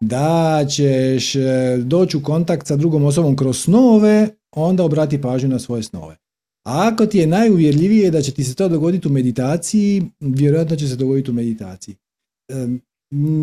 da 0.00 0.64
ćeš 0.68 1.36
e, 1.36 1.76
doći 1.82 2.16
u 2.16 2.22
kontakt 2.22 2.66
sa 2.66 2.76
drugom 2.76 3.04
osobom 3.04 3.36
kroz 3.36 3.58
snove, 3.58 4.28
onda 4.56 4.84
obrati 4.84 5.20
pažnju 5.20 5.48
na 5.48 5.58
svoje 5.58 5.82
snove. 5.82 6.16
A 6.64 6.90
ako 6.92 7.06
ti 7.06 7.18
je 7.18 7.26
najuvjerljivije 7.26 8.10
da 8.10 8.22
će 8.22 8.32
ti 8.32 8.44
se 8.44 8.54
to 8.54 8.68
dogoditi 8.68 9.08
u 9.08 9.10
meditaciji, 9.10 10.02
vjerojatno 10.20 10.76
će 10.76 10.88
se 10.88 10.96
dogoditi 10.96 11.30
u 11.30 11.34
meditaciji. 11.34 11.94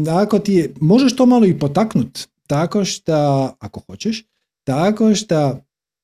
Ako 0.10 0.40
ti 0.40 0.54
je, 0.54 0.74
možeš 0.82 1.16
to 1.16 1.26
malo 1.26 1.46
i 1.46 1.60
potaknut, 1.60 2.20
tako 2.48 2.86
što, 2.86 3.14
ako 3.60 3.80
hoćeš, 3.80 4.26
tako 4.64 5.16
što 5.16 5.58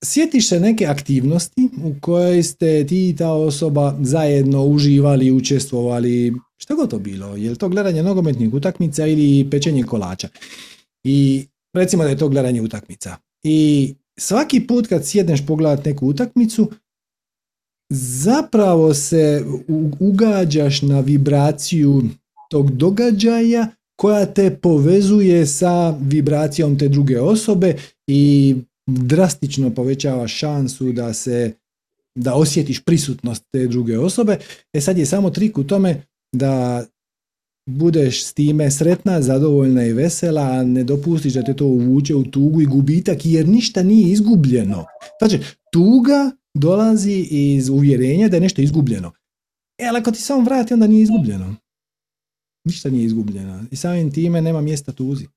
sjetiš 0.04 0.50
se 0.50 0.60
neke 0.60 0.86
aktivnosti 0.86 1.70
u 1.84 1.93
kojoj 2.02 2.43
ste 2.43 2.86
ti 2.88 3.10
i 3.10 3.16
ta 3.16 3.32
osoba 3.32 3.97
zajedno 4.02 4.64
uživali, 4.64 5.32
učestvovali, 5.32 6.34
što 6.58 6.76
god 6.76 6.89
to 6.89 7.00
bilo, 7.00 7.36
je 7.36 7.50
li 7.50 7.58
to 7.58 7.70
gledanje 7.70 8.04
nogometnih 8.04 8.54
utakmica 8.54 9.08
ili 9.08 9.50
pečenje 9.50 9.84
kolača. 9.84 10.30
I 11.04 11.45
recimo 11.74 12.04
da 12.04 12.10
je 12.10 12.18
to 12.18 12.30
gledanje 12.30 12.62
utakmica. 12.62 13.16
I 13.43 13.93
svaki 14.20 14.68
put 14.68 14.88
kad 14.88 15.08
sjedneš 15.08 15.45
pogledat 15.45 15.86
neku 15.86 16.08
utakmicu, 16.08 16.72
zapravo 17.93 18.93
se 18.93 19.45
ugađaš 20.00 20.82
na 20.82 21.00
vibraciju 21.00 22.04
tog 22.50 22.72
događaja 22.72 23.68
koja 23.95 24.26
te 24.26 24.58
povezuje 24.62 25.45
sa 25.45 25.97
vibracijom 26.02 26.78
te 26.80 26.88
druge 26.88 27.22
osobe 27.22 27.76
i 28.08 28.56
drastično 28.98 29.74
povećava 29.74 30.28
šansu 30.28 30.92
da 30.92 31.14
se 31.14 31.54
da 32.16 32.36
osjetiš 32.36 32.84
prisutnost 32.84 33.44
te 33.52 33.68
druge 33.68 34.00
osobe. 34.00 34.38
E 34.74 34.82
sad 34.82 34.98
je 34.98 35.06
samo 35.06 35.30
trik 35.30 35.58
u 35.58 35.64
tome 35.64 36.02
da 36.36 36.86
budeš 37.70 38.26
s 38.26 38.34
time 38.34 38.72
sretna, 38.72 39.22
zadovoljna 39.22 39.86
i 39.86 39.94
vesela, 39.94 40.42
a 40.42 40.64
ne 40.64 40.84
dopustiš 40.84 41.34
da 41.34 41.44
te 41.44 41.54
to 41.54 41.66
uvuče 41.66 42.16
u 42.16 42.24
tugu 42.24 42.62
i 42.62 42.66
gubitak 42.66 43.26
jer 43.26 43.48
ništa 43.48 43.84
nije 43.84 44.12
izgubljeno. 44.12 44.86
Znači, 45.20 45.40
tuga 45.74 46.32
dolazi 46.54 47.28
iz 47.30 47.70
uvjerenja 47.70 48.28
da 48.28 48.38
je 48.38 48.42
nešto 48.42 48.62
izgubljeno. 48.62 49.12
E, 49.78 49.86
ali 49.86 50.00
ako 50.00 50.12
ti 50.12 50.22
samo 50.22 50.44
vrati, 50.44 50.74
onda 50.74 50.88
nije 50.88 51.04
izgubljeno. 51.04 51.56
Ništa 52.66 52.90
nije 52.90 53.06
izgubljeno. 53.06 53.64
I 53.72 53.76
samim 53.76 54.12
time 54.12 54.42
nema 54.42 54.62
mjesta 54.62 54.92
tuzi. 54.92 55.28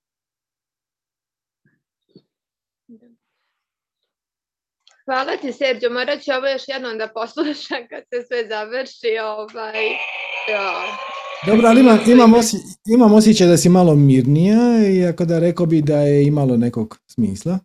Hvala 5.04 5.36
ti 5.36 5.52
Serđo, 5.52 5.90
morat 5.90 6.22
ću 6.22 6.30
ovo 6.32 6.48
još 6.48 6.62
jednom 6.68 6.98
da 6.98 7.08
poslušam 7.08 7.82
kad 7.90 8.02
se 8.10 8.26
sve 8.26 8.48
završi. 8.48 9.18
Ovaj, 9.22 9.84
Dobro, 11.46 11.68
ali 11.68 11.80
imam, 11.80 11.98
imam, 12.06 12.32
imam 12.86 13.14
osjećaj 13.14 13.46
da 13.46 13.56
si 13.56 13.68
malo 13.68 13.94
mirnija, 13.94 14.58
iako 15.00 15.24
da 15.24 15.38
rekao 15.38 15.66
bi 15.66 15.82
da 15.82 15.96
je 15.96 16.26
imalo 16.26 16.56
nekog 16.56 16.98
smisla. 17.06 17.58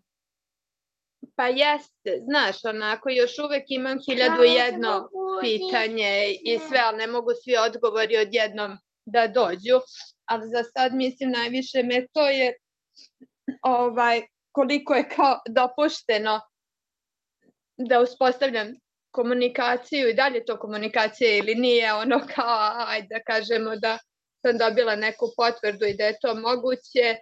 Pa 1.36 1.48
jeste, 1.48 2.12
znaš, 2.30 2.66
onako, 2.66 3.10
još 3.10 3.32
uvijek 3.46 3.64
imam 3.68 3.98
hiljadu 4.06 4.44
jedno 4.44 5.10
pitanje 5.42 6.36
i 6.44 6.60
sve, 6.68 6.80
ali 6.86 6.98
ne 6.98 7.08
mogu 7.08 7.30
svi 7.44 7.56
odgovori 7.68 8.18
odjednom 8.18 8.78
da 9.06 9.28
dođu, 9.28 9.78
ali 10.26 10.44
za 10.48 10.64
sad 10.64 10.94
mislim 10.94 11.32
najviše 11.32 11.84
me 11.84 12.08
to 12.14 12.30
je 12.30 12.54
ovaj, 13.62 14.22
koliko 14.52 14.94
je 14.94 15.10
kao 15.10 15.40
dopušteno 15.50 16.42
da 17.78 18.02
uspostavljam 18.02 18.68
komunikaciju 19.12 20.10
i 20.10 20.14
dalje 20.14 20.46
to 20.46 20.60
komunikacije 20.60 21.38
ili 21.38 21.56
nije 21.56 21.94
ono 21.94 22.20
kao, 22.36 22.74
ajde 22.88 23.08
da 23.10 23.24
kažemo 23.24 23.76
da 23.76 23.98
sam 24.42 24.58
dobila 24.58 24.96
neku 24.96 25.26
potvrdu 25.38 25.86
i 25.86 25.98
da 25.98 26.04
je 26.04 26.20
to 26.22 26.36
moguće 26.36 27.16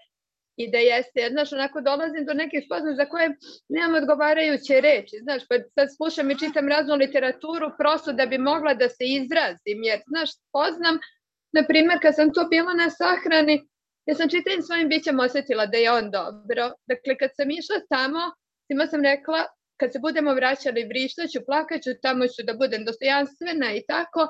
i 0.58 0.72
da 0.72 0.78
jeste, 0.78 1.30
znaš, 1.32 1.54
onako 1.54 1.82
dolazim 1.82 2.26
do 2.26 2.34
nekih 2.34 2.64
spoznaja 2.66 2.96
za 2.96 3.06
koje 3.06 3.36
nemam 3.70 3.96
odgovarajuće 3.96 4.82
reči, 4.82 5.16
znaš, 5.24 5.42
pa 5.50 5.56
sad 5.76 5.88
slušam 5.98 6.32
i 6.32 6.40
čitam 6.40 6.68
raznu 6.68 6.96
literaturu 6.96 7.68
prosto 7.80 8.14
da 8.14 8.26
bi 8.26 8.38
mogla 8.38 8.74
da 8.74 8.90
se 8.90 9.06
izrazim, 9.20 9.80
jer, 9.90 10.00
znaš, 10.08 10.30
poznam, 10.52 11.00
na 11.58 11.64
primjer, 11.68 11.98
kad 12.02 12.16
sam 12.16 12.34
to 12.34 12.48
bila 12.54 12.74
na 12.74 12.90
sahrani, 12.90 13.56
ja 14.06 14.16
sam 14.16 14.30
čitavim 14.30 14.62
svojim 14.62 14.90
bićem 14.90 15.20
osjetila 15.20 15.66
da 15.66 15.78
je 15.78 15.92
on 15.92 16.12
dobro. 16.12 16.64
Dakle, 16.92 17.18
kad 17.18 17.30
sam 17.38 17.52
išla 17.52 17.78
tamo, 17.90 18.22
svima 18.68 18.88
sam 18.88 19.02
rekla, 19.04 19.46
kad 19.78 19.94
se 19.94 20.00
budemo 20.00 20.34
vraćali 20.34 20.86
vrištaću, 20.86 21.46
plakaću, 21.46 21.90
tamo 22.02 22.28
ću 22.28 22.44
da 22.44 22.54
budem 22.54 22.86
dostojanstvena 22.86 23.74
i 23.74 23.84
tako. 23.88 24.28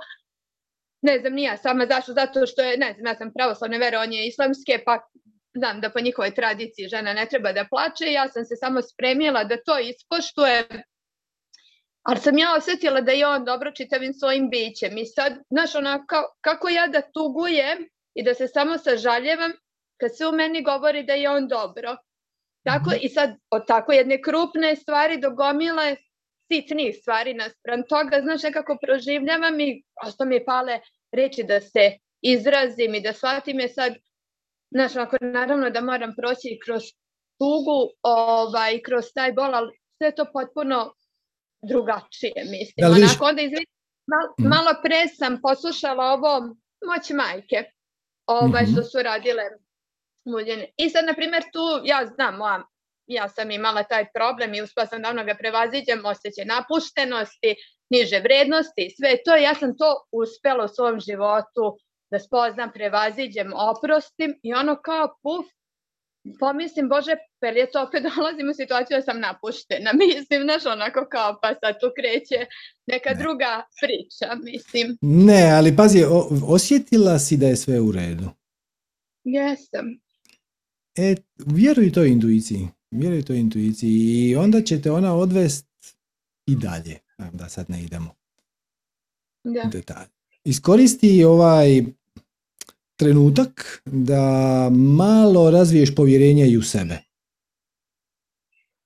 Ne 1.01 1.19
znam, 1.19 1.33
nija 1.33 1.57
sama 1.57 1.85
zašto, 1.85 2.13
zato 2.13 2.45
što 2.45 2.61
je, 2.61 2.77
ne 2.77 2.93
znam, 2.93 3.05
ja 3.05 3.15
sam 3.15 3.33
pravoslavne 3.33 3.77
vere, 3.77 3.97
on 3.97 4.13
je 4.13 4.27
islamske, 4.27 4.83
pa 4.85 4.99
znam 5.57 5.81
da 5.81 5.89
po 5.89 5.99
njihovoj 5.99 6.35
tradiciji 6.35 6.87
žena 6.87 7.13
ne 7.13 7.25
treba 7.25 7.51
da 7.51 7.67
plače, 7.69 8.11
ja 8.11 8.29
sam 8.29 8.45
se 8.45 8.55
samo 8.55 8.81
spremila 8.81 9.43
da 9.43 9.57
to 9.65 9.79
ispoštujem, 9.79 10.83
ali 12.03 12.19
sam 12.19 12.37
ja 12.37 12.55
osjetila 12.57 13.01
da 13.01 13.11
je 13.11 13.27
on 13.27 13.45
dobro 13.45 13.71
čitavim 13.71 14.13
svojim 14.13 14.49
bićem 14.49 14.97
i 14.97 15.05
sad, 15.05 15.33
znaš, 15.49 15.75
onako, 15.75 16.15
kako 16.41 16.69
ja 16.69 16.87
da 16.87 17.01
tugujem 17.01 17.89
i 18.13 18.23
da 18.23 18.33
se 18.33 18.47
samo 18.47 18.77
sažaljevam 18.77 19.51
kad 19.97 20.17
se 20.17 20.27
u 20.27 20.31
meni 20.31 20.63
govori 20.63 21.03
da 21.03 21.13
je 21.13 21.29
on 21.29 21.47
dobro. 21.47 21.97
Tako, 22.65 22.89
mhm. 22.89 22.99
I 23.01 23.09
sad 23.09 23.29
od 23.51 23.67
tako 23.67 23.91
jedne 23.91 24.21
krupne 24.21 24.75
stvari 24.75 25.17
do 25.21 25.29
gomile 25.29 25.95
sitnih 26.47 26.95
stvari 27.01 27.33
naspram 27.33 27.83
toga, 27.89 28.21
znaš, 28.21 28.43
nekako 28.43 28.77
proživljavam 28.81 29.59
i 29.59 29.83
osto 30.05 30.25
mi 30.25 30.45
pale 30.45 30.79
reči 31.11 31.43
da 31.43 31.61
se 31.61 31.91
izrazim 32.21 32.95
i 32.95 33.01
da 33.01 33.13
shvatim 33.13 33.59
je 33.59 33.69
sad, 33.69 33.93
znaš, 34.71 34.95
ako 34.95 35.17
naravno 35.21 35.69
da 35.69 35.81
moram 35.81 36.13
proći 36.17 36.59
kroz 36.65 36.83
tugu, 37.39 37.79
ovaj, 38.01 38.81
kroz 38.81 39.05
taj 39.15 39.33
bol, 39.33 39.55
ali 39.55 39.71
sve 39.97 40.15
to 40.15 40.25
potpuno 40.33 40.93
drugačije, 41.69 42.41
mislim. 42.51 42.81
Da 42.81 42.87
Onako, 42.87 43.25
onda 43.25 43.41
izvim, 43.41 43.65
mal, 44.07 44.25
mm. 44.39 44.49
malo 44.55 44.71
pre 44.83 45.07
sam 45.07 45.41
poslušala 45.41 46.03
ovo 46.03 46.39
Moć 46.87 47.09
majke, 47.09 47.59
ovaj, 48.25 48.63
mm 48.63 48.65
-hmm. 48.65 48.71
što 48.71 48.83
su 48.83 48.97
radile 49.03 49.43
muljene. 50.25 50.69
I 50.77 50.89
sad, 50.89 51.05
na 51.05 51.13
primjer, 51.13 51.43
tu, 51.43 51.65
ja 51.83 52.05
znam, 52.05 52.37
moja, 52.37 52.63
ja 53.07 53.29
sam 53.29 53.51
imala 53.51 53.83
taj 53.83 54.05
problem 54.13 54.53
i 54.53 54.61
uspela 54.61 54.87
sam 54.87 55.01
da 55.01 55.23
ga 55.23 55.35
prevaziđem, 55.39 56.05
osjećaj 56.05 56.45
napuštenosti, 56.45 57.55
niže 57.89 58.19
vrednosti, 58.19 58.93
sve 58.97 59.17
to, 59.25 59.35
ja 59.35 59.55
sam 59.55 59.77
to 59.77 59.89
uspela 60.11 60.65
u 60.65 60.67
svom 60.67 60.99
životu 60.99 61.77
da 62.11 62.19
spoznam, 62.19 62.71
prevaziđem, 62.73 63.53
oprostim 63.53 64.39
i 64.43 64.53
ono 64.53 64.75
kao 64.81 65.07
puf, 65.23 65.45
pomislim, 66.39 66.89
bože, 66.89 67.15
pa 67.39 67.47
je 67.47 67.71
to 67.71 67.83
opet 67.83 68.03
dolazim 68.15 68.49
u 68.49 68.53
situaciju 68.53 68.97
da 68.97 69.01
sam 69.01 69.19
napuštena, 69.19 69.91
mislim, 69.93 70.41
znaš, 70.43 70.65
onako 70.65 71.07
kao, 71.11 71.39
pa 71.41 71.53
sad 71.53 71.79
tu 71.81 71.87
kreće 71.97 72.45
neka 72.87 73.09
ne. 73.09 73.15
druga 73.15 73.63
priča, 73.81 74.35
mislim. 74.43 74.97
Ne, 75.01 75.51
ali 75.57 75.75
pazi, 75.75 75.99
osjetila 76.47 77.19
si 77.19 77.37
da 77.37 77.45
je 77.45 77.55
sve 77.55 77.79
u 77.79 77.91
redu? 77.91 78.29
Jesam. 79.23 80.04
E, 80.95 81.15
vjeruj 81.45 81.91
toj 81.91 82.09
intuiciji, 82.09 82.67
vjeruj 82.91 83.25
toj 83.25 83.39
intuiciji 83.39 84.29
i 84.29 84.35
onda 84.35 84.61
će 84.61 84.81
te 84.81 84.91
ona 84.91 85.15
odvest 85.15 85.65
i 86.45 86.55
dalje, 86.55 86.99
da 87.33 87.49
sad 87.49 87.69
ne 87.69 87.83
idemo. 87.83 88.15
Da. 89.43 89.69
Detalj. 89.71 90.07
Iskoristi 90.43 91.23
ovaj 91.23 91.83
trenutak 92.95 93.81
da 93.85 94.69
malo 94.71 95.51
razviješ 95.51 95.95
povjerenje 95.95 96.47
i 96.47 96.57
u 96.57 96.61
sebe. 96.63 96.97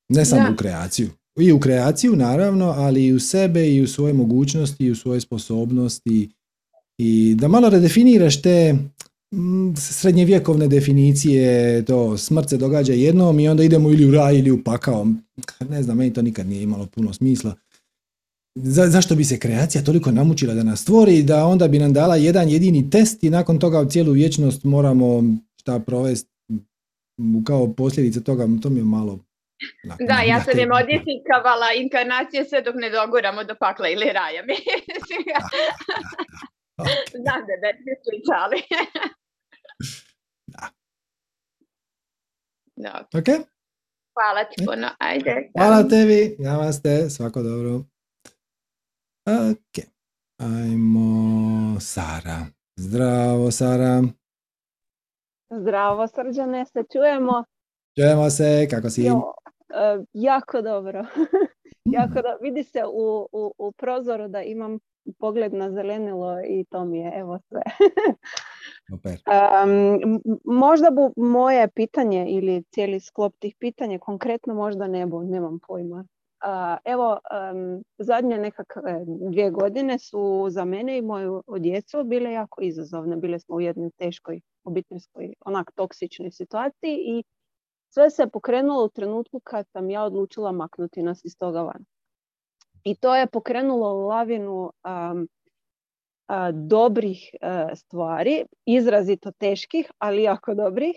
Ne 0.09 0.25
samo 0.25 0.43
da. 0.43 0.53
u 0.53 0.55
kreaciju. 0.55 1.09
I 1.39 1.51
u 1.51 1.59
kreaciju 1.59 2.15
naravno, 2.15 2.65
ali 2.65 3.05
i 3.05 3.13
u 3.13 3.19
sebe 3.19 3.69
i 3.69 3.81
u 3.81 3.87
svoje 3.87 4.13
mogućnosti 4.13 4.85
i 4.85 4.91
u 4.91 4.95
svoje 4.95 5.21
sposobnosti 5.21 6.29
i 6.97 7.35
da 7.35 7.47
malo 7.47 7.69
redefiniraš 7.69 8.41
te 8.41 8.75
srednjevjekovne 9.77 10.67
definicije, 10.67 11.85
to 11.85 12.17
smrt 12.17 12.49
se 12.49 12.57
događa 12.57 12.93
jednom 12.93 13.39
i 13.39 13.47
onda 13.47 13.63
idemo 13.63 13.89
ili 13.89 14.05
u 14.05 14.11
raj 14.11 14.37
ili 14.37 14.51
u 14.51 14.63
pakao. 14.63 15.07
Ne 15.69 15.83
znam, 15.83 15.97
meni 15.97 16.13
to 16.13 16.21
nikad 16.21 16.47
nije 16.47 16.63
imalo 16.63 16.85
puno 16.85 17.13
smisla. 17.13 17.55
Za, 18.55 18.87
zašto 18.87 19.15
bi 19.15 19.23
se 19.23 19.39
kreacija 19.39 19.83
toliko 19.83 20.11
namučila 20.11 20.53
da 20.53 20.63
nas 20.63 20.81
stvori 20.81 21.23
da 21.23 21.45
onda 21.45 21.67
bi 21.67 21.79
nam 21.79 21.93
dala 21.93 22.15
jedan 22.15 22.49
jedini 22.49 22.89
test 22.89 23.23
i 23.23 23.29
nakon 23.29 23.59
toga 23.59 23.89
cijelu 23.89 24.11
vječnost 24.11 24.63
moramo 24.63 25.23
šta 25.61 25.79
provesti 25.79 26.29
kao 27.45 27.73
posljedice 27.73 28.23
toga, 28.23 28.47
to 28.61 28.69
mi 28.69 28.79
je 28.79 28.83
malo 28.83 29.19
Nakon, 29.83 30.07
da, 30.07 30.21
ja 30.21 30.43
sam 30.43 30.59
im 30.59 30.71
odjesinkavala 30.71 31.67
inkarnacije 31.83 32.45
sve 32.45 32.61
dok 32.61 32.75
ne 32.75 32.89
doguramo 32.89 33.43
do 33.43 33.55
pakla 33.59 33.89
ili 33.89 34.05
raja. 34.05 34.43
Znam 37.23 37.39
da 37.47 37.51
je 37.53 37.59
da. 37.63 37.69
Da. 38.29 39.18
Ok. 43.17 43.27
Hvala 44.13 44.43
ti 44.49 44.65
puno. 44.65 44.87
Ajde. 44.99 45.51
Hvala 45.57 45.83
tebi. 45.83 46.35
Namaste. 46.39 47.09
Svako 47.09 47.41
dobro. 47.41 47.75
Ok. 49.25 49.85
Ajmo 50.37 51.79
Sara. 51.79 52.45
Zdravo 52.79 53.51
Sara. 53.51 54.03
Zdravo 55.51 56.07
Srđane, 56.07 56.65
se 56.65 56.83
čujemo. 56.93 57.43
Čujemo 57.99 58.29
se, 58.29 58.67
kako 58.69 58.89
si? 58.89 59.03
Jo, 59.03 59.15
uh, 59.15 60.05
jako 60.13 60.61
dobro. 60.61 61.05
jako 61.97 62.13
do... 62.13 62.37
Vidi 62.41 62.63
se 62.63 62.83
u, 62.85 63.27
u, 63.31 63.53
u 63.57 63.71
prozoru 63.71 64.27
da 64.27 64.41
imam 64.41 64.79
pogled 65.19 65.53
na 65.53 65.71
zelenilo 65.71 66.39
i 66.47 66.65
to 66.69 66.85
mi 66.85 66.99
je 66.99 67.13
evo 67.15 67.39
sve. 67.49 67.61
Super. 68.89 69.11
Um, 69.11 70.21
možda 70.43 70.91
bu 70.91 71.13
moje 71.17 71.69
pitanje 71.75 72.25
ili 72.29 72.63
cijeli 72.63 72.99
sklop 72.99 73.33
tih 73.39 73.55
pitanja, 73.59 73.99
konkretno 73.99 74.53
možda 74.53 74.87
ne 74.87 75.05
bu, 75.05 75.23
nemam 75.23 75.59
pojma. 75.67 76.05
evo, 76.85 77.17
zadnje 77.97 78.37
nekakve 78.37 79.05
dvije 79.05 79.51
godine 79.51 79.99
su 79.99 80.45
za 80.49 80.65
mene 80.65 80.97
i 80.97 81.01
moju 81.01 81.43
djecu 81.59 82.03
bile 82.03 82.31
jako 82.31 82.61
izazovne. 82.61 83.15
Bile 83.15 83.39
smo 83.39 83.55
u 83.55 83.61
jednoj 83.61 83.89
teškoj 83.89 84.41
obiteljskoj, 84.63 85.33
onak 85.45 85.71
toksičnoj 85.75 86.31
situaciji 86.31 86.97
i 87.05 87.23
sve 87.89 88.09
se 88.09 88.27
pokrenulo 88.27 88.85
u 88.85 88.89
trenutku 88.89 89.39
kad 89.43 89.67
sam 89.69 89.89
ja 89.89 90.03
odlučila 90.03 90.51
maknuti 90.51 91.03
nas 91.03 91.25
iz 91.25 91.37
toga 91.37 91.61
van. 91.61 91.85
I 92.83 92.95
to 92.95 93.15
je 93.15 93.27
pokrenulo 93.27 94.07
lavinu 94.07 94.71
dobrih 96.53 97.29
e, 97.41 97.75
stvari, 97.75 98.45
izrazito 98.65 99.31
teških, 99.31 99.91
ali 99.97 100.23
jako 100.23 100.53
dobrih, 100.53 100.95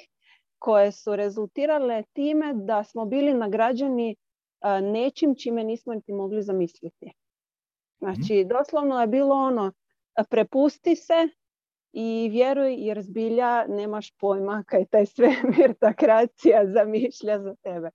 koje 0.58 0.92
su 0.92 1.16
rezultirale 1.16 2.02
time 2.12 2.52
da 2.54 2.84
smo 2.84 3.04
bili 3.04 3.34
nagrađeni 3.34 4.16
nečim 4.82 5.34
čime 5.34 5.64
nismo 5.64 5.94
niti 5.94 6.12
mogli 6.12 6.42
zamisliti. 6.42 7.12
Znači, 7.98 8.46
doslovno 8.48 9.00
je 9.00 9.06
bilo 9.06 9.34
ono, 9.34 9.72
prepusti 10.30 10.96
se 10.96 11.28
i 11.92 12.28
vjeruj 12.30 12.74
jer 12.74 13.02
zbilja 13.02 13.66
nemaš 13.66 14.10
pojma 14.10 14.64
kaj 14.66 14.86
taj 14.86 15.06
svemir, 15.06 15.74
ta 15.80 15.92
kreacija 15.92 16.66
zamišlja 16.76 17.38
za 17.38 17.54
tebe. 17.62 17.90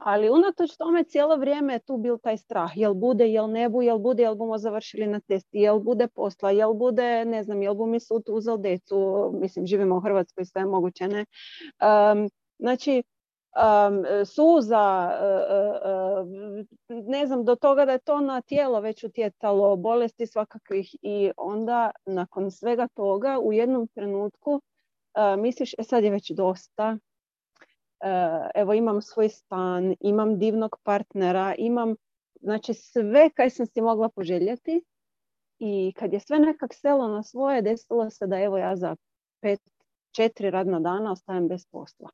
Ali 0.00 0.30
unatoč 0.30 0.76
tome 0.76 1.04
cijelo 1.04 1.36
vrijeme 1.36 1.72
je 1.72 1.78
tu 1.78 1.96
bil 1.96 2.18
taj 2.18 2.36
strah. 2.36 2.76
Jel 2.76 2.94
bude, 2.94 3.28
jel 3.28 3.50
ne 3.50 3.68
bu, 3.68 3.82
jel 3.82 3.98
bude, 3.98 4.22
jel 4.22 4.34
bomo 4.34 4.58
završili 4.58 5.06
na 5.06 5.20
testi, 5.20 5.58
jel 5.58 5.78
bude 5.78 6.08
posla, 6.08 6.50
jel 6.50 6.74
bude, 6.74 7.24
ne 7.24 7.42
znam, 7.42 7.62
jel 7.62 7.74
bu 7.74 7.86
mi 7.86 8.00
sud 8.00 8.22
uzel 8.28 8.58
decu, 8.58 9.30
mislim, 9.34 9.66
živimo 9.66 9.96
u 9.96 10.00
Hrvatskoj, 10.00 10.44
sve 10.44 10.64
moguće, 10.64 11.08
ne. 11.08 11.24
znači, 12.58 13.02
suza, 14.24 15.10
ne 16.88 17.26
znam, 17.26 17.44
do 17.44 17.56
toga 17.56 17.84
da 17.84 17.92
je 17.92 17.98
to 17.98 18.20
na 18.20 18.40
tijelo 18.40 18.80
već 18.80 19.04
utjecalo, 19.04 19.76
bolesti 19.76 20.26
svakakvih 20.26 20.96
i 21.02 21.30
onda 21.36 21.90
nakon 22.06 22.50
svega 22.50 22.88
toga 22.94 23.38
u 23.42 23.52
jednom 23.52 23.88
trenutku 23.88 24.60
misliš, 25.38 25.74
e 25.78 25.82
sad 25.82 26.04
je 26.04 26.10
već 26.10 26.30
dosta, 26.30 26.98
evo 28.54 28.72
imam 28.72 29.02
svoj 29.02 29.28
stan, 29.28 29.94
imam 30.00 30.38
divnog 30.38 30.76
partnera, 30.82 31.54
imam 31.58 31.94
znači 32.40 32.74
sve 32.74 33.30
kaj 33.30 33.50
sam 33.50 33.66
si 33.66 33.80
mogla 33.80 34.08
poželjeti 34.08 34.82
i 35.58 35.92
kad 35.96 36.12
je 36.12 36.20
sve 36.20 36.38
nekak 36.38 36.74
selo 36.74 37.08
na 37.08 37.22
svoje, 37.22 37.62
desilo 37.62 38.10
se 38.10 38.26
da 38.26 38.38
evo 38.38 38.58
ja 38.58 38.76
za 38.76 38.96
pet, 39.40 39.60
četiri 40.10 40.50
radna 40.50 40.80
dana 40.80 41.12
ostajem 41.12 41.48
bez 41.48 41.66
posla. 41.66 42.10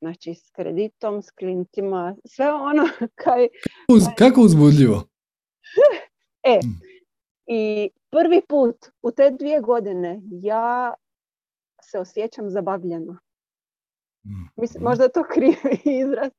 Znači 0.00 0.34
s 0.34 0.50
kreditom, 0.50 1.22
s 1.22 1.30
klincima, 1.30 2.16
sve 2.24 2.52
ono 2.52 2.84
kaj... 3.24 3.48
Uz, 3.88 4.02
kako 4.18 4.40
uzbudljivo? 4.40 5.02
e, 6.54 6.58
mm. 6.64 6.80
i 7.46 7.90
prvi 8.10 8.42
put 8.48 8.76
u 9.02 9.10
te 9.10 9.30
dvije 9.30 9.60
godine 9.60 10.20
ja 10.30 10.94
se 11.82 11.98
osjećam 11.98 12.50
zabavljeno. 12.50 13.18
Mm. 14.26 14.48
Mislim, 14.56 14.82
možda 14.82 15.04
je 15.04 15.12
to 15.12 15.24
krivi 15.30 15.80
izraz. 16.02 16.30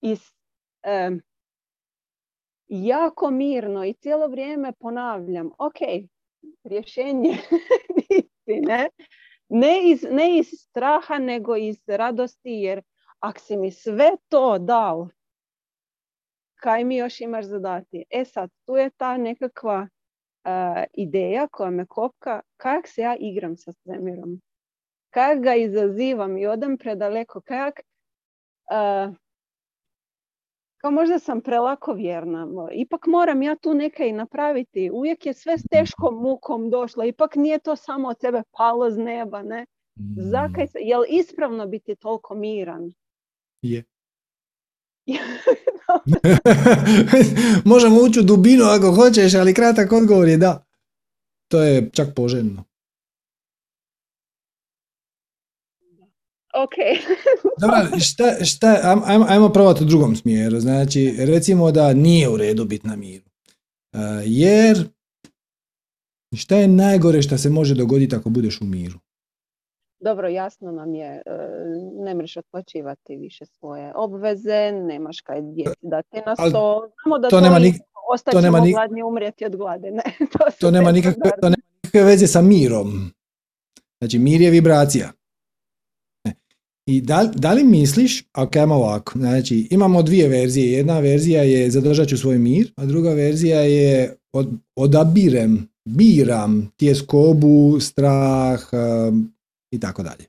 I 0.00 0.16
jako 2.68 3.30
mirno 3.30 3.84
i 3.84 3.94
cijelo 3.94 4.26
vrijeme 4.28 4.72
ponavljam, 4.72 5.50
ok, 5.58 5.78
rješenje 6.64 7.36
ne? 8.68 8.88
Ne 9.48 9.90
iz, 9.90 10.02
ne 10.10 10.38
iz 10.38 10.46
straha, 10.50 11.18
nego 11.18 11.56
iz 11.56 11.76
radosti, 11.86 12.50
jer 12.50 12.82
ako 13.18 13.40
si 13.40 13.56
mi 13.56 13.70
sve 13.70 14.10
to 14.28 14.58
dao, 14.58 15.08
kaj 16.54 16.84
mi 16.84 16.96
još 16.96 17.20
imaš 17.20 17.44
zadati? 17.44 18.04
E 18.10 18.24
sad, 18.24 18.50
tu 18.66 18.76
je 18.76 18.90
ta 18.90 19.16
nekakva 19.16 19.88
ideja 20.92 21.48
koja 21.48 21.70
me 21.70 21.86
kopka, 21.86 22.40
kak 22.56 22.88
se 22.88 23.00
ja 23.00 23.16
igram 23.20 23.56
sa 23.56 23.72
svemirom. 23.72 24.40
Kak 25.14 25.42
ga 25.42 25.54
izazivam 25.54 26.38
i 26.38 26.46
odem 26.46 26.78
predaleko, 26.78 27.40
kak 27.40 27.80
kao 30.76 30.90
možda 30.90 31.18
sam 31.18 31.40
prelako 31.40 31.92
vjerna. 31.92 32.48
Ipak 32.72 33.06
moram 33.06 33.42
ja 33.42 33.56
tu 33.56 33.74
nekaj 33.74 34.12
napraviti. 34.12 34.90
Uvijek 34.92 35.26
je 35.26 35.34
sve 35.34 35.58
s 35.58 35.62
teškom 35.70 36.14
mukom 36.14 36.70
došlo. 36.70 37.04
Ipak 37.04 37.36
nije 37.36 37.58
to 37.58 37.76
samo 37.76 38.08
od 38.08 38.20
sebe 38.20 38.42
palo 38.56 38.90
z 38.90 38.98
neba. 38.98 39.42
Ne? 39.42 39.66
Zakaj 40.16 40.66
se, 40.66 40.78
jel 40.80 41.02
ispravno 41.08 41.66
biti 41.66 41.96
toliko 41.96 42.34
miran? 42.34 42.92
Je. 43.62 43.84
Možemo 47.72 48.00
ući 48.00 48.20
u 48.20 48.22
dubinu 48.22 48.64
ako 48.64 48.92
hoćeš, 48.92 49.34
ali 49.34 49.54
kratak 49.54 49.92
odgovor 49.92 50.28
je 50.28 50.36
da. 50.36 50.64
To 51.48 51.62
je 51.62 51.90
čak 51.92 52.08
poželjno. 52.16 52.64
Ok. 56.64 56.74
Dobro, 57.60 57.98
šta, 58.00 58.44
šta, 58.44 59.00
ajmo, 59.06 59.26
ajmo 59.28 59.48
probati 59.48 59.84
u 59.84 59.86
drugom 59.86 60.16
smjeru. 60.16 60.60
Znači, 60.60 61.14
recimo 61.18 61.70
da 61.70 61.92
nije 61.92 62.28
u 62.28 62.36
redu 62.36 62.64
biti 62.64 62.86
na 62.86 62.96
miru. 62.96 63.24
Uh, 63.92 64.00
jer 64.24 64.88
šta 66.36 66.56
je 66.56 66.68
najgore 66.68 67.22
što 67.22 67.38
se 67.38 67.50
može 67.50 67.74
dogoditi 67.74 68.16
ako 68.16 68.30
budeš 68.30 68.60
u 68.60 68.64
miru? 68.64 68.98
Dobro, 70.00 70.28
jasno 70.28 70.72
nam 70.72 70.94
je, 70.94 71.22
e, 71.26 71.38
ne 72.04 72.14
mreš 72.14 72.36
otplaćivati 72.36 73.16
više 73.16 73.46
svoje 73.46 73.92
obveze, 73.94 74.72
nemaš 74.72 75.20
kaj 75.20 75.42
djeci 75.42 75.78
dati 75.82 76.16
na 76.26 76.36
sto. 76.36 76.90
Znamo 77.02 77.18
da 77.18 77.28
to, 77.28 77.40
nema 77.40 77.58
nik- 77.58 77.78
to 78.32 78.40
nema 78.40 78.60
nik- 78.60 78.72
gladni 78.72 79.02
umrijeti 79.02 79.44
od 79.46 79.56
glade. 79.56 79.90
Ne? 79.90 80.02
to, 80.32 80.38
to, 80.60 80.70
nema 80.70 80.92
nikakve, 80.92 81.30
to 81.40 81.48
nema 81.48 81.56
nikakve 81.82 82.02
veze 82.02 82.26
sa 82.26 82.42
mirom. 82.42 83.10
Znači, 83.98 84.18
mir 84.18 84.40
je 84.40 84.50
vibracija. 84.50 85.12
I 86.86 87.00
da, 87.00 87.30
da 87.34 87.52
li 87.52 87.64
misliš, 87.64 88.24
ako 88.32 88.58
imamo 88.58 88.74
ovako, 88.74 89.18
znači 89.18 89.68
imamo 89.70 90.02
dvije 90.02 90.28
verzije, 90.28 90.72
jedna 90.72 91.00
verzija 91.00 91.42
je 91.42 91.70
zadržat 91.70 92.08
ću 92.08 92.18
svoj 92.18 92.38
mir, 92.38 92.72
a 92.76 92.86
druga 92.86 93.10
verzija 93.10 93.60
je 93.60 94.16
od, 94.32 94.48
odabirem, 94.76 95.68
biram 95.84 96.72
tjeskobu, 96.76 97.80
strah 97.80 98.60
um, 98.72 99.34
i 99.70 99.80
tako 99.80 100.02
dalje. 100.02 100.24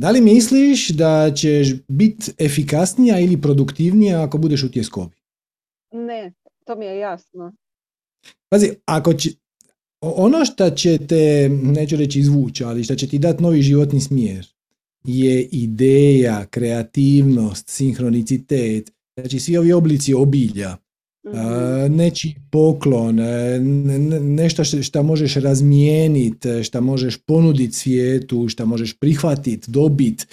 Da 0.00 0.10
li 0.10 0.20
misliš 0.20 0.88
da 0.88 1.32
ćeš 1.34 1.68
biti 1.88 2.32
efikasnija 2.38 3.20
ili 3.20 3.40
produktivnija 3.40 4.22
ako 4.22 4.38
budeš 4.38 4.62
u 4.62 4.70
tjeskobi? 4.70 5.16
Ne, 5.92 6.32
to 6.66 6.76
mi 6.76 6.84
je 6.84 6.98
jasno. 6.98 7.52
Pazi, 8.48 8.70
ako 8.86 9.14
će, 9.14 9.30
ono 10.00 10.44
što 10.44 10.70
će 10.70 10.98
te, 11.08 11.48
neću 11.62 11.96
reći 11.96 12.20
izvući, 12.20 12.64
ali 12.64 12.84
što 12.84 12.94
će 12.94 13.08
ti 13.08 13.18
dati 13.18 13.42
novi 13.42 13.62
životni 13.62 14.00
smjer, 14.00 14.53
je 15.04 15.42
ideja, 15.42 16.46
kreativnost, 16.46 17.68
sinhronicitet, 17.68 18.92
znači 19.20 19.40
svi 19.40 19.56
ovi 19.56 19.72
oblici 19.72 20.14
obilja, 20.14 20.70
mm 20.70 20.78
neći 21.90 22.34
poklon, 22.50 23.20
e, 23.20 23.58
nešto 24.20 24.64
što 24.64 25.02
možeš 25.02 25.34
razmijeniti, 25.34 26.64
što 26.64 26.80
možeš 26.80 27.16
ponuditi 27.16 27.72
svijetu, 27.72 28.48
što 28.48 28.66
možeš 28.66 28.98
prihvatiti, 28.98 29.70
dobiti. 29.70 30.26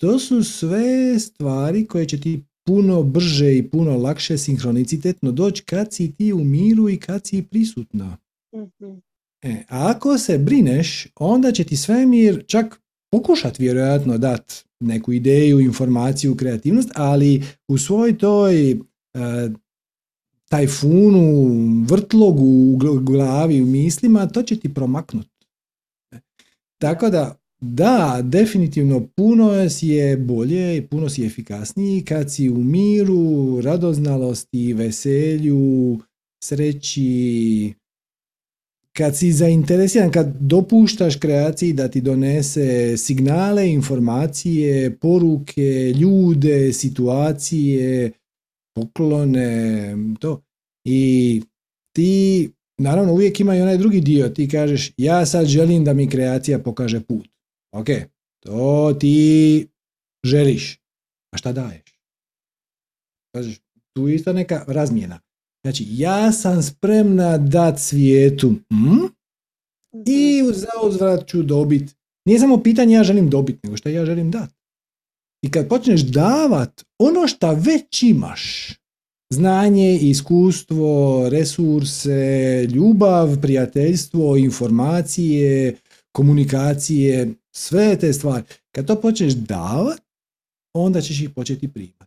To 0.00 0.18
su 0.18 0.44
sve 0.44 1.18
stvari 1.18 1.86
koje 1.86 2.06
će 2.06 2.20
ti 2.20 2.44
puno 2.66 3.02
brže 3.02 3.56
i 3.56 3.68
puno 3.70 3.96
lakše 3.96 4.38
sinhronicitetno 4.38 5.32
doći 5.32 5.64
kad 5.64 5.94
si 5.94 6.12
ti 6.12 6.32
u 6.32 6.44
miru 6.44 6.88
i 6.88 6.96
kad 6.96 7.26
si 7.26 7.42
prisutna. 7.42 8.16
mm 8.54 9.00
E, 9.42 9.64
a 9.68 9.90
ako 9.90 10.18
se 10.18 10.38
brineš, 10.38 11.06
onda 11.14 11.52
će 11.52 11.64
ti 11.64 11.76
svemir 11.76 12.44
čak 12.46 12.80
pokušati 13.12 13.62
vjerojatno 13.62 14.18
dati 14.18 14.54
neku 14.80 15.12
ideju, 15.12 15.60
informaciju, 15.60 16.36
kreativnost, 16.36 16.90
ali 16.94 17.42
u 17.68 17.78
svoj 17.78 18.18
toj 18.18 18.72
uh, 18.72 18.80
tajfunu, 20.48 21.48
vrtlogu 21.88 22.44
u 22.44 22.76
glavi, 23.00 23.62
u 23.62 23.66
mislima, 23.66 24.28
to 24.28 24.42
će 24.42 24.60
ti 24.60 24.74
promaknuti. 24.74 25.46
Tako 26.78 27.10
da, 27.10 27.40
da, 27.60 28.20
definitivno 28.22 29.06
puno 29.16 29.70
si 29.70 29.88
je 29.88 30.16
bolje 30.16 30.76
i 30.76 30.86
puno 30.86 31.08
si 31.08 31.26
efikasniji 31.26 32.04
kad 32.04 32.32
si 32.32 32.50
u 32.50 32.58
miru, 32.58 33.60
radoznalosti, 33.60 34.72
veselju, 34.72 35.98
sreći, 36.44 37.74
kad 38.96 39.16
si 39.16 39.32
zainteresiran, 39.32 40.10
kad 40.10 40.36
dopuštaš 40.40 41.16
kreaciji 41.16 41.72
da 41.72 41.88
ti 41.88 42.00
donese 42.00 42.96
signale, 42.96 43.70
informacije, 43.70 44.96
poruke, 44.96 45.92
ljude, 45.92 46.72
situacije, 46.72 48.12
poklone, 48.74 49.96
to. 50.20 50.42
I 50.84 51.42
ti, 51.96 52.50
naravno, 52.78 53.12
uvijek 53.12 53.40
ima 53.40 53.56
i 53.56 53.60
onaj 53.60 53.78
drugi 53.78 54.00
dio. 54.00 54.28
Ti 54.28 54.48
kažeš, 54.48 54.92
ja 54.96 55.26
sad 55.26 55.46
želim 55.46 55.84
da 55.84 55.94
mi 55.94 56.08
kreacija 56.08 56.58
pokaže 56.58 57.00
put. 57.00 57.28
Ok, 57.72 57.86
to 58.40 58.96
ti 59.00 59.66
želiš. 60.24 60.80
A 61.34 61.36
šta 61.36 61.52
daješ? 61.52 62.00
Kažeš, 63.34 63.60
tu 63.96 64.08
isto 64.08 64.32
neka 64.32 64.64
razmjena. 64.68 65.20
Znači, 65.64 65.86
ja 65.88 66.32
sam 66.32 66.62
spremna 66.62 67.38
dat 67.38 67.80
svijetu 67.80 68.54
hm? 68.70 69.04
i 70.06 70.42
za 70.52 70.88
uzvrat 70.88 71.28
ću 71.28 71.42
dobit. 71.42 71.96
Nije 72.26 72.38
samo 72.38 72.62
pitanje 72.62 72.94
ja 72.94 73.04
želim 73.04 73.30
dobit, 73.30 73.64
nego 73.64 73.76
što 73.76 73.88
ja 73.88 74.06
želim 74.06 74.30
dat. 74.30 74.50
I 75.42 75.50
kad 75.50 75.68
počneš 75.68 76.00
davat 76.00 76.84
ono 76.98 77.28
što 77.28 77.54
već 77.54 78.02
imaš, 78.02 78.74
znanje, 79.32 79.98
iskustvo, 80.02 81.28
resurse, 81.28 82.66
ljubav, 82.74 83.40
prijateljstvo, 83.40 84.36
informacije, 84.36 85.76
komunikacije, 86.12 87.34
sve 87.56 87.98
te 87.98 88.12
stvari. 88.12 88.44
Kad 88.74 88.86
to 88.86 89.00
počneš 89.00 89.32
davat, 89.32 90.00
onda 90.76 91.00
ćeš 91.00 91.20
ih 91.20 91.30
početi 91.30 91.68
primati. 91.68 91.99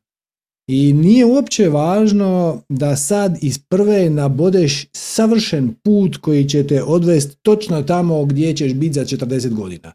I 0.67 0.93
nije 0.93 1.25
uopće 1.25 1.69
važno 1.69 2.63
da 2.69 2.95
sad 2.95 3.37
iz 3.41 3.59
prve 3.59 4.09
nabodeš 4.09 4.85
savršen 4.93 5.73
put 5.83 6.17
koji 6.17 6.49
će 6.49 6.67
te 6.67 6.83
odvesti 6.83 7.35
točno 7.41 7.81
tamo 7.81 8.25
gdje 8.25 8.55
ćeš 8.55 8.73
biti 8.73 8.93
za 8.93 9.05
40 9.05 9.53
godina. 9.53 9.93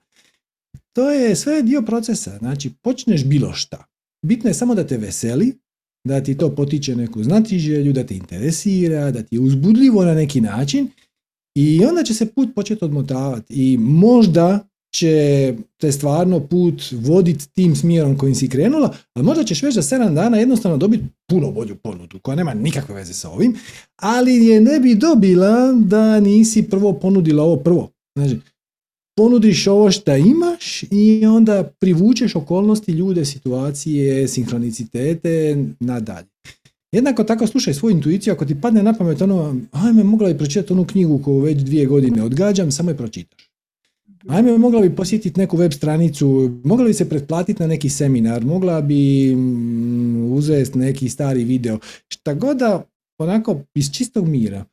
To 0.92 1.10
je 1.10 1.36
sve 1.36 1.62
dio 1.62 1.82
procesa. 1.82 2.38
Znači, 2.38 2.70
počneš 2.82 3.24
bilo 3.24 3.52
šta. 3.52 3.84
Bitno 4.26 4.50
je 4.50 4.54
samo 4.54 4.74
da 4.74 4.86
te 4.86 4.96
veseli, 4.96 5.58
da 6.04 6.22
ti 6.22 6.36
to 6.36 6.54
potiče 6.54 6.96
neku 6.96 7.22
znatiželju, 7.22 7.92
da 7.92 8.06
te 8.06 8.16
interesira, 8.16 9.10
da 9.10 9.22
ti 9.22 9.36
je 9.36 9.40
uzbudljivo 9.40 10.04
na 10.04 10.14
neki 10.14 10.40
način 10.40 10.88
i 11.54 11.84
onda 11.84 12.02
će 12.04 12.14
se 12.14 12.26
put 12.26 12.54
početi 12.54 12.84
odmotavati. 12.84 13.54
I 13.54 13.76
možda 13.78 14.68
će 14.93 15.55
te 15.80 15.93
stvarno 15.93 16.41
put 16.41 16.82
voditi 16.93 17.49
tim 17.49 17.76
smjerom 17.76 18.18
kojim 18.18 18.34
si 18.34 18.49
krenula, 18.49 18.95
ali 19.14 19.26
možda 19.26 19.45
ćeš 19.45 19.62
već 19.62 19.74
za 19.74 19.82
7 19.82 20.14
dana 20.14 20.36
jednostavno 20.36 20.76
dobiti 20.76 21.05
puno 21.26 21.53
bolju 21.53 21.76
ponudu 21.76 22.18
koja 22.18 22.34
nema 22.34 22.55
nikakve 22.55 22.95
veze 22.95 23.14
sa 23.14 23.30
ovim, 23.30 23.57
ali 23.97 24.47
je 24.47 24.61
ne 24.61 24.80
bi 24.80 24.95
dobila 24.95 25.72
da 25.72 26.20
nisi 26.20 26.62
prvo 26.62 26.93
ponudila 26.93 27.45
ovo 27.45 27.57
prvo. 27.57 27.91
Znači, 28.18 28.39
ponudiš 29.16 29.66
ovo 29.66 29.91
što 29.91 30.16
imaš 30.16 30.82
i 30.82 31.26
onda 31.26 31.70
privučeš 31.80 32.36
okolnosti, 32.36 32.93
ljude, 32.93 33.24
situacije, 33.24 34.28
sinhronicitete 34.28 35.64
nadalje. 35.80 36.28
Jednako 36.93 37.24
tako 37.24 37.47
slušaj 37.47 37.74
svoju 37.74 37.97
intuiciju, 37.97 38.32
ako 38.32 38.45
ti 38.45 38.61
padne 38.61 38.82
na 38.82 38.93
pamet 38.93 39.22
ono, 39.22 39.57
ajme, 39.72 40.05
mogla 40.05 40.28
bi 40.28 40.39
pročitati 40.39 40.72
onu 40.72 40.84
knjigu 40.84 41.20
koju 41.24 41.39
već 41.39 41.59
dvije 41.59 41.86
godine 41.86 42.22
odgađam, 42.22 42.72
samo 42.72 42.91
je 42.91 42.97
pročitaš. 42.97 43.47
Ajme, 44.28 44.58
mogla 44.58 44.80
bi 44.80 44.96
posjetiti 44.96 45.40
neku 45.40 45.56
web 45.56 45.72
stranicu, 45.72 46.50
mogla 46.64 46.84
bi 46.84 46.94
se 46.94 47.08
pretplatiti 47.08 47.62
na 47.62 47.68
neki 47.68 47.88
seminar, 47.88 48.44
mogla 48.44 48.80
bi 48.80 49.34
mm, 49.36 50.32
uzeti 50.32 50.78
neki 50.78 51.08
stari 51.08 51.44
video. 51.44 51.78
Šta 52.08 52.34
god 52.34 52.56
da 52.56 52.84
onako 53.18 53.60
iz 53.74 53.92
čistog 53.92 54.28
mira 54.28 54.64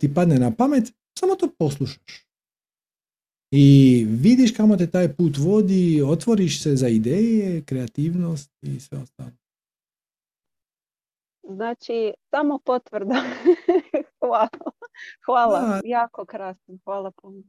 ti 0.00 0.14
padne 0.14 0.38
na 0.38 0.50
pamet, 0.50 0.92
samo 1.18 1.34
to 1.34 1.48
poslušaš. 1.58 2.28
I 3.50 4.06
vidiš 4.08 4.52
kamo 4.52 4.76
te 4.76 4.86
taj 4.86 5.12
put 5.16 5.36
vodi, 5.36 6.02
otvoriš 6.06 6.62
se 6.62 6.76
za 6.76 6.88
ideje, 6.88 7.62
kreativnost 7.64 8.50
i 8.62 8.80
sve 8.80 8.98
ostalo. 8.98 9.30
Znači, 11.42 12.12
samo 12.30 12.58
potvrda. 12.64 13.14
hvala. 14.20 14.48
Hvala, 15.26 15.80
jako 15.84 16.24
krasno. 16.24 16.78
Hvala 16.84 17.10
puno. 17.10 17.42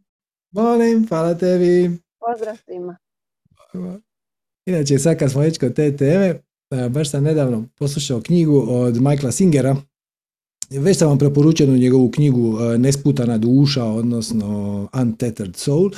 Molim, 0.51 1.07
hvala 1.07 1.37
tebi. 1.37 1.97
Pozdrav 2.19 2.57
svima. 2.65 2.97
Inače, 4.65 4.99
sad 4.99 5.19
kad 5.19 5.31
smo 5.31 5.41
već 5.41 5.57
kod 5.57 5.73
te 5.73 5.97
teme, 5.97 6.41
baš 6.89 7.09
sam 7.11 7.23
nedavno 7.23 7.65
poslušao 7.75 8.21
knjigu 8.21 8.65
od 8.69 9.01
Michaela 9.01 9.31
Singera. 9.31 9.75
Već 10.69 10.97
sam 10.97 11.07
vam 11.07 11.17
preporučenu 11.17 11.77
njegovu 11.77 12.11
knjigu 12.11 12.59
Nesputana 12.77 13.37
duša, 13.37 13.85
odnosno 13.85 14.87
Untethered 15.01 15.55
Soul. 15.55 15.91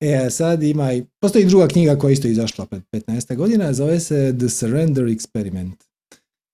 E, 0.00 0.30
sad 0.30 0.62
ima 0.62 0.92
i, 0.92 1.04
postoji 1.20 1.44
druga 1.44 1.68
knjiga 1.68 1.96
koja 1.96 2.12
isto 2.12 2.28
izašla 2.28 2.66
pred 2.66 2.82
15 2.92 3.36
godina, 3.36 3.72
zove 3.72 4.00
se 4.00 4.34
The 4.38 4.48
Surrender 4.48 5.04
Experiment. 5.04 5.74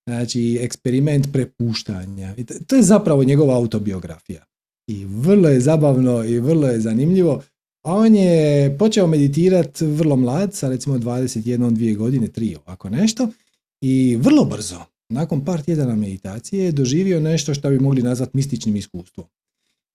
Znači, 0.09 0.59
eksperiment 0.61 1.33
prepuštanja. 1.33 2.35
To 2.67 2.75
je 2.75 2.81
zapravo 2.81 3.23
njegova 3.23 3.55
autobiografija 3.55 4.45
i 4.87 5.05
vrlo 5.05 5.49
je 5.49 5.59
zabavno 5.59 6.23
i 6.23 6.39
vrlo 6.39 6.67
je 6.67 6.79
zanimljivo. 6.79 7.43
On 7.83 8.15
je 8.15 8.77
počeo 8.77 9.07
meditirati 9.07 9.85
vrlo 9.85 10.15
mlad, 10.15 10.53
sa 10.53 10.69
recimo 10.69 10.97
21, 10.97 11.57
2 11.71 11.97
godine, 11.97 12.27
3 12.27 12.57
ovako 12.65 12.89
nešto 12.89 13.29
i 13.81 14.15
vrlo 14.15 14.45
brzo, 14.45 14.79
nakon 15.09 15.45
par 15.45 15.61
tjedana 15.61 15.95
meditacije, 15.95 16.65
je 16.65 16.71
doživio 16.71 17.19
nešto 17.19 17.53
što 17.53 17.69
bi 17.69 17.79
mogli 17.79 18.01
nazvati 18.01 18.37
mističnim 18.37 18.75
iskustvom. 18.75 19.27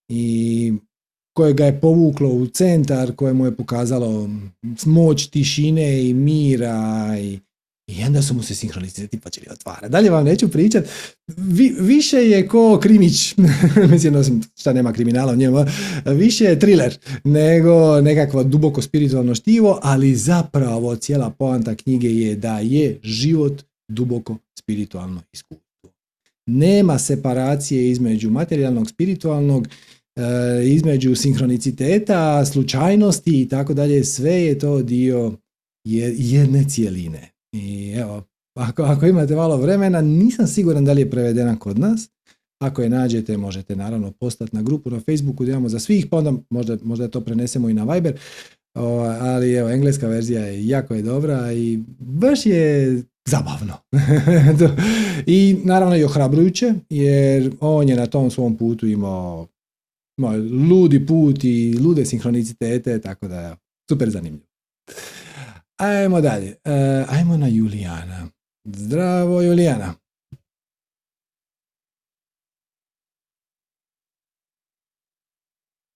I 0.08 0.72
koje 1.32 1.54
ga 1.54 1.64
je 1.66 1.80
povuklo 1.80 2.28
u 2.28 2.46
centar, 2.46 3.14
koje 3.16 3.32
mu 3.32 3.44
je 3.46 3.56
pokazalo 3.56 4.30
moć 4.86 5.26
tišine 5.26 6.08
i 6.08 6.14
mira 6.14 7.16
i 7.20 7.38
i 7.98 8.04
onda 8.04 8.22
su 8.22 8.34
mu 8.34 8.42
se 8.42 8.54
sinhroniciteti 8.54 9.20
počeli 9.20 9.46
otvara. 9.50 9.88
Dalje 9.88 10.10
vam 10.10 10.24
neću 10.24 10.48
pričat. 10.48 10.84
više 11.80 12.16
je 12.16 12.48
ko 12.48 12.78
krimić, 12.82 13.34
mislim, 13.92 14.14
osim 14.14 14.42
šta 14.56 14.72
nema 14.72 14.92
kriminala 14.92 15.32
u 15.32 15.36
njemu, 15.36 15.64
više 16.06 16.44
je 16.44 16.58
thriller 16.58 16.98
nego 17.24 18.00
nekakvo 18.00 18.44
duboko 18.44 18.82
spiritualno 18.82 19.34
štivo, 19.34 19.78
ali 19.82 20.16
zapravo 20.16 20.96
cijela 20.96 21.30
poanta 21.30 21.74
knjige 21.74 22.08
je 22.08 22.36
da 22.36 22.58
je 22.58 22.98
život 23.02 23.62
duboko 23.88 24.36
spiritualno 24.58 25.22
iskustvo. 25.32 25.90
Nema 26.46 26.98
separacije 26.98 27.90
između 27.90 28.30
materijalnog, 28.30 28.90
spiritualnog, 28.90 29.68
e, 30.16 30.22
između 30.64 31.14
sinhroniciteta, 31.14 32.46
slučajnosti 32.46 33.42
i 33.42 33.48
tako 33.48 33.74
dalje, 33.74 34.04
sve 34.04 34.32
je 34.32 34.58
to 34.58 34.82
dio 34.82 35.32
jedne 35.84 36.64
cijeline. 36.68 37.30
I 37.52 37.92
evo, 37.96 38.22
ako, 38.58 38.82
ako 38.82 39.06
imate 39.06 39.36
malo 39.36 39.56
vremena, 39.56 40.00
nisam 40.00 40.46
siguran 40.46 40.84
da 40.84 40.92
li 40.92 41.00
je 41.00 41.10
prevedena 41.10 41.58
kod 41.58 41.78
nas. 41.78 42.08
Ako 42.62 42.82
je 42.82 42.88
nađete, 42.88 43.36
možete 43.36 43.76
naravno 43.76 44.10
postati 44.10 44.56
na 44.56 44.62
grupu 44.62 44.90
na 44.90 45.00
Facebooku 45.00 45.44
da 45.44 45.50
imamo 45.50 45.68
za 45.68 45.78
svih, 45.78 46.06
pa 46.10 46.16
onda 46.16 46.32
možda, 46.50 46.76
možda 46.82 47.08
to 47.08 47.20
prenesemo 47.20 47.68
i 47.68 47.74
na 47.74 47.94
Viber. 47.94 48.18
O, 48.74 48.98
ali 49.20 49.52
evo, 49.52 49.70
engleska 49.70 50.08
verzija 50.08 50.44
je 50.44 50.66
jako 50.66 50.94
je 50.94 51.02
dobra 51.02 51.52
i 51.52 51.78
baš 51.98 52.46
je 52.46 53.02
zabavno. 53.28 53.74
I 55.26 55.56
naravno 55.64 55.96
i 55.96 56.04
ohrabrujuće, 56.04 56.74
jer 56.90 57.52
on 57.60 57.88
je 57.88 57.96
na 57.96 58.06
tom 58.06 58.30
svom 58.30 58.56
putu 58.56 58.86
imao 58.86 59.46
ludi 60.70 61.06
put 61.06 61.44
i 61.44 61.78
lude 61.78 62.04
sinhronicitete, 62.04 63.00
tako 63.00 63.28
da 63.28 63.56
super 63.90 64.10
zanimljivo. 64.10 64.46
Ajmo 65.80 66.20
dalje. 66.20 66.56
Uh, 66.64 67.14
ajmo 67.14 67.36
na 67.36 67.46
Julijana. 67.48 68.28
Zdravo 68.64 69.42
Julijana. 69.42 69.94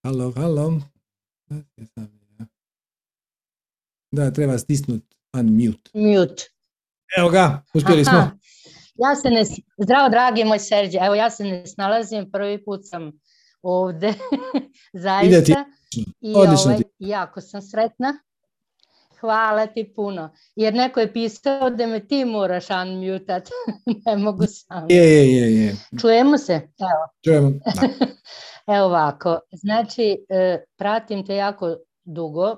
Halo, 0.04 0.32
halo. 0.36 0.80
Da, 4.12 4.30
treba 4.30 4.58
stisnut 4.58 5.02
unmute. 5.32 5.90
Mute. 5.94 6.44
Evo 7.18 7.28
ga, 7.30 7.62
uspjeli 7.74 8.04
smo. 8.04 8.18
Ja 8.94 9.16
se 9.16 9.30
ne, 9.30 9.44
zdravo 9.82 10.08
dragi 10.08 10.44
moj 10.44 10.58
Serđe, 10.58 10.98
evo 10.98 11.14
ja 11.14 11.30
se 11.30 11.44
ne 11.44 11.66
snalazim, 11.66 12.30
prvi 12.30 12.64
put 12.64 12.80
sam 12.84 13.12
ovdje, 13.62 14.14
zaista. 15.04 15.64
I 16.20 16.32
Odlično 16.36 16.70
ovaj, 16.70 16.82
jako 16.98 17.40
sam 17.40 17.62
sretna 17.62 18.18
hvala 19.20 19.66
ti 19.66 19.92
puno. 19.96 20.30
Jer 20.56 20.74
neko 20.74 21.00
je 21.00 21.12
pisao 21.12 21.70
da 21.70 21.86
me 21.86 22.06
ti 22.06 22.24
moraš 22.24 22.66
unmutat. 22.70 23.48
ne 24.06 24.16
mogu 24.16 24.44
sam. 24.46 24.86
Je, 24.88 25.32
je, 25.32 25.64
je, 25.64 25.76
Čujemo 26.00 26.38
se? 26.38 26.52
Evo. 26.54 27.08
Čujemo. 27.24 27.50
Evo 28.76 28.86
ovako. 28.86 29.40
Znači, 29.52 30.26
e, 30.28 30.64
pratim 30.76 31.26
te 31.26 31.36
jako 31.36 31.76
dugo. 32.04 32.56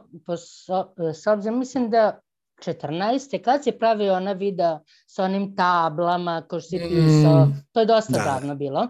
s 1.14 1.26
obzirom, 1.26 1.58
mislim 1.58 1.90
da 1.90 2.20
14. 2.64 3.42
kad 3.42 3.64
si 3.64 3.72
pravio 3.72 4.14
ona 4.14 4.32
videa 4.32 4.80
sa 5.06 5.24
onim 5.24 5.56
tablama 5.56 6.42
ko 6.48 6.60
si 6.60 6.78
pisao, 6.78 7.44
mm, 7.44 7.52
to 7.72 7.80
je 7.80 7.86
dosta 7.86 8.24
davno 8.24 8.54
bilo. 8.54 8.88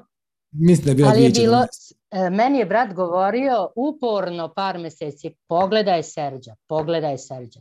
Mislim 0.59 0.85
da 0.85 0.91
je 0.91 0.95
bilo 0.95 1.09
Ali 1.09 1.23
je 1.23 1.31
bilo, 1.31 1.67
e, 2.11 2.31
meni 2.31 2.59
je 2.59 2.67
brat 2.67 2.95
govorio 2.95 3.69
uporno 3.77 4.55
par 4.55 4.79
mjeseci, 4.79 5.35
pogledaj 5.49 6.03
Serđa, 6.03 6.55
pogledaj 6.67 7.19
Serđa. 7.19 7.61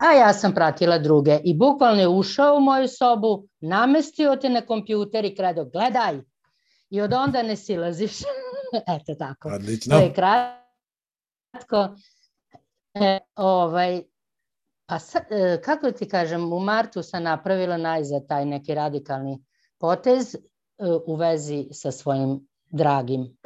A 0.00 0.12
ja 0.12 0.32
sam 0.32 0.54
pratila 0.54 0.98
druge 0.98 1.38
i 1.44 1.56
bukvalno 1.56 2.00
je 2.00 2.08
ušao 2.08 2.56
u 2.56 2.60
moju 2.60 2.88
sobu, 2.88 3.48
namestio 3.60 4.36
te 4.36 4.48
na 4.48 4.60
kompjuter 4.60 5.24
i 5.24 5.34
kredo, 5.34 5.64
gledaj. 5.64 6.20
I 6.90 7.00
od 7.00 7.12
onda 7.12 7.42
ne 7.42 7.56
silaziš. 7.56 8.12
Eto 8.96 9.14
tako. 9.18 9.48
Odlično. 9.48 9.96
To 9.96 10.02
je 10.02 10.12
kratko. 10.14 11.96
E, 12.94 13.18
ovaj, 13.34 14.02
pa 14.86 14.96
e, 15.30 15.60
kako 15.62 15.92
ti 15.92 16.08
kažem, 16.08 16.52
u 16.52 16.60
martu 16.60 17.02
sam 17.02 17.22
napravila 17.22 17.76
najzad 17.76 18.26
taj 18.28 18.44
neki 18.44 18.74
radikalni 18.74 19.44
potez 19.78 20.36
u 21.06 21.14
vezi 21.14 21.68
sa 21.72 21.92
svojim 21.92 22.48
dragim 22.70 23.36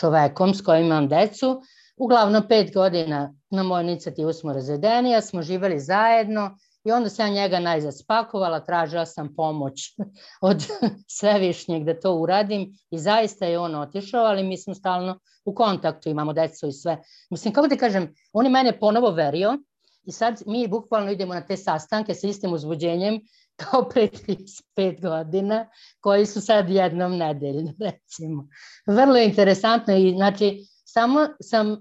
čovekom 0.00 0.54
s 0.54 0.62
kojim 0.62 0.86
imam 0.86 1.08
decu. 1.08 1.62
Uglavnom 1.96 2.48
pet 2.48 2.74
godina 2.74 3.34
na 3.50 3.62
moju 3.62 3.82
inicijativu 3.82 4.32
smo 4.32 4.52
razvedeni, 4.52 5.10
ja 5.10 5.20
smo 5.20 5.42
živeli 5.42 5.80
zajedno 5.80 6.58
i 6.84 6.92
onda 6.92 7.08
sam 7.08 7.32
njega 7.32 7.60
najzad 7.60 7.98
spakovala, 7.98 8.60
tražila 8.60 9.06
sam 9.06 9.34
pomoć 9.36 9.80
od 10.50 10.66
svevišnjeg 11.18 11.84
da 11.84 12.00
to 12.00 12.14
uradim 12.14 12.72
i 12.90 12.98
zaista 12.98 13.46
je 13.46 13.58
on 13.58 13.74
otišao, 13.74 14.24
ali 14.24 14.42
mi 14.42 14.58
smo 14.58 14.74
stalno 14.74 15.18
u 15.44 15.54
kontaktu, 15.54 16.08
imamo 16.08 16.32
decu 16.32 16.66
i 16.66 16.72
sve. 16.72 17.02
Mislim, 17.30 17.54
kako 17.54 17.68
ti 17.68 17.76
kažem, 17.76 18.14
on 18.32 18.44
je 18.44 18.50
mene 18.50 18.78
ponovo 18.78 19.10
verio 19.10 19.58
i 20.04 20.12
sad 20.12 20.42
mi 20.46 20.68
bukvalno 20.68 21.10
idemo 21.10 21.34
na 21.34 21.46
te 21.46 21.56
sastanke 21.56 22.14
sa 22.14 22.26
istim 22.26 22.52
uzbuđenjem 22.52 23.20
kao 23.64 23.88
pre 23.88 24.08
35 24.08 25.00
godina, 25.00 25.66
koji 26.00 26.26
su 26.26 26.40
sad 26.40 26.70
jednom 26.70 27.16
nedeljno, 27.16 27.72
recimo. 27.90 28.48
Vrlo 28.86 29.16
interesantno 29.16 29.96
i 29.96 30.14
znači, 30.16 30.66
samo 30.84 31.28
sam 31.40 31.76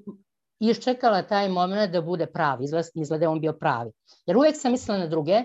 iščekala 0.59 1.21
taj 1.21 1.49
moment 1.49 1.91
da 1.91 2.01
bude 2.01 2.25
pravi, 2.25 2.65
izgleda 2.95 3.29
on 3.29 3.41
bio 3.41 3.53
pravi. 3.53 3.91
Jer 4.25 4.37
uvek 4.37 4.55
sam 4.57 4.71
mislila 4.71 4.97
na 4.97 5.07
druge, 5.07 5.43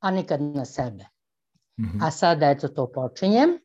a 0.00 0.10
nikad 0.10 0.42
na 0.42 0.64
sebe. 0.64 1.04
Mm 1.80 1.84
-hmm. 1.84 2.06
A 2.06 2.10
sada 2.10 2.50
eto 2.50 2.68
to 2.68 2.92
počinjem. 2.92 3.58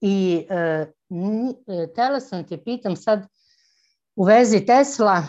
I 0.00 0.46
e, 0.50 0.56
e, 0.56 1.92
tela 1.94 2.20
sam 2.20 2.44
te 2.44 2.64
pitam 2.64 2.96
sad 2.96 3.26
u 4.16 4.24
vezi 4.24 4.66
Tesla 4.66 5.22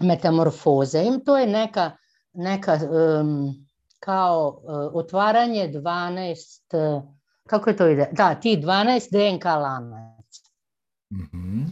metamorfoze. 0.00 1.04
To 1.26 1.38
je 1.38 1.46
neka, 1.46 1.90
neka 2.32 2.78
um, 2.82 3.66
kao 4.00 4.62
uh, 4.62 4.94
otvaranje 4.94 5.68
12, 5.74 6.96
uh, 6.96 7.02
kako 7.48 7.70
je 7.70 7.76
to 7.76 7.88
ide? 7.88 8.08
Da, 8.12 8.34
ti 8.34 8.56
12 8.56 9.10
DNK 9.10 9.44
lanaca. 9.44 10.50
Mm 11.12 11.28
-hmm. 11.32 11.66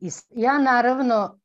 I 0.00 0.10
ja 0.30 0.58
naravno 0.58 1.38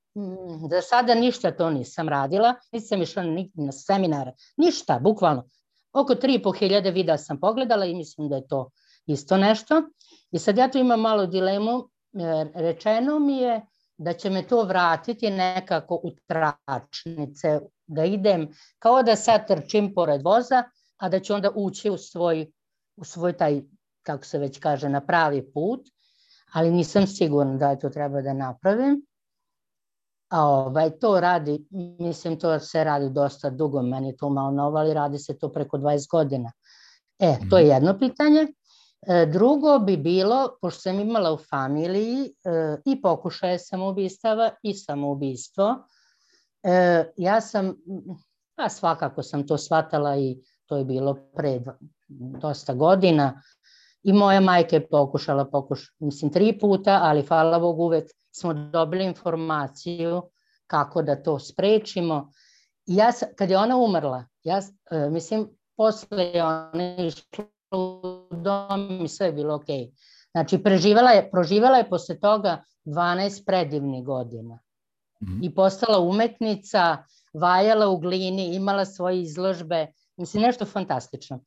da 0.69 0.81
sada 0.81 1.15
ništa 1.15 1.51
to 1.51 1.69
nisam 1.69 2.09
radila, 2.09 2.55
nisam 2.71 3.01
išla 3.01 3.23
ni 3.23 3.51
na 3.53 3.71
seminare, 3.71 4.33
ništa, 4.57 4.99
bukvalno. 4.99 5.43
Oko 5.93 6.13
3.500 6.13 6.93
videa 6.93 7.17
sam 7.17 7.39
pogledala 7.39 7.85
i 7.85 7.95
mislim 7.95 8.29
da 8.29 8.35
je 8.35 8.47
to 8.47 8.69
isto 9.05 9.37
nešto. 9.37 9.83
I 10.31 10.39
sad 10.39 10.57
ja 10.57 10.71
tu 10.71 10.77
imam 10.77 11.01
malo 11.01 11.25
dilemu, 11.25 11.89
rečeno 12.53 13.19
mi 13.19 13.37
je 13.37 13.61
da 13.97 14.13
će 14.13 14.29
me 14.29 14.47
to 14.47 14.63
vratiti 14.63 15.29
nekako 15.29 15.95
u 15.95 16.11
tračnice, 16.27 17.59
da 17.89 18.05
idem 18.05 18.47
kao 18.79 19.03
da 19.03 19.15
sad 19.15 19.47
trčim 19.47 19.93
pored 19.93 20.21
voza, 20.23 20.63
a 20.97 21.09
da 21.09 21.19
ću 21.19 21.33
onda 21.33 21.51
ući 21.55 21.89
u 21.89 21.97
svoj, 21.97 22.51
u 22.95 23.05
svoj 23.05 23.33
taj, 23.37 23.61
kako 24.03 24.25
se 24.25 24.39
već 24.39 24.59
kaže, 24.59 24.89
na 24.89 25.01
pravi 25.05 25.51
put, 25.53 25.81
ali 26.53 26.71
nisam 26.71 27.07
sigurna 27.07 27.57
da 27.57 27.75
to 27.75 27.89
treba 27.89 28.21
da 28.21 28.33
napravim. 28.33 29.01
A 30.29 30.45
ovaj, 30.45 30.89
to 30.99 31.19
radi, 31.19 31.65
mislim, 31.99 32.39
to 32.39 32.59
se 32.59 32.83
radi 32.83 33.09
dosta 33.09 33.49
dugo, 33.49 33.81
meni 33.81 34.17
to 34.17 34.29
malo 34.29 34.51
novo, 34.51 34.77
ali 34.77 34.93
radi 34.93 35.17
se 35.17 35.37
to 35.37 35.51
preko 35.51 35.77
20 35.77 36.09
godina. 36.11 36.51
E, 37.19 37.37
to 37.49 37.57
je 37.57 37.63
mhm. 37.63 37.73
jedno 37.73 37.99
pitanje. 37.99 38.47
E, 39.07 39.25
drugo 39.25 39.79
bi 39.79 39.97
bilo, 39.97 40.57
pošto 40.61 40.81
sam 40.81 40.99
imala 40.99 41.33
u 41.33 41.37
familiji 41.37 42.25
e, 42.25 42.31
i 42.85 43.01
pokušaje 43.01 43.59
samoubistava 43.59 44.51
i 44.63 44.73
samoubistvo, 44.73 45.75
e, 46.63 47.05
ja 47.17 47.41
sam, 47.41 47.75
pa 48.55 48.69
svakako 48.69 49.23
sam 49.23 49.47
to 49.47 49.57
shvatala 49.57 50.17
i 50.17 50.37
to 50.65 50.77
je 50.77 50.85
bilo 50.85 51.17
pre 51.35 51.59
dosta 52.07 52.73
godina, 52.73 53.41
i 54.03 54.13
moja 54.13 54.39
majka 54.39 54.75
je 54.75 54.87
pokušala, 54.87 55.45
pokuš, 55.45 55.93
mislim, 55.99 56.31
tri 56.31 56.59
puta, 56.59 56.99
ali 57.03 57.25
hvala 57.25 57.59
Bogu 57.59 57.83
uvek 57.83 58.09
smo 58.31 58.53
dobili 58.53 59.05
informaciju 59.05 60.21
kako 60.67 61.01
da 61.01 61.23
to 61.23 61.39
sprečimo. 61.39 62.31
Ja, 62.85 63.11
kad 63.37 63.49
je 63.49 63.57
ona 63.57 63.77
umrla, 63.77 64.25
ja, 64.43 64.59
mislim, 65.11 65.49
posle 65.77 66.23
je 66.23 66.43
ona 66.43 66.95
išla 66.97 67.45
u 67.71 68.01
dom 68.31 69.05
i 69.05 69.07
sve 69.07 69.27
je 69.27 69.33
bilo. 69.33 69.57
Okay. 69.57 69.91
Znači, 70.31 70.63
preživala 70.63 71.11
je, 71.11 71.31
proživela 71.31 71.77
je 71.77 71.89
posle 71.89 72.19
toga 72.19 72.63
12 72.85 73.45
predivnih 73.45 74.03
godina. 74.03 74.59
-hmm. 75.21 75.39
I 75.43 75.55
postala 75.55 75.99
umetnica, 75.99 77.03
vajala 77.33 77.87
u 77.87 77.97
glini, 77.97 78.55
imala 78.55 78.85
svoje 78.85 79.21
izložbe, 79.21 79.87
mislim, 80.17 80.43
nešto 80.43 80.65
fantastično. 80.65 81.39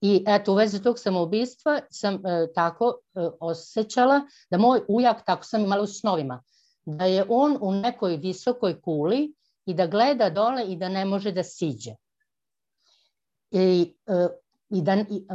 I 0.00 0.24
eto, 0.26 0.52
u 0.52 0.54
vezi 0.54 0.82
tog 0.82 0.98
samoubistva 0.98 1.80
sam 1.90 2.14
e, 2.14 2.52
tako 2.54 2.98
e, 3.14 3.28
osjećala 3.40 4.20
da 4.50 4.58
moj 4.58 4.80
ujak, 4.88 5.24
tako 5.26 5.44
sam 5.44 5.64
imala 5.64 5.82
u 5.82 5.86
snovima, 5.86 6.42
da 6.84 7.04
je 7.04 7.24
on 7.28 7.58
u 7.60 7.72
nekoj 7.72 8.16
visokoj 8.16 8.80
kuli 8.80 9.34
i 9.66 9.74
da 9.74 9.86
gleda 9.86 10.30
dole 10.30 10.64
i 10.64 10.76
da 10.76 10.88
ne 10.88 11.04
može 11.04 11.32
da 11.32 11.42
siđe. 11.42 11.94
I 13.50 13.94
e, 14.06 14.28
i 14.70 14.82
da 14.82 14.94
i, 14.94 15.26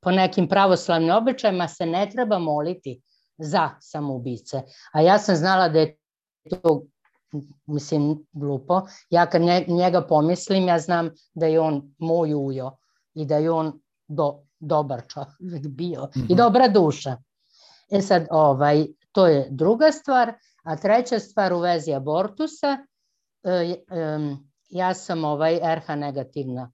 po 0.00 0.10
nekim 0.10 0.48
pravoslavnim 0.48 1.10
običajima 1.10 1.68
se 1.68 1.86
ne 1.86 2.10
treba 2.10 2.38
moliti 2.38 3.00
za 3.38 3.70
samoubice. 3.80 4.62
A 4.92 5.00
ja 5.00 5.18
sam 5.18 5.36
znala 5.36 5.68
da 5.68 5.78
je 5.78 5.96
to 6.50 6.82
mislim 7.66 8.26
glupo. 8.32 8.82
Ja 9.10 9.26
kad 9.26 9.42
njega 9.68 10.02
pomislim, 10.08 10.68
ja 10.68 10.78
znam 10.78 11.10
da 11.34 11.46
je 11.46 11.60
on 11.60 11.94
moj 11.98 12.34
ujo 12.34 12.76
i 13.14 13.24
da 13.24 13.36
je 13.36 13.50
on 13.50 13.80
do, 14.08 14.42
dobar 14.58 15.02
čovjek 15.08 15.66
bio 15.66 16.02
mm 16.02 16.20
-hmm. 16.20 16.20
i 16.20 16.32
mhm. 16.32 16.36
dobra 16.36 16.68
duša. 16.68 17.16
E 17.90 18.00
sad, 18.00 18.26
ovaj, 18.30 18.86
to 19.12 19.26
je 19.26 19.48
druga 19.50 19.92
stvar. 19.92 20.32
A 20.62 20.76
treća 20.76 21.18
stvar 21.18 21.52
u 21.52 21.58
vezi 21.58 21.94
abortusa, 21.94 22.78
e, 23.42 23.50
e, 23.50 23.76
ja 24.68 24.94
sam 24.94 25.24
ovaj 25.24 25.58
RH 25.74 25.96
negativna 25.96 26.72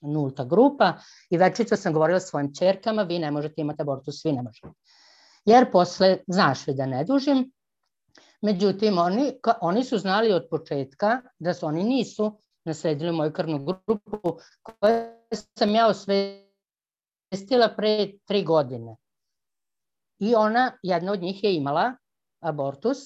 nulta 0.00 0.44
grupa 0.44 0.92
i 1.30 1.36
večito 1.36 1.76
sam 1.76 1.92
govorila 1.92 2.20
svojim 2.20 2.54
čerkama, 2.54 3.02
vi 3.02 3.18
ne 3.18 3.30
možete 3.30 3.54
imati 3.60 3.82
abortus, 3.82 4.24
vi 4.24 4.32
ne 4.32 4.42
možete. 4.42 4.68
Jer 5.44 5.72
posle, 5.72 6.18
znaš 6.26 6.66
li 6.66 6.74
da 6.74 6.86
ne 6.86 7.04
dužim, 7.04 7.52
međutim, 8.44 8.98
oni, 8.98 9.32
oni 9.60 9.84
su 9.84 9.98
znali 9.98 10.32
od 10.32 10.48
početka 10.50 11.20
da 11.38 11.54
su 11.54 11.66
oni 11.66 11.84
nisu 11.84 12.40
nasledili 12.64 13.12
moju 13.12 13.32
krvnu 13.32 13.64
grupu 13.64 14.38
koju 14.62 15.04
sam 15.58 15.74
ja 15.74 15.86
osvestila 15.86 17.68
pre 17.76 18.12
tri 18.24 18.44
godine. 18.44 18.96
I 20.18 20.34
ona, 20.34 20.78
jedna 20.82 21.12
od 21.12 21.22
njih 21.22 21.44
je 21.44 21.54
imala 21.56 21.92
abortus 22.40 22.98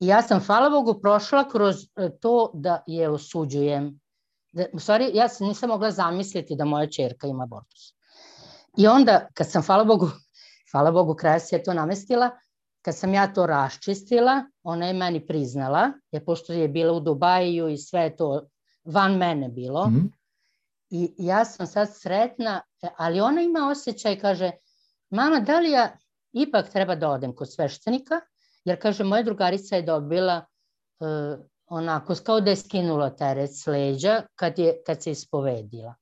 i 0.00 0.06
ja 0.06 0.22
sam, 0.22 0.40
hvala 0.40 0.70
Bogu, 0.70 1.00
prošla 1.00 1.48
kroz 1.48 1.76
to 2.20 2.50
da 2.54 2.82
je 2.86 3.08
osuđujem 3.08 4.00
da, 4.52 4.64
u 4.72 4.78
stvari 4.78 5.10
ja 5.14 5.28
se 5.28 5.44
nisam 5.44 5.68
mogla 5.68 5.90
zamisliti 5.90 6.56
da 6.56 6.64
moja 6.64 6.90
čerka 6.90 7.26
ima 7.26 7.44
abortus. 7.44 7.94
I 8.78 8.86
onda 8.86 9.26
kad 9.34 9.50
sam, 9.50 9.62
hvala 9.62 9.84
Bogu, 9.84 10.10
hvala 10.72 10.90
Bogu, 10.90 11.14
kraja 11.14 11.38
se 11.38 11.56
je 11.56 11.62
to 11.62 11.74
namestila, 11.74 12.30
kad 12.82 12.96
sam 12.96 13.14
ja 13.14 13.32
to 13.34 13.46
raščistila, 13.46 14.44
ona 14.70 14.86
je 14.86 14.92
meni 14.92 15.26
priznala, 15.26 15.92
jer 16.12 16.24
pošto 16.24 16.52
je 16.52 16.68
bila 16.68 16.92
u 16.92 17.00
Dubaju 17.00 17.68
i 17.68 17.78
sve 17.78 18.16
to 18.16 18.48
van 18.84 19.16
mene 19.16 19.48
bilo, 19.48 19.86
mm 19.86 19.94
-hmm. 19.94 20.10
i 20.90 21.14
ja 21.18 21.44
sam 21.44 21.66
sad 21.66 21.88
sretna, 21.92 22.60
ali 22.96 23.20
ona 23.20 23.42
ima 23.42 23.68
osjećaj, 23.70 24.18
kaže, 24.18 24.50
mama, 25.10 25.40
da 25.40 25.60
li 25.60 25.70
ja 25.70 25.96
ipak 26.32 26.70
treba 26.70 26.94
da 26.94 27.10
odem 27.10 27.34
kod 27.34 27.52
sveštenika, 27.52 28.20
jer 28.64 28.80
kaže, 28.82 29.04
moja 29.04 29.22
drugarica 29.22 29.76
je 29.76 29.82
dobila 29.82 30.44
uh, 31.00 31.44
onako 31.66 32.14
kao 32.24 32.40
da 32.40 32.50
je 32.50 32.56
skinula 32.56 33.10
teret 33.10 33.50
s 33.54 33.66
leđa 33.66 34.22
kad, 34.34 34.58
je, 34.58 34.82
kad 34.86 35.02
se 35.02 35.10
ispovedila. 35.10 35.94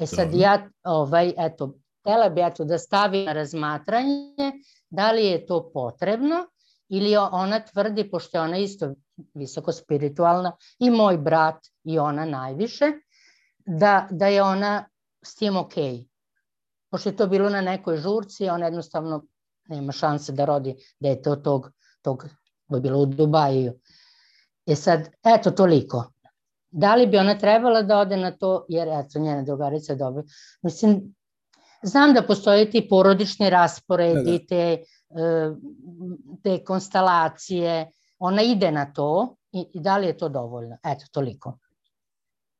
E 0.00 0.06
sad 0.06 0.34
ja, 0.34 0.68
ovaj, 0.84 1.32
eto, 1.36 1.74
htela 2.00 2.28
bi 2.28 2.40
eto 2.40 2.64
da 2.64 2.78
stavim 2.78 3.24
na 3.24 3.32
razmatranje 3.32 4.52
da 4.90 5.12
li 5.12 5.26
je 5.26 5.46
to 5.46 5.70
potrebno 5.72 6.46
ili 6.88 7.16
ona 7.16 7.60
tvrdi, 7.60 8.10
pošto 8.10 8.38
je 8.38 8.42
ona 8.42 8.56
isto 8.56 8.94
visoko 9.34 9.72
spiritualna 9.72 10.56
i 10.78 10.90
moj 10.90 11.18
brat 11.18 11.66
i 11.84 11.98
ona 11.98 12.24
najviše, 12.24 12.92
da, 13.66 14.08
da 14.10 14.26
je 14.26 14.42
ona 14.42 14.88
s 15.22 15.34
tim. 15.34 15.54
Okay. 15.54 16.08
Pošto 16.90 17.08
je 17.08 17.16
to 17.16 17.26
bilo 17.26 17.50
na 17.50 17.60
nekoj 17.60 17.96
žurci, 17.96 18.48
ona 18.48 18.66
jednostavno 18.66 19.24
nema 19.68 19.92
šanse 19.92 20.32
da 20.32 20.44
rodi 20.44 20.76
dete 21.00 21.30
od 21.30 21.42
tog, 21.44 21.70
tog, 22.02 22.24
to 22.68 22.76
je 22.76 22.80
bilo 22.80 22.98
u 22.98 23.06
Dubaju, 23.06 23.72
E 24.68 24.76
sad, 24.76 25.08
eto 25.24 25.50
toliko. 25.50 26.12
Da 26.70 26.94
li 26.94 27.06
bi 27.06 27.16
ona 27.18 27.38
trebala 27.38 27.82
da 27.82 27.98
ode 27.98 28.16
na 28.16 28.30
to, 28.30 28.66
jer 28.68 28.88
eto 28.88 29.18
njena 29.18 29.42
drugarica 29.42 29.92
je 29.92 29.96
dobro. 29.96 30.22
Mislim, 30.62 31.14
znam 31.82 32.12
da 32.14 32.22
postoje 32.22 32.70
ti 32.70 32.86
porodični 32.88 33.50
rasporedi, 33.50 34.46
te, 34.46 34.82
te 36.42 36.64
konstalacije, 36.64 37.90
ona 38.18 38.42
ide 38.42 38.72
na 38.72 38.92
to 38.92 39.36
i, 39.52 39.66
i 39.74 39.80
da 39.80 39.98
li 39.98 40.06
je 40.06 40.16
to 40.16 40.28
dovoljno? 40.28 40.76
Eto, 40.84 41.04
toliko. 41.12 41.58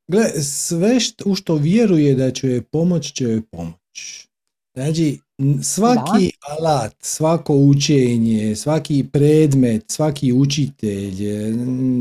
Gle, 0.09 0.25
sve 0.43 1.01
što, 1.01 1.31
u 1.31 1.35
što 1.35 1.55
vjeruje 1.55 2.15
da 2.15 2.31
će 2.31 2.49
joj 2.49 2.63
pomoć, 2.63 3.13
će 3.13 3.25
joj 3.25 3.43
pomoć. 3.51 4.29
Znači, 4.75 5.21
svaki 5.63 6.33
alat, 6.41 6.95
svako 7.01 7.55
učenje, 7.55 8.57
svaki 8.57 9.05
predmet, 9.13 9.85
svaki 9.89 10.33
učitelj, 10.33 11.17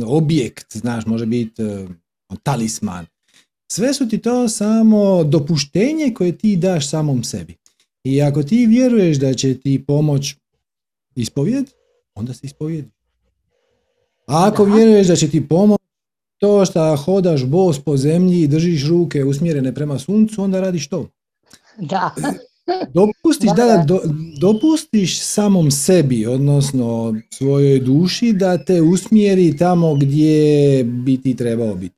objekt, 0.05 0.77
znaš, 0.77 1.05
može 1.05 1.25
biti 1.25 1.63
e, 1.63 1.87
talisman. 2.43 3.05
Sve 3.71 3.93
su 3.93 4.09
ti 4.09 4.17
to 4.17 4.49
samo 4.49 5.23
dopuštenje 5.23 6.13
koje 6.13 6.37
ti 6.37 6.55
daš 6.55 6.89
samom 6.89 7.23
sebi. 7.23 7.57
I 8.08 8.22
ako 8.22 8.43
ti 8.43 8.66
vjeruješ 8.66 9.18
da 9.18 9.34
će 9.34 9.60
ti 9.60 9.86
pomoć 9.88 10.36
ispovjed, 11.16 11.66
onda 12.16 12.34
se 12.34 12.39
ispovjedi. 12.43 12.89
A 14.28 14.47
ako 14.47 14.64
vjeruješ 14.64 15.08
da 15.08 15.16
će 15.16 15.30
ti 15.30 15.47
pomoć 15.47 15.80
to 16.38 16.66
što 16.66 16.95
hodaš 16.95 17.45
bos 17.45 17.80
po 17.80 17.97
zemlji 17.97 18.41
i 18.41 18.47
držiš 18.47 18.88
ruke 18.88 19.26
usmjerene 19.26 19.76
prema 19.76 19.99
suncu, 19.99 20.43
onda 20.43 20.62
radiš 20.62 20.88
to. 20.88 21.10
Da. 21.78 22.16
Dopustiš, 22.93 23.49
da, 23.55 23.86
dopustiš 24.39 25.20
samom 25.22 25.72
sebi, 25.72 26.26
odnosno 26.26 27.16
svojoj 27.30 27.80
duši 27.80 28.34
da 28.34 28.58
te 28.58 28.82
usmjeri 28.82 29.58
tamo 29.58 29.95
gdje 29.95 30.84
bi 30.84 31.22
ti 31.22 31.36
trebao 31.36 31.76
biti. 31.76 31.95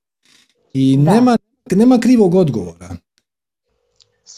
I 0.74 0.98
nema, 0.98 1.38
nema 1.72 2.00
krivog 2.00 2.36
odgovora. 2.36 2.98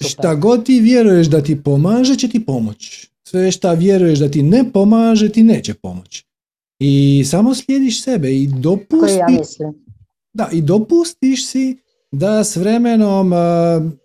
Šta 0.10 0.36
god 0.36 0.66
ti 0.66 0.80
vjeruješ 0.80 1.28
da 1.28 1.44
ti 1.44 1.64
pomaže, 1.64 2.16
će 2.16 2.28
ti 2.28 2.46
pomoć. 2.46 3.08
Sve 3.28 3.52
šta 3.52 3.74
vjeruješ 3.74 4.20
da 4.20 4.32
ti 4.32 4.44
ne 4.44 4.72
pomaže, 4.74 5.30
ti 5.30 5.44
neće 5.44 5.74
pomoć. 5.74 6.26
I 6.80 7.24
samo 7.30 7.56
slijediš 7.56 8.04
sebe 8.04 8.36
i 8.36 8.48
dopustiš, 8.48 9.60
ja 9.60 9.74
da, 10.34 10.50
i 10.52 10.62
dopustiš 10.62 11.48
si 11.48 11.78
da 12.12 12.44
s 12.44 12.56
vremenom 12.56 13.32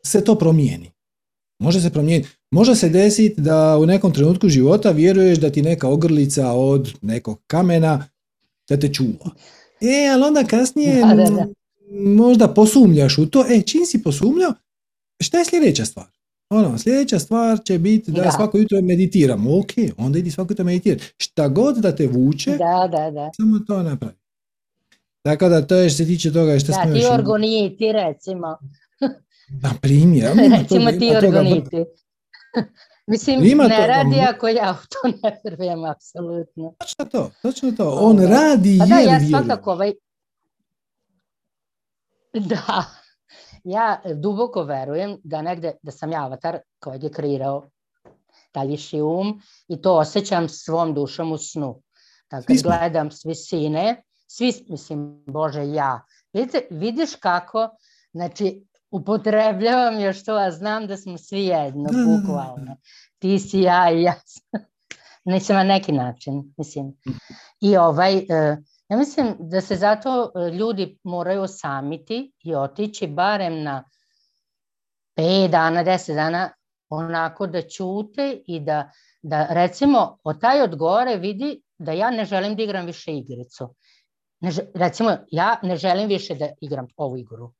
se 0.04 0.24
to 0.24 0.34
promijeni. 0.34 0.90
Može 1.58 1.80
se 1.80 1.90
promijeniti. 1.90 2.28
Može 2.50 2.74
se 2.74 2.88
desiti 2.88 3.40
da 3.40 3.78
u 3.78 3.86
nekom 3.86 4.12
trenutku 4.12 4.48
života 4.48 4.90
vjeruješ 4.90 5.38
da 5.38 5.50
ti 5.50 5.62
neka 5.62 5.88
ogrlica 5.88 6.52
od 6.52 6.92
nekog 7.02 7.40
kamena 7.46 8.08
da 8.68 8.80
te 8.80 8.92
čuva. 8.92 9.30
E, 9.80 10.08
ali 10.12 10.22
onda 10.22 10.44
kasnije 10.44 11.02
možda 11.90 12.48
posumljaš 12.48 13.18
u 13.18 13.26
to. 13.26 13.44
E, 13.48 13.62
čim 13.62 13.86
si 13.86 14.02
posumljao, 14.02 14.52
šta 15.20 15.38
je 15.38 15.44
sljedeća 15.44 15.84
stvar? 15.84 16.06
Ono, 16.50 16.78
sljedeća 16.78 17.18
stvar 17.18 17.58
će 17.64 17.78
biti 17.78 18.10
da, 18.10 18.30
svako 18.30 18.58
jutro 18.58 18.82
meditiram. 18.82 19.46
Ok, 19.46 19.72
onda 19.96 20.18
idi 20.18 20.30
svako 20.30 20.52
jutro 20.52 20.64
meditirati. 20.64 21.04
Šta 21.18 21.48
god 21.48 21.76
da 21.76 21.96
te 21.96 22.06
vuče, 22.06 22.50
da, 22.50 22.88
da, 22.90 23.10
da. 23.10 23.30
samo 23.36 23.58
to 23.58 23.82
napravi. 23.82 24.14
Tako 25.22 25.48
da 25.48 25.66
to 25.66 25.74
je 25.74 25.90
što 25.90 25.96
se 25.96 26.06
tiče 26.06 26.32
toga 26.32 26.58
što 26.58 26.72
da, 26.72 26.72
smo 26.72 26.94
ti 26.94 27.06
orgoniti 27.12 27.92
recimo. 27.92 28.58
Na 29.62 29.74
primjer. 29.82 30.32
recimo 30.58 30.92
ti 30.92 31.10
orgoniti. 31.16 31.76
Mislim, 33.06 33.40
ne 33.68 33.86
radi 33.86 34.20
ako 34.28 34.48
ja 34.48 34.78
u 34.82 34.86
to 34.86 35.08
ne 35.22 35.40
vjerujem, 35.44 35.84
apsolutno. 35.84 36.74
Točno 36.78 37.04
to, 37.04 37.30
točno 37.42 37.72
to. 37.72 37.90
On 37.90 38.18
radi 38.18 38.78
pa 38.78 38.84
jer 38.84 39.06
da, 39.06 39.12
ja 39.12 39.20
svakako 39.28 39.72
ovaj... 39.72 39.92
Da, 42.34 42.84
ja 43.66 44.00
duboko 44.14 44.62
verujem 44.62 45.16
da 45.24 45.42
negde, 45.42 45.72
da 45.82 45.90
sam 45.92 46.12
ja 46.12 46.24
avatar 46.24 46.58
kojeg 46.78 47.02
je 47.04 47.12
kreirao 47.12 47.70
taj 48.52 48.66
viši 48.66 49.00
um 49.00 49.40
i 49.68 49.82
to 49.82 49.96
osjećam 49.96 50.48
svom 50.48 50.94
dušom 50.94 51.32
u 51.32 51.38
snu. 51.38 51.82
Tako 52.28 52.52
gledam 52.62 53.10
s 53.10 53.24
visine, 53.24 54.02
svi, 54.26 54.52
mislim, 54.68 55.24
Bože, 55.26 55.68
ja. 55.72 56.04
Vidite, 56.32 56.66
vidiš 56.70 57.14
kako, 57.14 57.68
znači, 58.12 58.66
upotrebljavam 58.90 60.00
još 60.00 60.24
to, 60.24 60.34
a 60.34 60.50
znam 60.50 60.86
da 60.86 60.96
smo 60.96 61.18
svi 61.18 61.44
jedno, 61.44 61.84
bukvalno. 61.84 62.76
Ti 63.18 63.38
si 63.38 63.60
ja 63.60 63.90
i 63.92 64.02
ja 64.02 64.14
Mislim, 65.24 65.56
na 65.56 65.64
neki 65.64 65.92
način, 65.92 66.54
mislim. 66.56 66.96
I 67.60 67.76
ovaj, 67.76 68.16
e, 68.18 68.56
ja 68.88 68.96
mislim 68.96 69.36
da 69.38 69.60
se 69.60 69.76
zato 69.76 70.32
e, 70.34 70.50
ljudi 70.50 70.98
moraju 71.02 71.42
osamiti 71.42 72.32
i 72.44 72.54
otići 72.54 73.06
barem 73.06 73.62
na 73.62 73.84
5 75.16 75.48
dana, 75.48 75.84
10 75.84 76.14
dana, 76.14 76.50
onako 76.88 77.46
da 77.46 77.68
čute 77.68 78.42
i 78.46 78.60
da, 78.60 78.90
da 79.22 79.46
recimo 79.50 80.18
od 80.24 80.40
taj 80.40 80.62
odgore 80.62 81.16
vidi 81.16 81.62
da 81.78 81.92
ja 81.92 82.10
ne 82.10 82.24
želim 82.24 82.56
da 82.56 82.62
igram 82.62 82.86
više 82.86 83.16
igricu. 83.16 83.74
Ne, 84.40 84.50
recimo, 84.74 85.16
ja 85.30 85.60
ne 85.62 85.76
želim 85.76 86.08
više 86.08 86.34
da 86.34 86.48
igram 86.60 86.86
ovu 86.96 87.16
igru. 87.16 87.52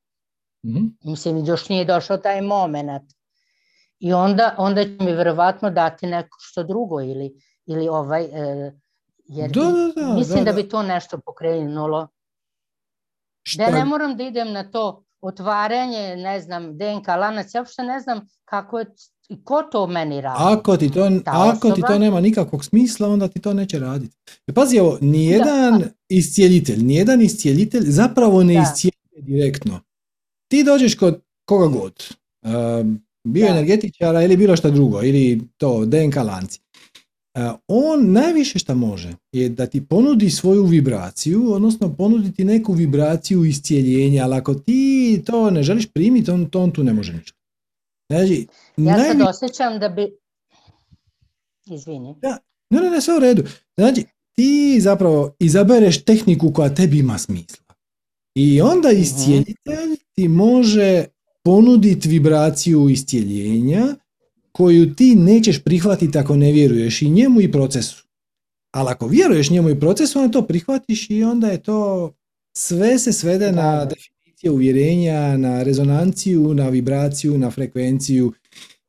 Mm-hmm. 0.66 0.96
Mislim, 1.04 1.44
još 1.44 1.68
nije 1.68 1.84
došao 1.84 2.16
taj 2.16 2.42
moment. 2.42 3.12
I 3.98 4.12
onda, 4.12 4.54
onda 4.58 4.84
će 4.84 4.96
mi 5.00 5.12
verovatno 5.12 5.70
dati 5.70 6.06
neko 6.06 6.38
što 6.40 6.62
drugo 6.62 7.00
ili, 7.00 7.34
ili 7.66 7.88
ovaj, 7.88 8.24
e, 8.24 8.72
jer 9.28 9.50
da, 9.50 9.60
da, 9.60 10.02
da, 10.02 10.14
mislim 10.14 10.44
da, 10.44 10.52
bi 10.52 10.68
to 10.68 10.82
nešto 10.82 11.18
pokrenulo. 11.18 12.08
Šta? 13.42 13.64
Da 13.64 13.78
ne 13.78 13.84
moram 13.84 14.16
da 14.16 14.22
idem 14.22 14.52
na 14.52 14.70
to 14.70 15.04
otvaranje, 15.20 16.16
ne 16.16 16.40
znam, 16.40 16.78
DNK 16.78 17.08
lanac, 17.08 17.54
ja 17.54 17.60
uopšte 17.60 17.82
ne 17.82 18.00
znam 18.00 18.20
kako 18.44 18.78
je, 18.78 18.86
ko 19.44 19.62
to 19.62 19.86
meni 19.86 20.20
radi. 20.20 20.38
Ako 20.40 20.76
ti 20.76 20.90
to, 20.90 21.10
ako 21.26 21.70
ti 21.70 21.82
to 21.86 21.98
nema 21.98 22.20
nikakvog 22.20 22.64
smisla, 22.64 23.08
onda 23.08 23.28
ti 23.28 23.40
to 23.40 23.54
neće 23.54 23.78
raditi. 23.78 24.16
E, 24.46 24.52
pazi, 24.52 24.78
ovo, 24.78 24.98
nijedan 25.00 25.78
da. 25.78 25.86
iscijelitelj, 26.08 26.82
nijedan 26.82 27.22
iscijelitelj 27.22 27.82
zapravo 27.84 28.42
ne 28.42 28.62
iscijeljuje 28.62 29.22
direktno. 29.22 29.80
Ti 30.48 30.64
dođeš 30.64 30.94
kod 30.94 31.20
koga 31.44 31.66
god, 31.66 32.04
bioenergetičara 33.24 34.22
ili 34.22 34.36
bilo 34.36 34.56
šta 34.56 34.70
drugo, 34.70 35.02
ili 35.02 35.40
to 35.56 35.84
DNK 35.84 36.16
lanci. 36.16 36.60
Uh, 37.36 37.42
on 37.68 38.12
najviše 38.12 38.58
što 38.58 38.74
može 38.74 39.14
je 39.32 39.48
da 39.48 39.66
ti 39.66 39.86
ponudi 39.86 40.30
svoju 40.30 40.64
vibraciju, 40.64 41.52
odnosno 41.52 41.94
ponuditi 41.94 42.44
neku 42.44 42.72
vibraciju 42.72 43.44
iscijeljenja, 43.44 44.24
ali 44.24 44.34
ako 44.34 44.54
ti 44.54 45.22
to 45.26 45.50
ne 45.50 45.62
želiš 45.62 45.86
primiti, 45.92 46.30
on, 46.30 46.50
to 46.50 46.62
on 46.62 46.70
tu 46.70 46.84
ne 46.84 46.92
može 46.92 47.12
ništa. 47.12 47.38
Znači, 48.12 48.46
ja 48.76 48.96
najvi... 48.96 49.18
sad 49.18 49.28
osjećam 49.28 49.78
da 49.78 49.88
bi... 49.88 50.16
Izvini. 51.66 52.14
Ja, 52.22 52.38
ne, 52.70 52.80
ne, 52.80 52.90
ne, 52.90 53.00
sve 53.00 53.16
u 53.16 53.20
redu. 53.20 53.42
Znači, 53.76 54.04
ti 54.36 54.80
zapravo 54.80 55.36
izabereš 55.38 56.04
tehniku 56.04 56.52
koja 56.52 56.74
tebi 56.74 56.98
ima 56.98 57.18
smisla. 57.18 57.64
I 58.34 58.60
onda 58.60 58.88
mhm. 58.88 59.00
iscijelitelj 59.00 59.96
ti 60.12 60.28
može 60.28 61.04
ponuditi 61.44 62.08
vibraciju 62.08 62.88
iscijeljenja 62.88 63.86
koju 64.56 64.94
ti 64.94 65.14
nećeš 65.14 65.64
prihvatiti 65.64 66.18
ako 66.18 66.36
ne 66.36 66.52
vjeruješ 66.52 67.02
i 67.02 67.10
njemu 67.10 67.40
i 67.40 67.52
procesu. 67.52 68.04
Ali 68.70 68.88
ako 68.90 69.06
vjeruješ 69.06 69.50
njemu 69.50 69.70
i 69.70 69.80
procesu, 69.80 70.18
onda 70.18 70.32
to 70.32 70.46
prihvatiš 70.46 71.10
i 71.10 71.24
onda 71.24 71.48
je 71.48 71.62
to 71.62 72.12
sve 72.52 72.98
se 72.98 73.12
svede 73.12 73.52
na 73.52 73.84
definicije 73.84 74.50
uvjerenja, 74.50 75.36
na 75.36 75.62
rezonanciju, 75.62 76.54
na 76.54 76.68
vibraciju, 76.68 77.38
na 77.38 77.50
frekvenciju 77.50 78.32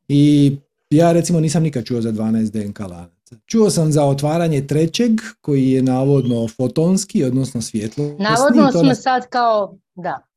i 0.07 0.55
ja 0.89 1.11
recimo 1.11 1.39
nisam 1.39 1.63
nikad 1.63 1.85
čuo 1.85 2.01
za 2.01 2.11
12 2.11 2.51
DNK 2.51 2.79
lanaca. 2.79 3.35
Čuo 3.45 3.69
sam 3.69 3.91
za 3.91 4.05
otvaranje 4.05 4.67
trećeg 4.67 5.11
koji 5.41 5.71
je 5.71 5.83
navodno 5.83 6.47
fotonski, 6.47 7.23
odnosno 7.23 7.61
svjetlo. 7.61 8.15
Navodno 8.19 8.71
smo 8.71 8.95
sad 8.95 9.29
kao, 9.29 9.77
da. 9.95 10.27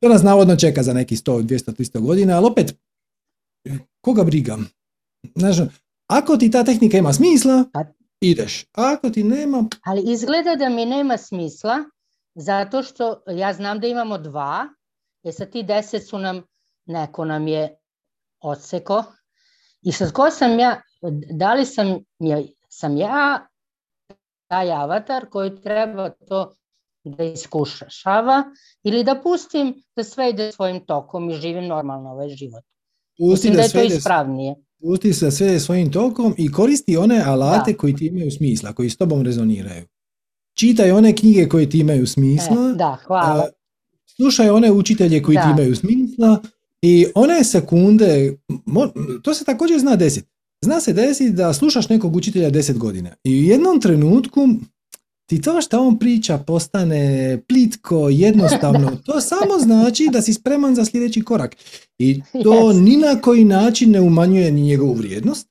To 0.00 0.08
nas 0.08 0.22
navodno 0.22 0.56
čeka 0.56 0.82
za 0.82 0.92
neki 0.92 1.16
100, 1.16 1.42
200, 1.42 1.72
300 1.72 2.00
godina, 2.00 2.36
ali 2.36 2.46
opet, 2.46 2.74
koga 4.00 4.24
briga? 4.24 4.56
Znaš, 5.34 5.56
ako 6.06 6.36
ti 6.36 6.50
ta 6.50 6.64
tehnika 6.64 6.96
ima 6.96 7.12
smisla, 7.12 7.64
ideš. 8.20 8.64
ako 8.72 9.10
ti 9.10 9.24
nema... 9.24 9.64
Ali 9.84 10.12
izgleda 10.12 10.56
da 10.56 10.68
mi 10.68 10.86
nema 10.86 11.16
smisla, 11.16 11.76
zato 12.34 12.82
što 12.82 13.22
ja 13.26 13.52
znam 13.52 13.80
da 13.80 13.86
imamo 13.86 14.18
dva, 14.18 14.68
jer 15.22 15.34
sa 15.34 15.46
ti 15.46 15.62
deset 15.62 16.08
su 16.08 16.18
nam, 16.18 16.42
neko 16.86 17.24
nam 17.24 17.48
je 17.48 17.76
odseko. 18.40 19.04
I 19.82 19.92
sad 19.92 20.12
ko 20.12 20.30
sam 20.30 20.58
ja, 20.58 20.82
da 21.32 21.54
li 21.54 21.66
sam, 21.66 21.98
sam 22.68 22.96
ja 22.96 23.46
taj 24.46 24.72
avatar 24.72 25.28
koji 25.28 25.60
treba 25.62 26.10
to 26.10 26.54
da 27.04 27.24
iskušava 27.24 28.44
ili 28.82 29.04
da 29.04 29.20
pustim 29.22 29.74
da 29.96 30.04
sve 30.04 30.30
ide 30.30 30.52
svojim 30.52 30.86
tokom 30.86 31.30
i 31.30 31.34
živim 31.34 31.66
normalno 31.66 32.10
ovaj 32.10 32.28
život. 32.28 32.64
Pusti 33.18 33.50
da, 33.50 33.56
da 33.56 33.62
je 33.62 33.68
to 33.68 33.82
ispravnije. 33.82 34.54
Pusti 34.80 35.12
se 35.12 35.30
sve 35.30 35.60
svojim 35.60 35.92
tokom 35.92 36.34
i 36.38 36.52
koristi 36.52 36.96
one 36.96 37.22
alate 37.26 37.72
da. 37.72 37.78
koji 37.78 37.96
ti 37.96 38.06
imaju 38.06 38.30
smisla, 38.30 38.72
koji 38.72 38.90
s 38.90 38.96
tobom 38.96 39.22
rezoniraju. 39.22 39.84
Čitaj 40.54 40.90
one 40.90 41.16
knjige 41.16 41.48
koje 41.48 41.70
ti 41.70 41.78
imaju 41.78 42.06
smisla. 42.06 42.70
E, 42.74 42.76
da, 42.76 42.98
hvala. 43.06 43.48
Slušaj 44.16 44.50
one 44.50 44.72
učitelje 44.72 45.22
koji 45.22 45.34
da. 45.34 45.42
ti 45.42 45.48
imaju 45.50 45.76
smisla 45.76 46.42
i 46.82 47.06
one 47.14 47.44
sekunde, 47.44 48.36
to 49.22 49.34
se 49.34 49.44
također 49.44 49.80
zna 49.80 49.96
desiti. 49.96 50.28
Zna 50.64 50.80
se 50.80 50.92
desiti 50.92 51.30
da 51.30 51.52
slušaš 51.52 51.88
nekog 51.88 52.16
učitelja 52.16 52.50
deset 52.50 52.78
godina 52.78 53.10
i 53.24 53.40
u 53.40 53.42
jednom 53.42 53.80
trenutku 53.80 54.48
ti 55.26 55.40
to 55.42 55.60
što 55.60 55.80
on 55.80 55.98
priča 55.98 56.38
postane 56.38 57.38
plitko, 57.48 58.08
jednostavno, 58.08 58.90
to 59.06 59.20
samo 59.20 59.58
znači 59.58 60.08
da 60.12 60.22
si 60.22 60.34
spreman 60.34 60.74
za 60.74 60.84
sljedeći 60.84 61.22
korak. 61.22 61.56
I 61.98 62.22
to 62.32 62.50
Yes. 62.50 62.84
ni 62.84 62.96
na 62.96 63.20
koji 63.20 63.44
način 63.44 63.90
ne 63.90 64.00
umanjuje 64.00 64.52
ni 64.52 64.60
njegovu 64.62 64.92
vrijednost, 64.92 65.48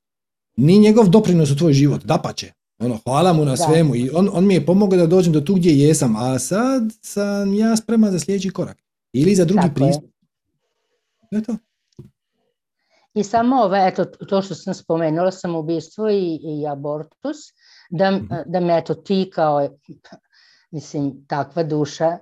ni 0.57 0.79
njegov 0.79 1.09
doprinos 1.09 1.51
u 1.51 1.57
tvoj 1.57 1.73
život, 1.73 2.03
dapače. 2.05 2.51
Ono, 2.79 2.99
hvala 3.03 3.33
mu 3.33 3.45
na 3.45 3.51
Da. 3.51 3.57
svemu 3.57 3.95
i 3.95 4.09
on, 4.13 4.29
on 4.33 4.47
mi 4.47 4.53
je 4.53 4.65
pomogao 4.65 4.99
da 4.99 5.07
dođem 5.07 5.33
do 5.33 5.41
tu 5.41 5.55
gdje 5.55 5.79
jesam, 5.79 6.15
a 6.15 6.39
sad 6.39 6.83
sam 7.01 7.53
ja 7.53 7.75
spreman 7.75 8.11
za 8.11 8.19
sljedeći 8.19 8.49
korak. 8.49 8.77
Ili 9.13 9.35
za 9.35 9.45
drugi 9.45 9.61
Tako 9.61 9.73
pristup. 9.75 10.11
Je 11.31 11.43
to. 11.43 11.57
I 13.13 13.23
samo 13.23 13.55
ove, 13.55 13.87
eto, 13.87 14.05
to 14.05 14.41
što 14.41 14.55
sam 14.55 14.73
spomenula, 14.73 15.31
samoubistvo 15.31 16.09
i, 16.09 16.39
i 16.43 16.67
abortus, 16.67 17.37
da, 17.89 18.11
Mhm. 18.11 18.25
da 18.45 18.59
me 18.59 18.77
eto 18.77 18.93
ti 18.95 19.31
kao, 19.33 19.69
mislim, 20.71 21.25
takva 21.27 21.63
duša, 21.63 22.17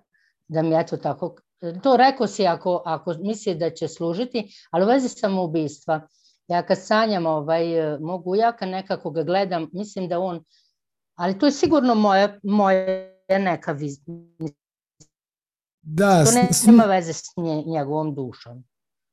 da 0.48 0.62
mi 0.62 0.76
eto 0.76 0.98
tako, 0.98 1.36
to 1.84 1.98
rekao 1.98 2.28
si 2.28 2.48
ako, 2.48 2.84
ako 2.86 3.14
misli 3.16 3.56
da 3.56 3.70
će 3.70 3.88
služiti, 3.88 4.56
ali 4.70 4.84
u 4.84 4.88
vezi 4.88 5.10
samoubistva, 5.10 6.08
ja 6.48 6.64
kad 6.64 6.78
sanjam 6.80 7.26
ovaj, 7.26 7.64
mog 8.00 8.28
ujaka, 8.28 8.66
nekako 8.66 9.12
ga 9.12 9.24
gledam, 9.24 9.70
mislim 9.74 10.08
da 10.08 10.20
on, 10.20 10.44
ali 11.16 11.40
to 11.40 11.46
je 11.46 11.52
sigurno 11.52 11.96
moja, 11.96 12.40
moja 12.44 12.86
neka 13.32 13.72
vizija, 13.72 14.16
Da, 15.82 16.26
to 16.26 16.32
ne, 16.32 16.42
sn- 16.44 16.68
nema 16.68 16.84
veze 16.86 17.14
s 17.14 17.24
nje- 17.38 17.64
njegovom 17.68 18.16
dušom. 18.16 18.64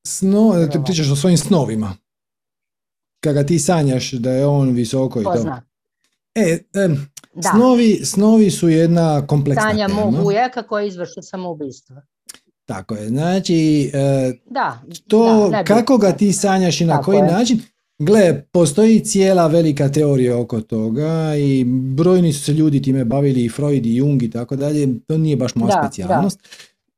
Sno, 0.06 0.68
ti 0.72 0.78
pričaš 0.84 1.10
o 1.10 1.16
svojim 1.16 1.38
snovima. 1.38 1.92
Kada 3.20 3.44
ti 3.44 3.58
sanjaš 3.58 4.12
da 4.12 4.30
je 4.30 4.46
on 4.46 4.70
visoko 4.70 5.20
i 5.20 5.24
to. 5.24 5.36
zna? 5.36 5.62
E, 6.34 6.58
Da. 7.34 7.50
snovi, 7.50 8.00
snovi 8.04 8.50
su 8.50 8.68
jedna 8.68 9.26
kompleksna 9.26 9.62
Sanja 9.62 9.86
tema. 9.88 10.00
mog 10.00 10.26
ujaka 10.26 10.62
koji 10.62 10.84
je 10.84 10.88
izvršio 10.88 11.22
samoubistvo. 11.22 11.96
Tako 12.64 12.94
je. 12.94 13.08
Znači, 13.08 13.90
e, 13.94 14.32
Da. 14.46 14.82
to 15.08 15.48
da, 15.48 15.64
kako 15.64 15.98
ga 15.98 16.12
ti 16.12 16.32
sanjaš 16.32 16.80
i 16.80 16.84
na 16.84 16.92
Tako 16.92 17.04
koji 17.04 17.16
je. 17.16 17.22
način, 17.24 17.60
gle, 17.98 18.42
postoji 18.44 19.00
cijela 19.00 19.46
velika 19.46 19.88
teorija 19.88 20.38
oko 20.38 20.60
toga 20.60 21.08
i 21.36 21.64
brojni 21.66 22.32
su 22.32 22.44
se 22.44 22.52
ljudi 22.52 22.82
time 22.82 23.04
bavili 23.04 23.44
i 23.44 23.48
Freud 23.48 23.86
i 23.86 23.96
Jung 23.96 24.22
i 24.22 24.30
tako 24.30 24.56
dalje, 24.56 24.88
to 25.06 25.18
nije 25.18 25.36
baš 25.36 25.54
moja 25.54 25.72
Da, 25.72 25.82
specijalnost. 25.82 26.40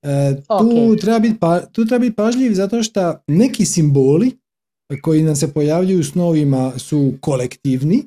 E, 0.02 0.08
tu, 0.38 0.54
Ok. 0.90 1.00
treba 1.00 1.18
biti 1.18 1.38
pa, 1.40 1.60
tu 1.62 1.84
treba 1.84 1.98
biti 1.98 2.16
pažljiv 2.16 2.52
zato 2.52 2.82
što 2.82 3.14
neki 3.26 3.64
simboli 3.64 4.30
koji 5.02 5.22
nam 5.22 5.36
se 5.36 5.52
pojavljuju 5.52 6.00
u 6.00 6.04
snovima 6.04 6.72
su 6.78 7.12
kolektivni. 7.20 8.02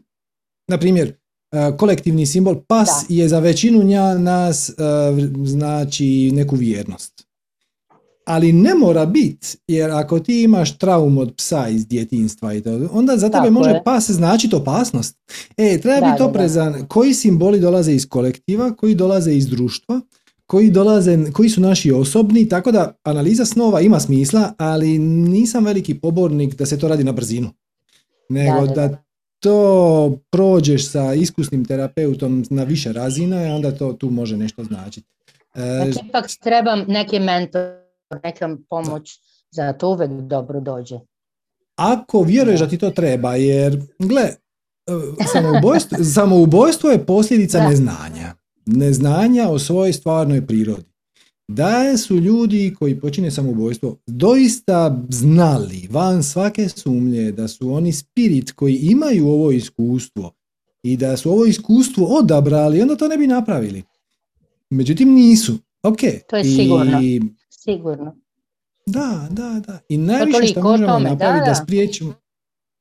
Na 0.68 0.78
primjer, 0.78 1.14
e, 1.52 1.78
kolektivni 1.78 2.26
simbol 2.26 2.56
pas 2.68 2.90
Da. 3.10 3.16
je 3.16 3.28
za 3.28 3.40
većinu 3.40 3.84
nja, 3.84 4.18
nas 4.18 4.70
e, 4.70 4.74
znači 5.46 6.32
neku 6.34 6.56
vjernost. 6.56 7.26
Ali 8.26 8.54
ne 8.54 8.76
mora 8.76 9.06
biti, 9.06 9.58
jer 9.68 9.92
ako 9.92 10.20
ti 10.20 10.42
imaš 10.44 10.78
traumu 10.78 11.22
od 11.22 11.36
psa 11.36 11.68
iz 11.70 11.88
djetinstva 11.88 12.54
i 12.54 12.62
to, 12.62 12.90
onda 12.92 13.18
za 13.18 13.28
tebe 13.30 13.42
Tako 13.42 13.52
može 13.52 13.70
je. 13.70 13.84
pas 13.84 14.10
značiti 14.12 14.56
opasnost. 14.56 15.18
E, 15.58 15.82
treba 15.82 16.12
biti 16.12 16.24
oprezan 16.24 16.86
koji 16.88 17.14
simboli 17.14 17.60
dolaze 17.60 17.94
iz 17.94 18.10
kolektiva, 18.10 18.76
koji 18.76 18.96
dolaze 18.96 19.34
iz 19.34 19.48
društva, 19.48 20.02
koji 20.46 20.72
dolaze, 20.72 21.32
koji 21.34 21.50
su 21.50 21.62
naši 21.62 21.92
osobni, 21.92 22.50
tako 22.50 22.72
da 22.72 22.96
analiza 23.04 23.46
snova 23.46 23.82
ima 23.82 24.00
smisla, 24.00 24.54
ali 24.58 25.00
nisam 25.00 25.66
veliki 25.66 25.94
pobornik 25.94 26.56
da 26.56 26.66
se 26.66 26.80
to 26.80 26.88
radi 26.88 27.04
na 27.04 27.12
brzinu. 27.12 27.50
Nego 28.30 28.68
Da, 28.68 28.74
da, 28.74 28.74
da, 28.74 28.88
da. 28.88 29.05
To 29.46 30.18
prođeš 30.32 30.92
sa 30.92 31.14
iskusnim 31.14 31.66
terapeutom 31.66 32.46
na 32.50 32.64
više 32.64 32.94
razina 32.94 33.48
i 33.48 33.52
onda 33.52 33.72
to 33.72 33.94
tu 33.94 34.10
može 34.10 34.38
nešto 34.38 34.64
značiti. 34.64 35.08
E, 35.56 35.82
Znači, 35.84 36.00
ipak 36.10 36.26
trebam 36.42 36.86
neki 36.88 37.20
mentor, 37.20 37.62
neka 38.24 38.58
pomoć, 38.70 39.20
zato 39.52 39.90
uvek 39.90 40.12
dobro 40.12 40.60
dođe. 40.60 41.00
ako 41.76 42.22
vjeruješ 42.22 42.60
da 42.60 42.68
ti 42.68 42.78
to 42.78 42.90
treba, 42.90 43.36
jer 43.36 43.78
gle, 44.00 44.22
e, 44.22 44.36
samoubojstvo, 45.34 45.98
samoubojstvo 46.06 46.90
je 46.90 47.06
posljedica 47.06 47.58
Da. 47.60 47.70
neznanja. 47.70 48.34
Neznanja 48.66 49.50
o 49.50 49.60
svojoj 49.60 49.94
stvarnoj 49.94 50.48
prirodi. 50.48 50.95
Da 51.48 51.98
su 51.98 52.16
ljudi 52.16 52.76
koji 52.80 53.00
počine 53.00 53.32
samoubojstvo 53.32 53.98
doista 54.08 55.04
znali 55.10 55.88
van 55.92 56.24
svake 56.24 56.70
sumnje 56.70 57.32
da 57.32 57.48
su 57.48 57.74
oni 57.74 57.94
spirit 57.94 58.52
koji 58.52 58.76
imaju 58.76 59.28
ovo 59.28 59.52
iskustvo 59.52 60.32
i 60.84 60.98
da 60.98 61.18
su 61.18 61.32
ovo 61.32 61.46
iskustvo 61.46 62.06
odabrali, 62.06 62.82
onda 62.82 62.96
to 62.96 63.08
ne 63.08 63.18
bi 63.18 63.28
napravili. 63.28 63.84
Međutim 64.70 65.14
nisu. 65.14 65.58
Ok. 65.84 66.00
To 66.30 66.36
je 66.36 66.42
I- 66.42 66.56
sigurno. 66.56 67.02
Sigurno. 67.50 68.16
Da, 68.86 69.28
da, 69.32 69.62
da. 69.68 69.80
I 69.90 69.98
najviše 69.98 70.48
što 70.48 70.62
možemo 70.62 70.88
tome, 70.90 71.04
da, 71.04 71.10
napraviti 71.10 71.46
da, 71.46 71.52
da. 71.52 71.56
spriječimo, 71.56 72.14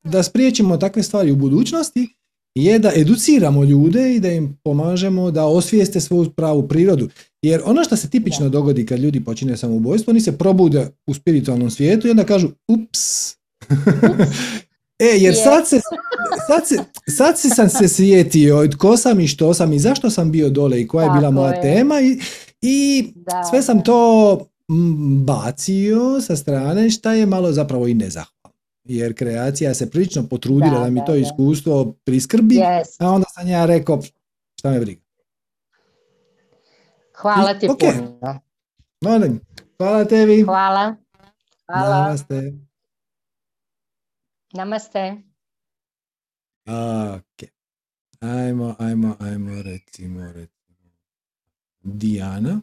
da 0.03 0.23
spriječimo 0.23 0.77
takve 0.77 1.03
stvari 1.03 1.31
u 1.31 1.35
budućnosti 1.35 2.07
je 2.55 2.79
da 2.79 2.91
educiramo 2.95 3.63
ljude 3.63 4.15
i 4.15 4.19
da 4.19 4.31
im 4.31 4.57
pomažemo 4.63 5.31
da 5.31 5.45
osvijeste 5.45 6.01
svoju 6.01 6.29
pravu 6.29 6.67
prirodu. 6.67 7.09
Jer 7.41 7.61
ono 7.65 7.83
što 7.83 7.95
se 7.95 8.09
tipično 8.09 8.49
dogodi 8.49 8.85
kad 8.85 8.99
ljudi 8.99 9.23
počine 9.23 9.57
samoubojstvo, 9.57 10.11
oni 10.11 10.21
se 10.21 10.37
probude 10.37 10.87
u 11.07 11.13
spiritualnom 11.13 11.69
svijetu 11.69 12.07
i 12.07 12.11
onda 12.11 12.23
kažu 12.23 12.47
ups. 12.67 13.31
e, 14.99 15.05
jer 15.05 15.33
Je. 15.33 15.43
sad 15.43 15.67
se, 15.67 15.81
sad, 16.47 16.67
se, 16.67 16.75
sad 17.17 17.39
se 17.39 17.49
sam 17.49 17.69
se 17.69 17.87
sjetio 17.87 18.67
tko 18.67 18.97
sam 18.97 19.19
i 19.19 19.27
što 19.27 19.53
sam 19.53 19.73
i 19.73 19.79
zašto 19.79 20.09
sam 20.09 20.31
bio 20.31 20.49
dole 20.49 20.81
i 20.81 20.87
koja 20.87 21.05
je 21.05 21.19
bila 21.19 21.31
moja 21.31 21.61
tema 21.61 22.01
i, 22.01 22.19
i 22.61 23.07
Da, 23.15 23.43
sve 23.49 23.61
sam 23.61 23.83
to 23.83 24.37
mm, 24.71 25.25
bacio 25.25 26.21
sa 26.21 26.35
strane 26.35 26.89
šta 26.89 27.13
je 27.13 27.25
malo 27.25 27.51
zapravo 27.51 27.87
i 27.87 27.93
nezahvalno. 27.93 28.34
Jer 28.85 29.15
kreacija 29.15 29.73
se 29.73 29.89
prilično 29.91 30.27
potrudila 30.27 30.79
da, 30.79 30.83
Da, 30.83 30.89
mi 30.89 30.99
da, 30.99 31.05
to 31.05 31.11
da. 31.11 31.17
iskustvo 31.17 31.93
priskrbi, 32.03 32.55
Yes. 32.55 32.95
a 32.99 33.09
onda 33.09 33.25
sam 33.29 33.47
ja 33.47 33.65
rekao 33.65 34.01
šta 34.59 34.69
me 34.71 34.79
briga. 34.79 35.01
Hvala 37.15 37.59
ti 37.59 37.69
Ok. 37.69 37.79
puno. 37.79 38.39
Molim, 39.01 39.39
hvala 39.77 40.05
tebi. 40.05 40.41
Hvala. 40.43 40.95
Hvala. 41.65 41.97
Namaste. 42.03 42.53
Namaste. 44.53 45.21
Ok. 46.65 47.49
Ajmo, 48.19 48.75
ajmo, 48.79 49.15
ajmo, 49.19 49.61
recimo, 49.61 50.31
recimo. 50.31 50.89
Dijana. 51.83 52.61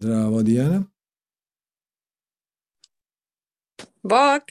Zdravo, 0.00 0.42
Dijana. 0.42 0.82
Bok, 4.02 4.42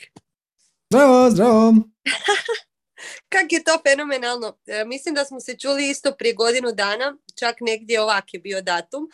Zdravo, 0.90 1.30
zdravo. 1.30 1.74
kak 3.34 3.52
je 3.52 3.64
to 3.64 3.80
fenomenalno. 3.88 4.58
E, 4.66 4.86
mislim 4.86 5.16
da 5.16 5.26
smo 5.26 5.40
se 5.40 5.58
čuli 5.58 5.90
isto 5.90 6.12
prije 6.12 6.34
godinu 6.34 6.72
dana, 6.72 7.18
čak 7.40 7.56
negdje 7.62 8.02
ovak 8.02 8.34
je 8.34 8.40
bio 8.40 8.62
datum. 8.62 9.10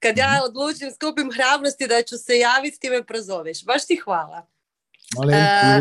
Kad 0.00 0.18
ja 0.18 0.40
odlučim, 0.44 0.90
skupim 0.90 1.30
hrabrosti 1.32 1.86
da 1.86 2.02
ću 2.02 2.18
se 2.18 2.38
javiti, 2.38 2.80
ti 2.80 2.90
me 2.90 3.04
prozoveš. 3.04 3.64
Baš 3.64 3.86
ti 3.86 3.96
hvala. 3.96 4.46
Molim, 5.16 5.34
E. 5.34 5.80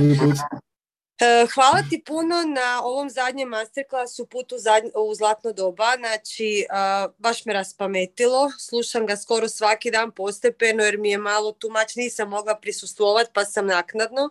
E, 1.19 1.48
Hvala 1.53 1.82
ti 1.90 2.03
puno 2.06 2.36
na 2.56 2.82
ovom 2.84 3.10
zadnjem 3.10 3.49
masterclassu 3.49 4.26
Put 4.26 4.52
u, 4.52 4.56
zadnj- 4.56 4.91
u 4.95 5.15
zlatno 5.15 5.53
doba. 5.53 5.94
Znači, 5.98 6.65
a, 6.69 7.07
baš 7.18 7.45
me 7.45 7.53
raspametilo. 7.53 8.52
Slušam 8.60 9.06
ga 9.06 9.15
skoro 9.15 9.49
svaki 9.49 9.91
dan 9.91 10.11
postepeno 10.11 10.84
jer 10.84 10.98
mi 10.98 11.10
je 11.10 11.18
malo 11.18 11.52
tumač, 11.52 11.95
nisam 11.95 12.30
mogla 12.30 12.56
prisustvovati 12.56 13.30
pa 13.34 13.45
sam 13.45 13.65
naknadno. 13.65 14.30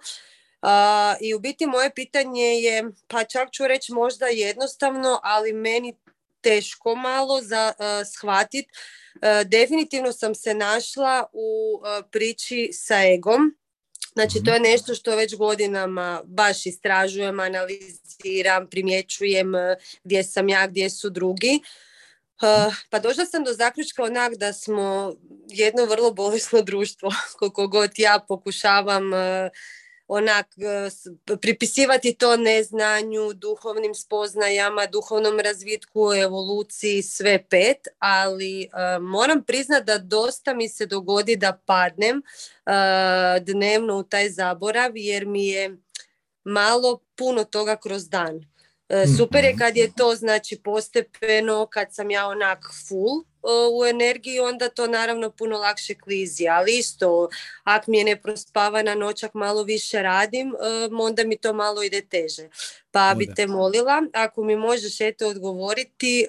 A, 0.69 1.15
I 1.21 1.35
u 1.35 1.39
biti 1.39 1.67
moje 1.67 1.95
pitanje 1.95 2.45
je, 2.45 2.85
pa 3.09 3.25
čak 3.25 3.51
ću 3.53 3.67
reći 3.67 3.93
možda 3.93 4.27
jednostavno, 4.27 5.21
ali 5.23 5.53
meni 5.53 5.97
teško 6.41 6.95
malo 6.95 7.41
za 7.43 7.73
uh, 7.79 7.85
shvatit. 8.15 8.67
E, 9.23 9.45
definitivno 9.45 10.13
sam 10.13 10.35
se 10.35 10.55
našla 10.55 11.27
u 11.33 11.81
a, 11.85 12.03
priči 12.11 12.71
sa 12.73 12.95
egom. 13.15 13.57
Znači, 14.13 14.39
to 14.45 14.55
je 14.55 14.61
nešto 14.61 14.95
što 14.95 15.17
već 15.17 15.37
godinama 15.37 16.23
baš 16.25 16.67
istražujem, 16.67 17.41
analiziram, 17.41 18.67
primjećujem 18.71 19.53
gdje 20.05 20.25
sam 20.25 20.49
ja, 20.49 20.67
gdje 20.67 20.91
su 20.91 21.11
drugi. 21.11 21.61
Pa 22.91 22.99
došla 22.99 23.27
sam 23.27 23.45
do 23.45 23.53
zaključka 23.53 24.03
onak 24.03 24.35
da 24.35 24.53
smo 24.53 25.15
jedno 25.49 25.85
vrlo 25.85 26.11
bolesno 26.11 26.63
društvo, 26.71 27.11
koliko 27.39 27.69
god 27.69 27.91
ja 27.97 28.25
pokušavam 28.29 29.11
onak 30.09 30.47
s- 30.91 31.07
pripisivati 31.39 32.15
to 32.15 32.37
neznanju, 32.37 33.33
duhovnim 33.35 33.95
spoznajama, 33.97 34.87
duhovnom 34.87 35.39
razvitku, 35.41 36.13
evoluciji, 36.15 37.03
sve 37.03 37.45
pet, 37.45 37.77
ali 37.99 38.63
eh, 38.63 38.69
moram 39.01 39.43
priznat 39.43 39.85
da 39.85 39.99
dosta 39.99 40.55
mi 40.55 40.69
se 40.69 40.87
dogodi 40.87 41.37
da 41.37 41.53
padnem 41.57 42.17
uh, 42.17 42.73
dnevno 43.43 43.97
u 43.97 44.03
taj 44.05 44.31
zaborav 44.31 44.91
jer 44.95 45.27
mi 45.27 45.47
je 45.47 45.77
malo 46.45 47.01
puno 47.15 47.45
toga 47.45 47.77
kroz 47.77 48.09
dan. 48.09 48.45
E, 48.89 49.05
super 49.09 49.45
je 49.45 49.51
Mhm. 49.51 49.59
kad 49.59 49.77
je 49.77 49.93
to 49.93 50.15
znači 50.15 50.59
postepeno, 50.59 51.67
kad 51.67 51.95
sam 51.95 52.11
ja 52.11 52.27
onak 52.27 52.59
full 52.81 53.11
e, 53.21 53.36
u 53.73 53.85
energiji, 53.87 54.41
onda 54.41 54.69
to 54.69 54.87
naravno 54.87 55.31
puno 55.31 55.59
lakše 55.59 55.95
klizi, 55.95 56.49
ali 56.49 56.79
isto, 56.79 57.29
ak 57.65 57.87
mi 57.87 57.99
je 57.99 58.05
neprospavana 58.05 58.95
noć, 58.95 59.23
ak 59.23 59.35
malo 59.35 59.63
više 59.63 60.03
radim, 60.03 60.55
onda 61.01 61.25
mi 61.25 61.37
to 61.37 61.53
malo 61.53 61.83
ide 61.83 62.01
teže. 62.01 62.49
Pa 62.91 63.15
bi 63.19 63.35
te 63.35 63.47
molila, 63.47 64.03
ako 64.13 64.45
mi 64.45 64.57
možeš 64.57 65.01
eto 65.01 65.29
odgovoriti, 65.29 66.27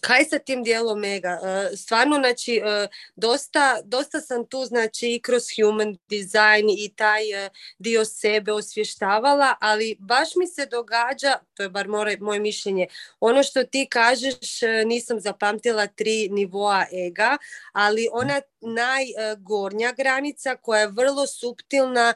kaj 0.00 0.24
sa 0.24 0.38
tim 0.38 0.62
dijelom 0.62 1.04
ega? 1.04 1.38
E, 1.44 1.76
Stvarno, 1.76 2.16
znači, 2.16 2.56
e, 2.56 2.88
dosta, 3.16 3.80
dosta 3.84 4.20
sam 4.20 4.46
tu, 4.46 4.64
znači, 4.64 5.14
i 5.14 5.20
kroz 5.20 5.42
human 5.56 5.96
design 6.08 6.68
i 6.78 6.92
taj 6.96 7.46
e, 7.46 7.50
dio 7.78 8.04
sebe 8.04 8.52
osvještavala, 8.52 9.54
ali 9.60 9.96
baš 9.98 10.28
mi 10.36 10.46
se 10.46 10.66
događa, 10.66 11.38
to 11.54 11.62
je 11.62 11.68
bar 11.68 11.88
moje, 11.88 12.40
mišljenje, 12.40 12.86
ono 13.20 13.42
što 13.42 13.64
ti 13.64 13.86
kažeš, 13.90 14.60
nisam 14.86 15.20
zapamtila 15.20 15.86
tri 15.86 16.28
nivoa 16.28 16.86
ega, 16.92 17.36
ali 17.72 18.08
ona 18.12 18.40
najgornja 18.60 19.92
granica 19.96 20.56
koja 20.56 20.80
je 20.80 20.86
vrlo 20.86 21.26
suptilna, 21.26 22.14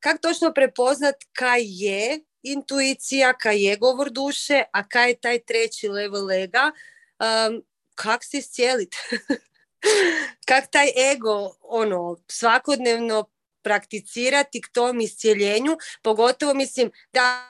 kako 0.00 0.18
točno 0.18 0.52
prepoznat 0.52 1.14
kaj 1.32 1.60
je 1.64 2.20
intuicija, 2.42 3.32
kaj 3.32 3.64
je 3.64 3.76
govor 3.76 4.10
duše, 4.10 4.62
a 4.72 4.88
kaj 4.88 5.10
je 5.10 5.20
taj 5.20 5.38
treći 5.38 5.88
level 5.88 6.30
ega, 6.32 6.70
um, 7.18 7.62
kak 7.94 8.24
se 8.24 8.38
iscijelit? 8.38 8.94
kak 10.48 10.70
taj 10.70 11.12
ego 11.12 11.54
ono 11.60 12.16
svakodnevno 12.28 13.24
prakticirati 13.62 14.60
k 14.60 14.68
tom 14.72 15.00
iscijeljenju, 15.00 15.76
pogotovo 16.02 16.54
mislim 16.54 16.90
da 17.12 17.46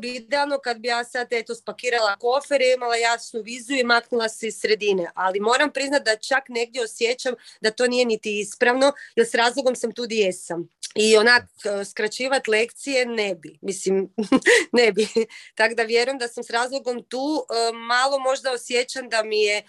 bi 0.00 0.14
idealno 0.14 0.58
kad 0.58 0.78
bi 0.78 0.88
ja 0.88 1.04
sad 1.04 1.26
eto 1.30 1.54
spakirala 1.54 2.16
kofer 2.16 2.60
i 2.60 2.72
imala 2.74 2.96
jasnu 2.96 3.42
viziju 3.42 3.78
i 3.78 3.84
maknula 3.84 4.28
se 4.28 4.46
iz 4.46 4.60
sredine, 4.60 5.10
ali 5.14 5.40
moram 5.40 5.72
priznati 5.72 6.04
da 6.04 6.16
čak 6.16 6.48
negdje 6.48 6.82
osjećam 6.82 7.34
da 7.60 7.70
to 7.70 7.86
nije 7.86 8.04
niti 8.04 8.40
ispravno, 8.40 8.92
jer 9.16 9.26
s 9.26 9.34
razlogom 9.34 9.76
sam 9.76 9.92
tu 9.92 10.02
gdje 10.02 10.16
jesam. 10.16 10.68
I 10.94 11.16
onak 11.16 11.42
e, 11.64 11.84
skraćivat 11.84 12.48
lekcije 12.48 13.06
ne 13.06 13.34
bi, 13.34 13.58
mislim 13.62 14.14
ne 14.78 14.92
bi. 14.92 15.08
Tako 15.54 15.74
da 15.74 15.82
vjerujem 15.82 16.18
da 16.18 16.28
sam 16.28 16.44
s 16.44 16.50
razlogom 16.50 17.02
tu, 17.08 17.46
e, 17.50 17.72
malo 17.72 18.18
možda 18.18 18.52
osjećam 18.52 19.08
da 19.08 19.22
mi 19.22 19.42
je 19.42 19.62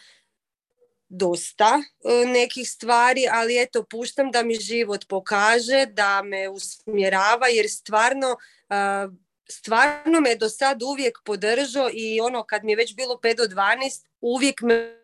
dosta 1.10 1.82
e, 1.82 2.26
nekih 2.26 2.70
stvari, 2.70 3.26
ali 3.32 3.62
eto, 3.62 3.84
puštam 3.84 4.32
da 4.32 4.44
mi 4.44 4.56
život 4.56 5.06
pokaže, 5.08 5.86
da 5.86 6.22
me 6.24 6.50
usmjerava, 6.50 7.48
jer 7.48 7.70
stvarno, 7.70 8.38
stvarno 9.50 10.22
me 10.22 10.36
do 10.36 10.50
sad 10.50 10.84
uvijek 10.84 11.18
podržao 11.26 11.90
i 11.94 12.20
ono, 12.22 12.44
kad 12.44 12.64
mi 12.64 12.72
je 12.72 12.76
već 12.76 12.96
bilo 12.96 13.16
5 13.16 13.38
do 13.38 13.44
12, 13.44 14.06
uvijek 14.22 14.62
me 14.62 15.02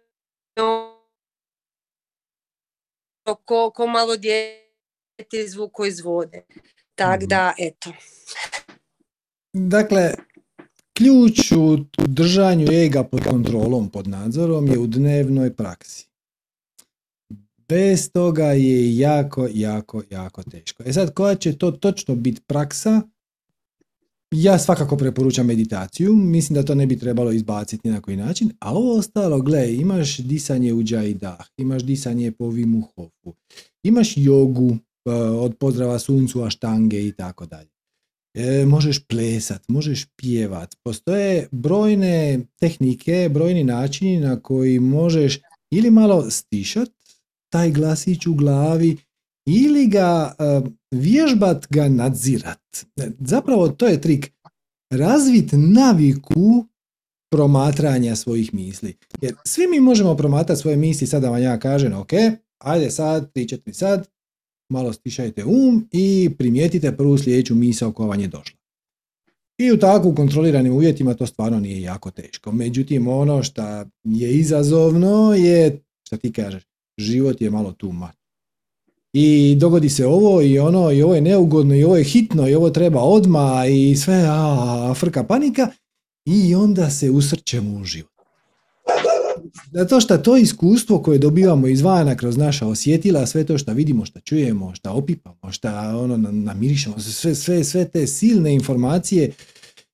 ko, 3.45 3.71
ko 3.71 3.87
malo 3.87 4.17
dijete 4.17 5.37
izvuko 5.45 5.85
iz 5.85 5.99
vode. 5.99 6.41
Tak 6.95 7.19
Mhm. 7.19 7.27
da, 7.27 7.53
eto. 7.59 7.93
Dakle, 9.53 10.13
ključ 10.97 11.51
u 11.51 11.77
držanju 11.97 12.67
ega 12.71 13.03
pod 13.03 13.23
kontrolom, 13.23 13.89
pod 13.89 14.07
nadzorom 14.07 14.67
je 14.67 14.79
u 14.79 14.87
dnevnoj 14.87 15.55
praksi. 15.55 16.07
Bez 17.69 18.11
toga 18.11 18.45
je 18.45 18.97
jako, 18.97 19.47
jako, 19.53 20.03
jako 20.09 20.43
teško. 20.43 20.83
E 20.85 20.93
sad, 20.93 21.13
koja 21.13 21.35
će 21.35 21.57
to 21.57 21.71
točno 21.71 22.15
biti 22.15 22.41
praksa? 22.47 23.01
Ja 24.35 24.59
svakako 24.59 24.97
preporučam 24.97 25.47
meditaciju, 25.47 26.15
mislim 26.15 26.55
da 26.55 26.63
to 26.63 26.75
ne 26.75 26.85
bi 26.85 26.99
trebalo 26.99 27.31
izbaciti 27.31 27.89
na 27.89 28.01
koji 28.01 28.17
način, 28.17 28.51
a 28.59 28.73
ovo 28.73 28.97
ostalo, 28.97 29.41
gle, 29.41 29.75
imaš 29.75 30.17
disanje 30.17 30.73
u 30.73 30.81
i 30.81 31.13
dah, 31.13 31.47
imaš 31.57 31.83
disanje 31.83 32.31
po 32.31 32.49
Vimu 32.49 32.81
Hofu, 32.81 33.35
imaš 33.83 34.13
jogu 34.17 34.69
eh, 34.71 35.11
od 35.13 35.57
pozdrava 35.57 35.99
suncu, 35.99 36.43
aštange 36.43 37.07
i 37.07 37.11
tako 37.11 37.45
dalje. 37.45 37.69
E, 38.33 38.65
možeš 38.65 38.99
plesat, 39.07 39.67
možeš 39.67 40.05
pjevat. 40.15 40.75
Postoje 40.83 41.47
brojne 41.51 42.39
tehnike, 42.59 43.29
brojni 43.33 43.63
načini 43.63 44.19
na 44.19 44.39
koji 44.39 44.79
možeš 44.79 45.39
ili 45.71 45.91
malo 45.91 46.29
stišat 46.29 46.89
taj 47.51 47.71
glasić 47.71 48.27
u 48.27 48.33
glavi 48.33 48.97
ili 49.45 49.87
ga 49.87 50.35
e, 50.39 50.61
vježbat 50.91 51.67
ga 51.69 51.89
nadzirat. 51.89 52.85
E, 52.97 53.09
Zapravo 53.19 53.67
to 53.69 53.87
je 53.87 54.01
trik. 54.01 54.31
Razvit 54.89 55.49
naviku 55.53 56.65
promatranja 57.31 58.15
svojih 58.15 58.53
misli. 58.53 58.97
Jer 59.21 59.35
svi 59.45 59.67
mi 59.67 59.79
možemo 59.79 60.15
promatrati 60.15 60.61
svoje 60.61 60.77
misli, 60.77 61.07
sada 61.07 61.29
vam 61.29 61.43
ja 61.43 61.59
kažem, 61.59 61.93
ok, 61.93 62.11
ajde 62.57 62.91
sad, 62.91 63.31
pričat 63.33 63.65
mi 63.65 63.73
sad, 63.73 64.07
malo 64.69 64.93
stišajte 64.93 65.45
um 65.45 65.87
i 65.91 66.29
primijetite 66.37 66.97
prvu 66.97 67.17
sljedeću 67.17 67.55
misao 67.55 67.91
koja 67.91 68.07
vam 68.07 68.19
je 68.19 68.27
došla. 68.27 68.57
I 69.57 69.71
u 69.71 69.79
takvu 69.79 70.15
kontroliranim 70.15 70.73
uvjetima 70.73 71.13
to 71.13 71.25
stvarno 71.25 71.59
nije 71.59 71.81
jako 71.81 72.11
teško. 72.11 72.51
Međutim, 72.51 73.07
ono 73.07 73.43
što 73.43 73.85
je 74.03 74.31
izazovno 74.31 75.33
je, 75.33 75.81
što 76.07 76.17
ti 76.17 76.31
kažeš, 76.31 76.63
život 76.97 77.41
je 77.41 77.49
malo 77.49 77.71
tu 77.71 77.91
much. 77.91 78.20
I 79.13 79.55
dogodi 79.59 79.89
se 79.89 80.05
ovo 80.05 80.41
i 80.41 80.59
ono, 80.59 80.91
i 80.91 81.03
ovo 81.03 81.15
je 81.15 81.21
neugodno, 81.21 81.75
i 81.75 81.83
ovo 81.83 81.97
je 81.97 82.03
hitno, 82.03 82.49
i 82.49 82.55
ovo 82.55 82.69
treba 82.69 82.99
odma 82.99 83.65
i 83.69 83.95
sve, 83.95 84.25
a, 84.29 84.93
frka 84.97 85.23
panika, 85.23 85.67
i 86.25 86.55
onda 86.55 86.89
se 86.89 87.09
usrćemo 87.11 87.79
u 87.79 87.83
život. 87.83 88.11
Zato 89.73 90.01
što 90.01 90.17
to 90.17 90.37
iskustvo 90.37 90.99
koje 90.99 91.17
dobivamo 91.19 91.67
izvana 91.67 92.15
kroz 92.15 92.37
naša 92.37 92.67
osjetila, 92.67 93.25
sve 93.25 93.43
to 93.43 93.57
što 93.57 93.73
vidimo, 93.73 94.05
što 94.05 94.19
čujemo, 94.19 94.75
što 94.75 94.91
opipamo, 94.91 95.51
što 95.51 95.67
ono 96.03 96.17
na- 96.17 96.31
namirišemo, 96.31 96.99
sve, 96.99 97.35
sve, 97.35 97.63
sve 97.63 97.85
te 97.85 98.07
silne 98.07 98.53
informacije 98.53 99.31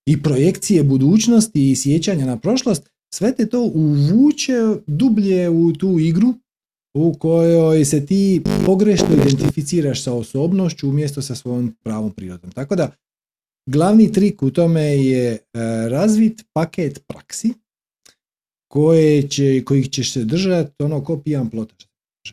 i 0.06 0.24
projekcije 0.24 0.84
budućnosti 0.84 1.72
i 1.72 1.76
sjećanja 1.76 2.26
na 2.26 2.38
prošlost, 2.38 2.90
sve 3.14 3.36
te 3.36 3.46
to 3.46 3.62
uvuče 3.62 4.54
dublje 4.88 5.50
u 5.50 5.74
tu 5.74 6.00
igru 6.00 6.34
u 6.98 7.14
kojoj 7.14 7.86
se 7.86 8.06
ti 8.06 8.42
pogrešno 8.66 9.08
identificiraš 9.14 10.04
sa 10.04 10.14
osobnošću 10.14 10.90
umjesto 10.90 11.22
sa 11.22 11.36
svojom 11.36 11.76
pravom 11.84 12.12
prirodom. 12.12 12.52
Tako 12.52 12.76
da, 12.76 12.92
glavni 13.70 14.12
trik 14.12 14.44
u 14.44 14.52
tome 14.52 14.82
je 14.82 15.32
e, 15.34 15.40
razvit 15.90 16.46
paket 16.54 17.04
praksi 17.08 17.54
koje 18.72 19.28
će, 19.28 19.64
kojih 19.66 19.90
ćeš 19.90 20.14
se 20.14 20.24
držati 20.24 20.84
ono 20.84 21.04
ko 21.04 21.20
pijan 21.20 21.50
plotač. 21.50 21.86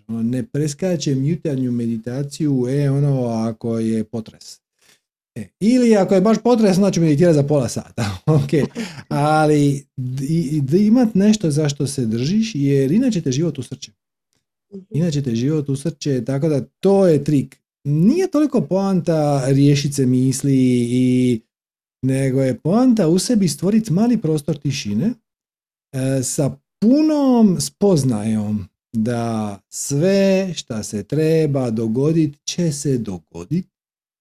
Ono, 0.08 0.22
ne 0.22 0.46
preskačem 0.46 1.26
jutarnju 1.26 1.72
meditaciju, 1.72 2.66
e, 2.68 2.90
ono, 2.90 3.26
ako 3.26 3.78
je 3.78 4.04
potres. 4.04 4.60
E, 5.34 5.48
ili 5.60 5.96
ako 5.96 6.14
je 6.14 6.20
baš 6.20 6.36
potres, 6.42 6.76
onda 6.76 6.90
ću 6.90 7.00
meditirati 7.00 7.34
za 7.34 7.42
pola 7.42 7.68
sata. 7.68 8.18
ok, 8.44 8.68
ali 9.08 9.86
imat 10.78 11.14
nešto 11.14 11.50
za 11.50 11.68
što 11.68 11.86
se 11.86 12.06
držiš, 12.06 12.54
jer 12.54 12.92
inače 12.92 13.20
te 13.20 13.32
život 13.32 13.58
usrće. 13.58 13.92
Inače 14.90 15.22
te 15.22 15.34
život 15.34 15.68
usrće, 15.68 16.24
tako 16.24 16.48
da 16.48 16.64
to 16.80 17.06
je 17.06 17.24
trik. 17.24 17.60
Nije 17.84 18.30
toliko 18.30 18.60
poanta 18.60 19.44
riješiti 19.46 19.94
se 19.94 20.06
misli 20.06 20.56
i 20.90 21.40
nego 22.02 22.42
je 22.42 22.58
poanta 22.58 23.08
u 23.08 23.18
sebi 23.18 23.48
stvoriti 23.48 23.92
mali 23.92 24.20
prostor 24.20 24.56
tišine 24.56 25.14
e, 25.92 26.22
sa 26.22 26.56
punom 26.80 27.60
spoznajom 27.60 28.68
da 28.92 29.58
sve 29.68 30.54
šta 30.54 30.82
se 30.82 31.02
treba 31.02 31.70
dogoditi 31.70 32.38
će 32.44 32.72
se 32.72 32.98
dogoditi 32.98 33.68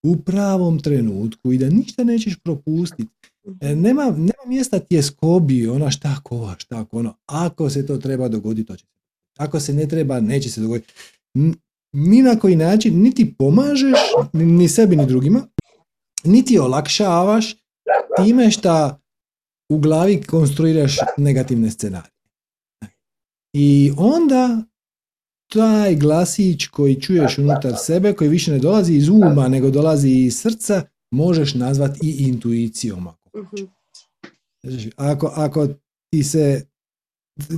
u 0.03 0.17
pravom 0.17 0.80
trenutku 0.80 1.51
i 1.51 1.57
da 1.57 1.69
ništa 1.69 2.03
nećeš 2.03 2.35
propustiti. 2.43 3.30
E, 3.61 3.75
nema, 3.75 4.03
nema 4.03 4.43
mjesta 4.47 4.80
tjeskobi, 4.80 5.67
ona 5.67 5.91
šta 5.91 6.15
ko, 6.23 6.55
šta 6.57 6.85
ono. 6.91 7.15
Ako 7.25 7.69
se 7.69 7.85
to 7.85 7.97
treba 7.97 8.27
dogoditi, 8.27 8.67
to 8.67 8.75
će. 8.75 8.85
Ako 9.38 9.60
se 9.60 9.73
ne 9.73 9.88
treba, 9.88 10.19
neće 10.19 10.51
se 10.51 10.61
dogoditi. 10.61 10.93
Ni 11.93 12.22
na 12.22 12.35
koji 12.35 12.55
način, 12.55 13.01
niti 13.01 13.34
pomažeš, 13.34 13.99
ni- 14.34 14.69
sebi, 14.69 14.95
ni 14.95 15.05
drugima, 15.05 15.47
niti 16.23 16.60
olakšavaš 16.60 17.55
time 18.18 18.51
šta 18.51 18.99
u 19.69 19.77
glavi 19.77 20.22
konstruiraš 20.22 20.95
negativne 21.18 21.72
scenarije. 21.72 22.11
I 23.53 23.91
onda 23.97 24.64
taj 25.47 25.95
glasić 25.95 26.65
koji 26.65 27.01
čuješ 27.01 27.38
unutar 27.38 27.73
sebe, 27.77 28.14
koji 28.14 28.30
više 28.30 28.51
ne 28.51 28.60
dolazi 28.60 28.93
iz 28.93 29.10
uma, 29.10 29.47
nego 29.47 29.69
dolazi 29.72 30.10
iz 30.10 30.38
srca, 30.38 30.81
možeš 31.11 31.53
nazvati 31.53 31.99
i 32.03 32.23
intuicijom. 32.23 33.07
Ako, 33.07 33.39
Mhm. 33.39 33.64
Ako, 34.97 35.27
ako 35.27 35.68
ti 36.10 36.23
se 36.23 36.65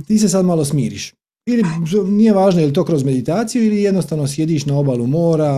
ti 0.06 0.18
se 0.18 0.28
sad 0.28 0.44
malo 0.44 0.64
smiriš. 0.64 1.14
Ili 1.46 1.62
nije 2.06 2.32
važno 2.32 2.60
je 2.60 2.66
li 2.66 2.72
to 2.72 2.84
kroz 2.84 3.04
meditaciju 3.04 3.64
ili 3.64 3.82
jednostavno 3.82 4.26
sjediš 4.26 4.66
na 4.66 4.78
obalu 4.78 5.06
mora, 5.06 5.54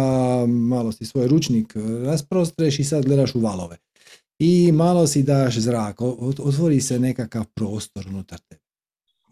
malo 0.47 0.93
si 0.93 1.05
svoj 1.05 1.29
ručnik 1.29 1.77
rasprostreš 2.05 2.79
i 2.79 2.85
sad 2.85 3.05
gledaš 3.05 3.35
u 3.35 3.41
valove. 3.41 3.77
i 4.39 4.73
malo 4.73 5.07
si 5.07 5.23
daš 5.23 5.59
zrak, 5.59 6.01
otvori 6.39 6.81
se 6.81 6.99
nekakav 6.99 7.45
prostor 7.55 8.07
unutar 8.09 8.39
tebe. 8.39 8.63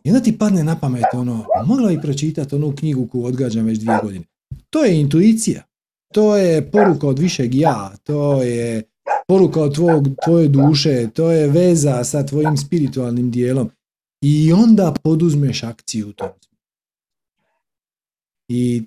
I 0.05 0.11
onda 0.11 0.20
ti 0.20 0.39
padne 0.39 0.65
na 0.65 0.78
pamet 0.81 1.05
ono, 1.12 1.45
mogla 1.66 1.89
bi 1.89 2.01
pročitati 2.01 2.55
onu 2.55 2.74
knjigu 2.77 3.07
koju 3.07 3.24
odgađam 3.24 3.66
već 3.66 3.78
dvije 3.78 3.99
godine. 4.03 4.24
To 4.70 4.85
je 4.85 5.01
intuicija. 5.01 5.62
To 6.15 6.37
je 6.37 6.70
poruka 6.70 7.09
od 7.09 7.19
višeg 7.19 7.55
ja. 7.55 7.93
To 8.05 8.43
je 8.43 8.83
poruka 9.28 9.61
od 9.61 9.74
tvojeg, 9.74 10.05
tvoje 10.24 10.49
duše. 10.49 11.09
To 11.15 11.31
je 11.31 11.49
veza 11.49 12.05
sa 12.05 12.27
tvojim 12.27 12.57
spiritualnim 12.57 13.31
dijelom. 13.31 13.70
I 14.23 14.53
onda 14.53 14.95
poduzmeš 15.03 15.62
akciju 15.62 16.09
u 16.09 16.12
tom. 16.12 16.28
I 18.48 18.82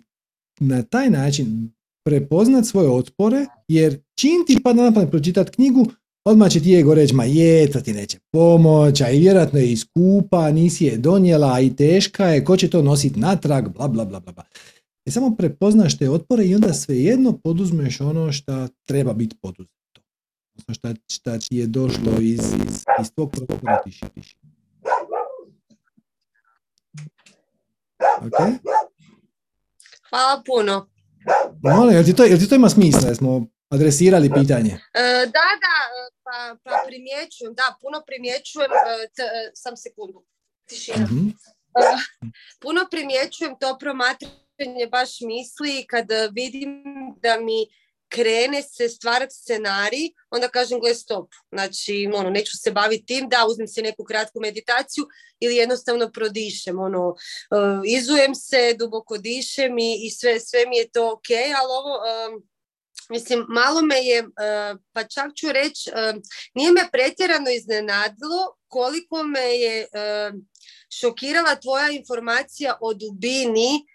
na 0.59 0.83
taj 0.83 1.09
način 1.09 1.71
prepoznat 2.05 2.65
svoje 2.65 2.89
otpore, 2.89 3.45
jer 3.67 3.99
čim 4.15 4.45
ti 4.47 4.59
padne 4.63 4.83
na 4.83 4.91
pamet 4.93 5.09
pročitati 5.09 5.51
knjigu, 5.51 5.85
odmah 6.25 6.51
će 6.51 6.59
ti 6.59 6.75
ego 6.75 6.93
reći, 6.93 7.13
ma 7.13 7.23
je, 7.23 7.71
to 7.71 7.81
ti 7.81 7.93
neće 7.93 8.19
pomoć, 8.31 9.01
a 9.01 9.09
i 9.09 9.19
vjerojatno 9.19 9.59
je 9.59 9.71
iskupa, 9.71 10.51
nisi 10.51 10.85
je 10.85 10.97
donijela, 10.97 11.59
i 11.59 11.75
teška 11.75 12.25
je, 12.25 12.45
ko 12.45 12.57
će 12.57 12.69
to 12.69 12.81
nositi 12.81 13.19
natrag, 13.19 13.69
bla, 13.69 13.87
bla, 13.87 14.05
bla, 14.05 14.19
bla. 14.19 14.43
I 15.05 15.11
samo 15.11 15.35
prepoznaš 15.35 15.97
te 15.97 16.09
otpore 16.09 16.45
i 16.45 16.55
onda 16.55 16.73
svejedno 16.73 17.37
poduzmeš 17.43 18.01
ono 18.01 18.31
što 18.31 18.67
treba 18.85 19.13
biti 19.13 19.35
poduzeto. 19.41 20.01
Odnosno 20.53 20.95
šta, 21.07 21.39
ti 21.39 21.57
je 21.57 21.67
došlo 21.67 22.11
iz, 22.21 22.39
iz, 22.39 22.85
iz 23.01 23.11
tvog 23.15 23.31
prostora 23.31 23.81
tiši, 23.83 24.05
Ok? 28.21 28.33
Hvala 30.09 30.43
puno. 30.45 30.89
Molim, 31.63 31.95
jel 31.95 32.05
ti 32.05 32.15
to, 32.15 32.23
jel 32.23 32.39
ti 32.39 32.49
to 32.49 32.55
ima 32.55 32.69
smisla? 32.69 33.09
Jesmo 33.09 33.47
adresirali 33.69 34.29
pitanje? 34.33 34.71
E, 34.93 35.01
da, 35.35 35.47
da, 35.63 35.75
e, 35.97 36.01
pa, 36.23 36.55
pa 36.63 36.83
primjećujem, 36.87 37.53
da, 37.53 37.75
puno 37.81 38.01
primjećujem, 38.07 38.71
e, 38.71 39.51
sam 39.53 39.77
sekundu, 39.77 40.25
tišina. 40.69 41.05
Mhm. 41.05 41.27
puno 42.61 42.81
primjećujem 42.91 43.53
to 43.59 43.77
promatranje 43.79 44.87
baš 44.91 45.09
misli 45.21 45.85
kad 45.87 46.07
vidim 46.31 46.83
da 47.23 47.39
mi 47.39 47.67
krene 48.09 48.61
se 48.61 48.89
stvarati 48.89 49.35
scenarij, 49.35 50.09
onda 50.29 50.47
kažem 50.47 50.79
gle 50.79 50.95
stop, 50.95 51.33
znači 51.51 52.09
ono, 52.13 52.29
neću 52.29 52.57
se 52.57 52.71
baviti 52.71 53.05
tim, 53.05 53.29
da 53.29 53.45
uzmem 53.49 53.67
se 53.67 53.81
neku 53.81 54.03
kratku 54.03 54.39
meditaciju 54.39 55.05
ili 55.39 55.55
jednostavno 55.55 56.11
prodišem, 56.11 56.79
ono, 56.79 57.15
izujem 57.85 58.35
se, 58.35 58.75
duboko 58.79 59.17
dišem 59.17 59.77
i, 59.77 59.99
i 60.05 60.09
sve, 60.09 60.39
sve 60.39 60.65
mi 60.65 60.77
je 60.77 60.89
to 60.89 61.11
ok, 61.11 61.29
ali 61.61 61.71
ovo, 61.79 61.99
Mislim, 63.11 63.45
malo 63.47 63.81
me 63.81 63.95
je, 63.95 64.17
e, 64.19 64.25
pa 64.93 65.03
čak 65.03 65.35
ću 65.35 65.51
reći, 65.51 65.89
nije 66.53 66.71
me 66.71 66.89
pretjerano 66.91 67.49
iznenadilo 67.49 68.55
koliko 68.67 69.23
me 69.23 69.55
je 69.55 69.87
šokirala 70.99 71.55
tvoja 71.55 71.89
informacija 71.91 72.77
o 72.81 72.93
dubini 72.93 73.85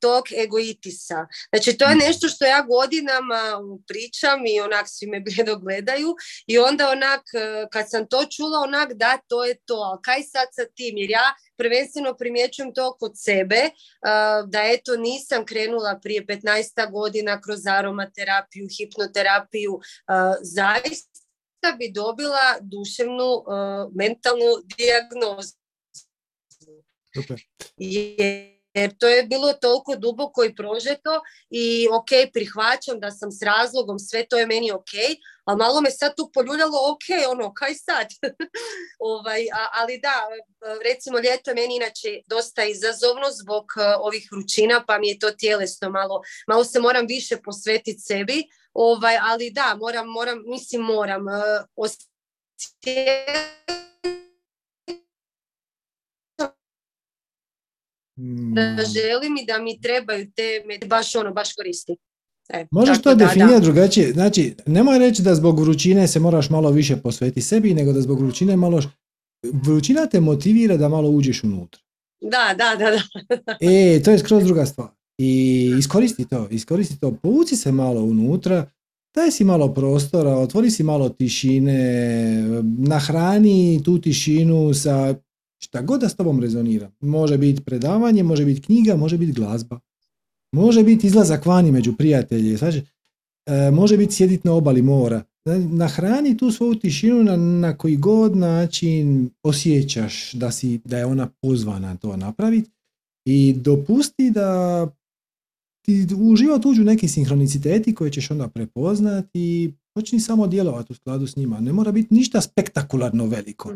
tog 0.00 0.24
egoitisa. 0.44 1.26
Znači 1.52 1.78
to 1.78 1.84
je 1.84 1.96
nešto 1.96 2.28
što 2.28 2.44
ja 2.44 2.62
godinama 2.62 3.40
pričam 3.86 4.46
i 4.46 4.60
onak 4.60 4.86
svi 4.88 5.06
me 5.06 5.20
bledo 5.20 5.56
gledaju 5.64 6.14
i 6.46 6.58
onda 6.58 6.90
onak 6.90 7.22
kad 7.72 7.90
sam 7.90 8.06
to 8.08 8.24
čula 8.36 8.58
onak 8.58 8.92
da 8.92 9.18
to 9.28 9.44
je 9.44 9.56
to, 9.64 9.74
ali 9.74 10.02
kaj 10.02 10.22
sad 10.22 10.48
sa 10.52 10.64
tim 10.74 10.96
jer 10.96 11.10
ja 11.10 11.34
prvenstveno 11.56 12.16
primjećujem 12.16 12.74
to 12.74 12.96
kod 13.00 13.12
sebe, 13.16 13.70
da 14.46 14.62
eto 14.64 14.96
nisam 14.96 15.46
krenula 15.46 16.00
prije 16.02 16.26
15 16.26 16.90
godina 16.92 17.40
kroz 17.40 17.66
aromaterapiju, 17.66 18.68
hipnoterapiju, 18.78 19.80
zaista 20.42 21.72
bi 21.78 21.92
dobila 21.92 22.58
duševnu, 22.60 23.44
mentalnu 23.94 24.52
dijagnozu. 24.76 25.52
Super. 27.14 27.40
Jer 28.74 28.98
to 28.98 29.08
je 29.08 29.22
bilo 29.22 29.52
toliko 29.52 29.96
duboko 29.96 30.44
i 30.44 30.54
prožeto 30.54 31.22
i 31.50 31.88
ok, 31.92 32.32
prihvaćam 32.32 33.00
da 33.00 33.10
sam 33.10 33.32
s 33.32 33.42
razlogom, 33.42 33.98
sve 33.98 34.26
to 34.26 34.38
je 34.38 34.46
meni 34.46 34.72
ok, 34.72 34.92
ali 35.44 35.58
malo 35.58 35.80
me 35.80 35.90
sad 35.90 36.16
tu 36.16 36.30
poljuljalo, 36.34 36.78
ok, 36.92 37.30
ono, 37.30 37.54
kaj 37.54 37.74
sad? 37.74 38.06
ovaj, 39.12 39.46
ali 39.72 39.98
da, 39.98 40.14
recimo 40.84 41.18
ljeto 41.18 41.50
je 41.50 41.54
meni 41.54 41.76
inače 41.76 42.20
dosta 42.26 42.64
izazovno 42.64 43.30
zbog 43.42 43.64
uh, 43.76 43.82
ovih 44.00 44.28
vrućina, 44.32 44.84
pa 44.86 44.98
mi 44.98 45.08
je 45.08 45.18
to 45.18 45.30
tjelesno 45.30 45.90
malo, 45.90 46.22
malo 46.46 46.64
se 46.64 46.80
moram 46.80 47.06
više 47.06 47.36
posvetiti 47.44 48.00
sebi, 48.00 48.44
ovaj, 48.72 49.16
ali 49.22 49.50
da, 49.50 49.76
moram, 49.78 50.08
moram, 50.08 50.42
mislim 50.46 50.82
moram 50.82 51.26
uh, 51.26 51.64
da 58.16 58.84
želim 58.84 59.36
i 59.42 59.46
da 59.46 59.58
mi 59.58 59.80
trebaju 59.80 60.26
te, 60.36 60.86
baš 60.86 61.14
ono, 61.14 61.32
baš 61.32 61.54
koristi. 61.54 61.96
E, 62.48 62.66
Možeš 62.70 63.02
to 63.02 63.14
definirati 63.14 63.64
drugačije. 63.64 64.12
Znači, 64.12 64.54
nemoj 64.66 64.98
reći 64.98 65.22
da 65.22 65.34
zbog 65.34 65.60
vrućine 65.60 66.08
se 66.08 66.20
moraš 66.20 66.50
malo 66.50 66.70
više 66.70 66.96
posveti 66.96 67.42
sebi, 67.42 67.74
nego 67.74 67.92
da 67.92 68.00
zbog 68.00 68.20
vrućine 68.20 68.56
malo... 68.56 68.82
Vrućina 69.52 70.06
te 70.06 70.20
motivira 70.20 70.76
da 70.76 70.88
malo 70.88 71.10
uđeš 71.10 71.44
unutra. 71.44 71.80
Da, 72.20 72.54
da, 72.58 72.76
da. 72.76 72.90
da. 72.90 73.56
e, 73.60 74.02
to 74.02 74.10
je 74.10 74.18
skroz 74.18 74.44
druga 74.44 74.66
stvar. 74.66 74.88
I 75.18 75.72
iskoristi 75.78 76.28
to, 76.28 76.48
iskoristi 76.50 77.00
to, 77.00 77.12
povuci 77.22 77.56
se 77.56 77.72
malo 77.72 78.00
unutra, 78.00 78.70
daj 79.14 79.30
si 79.30 79.44
malo 79.44 79.74
prostora, 79.74 80.30
otvori 80.30 80.70
si 80.70 80.82
malo 80.82 81.08
tišine, 81.08 81.80
nahrani 82.78 83.82
tu 83.84 84.00
tišinu 84.00 84.74
sa 84.74 85.14
šta 85.64 85.82
god 85.82 86.00
da 86.00 86.08
s 86.08 86.16
tobom 86.16 86.40
rezonira. 86.40 86.90
Može 87.00 87.38
biti 87.38 87.64
predavanje, 87.64 88.22
može 88.22 88.44
biti 88.44 88.62
knjiga, 88.62 88.96
može 88.96 89.18
biti 89.18 89.32
glazba. 89.32 89.80
Može 90.52 90.82
biti 90.82 91.06
izlazak 91.06 91.46
vani 91.46 91.72
među 91.72 91.96
prijatelji, 91.96 92.56
znači, 92.56 92.82
može 93.72 93.96
biti 93.96 94.14
sjediti 94.14 94.48
na 94.48 94.54
obali 94.54 94.82
mora. 94.82 95.22
Nahrani 95.70 96.36
tu 96.36 96.50
svoju 96.50 96.74
tišinu 96.74 97.24
na, 97.24 97.36
na 97.36 97.76
koji 97.78 97.96
god 97.96 98.36
način 98.36 99.30
osjećaš 99.42 100.32
da, 100.32 100.50
si, 100.50 100.80
da 100.84 100.98
je 100.98 101.06
ona 101.06 101.28
pozvana 101.42 101.96
to 101.96 102.16
napraviti 102.16 102.70
i 103.24 103.54
dopusti 103.56 104.30
da 104.30 104.88
ti 105.84 106.06
u 106.16 106.36
život 106.36 106.66
uđu 106.66 106.84
neki 106.84 107.08
sinhroniciteti 107.08 107.94
koje 107.94 108.10
ćeš 108.10 108.30
onda 108.30 108.48
prepoznati 108.48 109.30
i 109.34 109.72
počni 109.94 110.20
samo 110.20 110.46
djelovati 110.46 110.92
u 110.92 110.96
skladu 110.96 111.26
s 111.26 111.36
njima. 111.36 111.60
Ne 111.60 111.72
mora 111.72 111.92
biti 111.92 112.14
ništa 112.14 112.40
spektakularno 112.40 113.26
veliko. 113.26 113.72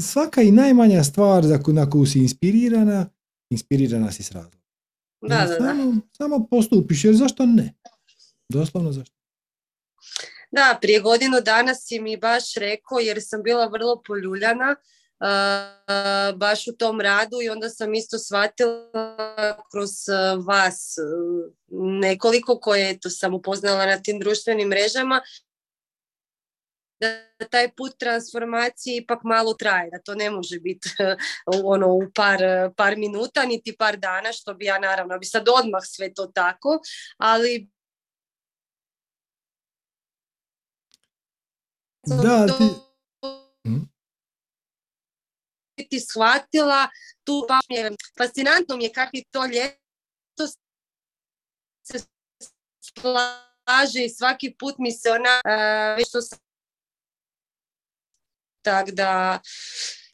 Svaka 0.00 0.42
i 0.42 0.50
najmanja 0.50 1.04
stvar 1.04 1.44
za 1.44 1.60
na 1.66 1.90
koju 1.90 2.06
si 2.06 2.18
inspirirana, 2.18 3.06
inspirirana 3.50 4.12
si 4.12 4.22
s 4.22 4.32
razlogom. 4.32 4.60
Da, 5.20 5.46
da, 5.46 5.56
samo, 5.56 5.92
da. 5.92 6.00
samo 6.16 6.46
postupiš, 6.50 7.04
jer 7.04 7.14
zašto 7.14 7.46
ne? 7.46 7.74
Doslovno 8.48 8.92
zašto? 8.92 9.14
Da, 10.50 10.78
prije 10.80 11.00
godinu 11.00 11.40
dana 11.40 11.74
si 11.74 12.00
mi 12.00 12.16
baš 12.16 12.54
rekao, 12.54 12.98
jer 12.98 13.18
sam 13.20 13.42
bila 13.42 13.66
vrlo 13.66 14.02
poljuljana, 14.06 14.76
uh, 15.20 16.38
baš 16.38 16.66
u 16.66 16.72
tom 16.72 17.00
radu 17.00 17.36
i 17.44 17.48
onda 17.48 17.68
sam 17.68 17.94
isto 17.94 18.18
shvatila 18.18 19.62
kroz 19.72 19.90
vas 20.46 20.96
nekoliko 22.00 22.60
koje 22.60 23.00
to 23.00 23.10
sam 23.10 23.34
upoznala 23.34 23.86
na 23.86 24.02
tim 24.02 24.18
društvenim 24.18 24.68
mrežama 24.68 25.20
da 27.00 27.48
taj 27.50 27.74
put 27.76 27.98
transformacije 27.98 28.96
ipak 28.96 29.18
malo 29.24 29.54
traje, 29.54 29.90
da 29.90 30.02
to 30.02 30.14
ne 30.14 30.30
može 30.30 30.60
biti 30.60 30.88
ono 31.64 31.94
u 31.94 32.02
par, 32.14 32.40
par 32.76 32.96
minuta 32.96 33.46
niti 33.46 33.76
par 33.76 33.96
dana, 33.96 34.32
što 34.32 34.54
bi 34.54 34.64
ja 34.64 34.78
naravno 34.78 35.18
bi 35.18 35.26
sad 35.26 35.48
odmah 35.48 35.82
sve 35.84 36.14
to 36.14 36.26
tako, 36.26 36.80
ali 37.16 37.68
da, 42.06 42.46
ti... 42.46 42.64
Hm? 43.64 43.78
ti 45.90 46.00
shvatila, 46.00 46.88
tu 47.24 47.46
fascinantno 48.18 48.76
mi 48.76 48.84
je 48.84 48.92
kako 48.92 49.10
je 49.16 49.24
to 49.30 49.46
ljeto 49.46 50.46
se 51.82 51.98
slaže 52.82 54.04
i 54.04 54.08
svaki 54.08 54.54
put 54.58 54.74
mi 54.78 54.92
se 54.92 55.10
ona, 55.10 55.40
uh, 55.44 55.96
već 55.96 56.10
to 56.10 56.20
sam 56.20 56.47
tako 58.70 58.90
da, 58.90 59.40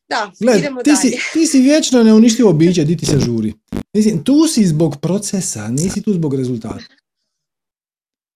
da, 0.08 0.32
Gled, 0.40 0.58
idemo 0.58 0.82
ti 0.82 0.90
dalje. 0.90 1.00
Si, 1.00 1.32
ti 1.32 1.46
si 1.46 1.60
vječno 1.60 2.02
neuništivo 2.02 2.52
biće, 2.58 2.84
di 2.84 2.96
ti 2.96 3.06
se 3.06 3.18
žuri. 3.18 3.54
Mislim, 3.92 4.24
tu 4.24 4.46
si 4.48 4.66
zbog 4.66 4.96
procesa, 5.00 5.68
nisi 5.68 6.02
tu 6.02 6.12
zbog 6.12 6.34
rezultata. 6.34 6.84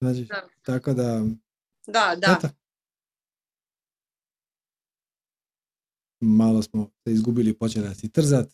Znači, 0.01 0.25
da. 0.25 0.49
tako 0.63 0.95
da... 0.95 1.25
Da, 1.87 2.17
da. 2.17 2.51
Malo 6.21 6.63
smo 6.63 6.91
se 7.05 7.13
izgubili, 7.13 7.53
počeli 7.53 7.95
si 7.95 8.09
trzat. 8.13 8.49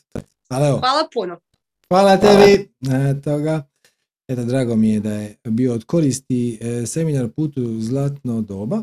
Ali 0.48 0.68
evo. 0.68 0.78
Hvala 0.78 1.08
puno. 1.14 1.40
Hvala 1.88 2.16
tebi. 2.16 2.72
Eto 3.10 3.38
ga. 3.38 3.66
Eto, 4.28 4.44
drago 4.44 4.76
mi 4.76 4.90
je 4.90 5.00
da 5.00 5.12
je 5.12 5.36
bio 5.44 5.74
od 5.74 5.84
koristi 5.84 6.58
e, 6.60 6.86
seminar 6.86 7.28
putu 7.28 7.80
Zlatno 7.80 8.40
doba. 8.40 8.82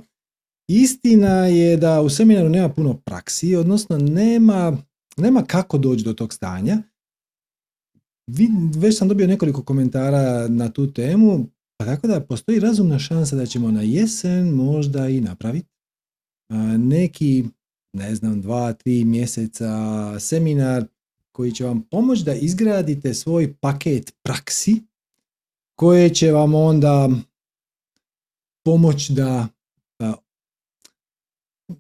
Istina 0.76 1.46
je 1.46 1.78
da 1.78 2.02
u 2.02 2.10
seminaru 2.10 2.50
nema 2.50 2.70
puno 2.70 2.94
praksi, 2.94 3.56
odnosno 3.56 3.98
nema, 3.98 4.78
nema 5.18 5.44
kako 5.44 5.78
doći 5.78 6.04
do 6.04 6.14
tog 6.14 6.34
stanja. 6.34 6.78
Vi, 8.28 8.50
već 8.76 8.98
sam 8.98 9.08
dobio 9.08 9.28
nekoliko 9.28 9.64
komentara 9.64 10.48
na 10.48 10.70
tu 10.70 10.94
temu, 10.94 11.46
pa 11.78 11.86
tako 11.86 12.08
da 12.08 12.22
postoji 12.22 12.60
razumna 12.60 13.00
šansa 13.00 13.36
da 13.36 13.46
ćemo 13.46 13.72
na 13.72 13.82
jesen 13.82 14.50
možda 14.50 15.10
i 15.10 15.22
napraviti 15.22 15.70
neki, 16.78 17.44
ne 17.94 18.16
znam, 18.16 18.42
dva, 18.42 18.74
tri 18.74 19.06
mjeseca 19.06 19.70
seminar 20.20 20.86
koji 21.32 21.52
će 21.52 21.66
vam 21.66 21.82
pomoći 21.82 22.24
da 22.24 22.34
izgradite 22.34 23.14
svoj 23.14 23.54
paket 23.54 24.16
praksi 24.24 24.82
koje 25.76 26.10
će 26.10 26.32
vam 26.32 26.56
onda 26.56 27.10
pomoći 28.66 29.14
da, 29.14 29.48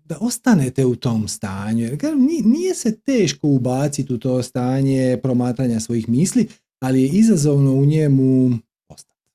da, 0.05 0.17
ostanete 0.21 0.85
u 0.85 0.95
tom 0.95 1.27
stanju. 1.27 1.83
Jer 1.83 1.99
nije 2.45 2.75
se 2.75 2.99
teško 2.99 3.47
ubaciti 3.47 4.13
u 4.13 4.19
to 4.19 4.43
stanje 4.43 5.19
promatranja 5.23 5.79
svojih 5.79 6.09
misli, 6.09 6.47
ali 6.79 7.01
je 7.01 7.07
izazovno 7.07 7.73
u 7.73 7.85
njemu 7.85 8.51
ostati. 8.89 9.25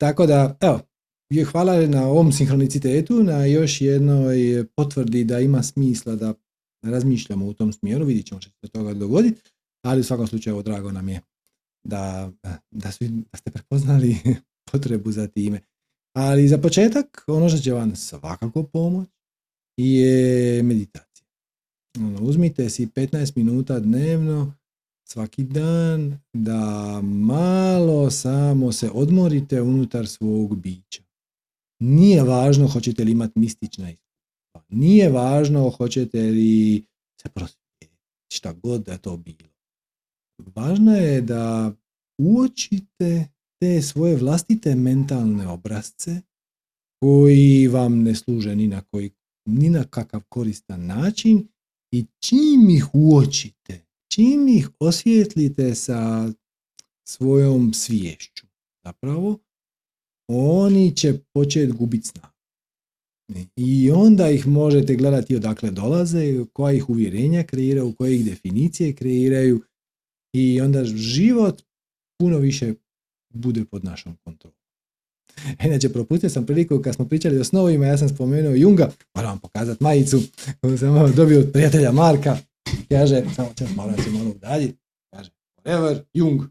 Tako 0.00 0.26
da, 0.26 0.56
evo, 0.60 0.80
hvala 1.50 1.86
na 1.86 2.06
ovom 2.06 2.32
sinhronicitetu, 2.32 3.22
na 3.22 3.44
još 3.44 3.80
jednoj 3.80 4.64
potvrdi 4.76 5.24
da 5.24 5.40
ima 5.40 5.62
smisla 5.62 6.14
da 6.14 6.34
razmišljamo 6.82 7.46
u 7.46 7.54
tom 7.54 7.72
smjeru, 7.72 8.04
vidjet 8.04 8.26
ćemo 8.26 8.40
što 8.40 8.50
se 8.50 8.68
toga 8.68 8.94
dogoditi, 8.94 9.40
ali 9.82 10.00
u 10.00 10.04
svakom 10.04 10.26
slučaju 10.26 10.62
drago 10.62 10.92
nam 10.92 11.08
je 11.08 11.20
da, 11.84 12.32
da, 12.70 12.92
su, 12.92 13.04
da 13.08 13.38
ste 13.38 13.50
prepoznali 13.50 14.16
potrebu 14.72 15.12
za 15.12 15.26
time. 15.26 15.60
Ali 16.16 16.48
za 16.48 16.58
početak, 16.58 17.24
ono 17.26 17.48
što 17.48 17.58
će 17.58 17.72
vam 17.72 17.96
svakako 17.96 18.62
pomoći 18.62 19.10
je 19.76 20.62
meditacija. 20.62 21.26
Ono, 21.98 22.22
uzmite 22.22 22.70
si 22.70 22.86
15 22.86 23.36
minuta 23.36 23.80
dnevno, 23.80 24.54
svaki 25.08 25.44
dan, 25.44 26.18
da 26.32 27.00
malo 27.02 28.10
samo 28.10 28.72
se 28.72 28.90
odmorite 28.90 29.62
unutar 29.62 30.06
svog 30.06 30.56
bića. 30.56 31.02
Nije 31.80 32.22
važno 32.22 32.68
hoćete 32.68 33.04
li 33.04 33.12
imati 33.12 33.38
mistična 33.38 33.90
iskustva. 33.90 34.62
Nije 34.68 35.10
važno 35.10 35.70
hoćete 35.70 36.22
li 36.22 36.84
se 37.22 37.28
prosvjetiti, 37.28 37.98
šta 38.32 38.52
god 38.52 38.82
da 38.82 38.98
to 38.98 39.16
bilo. 39.16 39.48
Važno 40.38 40.96
je 40.96 41.20
da 41.20 41.72
uočite 42.18 43.28
te 43.60 43.82
svoje 43.82 44.16
vlastite 44.16 44.74
mentalne 44.74 45.48
obrazce 45.48 46.22
koji 47.00 47.68
vam 47.68 48.02
ne 48.02 48.14
služe 48.14 48.56
ni 48.56 48.68
na, 48.68 48.80
koji, 48.80 49.10
ni 49.46 49.70
na 49.70 49.84
kakav 49.84 50.22
koristan 50.28 50.86
način 50.86 51.48
i 51.92 52.06
čim 52.20 52.70
ih 52.70 52.86
uočite, 52.94 53.80
čim 54.12 54.48
ih 54.48 54.70
osvijetlite 54.78 55.74
sa 55.74 56.32
svojom 57.08 57.72
sviješću, 57.72 58.46
zapravo, 58.84 59.38
oni 60.28 60.96
će 60.96 61.18
početi 61.32 61.72
gubiti 61.72 62.08
snagu. 62.08 62.34
I 63.56 63.90
onda 63.90 64.30
ih 64.30 64.46
možete 64.46 64.96
gledati 64.96 65.36
odakle 65.36 65.70
dolaze, 65.70 66.44
koja 66.52 66.74
ih 66.74 66.90
uvjerenja 66.90 67.42
kreiraju, 67.42 67.94
koje 67.94 68.16
ih 68.16 68.24
definicije 68.24 68.94
kreiraju 68.94 69.62
i 70.32 70.60
onda 70.60 70.84
život 70.84 71.62
puno 72.18 72.38
više 72.38 72.74
bude 73.34 73.64
pod 73.64 73.84
našom 73.84 74.16
kontrolom. 74.24 74.63
Inače, 75.66 75.88
propustio 75.88 76.30
sam 76.30 76.46
priliku 76.46 76.82
kad 76.82 76.94
smo 76.94 77.08
pričali 77.08 77.38
o 77.38 77.44
snovima, 77.44 77.86
ja 77.86 77.98
sam 77.98 78.08
spomenuo 78.08 78.54
Junga, 78.54 78.90
moram 79.14 79.30
vam 79.30 79.38
pokazati 79.38 79.84
majicu 79.84 80.20
koju 80.60 80.78
sam 80.78 81.12
dobio 81.12 81.40
od 81.40 81.52
prijatelja 81.52 81.92
Marka. 81.92 82.36
Kaže, 82.88 83.22
samo 83.36 83.48
čas 83.54 83.68
malo 83.76 83.92
malo 84.12 84.30
udalji, 84.30 84.72
kaže, 85.10 85.30
forever 85.62 86.02
Jung. 86.12 86.42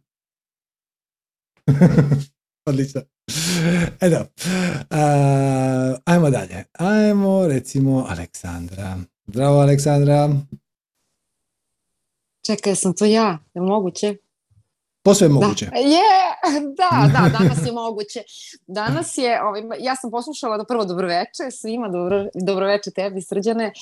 Odlično. 2.66 3.02
Edo, 4.02 4.18
uh, 4.20 5.98
ajmo 6.06 6.30
dalje. 6.30 6.64
Ajmo 6.74 7.48
recimo 7.48 8.06
Aleksandra. 8.10 8.98
Zdravo 9.28 9.60
Aleksandra. 9.60 10.30
Čekaj, 12.46 12.76
sam 12.76 12.94
to 12.94 13.06
ja, 13.06 13.40
je 13.54 13.62
moguće? 13.62 14.16
Posve 15.04 15.26
je 15.26 15.30
moguće. 15.30 15.66
Da, 15.66 15.78
je, 15.78 16.14
da, 16.80 17.08
da, 17.14 17.30
danas 17.40 17.66
je 17.66 17.72
moguće. 17.72 18.24
Danas 18.68 19.18
je, 19.18 19.44
ovaj, 19.44 19.62
ja 19.80 19.96
sam 19.96 20.12
poslušala 20.12 20.58
da 20.58 20.66
prvo 20.66 20.86
dobroveče 20.86 21.52
svima, 21.52 21.90
dobro, 21.90 22.26
dobroveče 22.34 22.92
tebi 22.92 23.22
srđane. 23.22 23.74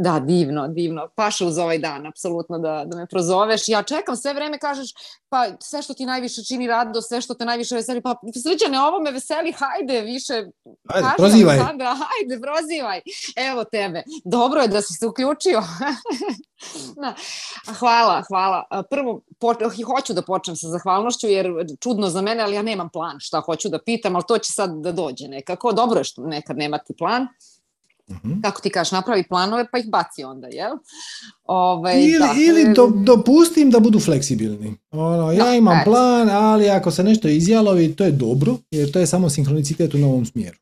Da, 0.00 0.20
divno, 0.20 0.68
divno. 0.68 1.08
Paša 1.14 1.46
uz 1.46 1.58
ovaj 1.58 1.78
dan, 1.78 2.06
apsolutno 2.06 2.58
da, 2.58 2.84
da 2.86 2.96
me 2.96 3.06
prozoveš. 3.06 3.68
Ja 3.68 3.82
čekam 3.82 4.16
sve 4.16 4.34
vreme, 4.34 4.58
kažeš, 4.58 4.90
pa 5.28 5.46
sve 5.60 5.82
što 5.82 5.94
ti 5.94 6.06
najviše 6.06 6.44
čini 6.44 6.66
rado, 6.66 7.02
sve 7.02 7.20
što 7.20 7.34
te 7.34 7.44
najviše 7.44 7.74
veseli, 7.74 8.00
pa 8.00 8.14
srđane, 8.42 8.80
ovo 8.80 9.00
me 9.00 9.10
veseli, 9.10 9.52
hajde 9.52 10.00
više. 10.00 10.32
Ajde, 10.32 11.02
kaži, 11.02 11.14
prozivaj. 11.16 11.58
Sandra, 11.58 11.86
hajde, 11.86 12.40
prozivaj. 12.40 13.00
Evo 13.36 13.64
tebe. 13.64 14.02
Dobro 14.24 14.60
je 14.60 14.68
da 14.68 14.82
si 14.82 14.94
se 14.94 15.06
uključio. 15.06 15.62
da. 17.02 17.14
Hvala, 17.78 18.22
hvala. 18.28 18.64
Prvo, 18.90 19.20
po, 19.40 19.54
hoću 19.86 20.12
da 20.12 20.22
počnem 20.22 20.56
sa 20.56 20.68
zahvalnošću, 20.68 21.26
jer 21.26 21.46
čudno 21.80 22.08
za 22.08 22.22
mene, 22.22 22.42
ali 22.42 22.54
ja 22.54 22.62
nemam 22.62 22.88
plan 22.88 23.16
šta 23.20 23.40
hoću 23.40 23.68
da 23.68 23.82
pitam, 23.82 24.16
ali 24.16 24.24
to 24.28 24.38
će 24.38 24.52
sad 24.52 24.70
da 24.80 24.92
dođe 24.92 25.28
nekako. 25.28 25.72
Dobro 25.72 26.00
je 26.00 26.04
što 26.04 26.22
nekad 26.22 26.58
nemati 26.58 26.94
plan. 26.98 27.26
-hmm. 28.14 28.42
kako 28.42 28.60
ti 28.60 28.70
kažeš, 28.70 28.92
napravi 28.92 29.28
planove 29.28 29.66
pa 29.72 29.78
ih 29.78 29.90
baci 29.90 30.24
onda, 30.24 30.46
jel? 30.50 30.76
Ovaj, 31.44 32.02
ili 32.02 32.18
da. 32.18 32.34
ili 32.36 32.74
do, 32.74 32.92
dopustim 32.94 33.70
da 33.70 33.80
budu 33.80 34.00
fleksibilni. 34.00 34.76
Ono, 34.90 35.32
ja 35.32 35.54
imam 35.54 35.78
et. 35.78 35.84
plan, 35.84 36.30
ali 36.30 36.70
ako 36.70 36.90
se 36.90 37.04
nešto 37.04 37.28
izjalovi, 37.28 37.96
to 37.96 38.04
je 38.04 38.12
dobro, 38.12 38.56
jer 38.70 38.92
to 38.92 38.98
je 38.98 39.06
samo 39.06 39.30
sinhronicitet 39.30 39.94
u 39.94 39.98
novom 39.98 40.26
smjeru. 40.26 40.58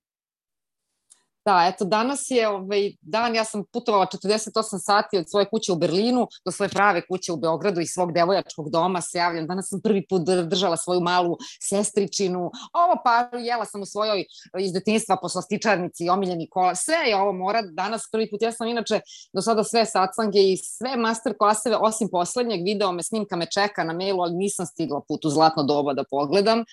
Da, 1.46 1.70
eto, 1.74 1.84
danas 1.84 2.30
je 2.30 2.48
ovaj 2.48 2.92
dan, 3.00 3.34
ja 3.34 3.44
sam 3.44 3.64
putovala 3.72 4.06
48 4.06 4.78
sati 4.78 5.18
od 5.18 5.30
svoje 5.30 5.46
kuće 5.50 5.72
u 5.72 5.76
Berlinu 5.76 6.28
do 6.44 6.50
svoje 6.50 6.68
prave 6.68 7.06
kuće 7.06 7.32
u 7.32 7.36
Beogradu 7.36 7.80
i 7.80 7.86
svog 7.86 8.12
devojačkog 8.12 8.70
doma 8.70 9.00
se 9.00 9.18
javljam. 9.18 9.46
Danas 9.46 9.68
sam 9.68 9.80
prvi 9.80 10.06
put 10.08 10.22
držala 10.22 10.76
svoju 10.76 11.00
malu 11.00 11.36
sestričinu. 11.60 12.50
Ovo 12.72 12.96
paru 13.04 13.38
jela 13.38 13.64
sam 13.64 13.82
u 13.82 13.86
svojoj 13.86 14.24
iz 14.58 14.72
detinstva 14.72 15.16
po 15.22 15.28
slastičarnici 15.28 16.04
i 16.04 16.08
omiljeni 16.08 16.48
kola. 16.50 16.74
Sve 16.74 16.96
je 16.96 17.16
ovo 17.16 17.32
mora 17.32 17.62
danas 17.62 18.08
prvi 18.12 18.30
put. 18.30 18.42
Ja 18.42 18.52
sam 18.52 18.68
inače 18.68 19.00
do 19.32 19.42
sada 19.42 19.64
sve 19.64 19.86
sacange 19.86 20.38
i 20.38 20.56
sve 20.56 20.96
master 20.96 21.34
klaseve 21.38 21.76
osim 21.76 22.08
poslednjeg 22.10 22.60
video 22.64 22.92
me 22.92 23.02
snimka 23.02 23.36
me 23.36 23.46
čeka 23.46 23.84
na 23.84 23.92
mailu, 23.92 24.22
ali 24.22 24.34
nisam 24.34 24.66
stigla 24.66 25.00
put 25.08 25.24
u 25.24 25.30
zlatno 25.30 25.62
doba 25.62 25.94
da 25.94 26.04
pogledam. 26.10 26.64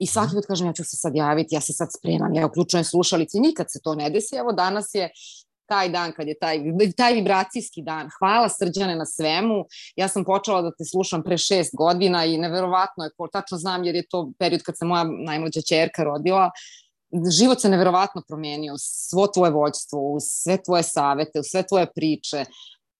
I 0.00 0.06
svaki 0.06 0.34
put 0.34 0.46
kažem 0.46 0.66
ja 0.66 0.72
ću 0.72 0.84
se 0.84 0.96
sad 0.96 1.14
javiti, 1.14 1.54
ja 1.54 1.60
se 1.60 1.72
sad 1.72 1.88
spremam, 1.98 2.34
ja 2.34 2.46
uključujem 2.46 2.84
slušalice. 2.84 3.38
Nikad 3.38 3.66
se 3.70 3.80
to 3.84 3.94
ne 3.94 4.10
desi. 4.10 4.36
Evo 4.36 4.52
danas 4.52 4.94
je 4.94 5.10
taj 5.70 5.88
dan 5.88 6.12
kad 6.16 6.28
je 6.28 6.38
taj, 6.38 6.58
taj 6.96 7.14
vibracijski 7.14 7.82
dan. 7.82 8.08
Hvala 8.18 8.48
srđane 8.48 8.96
na 8.96 9.06
svemu. 9.06 9.64
Ja 9.96 10.08
sam 10.08 10.24
počela 10.24 10.62
da 10.62 10.70
te 10.70 10.84
slušam 10.84 11.22
pre 11.22 11.38
šest 11.38 11.70
godina 11.76 12.24
i 12.24 12.38
neverovatno 12.38 13.04
je, 13.04 13.10
tačno 13.32 13.58
znam 13.58 13.84
jer 13.84 13.94
je 13.94 14.08
to 14.08 14.32
period 14.38 14.62
kad 14.62 14.78
se 14.78 14.84
moja 14.84 15.04
najmlađa 15.26 15.60
čerka 15.68 16.04
rodila, 16.04 16.50
život 17.38 17.60
se 17.60 17.68
neverovatno 17.68 18.22
promenio, 18.28 18.74
svo 18.78 19.26
tvoje 19.26 19.52
vođstvo, 19.52 20.16
sve 20.20 20.62
tvoje 20.62 20.82
savete, 20.82 21.42
sve 21.42 21.66
tvoje 21.66 21.86
priče, 21.94 22.44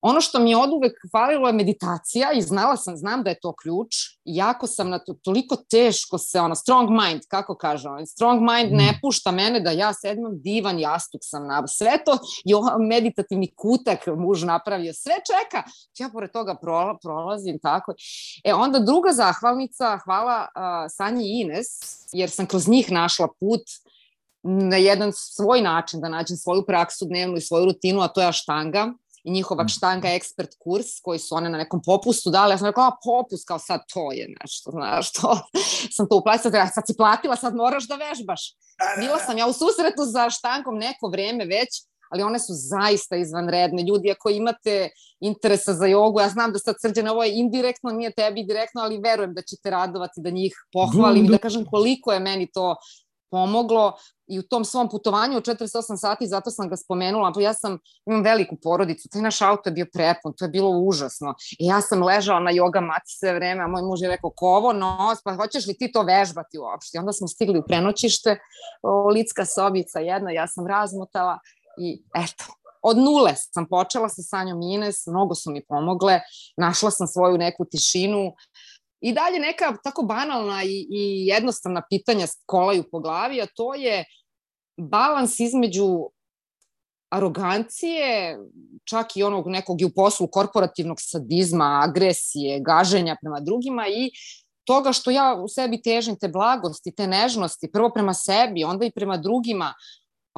Ono 0.03 0.21
što 0.21 0.39
mi 0.39 0.51
je 0.51 0.57
od 0.57 0.71
uvek 0.73 0.93
falilo 1.13 1.47
je 1.47 1.53
meditacija 1.53 2.33
i 2.33 2.43
znala 2.43 2.77
sam, 2.77 2.97
znam 2.97 3.23
da 3.23 3.31
je 3.31 3.41
to 3.41 3.55
ključ. 3.63 3.95
Jako 4.25 4.67
sam 4.67 4.91
na 4.91 4.99
to, 4.99 5.15
toliko 5.23 5.57
teško 5.71 6.19
se, 6.19 6.41
ono, 6.41 6.55
strong 6.55 6.91
mind, 6.91 7.21
kako 7.29 7.57
kaže 7.57 7.89
on, 7.89 8.07
strong 8.07 8.41
mind 8.41 8.73
ne 8.73 8.93
mm. 8.93 8.99
pušta 9.03 9.31
mene 9.31 9.61
da 9.61 9.71
ja 9.71 9.93
sedmam 9.95 10.41
divan 10.43 10.79
jastuk 10.79 11.21
sam 11.25 11.47
na 11.47 11.67
sve 11.67 11.99
to 12.05 12.19
je 12.45 12.57
meditativni 12.89 13.55
kutak 13.57 14.07
muž 14.17 14.43
napravio, 14.43 14.93
sve 14.95 15.15
čeka. 15.15 15.63
Ja 15.99 16.09
pored 16.13 16.33
toga 16.33 16.57
prolazim 17.03 17.59
tako. 17.63 17.95
E 18.45 18.55
onda 18.55 18.79
druga 18.79 19.13
zahvalnica, 19.13 19.99
hvala 20.05 20.49
uh, 20.55 20.63
Sanji 20.97 21.25
i 21.25 21.41
Ines, 21.41 21.67
jer 22.13 22.31
sam 22.31 22.47
kroz 22.47 22.69
njih 22.69 22.93
našla 22.93 23.29
put 23.41 23.63
na 24.43 24.77
jedan 24.77 25.13
svoj 25.15 25.61
način 25.61 26.01
da 26.01 26.09
nađem 26.09 26.37
svoju 26.37 26.65
praksu 26.67 27.05
dnevnu 27.05 27.37
i 27.37 27.41
svoju 27.41 27.65
rutinu, 27.65 28.01
a 28.01 28.09
to 28.09 28.21
je 28.21 28.29
aštanga 28.29 28.93
i 29.25 29.31
njihova 29.31 29.69
štanga 29.69 30.09
mm. 30.09 30.11
ekspert 30.11 30.51
kurs 30.59 31.01
koji 31.03 31.19
su 31.19 31.35
one 31.35 31.51
na 31.51 31.59
nekom 31.59 31.83
popustu 31.87 32.31
dali. 32.31 32.53
Ja 32.53 32.59
sam 32.59 32.67
rekla, 32.67 32.87
a 32.87 32.97
popust, 33.05 33.49
kao 33.49 33.59
sad 33.59 33.81
to 33.95 34.13
je 34.13 34.35
nešto, 34.41 34.71
znaš, 34.71 35.13
to 35.13 35.39
sam 35.97 36.09
to 36.09 36.17
uplatila, 36.17 36.67
sad 36.67 36.85
si 36.87 36.97
platila, 36.97 37.37
sad 37.37 37.55
moraš 37.55 37.89
da 37.89 37.95
vežbaš. 37.95 38.55
Bila 38.99 39.19
sam 39.19 39.39
ja 39.39 39.47
u 39.47 39.53
susretu 39.53 40.05
za 40.05 40.31
štangom 40.31 40.75
neko 40.75 41.09
vreme 41.09 41.45
već, 41.45 41.69
ali 42.11 42.23
one 42.23 42.39
su 42.39 42.53
zaista 42.55 43.17
izvanredne. 43.17 43.83
Ljudi, 43.83 44.11
ako 44.11 44.31
imate 44.31 44.91
interesa 45.21 45.75
za 45.75 45.87
jogu, 45.87 46.21
ja 46.21 46.29
znam 46.29 46.53
da 46.53 46.59
sad 46.59 46.75
srđane, 46.81 47.11
ovo 47.11 47.25
je 47.25 47.39
indirektno, 47.39 47.91
nije 47.91 48.13
tebi 48.13 48.45
direktno, 48.45 48.83
ali 48.83 49.01
verujem 49.05 49.35
da 49.35 49.43
ćete 49.43 49.71
radovati 49.71 50.21
da 50.21 50.31
njih 50.31 50.55
pohvalim 50.73 51.25
i 51.25 51.29
da 51.29 51.39
kažem 51.39 51.65
koliko 51.65 52.13
je 52.13 52.21
meni 52.21 52.51
to 52.53 52.77
pomoglo 53.31 53.93
i 54.27 54.39
u 54.39 54.43
tom 54.43 54.65
svom 54.65 54.89
putovanju 54.89 55.37
od 55.37 55.47
48 55.47 55.97
sati, 55.97 56.27
zato 56.27 56.51
sam 56.51 56.69
ga 56.69 56.77
spomenula, 56.77 57.33
ja 57.41 57.55
sam, 57.55 57.79
imam 58.07 58.23
veliku 58.23 58.57
porodicu, 58.63 59.09
taj 59.09 59.23
naš 59.23 59.43
auto 59.43 59.69
je 59.69 59.73
bio 59.73 59.87
prepun, 59.93 60.35
to 60.37 60.45
je 60.45 60.49
bilo 60.49 60.71
užasno. 60.71 61.35
I 61.59 61.67
ja 61.67 61.81
sam 61.81 62.03
ležala 62.03 62.41
na 62.41 62.51
yoga 62.51 62.81
mati 62.81 63.11
sve 63.19 63.35
vreme, 63.35 63.65
a 63.65 63.69
moj 63.69 63.83
muž 63.83 64.03
je 64.03 64.09
rekao, 64.09 64.31
ko 64.31 64.47
ovo 64.47 64.73
nos, 64.73 65.23
pa 65.25 65.35
hoćeš 65.35 65.67
li 65.67 65.79
ti 65.79 65.93
to 65.93 66.03
vežbati 66.03 66.59
uopšte? 66.59 66.99
Onda 66.99 67.13
smo 67.13 67.29
stigli 67.29 67.59
u 67.59 67.65
prenoćište, 67.67 68.39
litska 69.15 69.45
sobica 69.45 70.01
jedna, 70.01 70.31
ja 70.31 70.47
sam 70.47 70.67
razmotala 70.67 71.39
i 71.81 72.03
eto, 72.15 72.45
od 72.83 72.99
nule 72.99 73.35
sam 73.37 73.67
počela 73.69 74.09
sa 74.09 74.23
Sanjom 74.23 74.63
Ines, 74.63 75.07
mnogo 75.07 75.35
su 75.35 75.51
mi 75.51 75.65
pomogle, 75.65 76.21
našla 76.57 76.91
sam 76.91 77.07
svoju 77.07 77.39
neku 77.39 77.65
tišinu, 77.65 78.33
I 79.01 79.13
dalje 79.13 79.41
neka 79.41 79.77
tako 79.85 80.03
banalna 80.03 80.63
i, 80.65 80.87
i 80.91 81.27
jednostavna 81.27 81.83
pitanja 81.91 82.27
kolaju 82.47 82.85
po 82.91 83.01
glavi, 83.01 83.41
a 83.41 83.47
to 83.57 83.75
je 83.75 84.05
balans 84.77 85.41
između 85.41 86.11
arogancije, 87.11 88.39
čak 88.85 89.17
i 89.17 89.23
onog 89.23 89.49
nekog 89.49 89.81
i 89.81 89.85
u 89.85 89.91
poslu 89.91 90.27
korporativnog 90.27 90.97
sadizma, 91.01 91.81
agresije, 91.85 92.61
gaženja 92.61 93.17
prema 93.21 93.41
drugima 93.41 93.87
i 93.89 94.11
toga 94.65 94.93
što 94.93 95.11
ja 95.11 95.35
u 95.45 95.49
sebi 95.49 95.83
težim 95.83 96.17
te 96.19 96.29
blagosti, 96.29 96.95
te 96.95 97.07
nežnosti, 97.07 97.71
prvo 97.73 97.91
prema 97.91 98.15
sebi, 98.15 98.65
onda 98.65 98.87
i 98.87 98.91
prema 98.91 99.17
drugima, 99.17 99.75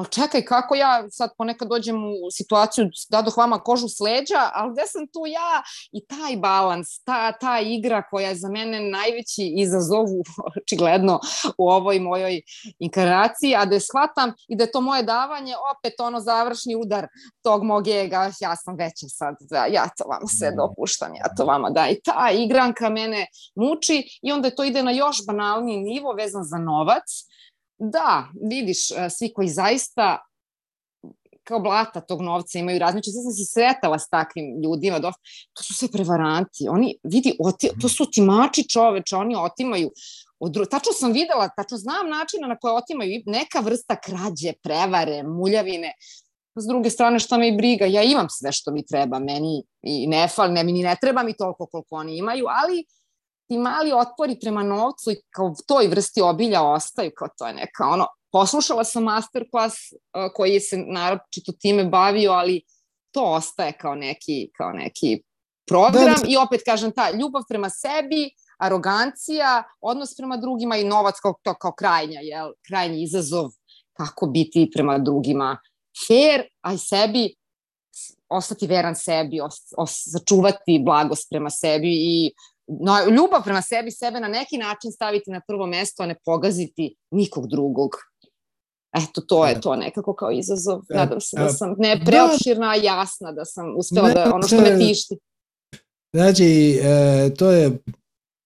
ali 0.03 0.11
čekaj, 0.11 0.45
kako 0.45 0.75
ja 0.75 1.11
sad 1.11 1.31
ponekad 1.39 1.69
dođem 1.69 1.97
u 2.05 2.31
situaciju 2.31 2.87
da 3.11 3.23
doh 3.23 3.37
vama 3.37 3.59
kožu 3.59 3.89
s 3.89 4.01
leđa, 4.01 4.51
ali 4.55 4.73
gde 4.73 4.83
sam 4.87 5.07
tu 5.07 5.27
ja? 5.27 5.63
I 5.93 6.07
taj 6.07 6.37
balans, 6.37 6.89
ta, 7.05 7.33
ta 7.33 7.61
igra 7.61 8.03
koja 8.11 8.29
je 8.29 8.35
za 8.35 8.49
mene 8.49 8.81
najveći 8.81 9.55
izazov, 9.57 10.07
očigledno, 10.63 11.21
u 11.59 11.69
ovoj 11.71 12.01
mojoj 12.01 12.41
inkarnaciji, 12.79 13.55
a 13.57 13.65
da 13.65 13.75
je 13.75 13.81
shvatam 13.81 14.33
i 14.49 14.57
da 14.57 14.65
je 14.65 14.73
to 14.73 14.81
moje 14.81 15.03
davanje 15.03 15.55
opet 15.77 16.01
ono 16.01 16.21
završni 16.21 16.77
udar 16.77 17.07
tog 17.43 17.65
mog 17.65 17.89
ega, 17.89 18.31
ja 18.41 18.57
sam 18.57 18.77
veća 18.77 19.07
sad, 19.09 19.35
ja 19.71 19.89
to 19.99 20.05
vama 20.09 20.27
sve 20.27 20.53
dopuštam, 20.57 21.15
ja 21.15 21.35
to 21.37 21.45
vama 21.45 21.71
da. 21.71 21.89
I 21.89 22.01
ta 22.05 22.31
igranka 22.33 22.89
mene 22.89 23.27
muči 23.55 24.19
i 24.23 24.33
onda 24.33 24.51
to 24.51 24.65
ide 24.65 24.83
na 24.83 24.91
još 24.91 25.17
banalniji 25.27 25.81
nivo 25.81 26.13
vezan 26.13 26.45
za 26.45 26.59
novac, 26.59 27.33
Da, 27.85 28.29
vidiš, 28.51 28.91
e, 28.91 29.11
svi 29.11 29.33
koji 29.33 29.49
zaista 29.49 30.19
kao 31.45 31.61
blata 31.61 32.01
tog 32.01 32.21
novca 32.23 32.59
imaju 32.59 32.79
razmiče. 32.79 33.11
Sve 33.11 33.23
sam 33.23 33.33
se 33.33 33.45
sretala 33.45 33.99
s 33.99 34.09
takvim 34.09 34.63
ljudima. 34.63 35.01
To 35.53 35.63
su 35.63 35.75
sve 35.75 35.89
prevaranti. 35.89 36.69
Oni, 36.71 36.99
vidi, 37.03 37.37
oti... 37.41 37.71
to 37.81 37.89
su 37.89 38.03
otimači 38.03 38.69
čoveče, 38.69 39.17
oni 39.17 39.37
otimaju. 39.37 39.91
Od... 40.39 40.69
Tačno 40.71 40.93
sam 40.93 41.13
videla, 41.13 41.49
tačno 41.57 41.79
znam 41.79 42.09
načina 42.09 42.49
na 42.49 42.57
koje 42.57 42.75
otimaju 42.75 43.23
neka 43.27 43.61
vrsta 43.61 43.97
krađe, 44.01 44.53
prevare, 44.63 45.23
muljavine. 45.23 45.93
S 46.57 46.67
druge 46.67 46.91
strane, 46.91 47.19
što 47.19 47.39
me 47.39 47.49
i 47.49 47.57
briga, 47.57 47.87
ja 47.87 48.03
imam 48.03 48.27
sve 48.31 48.53
što 48.53 48.71
mi 48.73 48.87
treba, 48.87 49.19
meni 49.19 49.63
i 49.83 50.07
ne 50.07 50.29
fal, 50.29 50.53
ne, 50.53 50.65
mi 50.65 50.73
ni 50.73 50.83
ne 50.83 50.97
treba 51.01 51.23
mi 51.23 51.37
toliko 51.37 51.67
koliko 51.67 51.97
oni 51.97 52.19
imaju, 52.19 52.45
ali 52.49 52.85
ti 53.53 53.59
mali 53.59 53.93
otpori 53.93 54.39
prema 54.41 54.63
novcu 54.63 55.11
i 55.11 55.21
kao 55.31 55.55
toj 55.67 55.87
vrsti 55.87 56.21
obilja 56.21 56.63
ostaju, 56.63 57.11
kao 57.17 57.29
to 57.39 57.47
je 57.47 57.55
neka 57.55 57.89
ono, 57.89 58.07
poslušala 58.33 58.85
sam 58.85 59.03
masterclass 59.05 59.75
uh, 59.93 60.33
koji 60.35 60.61
se 60.61 60.77
naročito 60.77 61.53
time 61.53 61.85
bavio, 61.85 62.33
ali 62.33 62.63
to 63.11 63.25
ostaje 63.25 63.73
kao 63.73 63.95
neki, 63.95 64.51
kao 64.57 64.73
neki 64.73 65.23
program 65.69 66.05
da, 66.05 66.21
da. 66.23 66.29
i 66.29 66.37
opet 66.37 66.61
kažem 66.65 66.93
ta 66.93 67.11
ljubav 67.11 67.43
prema 67.49 67.71
sebi, 67.71 68.31
arogancija, 68.59 69.63
odnos 69.81 70.17
prema 70.17 70.37
drugima 70.37 70.77
i 70.77 70.85
novac 70.85 71.21
kao, 71.23 71.35
to 71.43 71.55
kao 71.55 71.73
krajnja, 71.73 72.21
jel, 72.21 72.53
krajnji 72.69 73.03
izazov 73.03 73.51
kako 73.93 74.27
biti 74.27 74.71
prema 74.75 74.99
drugima 74.99 75.59
fair, 76.09 76.43
a 76.61 76.73
i 76.73 76.79
sebi 76.79 77.35
ostati 78.29 78.67
veran 78.67 78.95
sebi, 78.95 79.41
os, 79.41 79.55
os, 79.77 80.03
začuvati 80.07 80.83
blagost 80.85 81.27
prema 81.31 81.51
sebi 81.51 81.91
i 81.93 82.33
no, 82.67 83.11
ljubav 83.11 83.45
prema 83.45 83.63
sebi, 83.63 83.91
sebe 83.91 84.21
na 84.21 84.29
neki 84.29 84.59
način 84.59 84.93
staviti 84.93 85.31
na 85.31 85.41
prvo 85.49 85.67
mesto, 85.67 86.03
a 86.03 86.07
ne 86.07 86.17
pogaziti 86.25 86.97
nikog 87.11 87.49
drugog. 87.49 87.91
Eto, 88.97 89.21
to 89.21 89.47
je 89.47 89.61
to 89.61 89.77
nekako 89.77 90.15
kao 90.15 90.31
izazov. 90.31 90.81
Da. 90.89 90.97
Nadam 90.97 91.21
se 91.21 91.37
da 91.37 91.49
sam 91.49 91.75
ne 91.79 92.01
preopširna, 92.05 92.71
a 92.71 92.75
jasna, 92.75 93.33
da 93.33 93.45
sam 93.45 93.77
uspela 93.77 94.09
da 94.09 94.35
ono 94.35 94.47
što 94.47 94.61
me 94.61 94.79
tišti. 94.79 95.19
Znači, 96.13 96.81
e, 96.83 97.35
to 97.35 97.51
je 97.51 97.79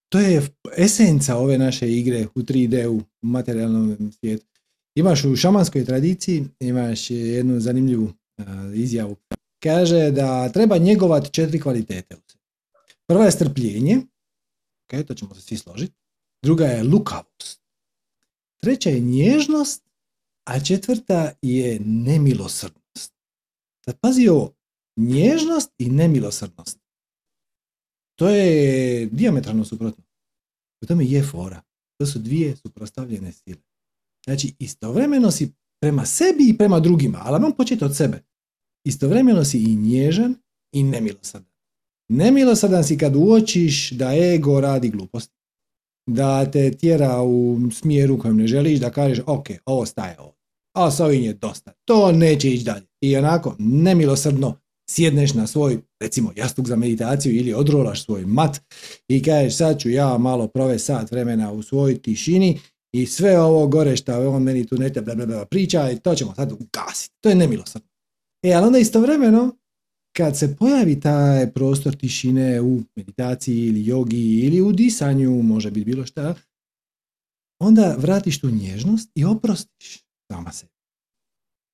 to 0.08 0.18
je 0.18 0.42
esenca 0.76 1.36
ove 1.36 1.58
naše 1.58 1.92
igre 1.92 2.26
u 2.34 2.40
3D 2.40 2.86
u 2.86 3.00
materijalnom 3.22 4.12
svijetu. 4.20 4.46
Imaš 4.94 5.24
u 5.24 5.36
šamanskoj 5.36 5.84
tradiciji, 5.84 6.44
imaš 6.60 7.10
jednu 7.10 7.60
zanimljivu 7.60 8.08
izjavu. 8.74 9.16
Kaže 9.62 10.10
da 10.10 10.48
treba 10.48 10.78
njegovati 10.78 11.30
četiri 11.30 11.60
kvalitete. 11.60 12.16
Prva 13.06 13.24
je 13.24 13.30
strpljenje, 13.30 13.98
ok, 14.84 15.06
to 15.06 15.14
ćemo 15.14 15.34
se 15.34 15.40
svi 15.40 15.56
složiti. 15.56 15.94
Druga 16.42 16.64
je 16.64 16.84
lukavost. 16.84 17.62
Treća 18.60 18.90
je 18.90 19.00
nježnost, 19.00 19.86
a 20.44 20.60
četvrta 20.60 21.32
je 21.42 21.80
nemilosrdnost. 21.80 23.14
Sad 23.84 24.00
pazi 24.00 24.28
ovo, 24.28 24.54
nježnost 24.96 25.70
i 25.78 25.90
nemilosrdnost. 25.90 26.78
To 28.18 28.28
je 28.28 29.06
diametralno 29.06 29.64
suprotno. 29.64 30.04
U 30.82 30.86
tome 30.86 31.04
je 31.04 31.22
fora. 31.22 31.62
To 31.98 32.06
su 32.06 32.18
dvije 32.18 32.56
suprostavljene 32.56 33.32
sile. 33.32 33.62
Znači, 34.24 34.54
istovremeno 34.58 35.30
si 35.30 35.52
prema 35.80 36.06
sebi 36.06 36.48
i 36.48 36.58
prema 36.58 36.80
drugima, 36.80 37.18
ali 37.22 37.42
vam 37.42 37.52
početi 37.52 37.84
od 37.84 37.96
sebe. 37.96 38.24
Istovremeno 38.84 39.44
si 39.44 39.58
i 39.58 39.76
nježan 39.76 40.34
i 40.72 40.82
nemilosrdan. 40.82 41.55
Nemilosadan 42.08 42.84
si 42.84 42.98
kad 42.98 43.16
uočiš 43.16 43.90
da 43.90 44.14
ego 44.14 44.60
radi 44.60 44.88
glupost, 44.88 45.30
da 46.10 46.50
te 46.50 46.70
tjera 46.70 47.22
u 47.22 47.58
smjeru 47.72 48.18
kojem 48.18 48.36
ne 48.36 48.46
želiš, 48.46 48.78
da 48.80 48.90
kažeš 48.90 49.20
ok, 49.26 49.46
ovo 49.66 49.86
staje 49.86 50.16
ovo, 50.18 50.34
a 50.76 50.90
s 50.90 51.00
ovim 51.00 51.22
je 51.22 51.32
dosta, 51.32 51.72
to 51.84 52.12
neće 52.12 52.50
ići 52.50 52.64
dalje. 52.64 52.86
I 53.00 53.16
onako 53.16 53.56
nemilosrdno 53.58 54.58
sjedneš 54.90 55.34
na 55.34 55.46
svoj, 55.46 55.78
recimo, 56.00 56.32
jastuk 56.36 56.66
za 56.66 56.76
meditaciju 56.76 57.34
ili 57.34 57.54
odrolaš 57.54 58.04
svoj 58.04 58.26
mat 58.26 58.60
i 59.08 59.22
kažeš 59.22 59.56
sad 59.56 59.78
ću 59.78 59.90
ja 59.90 60.18
malo 60.18 60.48
provesti 60.48 60.86
sat 60.86 61.10
vremena 61.10 61.52
u 61.52 61.62
svojoj 61.62 62.02
tišini 62.02 62.58
i 62.94 63.06
sve 63.06 63.40
ovo 63.40 63.66
gore 63.66 63.96
što 63.96 64.30
on 64.30 64.42
meni 64.42 64.66
tu 64.66 64.76
bla, 64.76 65.14
bla, 65.14 65.26
bla, 65.26 65.44
priča 65.44 65.90
i 65.90 65.98
to 65.98 66.14
ćemo 66.14 66.34
sad 66.34 66.52
ugasiti. 66.52 67.14
To 67.20 67.28
je 67.28 67.34
nemilosrdno. 67.34 67.88
E, 68.44 68.52
ali 68.52 68.66
onda 68.66 68.78
istovremeno 68.78 69.56
kad 70.16 70.38
se 70.38 70.56
pojavi 70.56 71.00
taj 71.00 71.52
prostor 71.52 71.96
tišine 71.96 72.60
u 72.60 72.82
meditaciji 72.96 73.66
ili 73.66 73.86
jogi 73.86 74.40
ili 74.40 74.60
u 74.60 74.72
disanju, 74.72 75.42
može 75.42 75.70
biti 75.70 75.84
bilo 75.84 76.06
šta, 76.06 76.34
onda 77.60 77.96
vratiš 77.98 78.40
tu 78.40 78.50
nježnost 78.50 79.10
i 79.14 79.24
oprostiš 79.24 80.04
sama 80.32 80.52
se. 80.52 80.75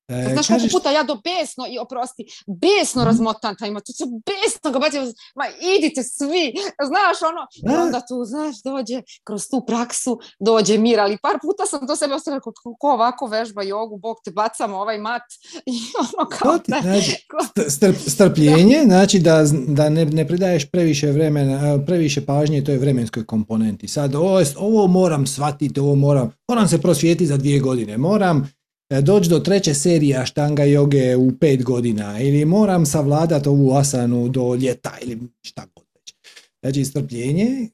E, 0.07 0.29
Znaš 0.33 0.47
kažeš... 0.47 0.47
koliko 0.47 0.77
puta 0.77 0.91
ja 0.91 1.03
do 1.03 1.15
besno, 1.23 1.63
i 1.69 1.79
oprosti, 1.79 2.25
besno 2.47 3.01
mm. 3.01 3.05
razmotan 3.05 3.55
taj 3.59 3.73
to 3.73 3.93
se 3.93 4.03
besno 4.29 4.71
ga 4.71 4.79
bacim, 4.79 5.01
ma 5.35 5.45
idite 5.77 6.03
svi, 6.03 6.53
znaš 6.89 7.17
ono, 7.31 7.41
da. 7.61 7.73
i 7.73 7.75
onda 7.85 7.99
tu, 7.99 8.25
znaš, 8.25 8.55
dođe 8.63 9.01
kroz 9.23 9.49
tu 9.49 9.63
praksu, 9.67 10.19
dođe 10.39 10.77
mir, 10.77 10.99
ali 10.99 11.17
par 11.21 11.39
puta 11.41 11.65
sam 11.65 11.87
to 11.87 11.95
sebe 11.95 12.13
ostavila, 12.13 12.41
ko 12.79 12.87
ovako 12.93 13.27
vežba 13.27 13.63
jogu, 13.63 13.97
bog 13.97 14.17
te 14.25 14.31
bacam 14.31 14.73
ovaj 14.73 14.97
mat, 14.97 15.21
i 15.73 15.75
ono 15.99 16.29
kao... 16.29 16.57
Ti, 16.57 16.71
znači, 16.81 17.15
strp, 17.75 17.95
strpljenje, 18.07 18.77
da. 18.77 18.85
znači 18.85 19.19
da, 19.19 19.43
da 19.67 19.89
ne, 19.89 20.05
ne 20.05 20.27
pridaješ 20.27 20.71
previše 20.71 21.11
vremena, 21.11 21.85
previše 21.85 22.25
pažnje 22.25 22.63
toj 22.63 22.77
vremenskoj 22.77 23.25
komponenti. 23.25 23.87
Sad, 23.87 24.15
ovo, 24.15 24.41
ovo 24.57 24.87
moram 24.87 25.27
shvatiti, 25.27 25.79
ovo 25.79 25.95
moram, 25.95 26.31
moram 26.47 26.67
se 26.67 26.81
prosvijetiti 26.81 27.27
za 27.27 27.37
dvije 27.37 27.59
godine, 27.59 27.97
moram 27.97 28.53
doći 29.01 29.29
do 29.29 29.39
treće 29.39 29.73
serije 29.73 30.17
Aštanga 30.17 30.63
joge 30.63 31.15
u 31.15 31.31
pet 31.39 31.63
godina 31.63 32.21
ili 32.21 32.45
moram 32.45 32.85
savladati 32.85 33.49
ovu 33.49 33.73
asanu 33.73 34.29
do 34.29 34.55
ljeta 34.55 34.97
ili 35.01 35.19
šta 35.41 35.65
god 35.75 35.85
već. 35.95 36.13
Znači 36.61 36.85
strpljenje, 36.85 37.69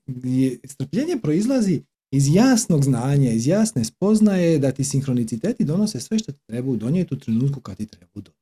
strpljenje 0.66 1.18
proizlazi 1.22 1.82
iz 2.12 2.36
jasnog 2.36 2.84
znanja, 2.84 3.32
iz 3.32 3.48
jasne 3.48 3.86
spoznaje 3.86 4.60
da 4.60 4.72
ti 4.72 4.84
sinhroniciteti 4.84 5.66
donose 5.66 6.00
sve 6.00 6.20
što 6.20 6.32
ti 6.32 6.40
trebaju 6.48 6.78
donijeti 6.78 7.14
u 7.14 7.20
trenutku 7.20 7.62
kad 7.62 7.78
ti 7.78 7.86
trebaju 7.86 8.22
donijeti. 8.22 8.40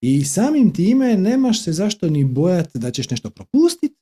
I 0.00 0.24
samim 0.24 0.72
time 0.74 1.16
nemaš 1.16 1.64
se 1.64 1.72
zašto 1.72 2.08
ni 2.08 2.24
bojati 2.24 2.78
da 2.78 2.90
ćeš 2.90 3.10
nešto 3.10 3.30
propustiti, 3.30 3.96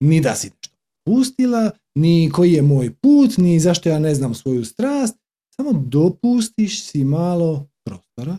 ni 0.00 0.20
da 0.20 0.34
si 0.34 0.46
nešto 0.46 0.76
pustila, 1.06 1.70
ni 1.94 2.30
koji 2.32 2.52
je 2.52 2.62
moj 2.62 2.94
put, 2.94 3.38
ni 3.38 3.60
zašto 3.60 3.88
ja 3.88 3.98
ne 3.98 4.14
znam 4.14 4.34
svoju 4.34 4.64
strast, 4.64 5.16
samo 5.56 5.72
dopustiš 5.72 6.84
si 6.84 7.04
malo 7.04 7.68
prostora 7.84 8.38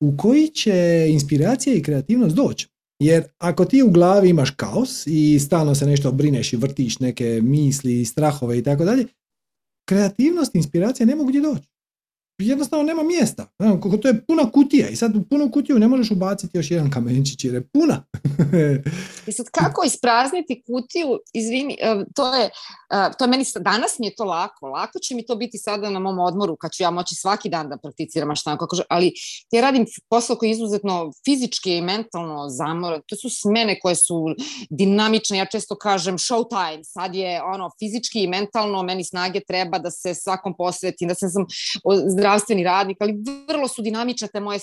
u 0.00 0.16
koji 0.16 0.48
će 0.48 1.06
inspiracija 1.10 1.76
i 1.76 1.82
kreativnost 1.82 2.36
doći. 2.36 2.68
Jer 2.98 3.24
ako 3.38 3.64
ti 3.64 3.82
u 3.82 3.90
glavi 3.90 4.28
imaš 4.28 4.50
kaos 4.50 5.06
i 5.06 5.38
stalno 5.40 5.74
se 5.74 5.86
nešto 5.86 6.12
brineš 6.12 6.52
i 6.52 6.56
vrtiš 6.56 6.98
neke 6.98 7.40
misli, 7.42 8.04
strahove 8.04 8.58
i 8.58 8.62
tako 8.62 8.84
dalje, 8.84 9.06
kreativnost 9.88 10.54
i 10.54 10.58
inspiracija 10.58 11.06
ne 11.06 11.16
mogu 11.16 11.28
gdje 11.28 11.40
doći. 11.40 11.68
jednostavno 12.38 12.84
nema 12.84 13.02
mjesta. 13.02 13.46
To 14.02 14.08
je 14.08 14.24
puna 14.26 14.50
kutija 14.50 14.88
i 14.88 14.96
sad 14.96 15.16
u 15.16 15.24
punu 15.24 15.50
kutiju 15.50 15.78
ne 15.78 15.88
možeš 15.88 16.10
ubaciti 16.10 16.58
još 16.58 16.70
jedan 16.70 16.90
kamenčić 16.90 17.44
jer 17.44 17.54
je 17.54 17.68
puna. 17.68 18.04
I 19.28 19.32
sad 19.32 19.46
kako 19.50 19.84
isprazniti 19.86 20.62
kutiju, 20.66 21.18
izvini, 21.32 21.76
to 22.14 22.34
je, 22.34 22.50
to 23.18 23.24
je 23.24 23.28
meni, 23.28 23.44
danas 23.60 23.98
mi 23.98 24.06
je 24.06 24.14
to 24.14 24.24
lako, 24.24 24.66
lako 24.66 24.98
će 24.98 25.14
mi 25.14 25.26
to 25.26 25.36
biti 25.36 25.58
sada 25.58 25.90
na 25.90 25.98
mom 25.98 26.18
odmoru 26.18 26.56
kad 26.56 26.72
ću 26.72 26.82
ja 26.82 26.90
moći 26.90 27.14
svaki 27.14 27.48
dan 27.48 27.68
da 27.68 27.76
prakticiram 27.76 28.28
maštanu, 28.28 28.58
kako 28.58 28.76
ali 28.88 29.12
ja 29.50 29.60
radim 29.60 29.86
posao 30.10 30.36
koji 30.36 30.48
je 30.48 30.52
izuzetno 30.52 31.10
fizički 31.24 31.76
i 31.76 31.82
mentalno 31.82 32.48
zamoran, 32.48 33.00
to 33.06 33.16
su 33.16 33.28
smene 33.30 33.80
koje 33.80 33.94
su 33.94 34.24
dinamične, 34.70 35.38
ja 35.38 35.46
često 35.46 35.76
kažem 35.76 36.18
show 36.18 36.44
time, 36.48 36.84
sad 36.84 37.14
je 37.14 37.42
ono 37.42 37.70
fizički 37.78 38.22
i 38.22 38.28
mentalno, 38.28 38.82
meni 38.82 39.04
snage 39.04 39.40
treba 39.48 39.78
da 39.78 39.90
se 39.90 40.14
svakom 40.14 40.56
posvetim, 40.56 41.08
da 41.08 41.14
se 41.14 41.28
sam 41.28 41.46
zdravstveni 42.06 42.64
radnik, 42.64 42.96
ali 43.00 43.14
vrlo 43.48 43.68
su 43.68 43.82
dinamične 43.82 44.28
te 44.28 44.40
moje 44.40 44.58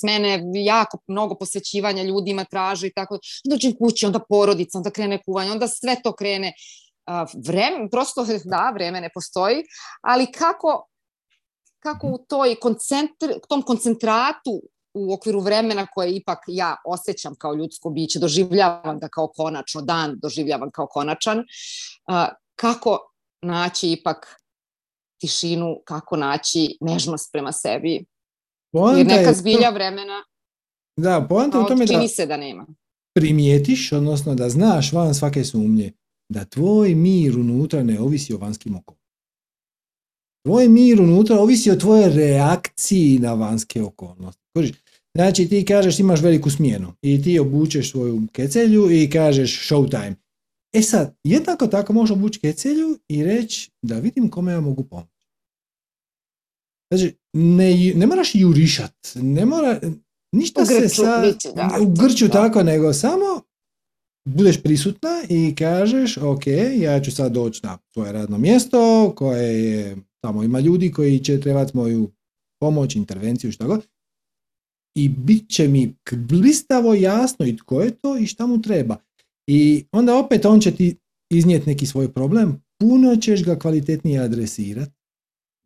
smene, 0.00 0.42
jako 0.64 0.98
mnogo 1.06 1.34
posvećivanja 1.34 2.02
ljudima 2.02 2.44
traže 2.44 2.86
i 2.86 2.92
tako. 2.92 3.18
Dođem 3.50 3.72
kući, 3.78 4.06
onda 4.06 4.20
porodica, 4.28 4.78
onda 4.78 4.90
krene 4.90 5.22
kuvanje, 5.22 5.50
onda 5.50 5.68
sve 5.68 5.96
to 6.04 6.12
krene. 6.12 6.52
Vreme, 7.46 7.88
prosto, 7.90 8.26
da, 8.44 8.70
vreme 8.74 9.00
ne 9.00 9.10
postoji, 9.14 9.64
ali 10.02 10.32
kako, 10.32 10.88
kako 11.78 12.06
u 12.06 12.18
toj 12.28 12.54
koncentr, 12.54 13.26
tom 13.48 13.62
koncentratu 13.62 14.62
u 14.94 15.14
okviru 15.14 15.40
vremena 15.40 15.86
koje 15.86 16.16
ipak 16.16 16.38
ja 16.46 16.76
osjećam 16.84 17.34
kao 17.38 17.54
ljudsko 17.54 17.90
biće, 17.90 18.18
doživljavam 18.18 18.98
ga 18.98 19.08
kao 19.08 19.28
konačno, 19.36 19.82
dan 19.82 20.18
doživljavam 20.22 20.70
kao 20.70 20.86
konačan, 20.86 21.44
kako 22.54 22.98
naći 23.42 23.92
ipak 23.92 24.40
tišinu, 25.20 25.76
kako 25.84 26.16
naći 26.16 26.76
nežnost 26.80 27.32
prema 27.32 27.52
sebi. 27.52 28.04
Poanta 28.72 28.98
Jer 28.98 29.06
neka 29.06 29.32
zbilja 29.32 29.68
to... 29.68 29.74
vremena 29.74 30.24
da, 30.96 31.26
poanta 31.28 31.60
u 31.60 31.64
tome 31.64 31.86
da, 31.86 32.08
se 32.08 32.26
da 32.26 32.36
nema. 32.36 32.66
primijetiš, 33.14 33.92
odnosno 33.92 34.34
da 34.34 34.48
znaš 34.48 34.92
van 34.92 35.14
svake 35.14 35.44
sumnje, 35.44 35.92
da 36.34 36.44
tvoj 36.44 36.94
mir 36.94 37.38
unutra 37.38 37.82
ne 37.82 38.00
ovisi 38.00 38.34
o 38.34 38.38
vanskim 38.38 38.76
okom. 38.76 38.96
Tvoj 40.46 40.68
mir 40.68 41.00
unutra 41.00 41.40
ovisi 41.40 41.70
o 41.70 41.76
tvojoj 41.76 42.08
reakciji 42.08 43.18
na 43.18 43.34
vanjske 43.34 43.82
okolnosti. 43.82 44.42
Znači 45.16 45.48
ti 45.48 45.64
kažeš 45.64 45.98
imaš 45.98 46.20
veliku 46.20 46.50
smjenu 46.50 46.92
i 47.02 47.22
ti 47.22 47.38
obučeš 47.38 47.90
svoju 47.90 48.22
kecelju 48.32 48.90
i 48.90 49.10
kažeš 49.10 49.68
showtime. 49.68 50.14
E 50.72 50.82
sad, 50.82 51.16
jednako 51.24 51.66
tako 51.66 51.92
možeš 51.92 52.16
obući 52.16 52.40
kecelju 52.40 52.98
i 53.08 53.24
reći 53.24 53.70
da 53.82 53.98
vidim 53.98 54.30
kome 54.30 54.52
ja 54.52 54.60
mogu 54.60 54.84
pomoći. 54.84 55.14
Znači, 56.90 57.16
ne, 57.32 57.92
ne 57.94 58.06
moraš 58.06 58.34
jurišat, 58.34 58.94
ne 59.14 59.46
mora, 59.46 59.80
ništa 60.32 60.62
u 60.62 60.64
grču, 60.66 60.88
se 60.88 60.88
sa, 60.88 61.22
da, 61.54 61.78
u 61.80 61.94
grču 61.94 62.28
tako, 62.28 62.62
nego 62.62 62.92
samo 62.92 63.42
budeš 64.28 64.62
prisutna 64.62 65.22
i 65.28 65.54
kažeš, 65.54 66.16
ok, 66.16 66.46
ja 66.78 67.00
ću 67.00 67.12
sad 67.12 67.32
doći 67.32 67.60
na 67.62 67.78
svoje 67.92 68.12
radno 68.12 68.38
mjesto 68.38 69.12
koje 69.16 69.70
je, 69.70 69.96
tamo 70.20 70.42
ima 70.42 70.60
ljudi 70.60 70.92
koji 70.92 71.18
će 71.18 71.40
trebati 71.40 71.76
moju 71.76 72.10
pomoć, 72.60 72.96
intervenciju, 72.96 73.52
šta 73.52 73.66
god. 73.66 73.86
I 74.96 75.08
bit 75.08 75.50
će 75.50 75.68
mi 75.68 75.94
blistavo 76.12 76.94
jasno 76.94 77.46
i 77.46 77.56
tko 77.56 77.80
je 77.80 77.90
to 77.90 78.18
i 78.18 78.26
šta 78.26 78.46
mu 78.46 78.62
treba. 78.62 78.96
I 79.46 79.84
onda 79.92 80.18
opet 80.18 80.44
on 80.44 80.60
će 80.60 80.76
ti 80.76 80.96
iznijeti 81.32 81.66
neki 81.66 81.86
svoj 81.86 82.12
problem, 82.12 82.62
puno 82.80 83.16
ćeš 83.16 83.44
ga 83.44 83.58
kvalitetnije 83.58 84.20
adresirati 84.20 84.92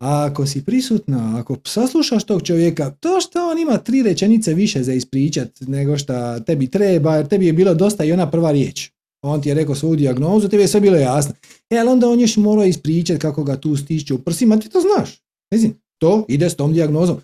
a 0.00 0.26
ako 0.30 0.46
si 0.46 0.64
prisutna, 0.64 1.38
ako 1.38 1.56
saslušaš 1.64 2.24
tog 2.24 2.42
čovjeka, 2.42 2.90
to 2.90 3.20
što 3.20 3.50
on 3.50 3.58
ima 3.58 3.78
tri 3.78 4.02
rečenice 4.02 4.54
više 4.54 4.82
za 4.82 4.92
ispričat 4.92 5.60
nego 5.60 5.98
što 5.98 6.40
tebi 6.40 6.70
treba, 6.70 7.16
jer 7.16 7.28
tebi 7.28 7.46
je 7.46 7.52
bilo 7.52 7.74
dosta 7.74 8.04
i 8.04 8.12
ona 8.12 8.30
prva 8.30 8.52
riječ. 8.52 8.90
On 9.22 9.42
ti 9.42 9.48
je 9.48 9.54
rekao 9.54 9.74
svoju 9.74 9.96
dijagnozu, 9.96 10.48
tebi 10.48 10.62
je 10.62 10.68
sve 10.68 10.80
bilo 10.80 10.96
jasno. 10.96 11.34
E, 11.70 11.78
ali 11.78 11.88
onda 11.88 12.08
on 12.08 12.20
još 12.20 12.36
morao 12.36 12.64
ispričati 12.64 13.20
kako 13.20 13.44
ga 13.44 13.56
tu 13.56 13.76
stišće 13.76 14.14
u 14.14 14.18
prsima, 14.18 14.56
ti 14.56 14.68
to 14.68 14.80
znaš. 14.80 15.22
Mislim, 15.54 15.74
to 15.98 16.24
ide 16.28 16.50
s 16.50 16.56
tom 16.56 16.72
dijagnozom. 16.72 17.20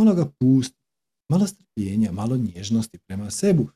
Ono 0.00 0.14
ga 0.14 0.30
pusti. 0.40 0.78
Malo 1.30 1.46
strpljenja, 1.46 2.12
malo 2.12 2.36
nježnosti 2.36 2.98
prema 2.98 3.30
sebu, 3.30 3.68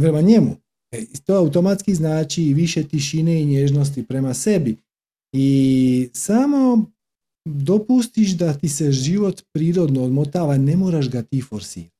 prema 0.00 0.20
njemu. 0.20 0.56
E, 0.92 1.04
to 1.24 1.34
automatski 1.34 1.94
znači 1.94 2.42
više 2.42 2.88
tišine 2.88 3.42
i 3.42 3.46
nježnosti 3.46 4.06
prema 4.06 4.34
sebi. 4.34 4.76
I 5.36 6.08
samo 6.12 6.90
dopustiš 7.44 8.30
da 8.30 8.58
ti 8.58 8.68
se 8.68 8.92
život 8.92 9.42
prirodno 9.52 10.04
odmotava, 10.04 10.56
ne 10.56 10.76
moraš 10.76 11.10
ga 11.10 11.22
ti 11.22 11.42
forsirati. 11.42 11.94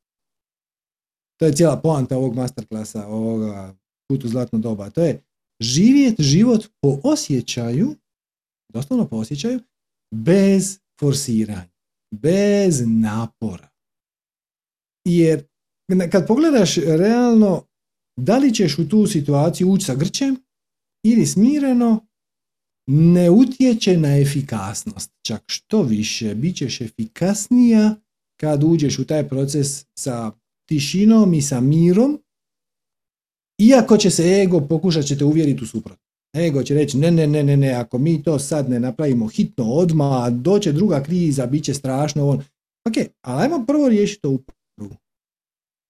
To 1.40 1.46
je 1.46 1.52
cijela 1.52 1.80
poanta 1.80 2.16
ovog 2.16 2.34
masterklasa, 2.34 3.06
ovoga 3.06 3.76
putu 4.08 4.28
zlatno 4.28 4.58
doba. 4.58 4.90
To 4.90 5.04
je 5.04 5.22
živjeti 5.60 6.22
život 6.22 6.66
po 6.80 7.00
osjećaju, 7.04 7.94
doslovno 8.72 9.08
po 9.08 9.16
osjećaju, 9.16 9.60
bez 10.14 10.78
forsiranja, 11.00 11.70
bez 12.14 12.82
napora. 12.86 13.68
Jer 15.04 15.46
kad 16.12 16.26
pogledaš 16.26 16.76
realno, 16.76 17.66
da 18.16 18.38
li 18.38 18.54
ćeš 18.54 18.78
u 18.78 18.88
tu 18.88 19.06
situaciju 19.06 19.70
ući 19.70 19.84
sa 19.84 19.94
grčem 19.94 20.36
ili 21.04 21.26
smireno 21.26 22.06
ne 22.86 23.30
utječe 23.30 23.96
na 23.96 24.18
efikasnost. 24.18 25.10
Čak 25.26 25.42
što 25.46 25.82
više, 25.82 26.34
bit 26.34 26.56
ćeš 26.56 26.80
efikasnija 26.80 27.94
kad 28.40 28.64
uđeš 28.64 28.98
u 28.98 29.04
taj 29.04 29.28
proces 29.28 29.86
sa 29.98 30.32
tišinom 30.68 31.34
i 31.34 31.42
sa 31.42 31.60
mirom, 31.60 32.22
iako 33.58 33.96
će 33.96 34.10
se 34.10 34.22
ego 34.22 34.60
pokušat 34.60 35.04
će 35.04 35.18
te 35.18 35.24
uvjeriti 35.24 35.64
u 35.64 35.66
suprot. 35.66 35.98
Ego 36.36 36.62
će 36.62 36.74
reći 36.74 36.98
ne, 36.98 37.10
ne, 37.10 37.26
ne, 37.26 37.42
ne, 37.42 37.56
ne, 37.56 37.72
ako 37.72 37.98
mi 37.98 38.22
to 38.22 38.38
sad 38.38 38.70
ne 38.70 38.80
napravimo 38.80 39.28
hitno 39.28 39.64
odmah, 39.64 40.32
doće 40.32 40.72
druga 40.72 41.02
kriza, 41.02 41.46
bit 41.46 41.64
će 41.64 41.74
strašno. 41.74 42.28
On. 42.28 42.42
Ok, 42.88 42.94
ali 43.22 43.42
ajmo 43.42 43.64
prvo 43.66 43.88
riješiti 43.88 44.20
to 44.20 44.30
u 44.30 44.38
prvu. 44.76 44.96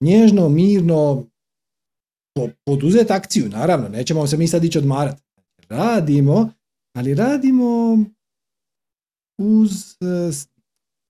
Nježno, 0.01 0.49
mirno, 0.49 1.27
poduzeti 2.65 3.13
akciju, 3.13 3.49
naravno, 3.49 3.89
nećemo 3.89 4.27
se 4.27 4.37
mi 4.37 4.49
sad 4.49 4.65
ići 4.65 4.79
odmarati. 4.79 5.23
Radimo, 5.69 6.51
ali 6.97 7.15
radimo 7.15 7.99
uz 9.39 9.73
e, 9.93 10.31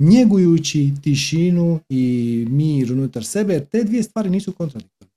njegujući 0.00 0.92
tišinu 1.02 1.80
i 1.88 2.46
mir 2.50 2.92
unutar 2.92 3.24
sebe, 3.24 3.52
jer 3.52 3.66
te 3.68 3.84
dvije 3.84 4.02
stvari 4.02 4.30
nisu 4.30 4.52
kontradiktorne. 4.52 5.14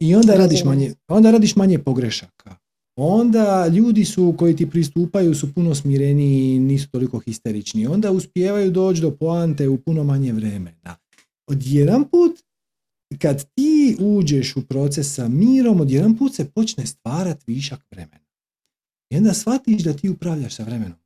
I 0.00 0.14
onda 0.14 0.34
radiš 0.36 0.64
manje, 0.64 0.94
onda 1.08 1.30
radiš 1.30 1.56
manje 1.56 1.78
pogrešaka. 1.78 2.56
Onda 2.96 3.66
ljudi 3.66 4.04
su 4.04 4.34
koji 4.38 4.56
ti 4.56 4.70
pristupaju 4.70 5.34
su 5.34 5.54
puno 5.54 5.74
smireniji, 5.74 6.58
nisu 6.58 6.90
toliko 6.90 7.18
histerični. 7.18 7.86
Onda 7.86 8.10
uspijevaju 8.10 8.70
doći 8.70 9.00
do 9.00 9.16
poante 9.16 9.68
u 9.68 9.78
puno 9.78 10.04
manje 10.04 10.32
vremena. 10.32 10.96
Odjedan 11.46 12.04
put 12.08 12.40
kad 13.18 13.44
ti 13.54 13.96
uđeš 14.00 14.56
u 14.56 14.62
proces 14.62 15.14
sa 15.14 15.28
mirom, 15.28 15.80
odjedan 15.80 16.16
put 16.16 16.34
se 16.34 16.44
počne 16.44 16.86
stvarati 16.86 17.44
višak 17.46 17.80
vremena. 17.90 18.24
I 19.10 19.16
onda 19.16 19.34
shvatiš 19.34 19.82
da 19.82 19.92
ti 19.92 20.08
upravljaš 20.08 20.54
sa 20.54 20.64
vremenom. 20.64 20.98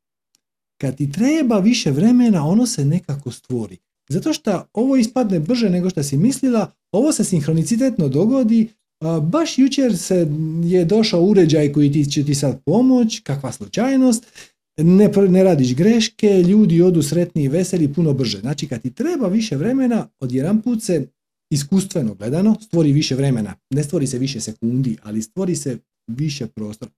Kad 0.80 0.96
ti 0.96 1.12
treba 1.12 1.58
više 1.58 1.90
vremena, 1.90 2.46
ono 2.46 2.66
se 2.66 2.84
nekako 2.84 3.30
stvori. 3.30 3.78
Zato 4.08 4.32
što 4.32 4.66
ovo 4.72 4.96
ispadne 4.96 5.40
brže 5.40 5.70
nego 5.70 5.90
što 5.90 6.02
si 6.02 6.16
mislila, 6.16 6.72
ovo 6.92 7.12
se 7.12 7.24
sinhronicitetno 7.24 8.08
dogodi, 8.08 8.68
baš 9.22 9.58
jučer 9.58 9.98
se 9.98 10.26
je 10.64 10.84
došao 10.84 11.22
uređaj 11.22 11.72
koji 11.72 11.92
ti 11.92 12.10
će 12.10 12.24
ti 12.24 12.34
sad 12.34 12.62
pomoć, 12.64 13.20
kakva 13.20 13.52
slučajnost, 13.52 14.26
ne, 14.76 15.10
ne 15.28 15.44
radiš 15.44 15.74
greške, 15.74 16.42
ljudi 16.42 16.82
odu 16.82 17.02
sretni 17.02 17.44
i 17.44 17.48
veseli 17.48 17.92
puno 17.92 18.12
brže. 18.12 18.40
Znači 18.40 18.68
kad 18.68 18.82
ti 18.82 18.90
treba 18.90 19.28
više 19.28 19.56
vremena, 19.56 20.08
odjedan 20.20 20.62
put 20.62 20.82
se 20.82 21.06
iskustveno 21.50 22.14
gledano 22.14 22.56
stvori 22.60 22.92
više 22.92 23.14
vremena. 23.14 23.54
Ne 23.70 23.82
stvori 23.82 24.06
se 24.06 24.18
više 24.18 24.40
sekundi, 24.40 24.96
ali 25.02 25.22
stvori 25.22 25.56
se 25.56 25.78
više 26.06 26.46
prostora. 26.46 26.90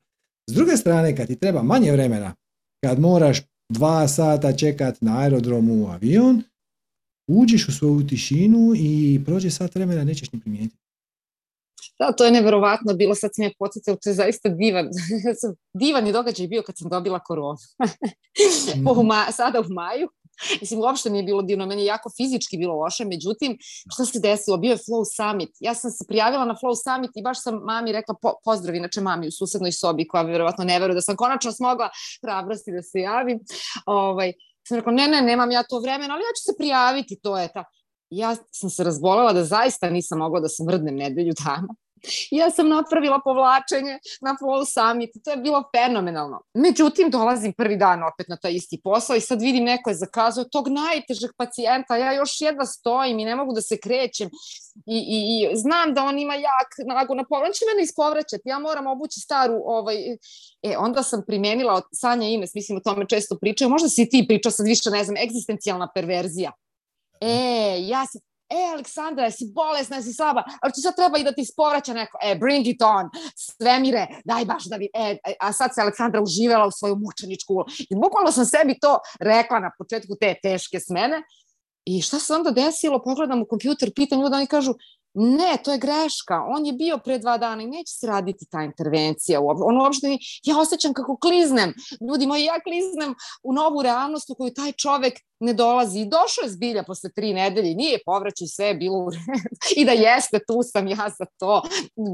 S 0.50 0.54
druge 0.54 0.76
strane, 0.76 1.16
kad 1.16 1.26
ti 1.26 1.36
treba 1.36 1.62
manje 1.62 1.92
vremena, 1.92 2.34
kad 2.84 3.00
moraš 3.00 3.42
dva 3.68 4.08
sata 4.08 4.56
čekat 4.56 5.00
na 5.00 5.18
aerodromu 5.18 5.88
avion, 5.88 6.42
uđeš 7.28 7.68
u 7.68 7.72
svoju 7.72 8.06
tišinu 8.06 8.72
i 8.76 9.20
prođe 9.24 9.50
sat 9.50 9.74
vremena, 9.74 10.04
nećeš 10.04 10.32
ni 10.32 10.40
primijetiti. 10.40 10.80
Da, 11.98 12.12
to 12.12 12.24
je 12.24 12.30
neverovatno 12.30 12.94
bilo, 12.94 13.14
sad 13.14 13.30
sam 13.34 13.44
je 13.44 13.52
podsjetila, 13.58 13.96
to 13.96 14.10
je 14.10 14.14
zaista 14.14 14.48
divan, 14.48 14.88
divan 15.80 16.06
je 16.06 16.12
događaj 16.12 16.46
bio 16.46 16.62
kad 16.62 16.78
sam 16.78 16.90
dobila 16.90 17.18
koronu. 17.18 17.58
u 18.90 19.32
sada 19.32 19.60
u 19.60 19.72
maju, 19.72 20.08
Mislim, 20.60 20.80
uopšte 20.80 21.10
nije 21.10 21.22
bilo 21.22 21.42
divno, 21.42 21.66
meni 21.66 21.82
je 21.82 21.86
jako 21.86 22.10
fizički 22.16 22.58
bilo 22.58 22.74
loše, 22.74 23.04
međutim, 23.04 23.58
što 23.92 24.04
se 24.04 24.20
desilo? 24.20 24.56
Bio 24.56 24.70
je 24.70 24.76
Flow 24.76 25.04
Summit. 25.16 25.50
Ja 25.60 25.74
sam 25.74 25.90
se 25.90 26.04
prijavila 26.08 26.44
na 26.44 26.54
Flow 26.54 26.74
Summit 26.84 27.10
i 27.14 27.22
baš 27.22 27.42
sam 27.42 27.54
mami 27.64 27.92
rekla 27.92 28.14
po, 28.22 28.32
pozdrav, 28.44 28.74
inače 28.74 29.00
mami 29.00 29.28
u 29.28 29.30
susednoj 29.30 29.72
sobi 29.72 30.08
koja 30.08 30.22
verovatno 30.22 30.64
ne 30.64 30.78
veruje 30.78 30.94
da 30.94 31.00
sam 31.00 31.16
konačno 31.16 31.52
smogla 31.52 31.90
hrabrosti 32.22 32.72
da 32.72 32.82
se 32.82 33.00
javim. 33.00 33.38
Ovaj, 33.86 34.32
Sam 34.68 34.76
rekla, 34.76 34.92
ne, 34.92 35.08
ne, 35.08 35.22
nemam 35.22 35.50
ja 35.50 35.62
to 35.62 35.78
vremena, 35.80 36.14
ali 36.14 36.22
ja 36.22 36.32
ću 36.36 36.42
se 36.44 36.56
prijaviti, 36.58 37.20
to 37.22 37.38
je 37.38 37.48
ta. 37.52 37.64
Ja 38.10 38.36
sam 38.50 38.70
se 38.70 38.84
razbolela 38.84 39.32
da 39.32 39.44
zaista 39.44 39.90
nisam 39.90 40.18
mogla 40.18 40.40
da 40.40 40.48
se 40.48 40.64
mrdnem 40.64 40.96
nedelju 40.96 41.32
dana 41.44 41.74
ja 42.30 42.50
sam 42.50 42.68
napravila 42.68 43.20
povlačenje 43.24 43.98
na 44.20 44.36
Fall 44.40 44.64
Summit, 44.64 45.10
to 45.24 45.30
je 45.30 45.36
bilo 45.36 45.64
fenomenalno. 45.76 46.42
Međutim, 46.54 47.10
dolazim 47.10 47.52
prvi 47.52 47.76
dan 47.76 48.02
opet 48.02 48.28
na 48.28 48.36
taj 48.36 48.52
isti 48.52 48.80
posao 48.84 49.16
i 49.16 49.20
sad 49.20 49.40
vidim 49.40 49.64
neko 49.64 49.90
je 49.90 49.96
zakazao 49.96 50.44
tog 50.44 50.68
najtežeg 50.68 51.30
pacijenta, 51.36 51.96
ja 51.96 52.12
još 52.12 52.40
jedna 52.40 52.66
stojim 52.66 53.18
i 53.18 53.24
ne 53.24 53.36
mogu 53.36 53.54
da 53.54 53.60
se 53.60 53.78
krećem 53.78 54.30
i, 54.86 54.98
i, 55.16 55.52
i 55.52 55.56
znam 55.56 55.94
da 55.94 56.04
on 56.04 56.18
ima 56.18 56.34
jak 56.34 56.70
nagu 56.86 57.14
na 57.14 57.24
povraćaj, 57.24 57.52
će 57.52 57.64
mene 57.74 57.82
ispovraćati, 57.82 58.48
ja 58.48 58.58
moram 58.58 58.86
obući 58.86 59.20
staru, 59.20 59.60
ovaj, 59.64 59.96
e, 60.62 60.76
onda 60.78 61.02
sam 61.02 61.24
primenila 61.26 61.82
Sanja 61.92 62.28
Ines, 62.28 62.54
mislim 62.54 62.78
o 62.78 62.80
tome 62.80 63.06
često 63.08 63.38
pričaju, 63.40 63.70
možda 63.70 63.88
si 63.88 64.08
ti 64.08 64.24
pričao, 64.28 64.52
sad 64.52 64.66
više 64.66 64.90
ne 64.90 65.04
znam, 65.04 65.16
egzistencijalna 65.16 65.88
perverzija. 65.94 66.52
E, 67.20 67.76
ja 67.80 68.06
se 68.06 68.18
e, 68.50 68.72
Aleksandra, 68.72 69.24
jesi 69.24 69.52
bolesna, 69.54 69.96
jesi 69.96 70.12
slaba, 70.12 70.42
ali 70.62 70.72
ti 70.72 70.80
sad 70.80 70.96
treba 70.96 71.18
i 71.18 71.24
da 71.24 71.32
ti 71.32 71.40
ispovraća 71.40 71.94
neko, 71.94 72.18
e, 72.22 72.34
bring 72.34 72.66
it 72.66 72.82
on, 72.82 73.10
svemire, 73.36 74.06
daj 74.24 74.44
baš 74.44 74.64
da 74.64 74.76
vi, 74.76 74.88
e, 74.94 75.16
e 75.26 75.34
a 75.40 75.52
sad 75.52 75.74
se 75.74 75.80
Aleksandra 75.80 76.22
uživela 76.22 76.66
u 76.66 76.70
svoju 76.70 76.96
mučeničku 76.96 77.54
ulogu. 77.54 77.70
I 77.90 77.94
bukvalno 77.94 78.32
sam 78.32 78.44
sebi 78.44 78.78
to 78.80 78.98
rekla 79.20 79.60
na 79.60 79.70
početku 79.78 80.16
te 80.20 80.34
teške 80.42 80.80
smene, 80.80 81.22
I 81.84 82.02
šta 82.02 82.18
se 82.18 82.34
onda 82.34 82.50
desilo? 82.50 83.02
Pogledam 83.02 83.42
u 83.42 83.46
kompjuter, 83.46 83.92
pitam 83.96 84.20
ljuda, 84.20 84.36
oni 84.36 84.46
kažu, 84.46 84.74
Ne, 85.14 85.56
to 85.64 85.72
je 85.72 85.78
greška. 85.78 86.44
On 86.48 86.66
je 86.66 86.72
bio 86.72 86.98
pre 87.04 87.18
dva 87.18 87.38
dana 87.38 87.62
i 87.62 87.66
neće 87.66 87.92
se 87.94 88.06
raditi 88.06 88.46
ta 88.50 88.62
intervencija. 88.62 89.40
On 89.42 89.80
uopšte. 89.80 90.06
Ja 90.44 90.58
osjećam 90.58 90.94
kako 90.94 91.18
kliznem. 91.18 91.74
Ljudi 92.10 92.26
moji, 92.26 92.44
ja 92.44 92.60
kliznem 92.60 93.14
u 93.42 93.52
novu 93.52 93.82
realnost 93.82 94.30
u 94.30 94.34
koju 94.34 94.54
taj 94.54 94.72
čovek 94.72 95.14
ne 95.40 95.52
dolazi. 95.52 96.00
I 96.00 96.04
došao 96.04 96.42
je 96.42 96.50
zbilja 96.50 96.82
posle 96.86 97.10
tri 97.12 97.34
nedelje. 97.34 97.74
Nije 97.74 97.98
povraćaj 98.06 98.46
sve 98.46 98.66
je 98.66 98.74
bilo 98.74 98.98
u 98.98 99.10
redu. 99.10 99.50
I 99.76 99.84
da 99.84 99.92
jeste, 99.92 100.38
tu 100.38 100.62
sam 100.72 100.88
ja 100.88 101.10
za 101.18 101.26
to. 101.38 101.62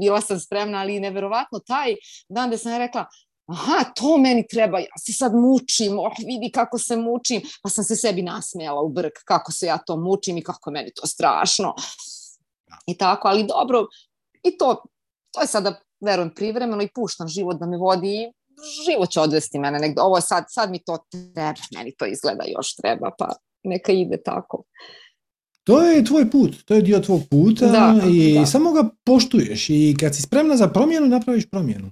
Bila 0.01 0.21
sam 0.21 0.39
spremna, 0.39 0.77
ali 0.77 0.99
neverovatno 0.99 1.59
taj 1.59 1.95
dan 2.29 2.49
gde 2.49 2.57
sam 2.57 2.77
rekla, 2.77 3.05
aha, 3.47 3.83
to 3.95 4.17
meni 4.17 4.47
treba, 4.47 4.79
ja 4.79 4.97
se 5.05 5.13
sad 5.13 5.35
mučim, 5.35 5.99
oh, 5.99 6.11
vidi 6.17 6.51
kako 6.51 6.79
se 6.79 6.95
mučim, 6.95 7.41
pa 7.63 7.69
sam 7.69 7.83
se 7.83 7.95
sebi 7.95 8.21
nasmejala 8.21 8.81
u 8.81 8.89
brk, 8.89 9.13
kako 9.25 9.51
se 9.51 9.65
ja 9.65 9.77
to 9.77 9.97
mučim 9.97 10.37
i 10.37 10.43
kako 10.43 10.71
meni 10.71 10.91
to 10.95 11.07
strašno 11.07 11.73
i 12.87 12.97
tako, 12.97 13.27
ali 13.27 13.47
dobro, 13.47 13.85
i 14.43 14.57
to, 14.57 14.83
to 15.33 15.41
je 15.41 15.47
sada, 15.47 15.81
verujem, 15.99 16.33
privremeno 16.35 16.83
i 16.83 16.89
puštam 16.95 17.27
život 17.27 17.59
da 17.59 17.65
me 17.65 17.77
vodi 17.77 18.07
i 18.07 18.31
život 18.85 19.09
će 19.09 19.19
odvesti 19.19 19.59
mene 19.59 19.79
negde, 19.79 20.01
ovo 20.01 20.17
je 20.17 20.21
sad, 20.21 20.43
sad 20.49 20.71
mi 20.71 20.79
to 20.83 20.97
treba, 21.33 21.53
meni 21.75 21.95
to 21.97 22.05
izgleda 22.05 22.43
još 22.57 22.75
treba, 22.75 23.11
pa 23.17 23.29
neka 23.63 23.91
ide 23.91 24.21
tako. 24.25 24.63
To 25.63 25.81
je 25.81 26.05
tvoj 26.05 26.31
put, 26.31 26.63
to 26.65 26.73
je 26.73 26.81
dio 26.81 26.99
tvog 26.99 27.21
puta 27.29 27.67
da, 27.67 27.95
i 28.09 28.33
da. 28.39 28.45
samo 28.45 28.71
ga 28.71 28.89
poštuješ 29.03 29.69
i 29.69 29.95
kad 29.99 30.15
si 30.15 30.21
spremna 30.21 30.57
za 30.57 30.67
promjenu, 30.67 31.07
napraviš 31.07 31.49
promjenu. 31.49 31.91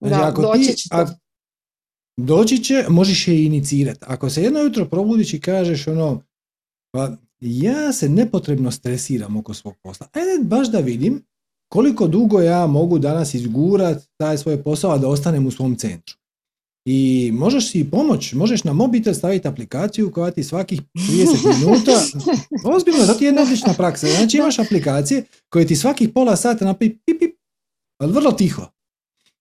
Znači, 0.00 0.20
da, 0.20 0.28
ako 0.28 0.42
doći 0.42 0.76
će 0.76 0.88
doći 2.18 2.64
će, 2.64 2.84
možeš 2.88 3.28
je 3.28 3.44
inicirati. 3.44 4.00
Ako 4.06 4.30
se 4.30 4.42
jedno 4.42 4.60
jutro 4.60 4.84
probudiš 4.84 5.34
i 5.34 5.40
kažeš 5.40 5.86
ono, 5.86 6.22
pa 6.90 7.10
ja 7.40 7.92
se 7.92 8.08
nepotrebno 8.08 8.70
stresiram 8.70 9.36
oko 9.36 9.54
svog 9.54 9.74
posla. 9.82 10.06
Ajde 10.12 10.44
baš 10.44 10.68
da 10.68 10.78
vidim 10.78 11.22
koliko 11.68 12.06
dugo 12.06 12.40
ja 12.40 12.66
mogu 12.66 12.98
danas 12.98 13.34
izgurat 13.34 14.02
taj 14.16 14.38
svoj 14.38 14.62
posao 14.62 14.98
da 14.98 15.08
ostanem 15.08 15.46
u 15.46 15.50
svom 15.50 15.76
centru. 15.76 16.16
I 16.84 17.30
možeš 17.34 17.70
si 17.70 17.90
pomoć, 17.90 18.32
možeš 18.32 18.64
na 18.64 18.72
mobitel 18.72 19.14
staviti 19.14 19.48
aplikaciju 19.48 20.12
koja 20.12 20.30
ti 20.30 20.44
svakih 20.44 20.80
30 20.94 21.58
minuta, 21.58 21.92
ozbiljno, 22.64 23.06
to 23.06 23.14
ti 23.14 23.24
je 23.24 23.28
jedna 23.28 23.42
odlična 23.42 23.72
praksa. 23.72 24.06
Znači 24.06 24.36
imaš 24.36 24.58
aplikacije 24.58 25.24
koje 25.48 25.66
ti 25.66 25.76
svakih 25.76 26.08
pola 26.14 26.36
sata 26.36 26.64
napi 26.64 26.96
pip, 27.06 27.18
pip, 27.20 27.34
ali 27.98 28.12
vrlo 28.12 28.32
tiho. 28.32 28.66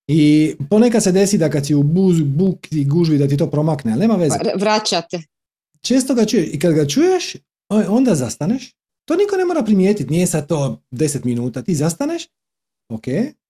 I 0.08 0.54
ponekad 0.70 1.04
se 1.04 1.12
desi 1.12 1.38
da 1.38 1.50
kad 1.50 1.66
si 1.66 1.76
u 1.76 1.84
buz, 1.84 2.22
buk 2.22 2.72
i 2.72 2.86
gužvi 2.86 3.18
da 3.18 3.28
ti 3.28 3.38
to 3.38 3.50
promakne, 3.50 3.92
ali 3.92 4.00
nema 4.00 4.16
veze. 4.16 4.36
Vraćate. 4.56 5.22
Često 5.82 6.16
ga 6.16 6.26
čuješ 6.26 6.48
i 6.54 6.60
kad 6.60 6.74
ga 6.74 6.88
čuješ, 6.88 7.36
onda 7.70 8.16
zastaneš, 8.16 8.76
to 9.06 9.16
niko 9.16 9.38
ne 9.38 9.46
mora 9.46 9.64
primijetiti, 9.64 10.12
nije 10.12 10.28
sad 10.28 10.48
to 10.48 10.82
10 10.92 11.26
minuta, 11.26 11.62
ti 11.62 11.76
zastaneš, 11.76 12.28
ok, 12.90 13.04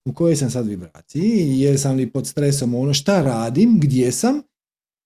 u 0.06 0.14
kojoj 0.14 0.35
sam 0.35 0.49
sad 0.49 0.68
vibraciji, 0.68 1.60
jesam 1.60 1.95
li 1.95 2.11
pod 2.11 2.27
stresom 2.27 2.76
ono 2.76 2.94
šta 2.94 3.22
radim, 3.22 3.80
gdje 3.80 4.11
sam, 4.11 4.41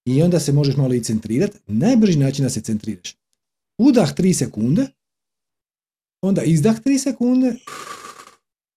i 0.05 0.21
onda 0.23 0.39
se 0.39 0.51
možeš 0.51 0.75
malo 0.75 0.93
i 0.93 1.03
centrirati. 1.03 1.59
Najbrži 1.67 2.19
način 2.19 2.43
da 2.43 2.49
se 2.49 2.61
centriraš. 2.61 3.17
Udah 3.77 4.15
3 4.15 4.33
sekunde, 4.33 4.87
onda 6.21 6.43
izdah 6.43 6.81
3 6.81 6.97
sekunde 6.97 7.55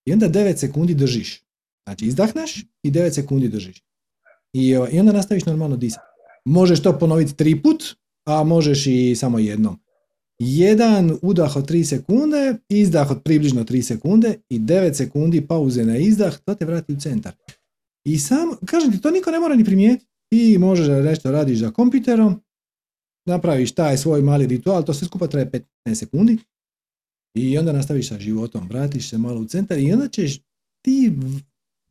i 0.07 0.13
onda 0.13 0.29
9 0.29 0.57
sekundi 0.57 0.95
držiš. 0.95 1.43
Znači 1.89 2.07
izdahneš 2.07 2.65
i 2.83 2.91
9 2.91 3.11
sekundi 3.11 3.49
držiš. 3.49 3.83
I, 4.53 4.69
i 4.93 4.99
onda 5.01 5.13
nastaviš 5.13 5.45
normalno 5.45 5.77
disati. 5.77 6.07
Možeš 6.45 6.83
to 6.83 6.99
ponoviti 6.99 7.37
tri 7.37 7.63
put, 7.63 7.85
a 8.27 8.45
možeš 8.45 8.87
i 8.87 9.17
samo 9.17 9.39
jednom 9.39 9.84
jedan 10.39 11.19
udah 11.23 11.57
od 11.57 11.71
3 11.71 11.85
sekunde, 11.85 12.57
izdah 12.69 13.11
od 13.11 13.23
približno 13.23 13.65
3 13.65 13.83
sekunde 13.83 14.35
i 14.49 14.59
9 14.59 14.95
sekundi 14.95 15.47
pauze 15.47 15.85
na 15.85 15.97
izdah, 15.97 16.39
to 16.45 16.55
te 16.55 16.65
vrati 16.65 16.93
u 16.93 17.01
centar. 17.01 17.33
I 18.07 18.19
sam, 18.19 18.49
kažem 18.67 18.93
ti, 18.93 19.01
to 19.01 19.11
niko 19.11 19.31
ne 19.31 19.41
mora 19.41 19.57
ni 19.57 19.65
primijetiti. 19.65 20.11
Ti 20.33 20.59
možeš 20.59 20.87
da 20.87 21.03
nešto 21.03 21.31
radiš 21.31 21.59
za 21.59 21.71
kompjuterom, 21.71 22.41
napraviš 23.27 23.73
taj 23.73 23.97
svoj 23.97 24.23
mali 24.23 24.47
ritual, 24.47 24.85
to 24.85 24.95
sve 24.95 25.07
skupa 25.07 25.27
traje 25.27 25.51
15 25.87 25.95
sekundi 25.95 26.39
i 27.37 27.59
onda 27.59 27.73
nastaviš 27.73 28.09
sa 28.09 28.19
životom, 28.19 28.69
vratiš 28.69 29.11
se 29.11 29.19
malo 29.19 29.41
u 29.41 29.45
centar 29.45 29.79
i 29.79 29.93
onda 29.93 30.09
ćeš 30.09 30.39
ti, 30.85 31.13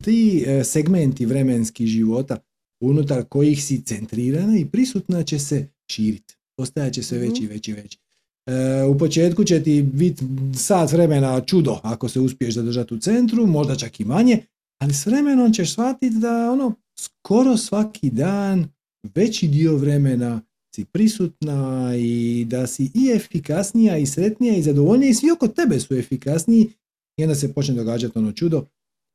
ti 0.04 0.44
e, 0.46 0.64
segmenti 0.64 1.26
vremenski 1.26 1.86
života 1.86 2.38
unutar 2.82 3.24
kojih 3.24 3.64
si 3.64 3.82
centrirana 3.84 4.58
i 4.58 4.64
prisutna 4.64 5.22
će 5.22 5.38
se 5.38 5.68
širiti. 5.90 6.34
Postajat 6.56 6.92
će 6.92 7.02
sve 7.02 7.18
veći, 7.18 7.46
veći, 7.46 7.72
veći. 7.72 8.03
E, 8.46 8.84
u 8.84 8.98
početku 8.98 9.44
će 9.44 9.62
ti 9.62 9.82
biti 9.82 10.24
sat 10.56 10.92
vremena 10.92 11.40
čudo 11.40 11.80
ako 11.82 12.08
se 12.08 12.20
uspiješ 12.20 12.54
zadržati 12.54 12.94
u 12.94 12.98
centru, 12.98 13.46
možda 13.46 13.76
čak 13.76 14.00
i 14.00 14.04
manje, 14.04 14.46
ali 14.82 14.94
s 14.94 15.06
vremenom 15.06 15.52
ćeš 15.52 15.72
shvatiti 15.72 16.16
da 16.18 16.50
ono 16.52 16.74
skoro 16.98 17.56
svaki 17.56 18.10
dan 18.10 18.68
veći 19.14 19.48
dio 19.48 19.76
vremena 19.76 20.40
si 20.74 20.84
prisutna 20.84 21.92
i 21.96 22.44
da 22.48 22.66
si 22.66 22.90
i 22.94 23.10
efikasnija 23.16 23.96
i 23.96 24.06
sretnija 24.06 24.56
i 24.56 24.62
zadovoljnija 24.62 25.10
i 25.10 25.14
svi 25.14 25.30
oko 25.30 25.48
tebe 25.48 25.80
su 25.80 25.94
efikasniji 25.94 26.70
i 27.18 27.22
onda 27.22 27.34
se 27.34 27.54
počne 27.54 27.74
događati 27.74 28.18
ono 28.18 28.32
čudo 28.32 28.66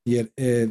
jer 0.05 0.27
e, 0.37 0.67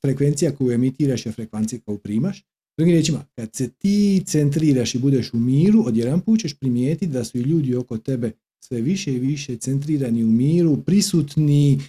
frekvencija 0.00 0.56
koju 0.56 0.72
emitiraš 0.72 1.26
je 1.26 1.32
frekvencija 1.32 1.80
koju 1.86 1.98
primaš 1.98 2.44
Drugim 2.78 2.94
riječima, 2.94 3.24
kad 3.36 3.54
se 3.54 3.68
ti 3.68 4.22
centriraš 4.26 4.94
i 4.94 4.98
budeš 4.98 5.32
u 5.32 5.36
miru, 5.36 5.84
odjedan 5.86 6.20
put 6.20 6.40
ćeš 6.40 6.54
primijetiti 6.54 7.12
da 7.12 7.24
su 7.24 7.38
i 7.38 7.42
ljudi 7.42 7.76
oko 7.76 7.98
tebe 7.98 8.32
sve 8.64 8.80
više 8.80 9.12
i 9.14 9.18
više 9.18 9.56
centrirani 9.56 10.24
u 10.24 10.30
miru, 10.30 10.82
prisutni 10.86 11.80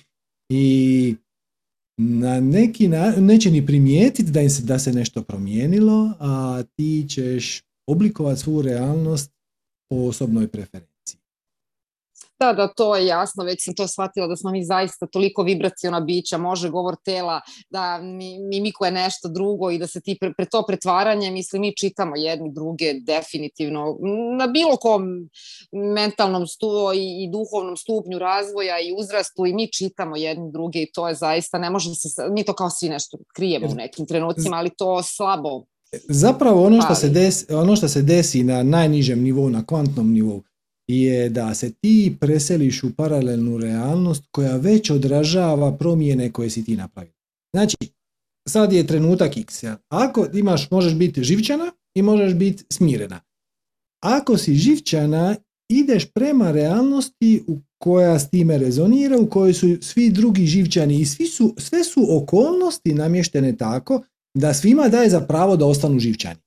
i 0.49 1.15
na 1.97 2.39
neki 2.39 2.87
način 2.87 3.25
neće 3.25 3.51
ni 3.51 3.65
primijetiti 3.65 4.31
da, 4.31 4.41
im 4.41 4.49
se, 4.49 4.63
da 4.63 4.79
se 4.79 4.93
nešto 4.93 5.23
promijenilo, 5.23 6.13
a 6.19 6.63
ti 6.75 7.05
ćeš 7.09 7.61
oblikovati 7.87 8.41
svu 8.41 8.61
realnost 8.61 9.31
po 9.89 9.95
osobnoj 9.95 10.47
preferenciji. 10.47 10.94
Da, 12.39 12.53
da, 12.53 12.67
to 12.67 12.95
je 12.95 13.05
jasno, 13.05 13.43
već 13.43 13.63
sam 13.63 13.75
to 13.75 13.87
shvatila 13.87 14.27
da 14.27 14.35
smo 14.35 14.51
mi 14.51 14.63
zaista 14.63 15.07
toliko 15.07 15.43
vibracijona 15.43 15.99
bića, 15.99 16.37
može 16.37 16.69
govor 16.69 16.95
tela, 17.05 17.41
da 17.69 17.99
mi, 18.01 18.39
mimiko 18.39 18.85
je 18.85 18.91
nešto 18.91 19.27
drugo 19.29 19.71
i 19.71 19.77
da 19.77 19.87
se 19.87 20.01
ti 20.01 20.17
pre, 20.19 20.33
pre 20.37 20.45
to 20.45 20.63
pretvaranje, 20.67 21.31
mislim, 21.31 21.61
mi 21.61 21.75
čitamo 21.75 22.15
jedni 22.15 22.51
druge 22.53 22.93
definitivno 22.93 23.97
na 24.37 24.47
bilo 24.47 24.77
kom 24.77 25.03
mentalnom 25.95 26.47
stu, 26.47 26.67
i, 26.95 27.23
i 27.23 27.31
duhovnom 27.31 27.77
stupnju 27.77 28.19
razvoja 28.19 28.79
i 28.79 28.93
uzrastu 28.97 29.45
i 29.45 29.53
mi 29.53 29.71
čitamo 29.71 30.15
jedni 30.15 30.51
druge 30.51 30.81
i 30.81 30.91
to 30.91 31.07
je 31.07 31.15
zaista, 31.15 31.57
ne 31.57 31.69
može 31.69 31.95
se, 31.95 32.09
mi 32.31 32.43
to 32.43 32.53
kao 32.53 32.69
svi 32.69 32.89
nešto 32.89 33.17
krijemo 33.35 33.67
u 33.67 33.75
nekim 33.75 34.05
trenucima, 34.05 34.57
ali 34.57 34.69
to 34.77 35.03
slabo 35.03 35.65
Zapravo 36.09 36.65
ono 36.65 36.81
što, 36.81 36.95
se 36.95 37.09
desi, 37.09 37.53
ono 37.53 37.75
što 37.75 37.87
se 37.87 38.01
desi 38.01 38.43
na 38.43 38.63
najnižem 38.63 39.23
nivou, 39.23 39.49
na 39.49 39.65
kvantnom 39.65 40.13
nivou, 40.13 40.43
je 40.87 41.29
da 41.29 41.55
se 41.55 41.71
ti 41.73 42.17
preseliš 42.19 42.83
u 42.83 42.95
paralelnu 42.95 43.57
realnost 43.57 44.23
koja 44.31 44.57
već 44.57 44.89
odražava 44.89 45.77
promjene 45.77 46.31
koje 46.31 46.49
si 46.49 46.65
ti 46.65 46.75
napravio. 46.75 47.13
Znači, 47.55 47.77
sad 48.49 48.73
je 48.73 48.87
trenutak 48.87 49.37
x. 49.37 49.63
Ako 49.89 50.27
imaš, 50.33 50.71
možeš 50.71 50.93
biti 50.93 51.23
živčana 51.23 51.71
i 51.97 52.01
možeš 52.01 52.33
biti 52.33 52.63
smirena. 52.69 53.21
Ako 54.03 54.37
si 54.37 54.55
živčana, 54.55 55.35
ideš 55.71 56.05
prema 56.13 56.51
realnosti 56.51 57.43
u 57.47 57.59
koja 57.77 58.19
s 58.19 58.29
time 58.29 58.57
rezonira, 58.57 59.17
u 59.17 59.29
kojoj 59.29 59.53
su 59.53 59.67
svi 59.81 60.09
drugi 60.09 60.45
živčani 60.45 60.99
i 60.99 61.05
svi 61.05 61.27
su, 61.27 61.55
sve 61.57 61.83
su 61.83 62.17
okolnosti 62.17 62.93
namještene 62.93 63.57
tako 63.57 64.01
da 64.37 64.53
svima 64.53 64.87
daje 64.87 65.09
za 65.09 65.21
pravo 65.21 65.57
da 65.57 65.65
ostanu 65.65 65.99
živčani. 65.99 66.39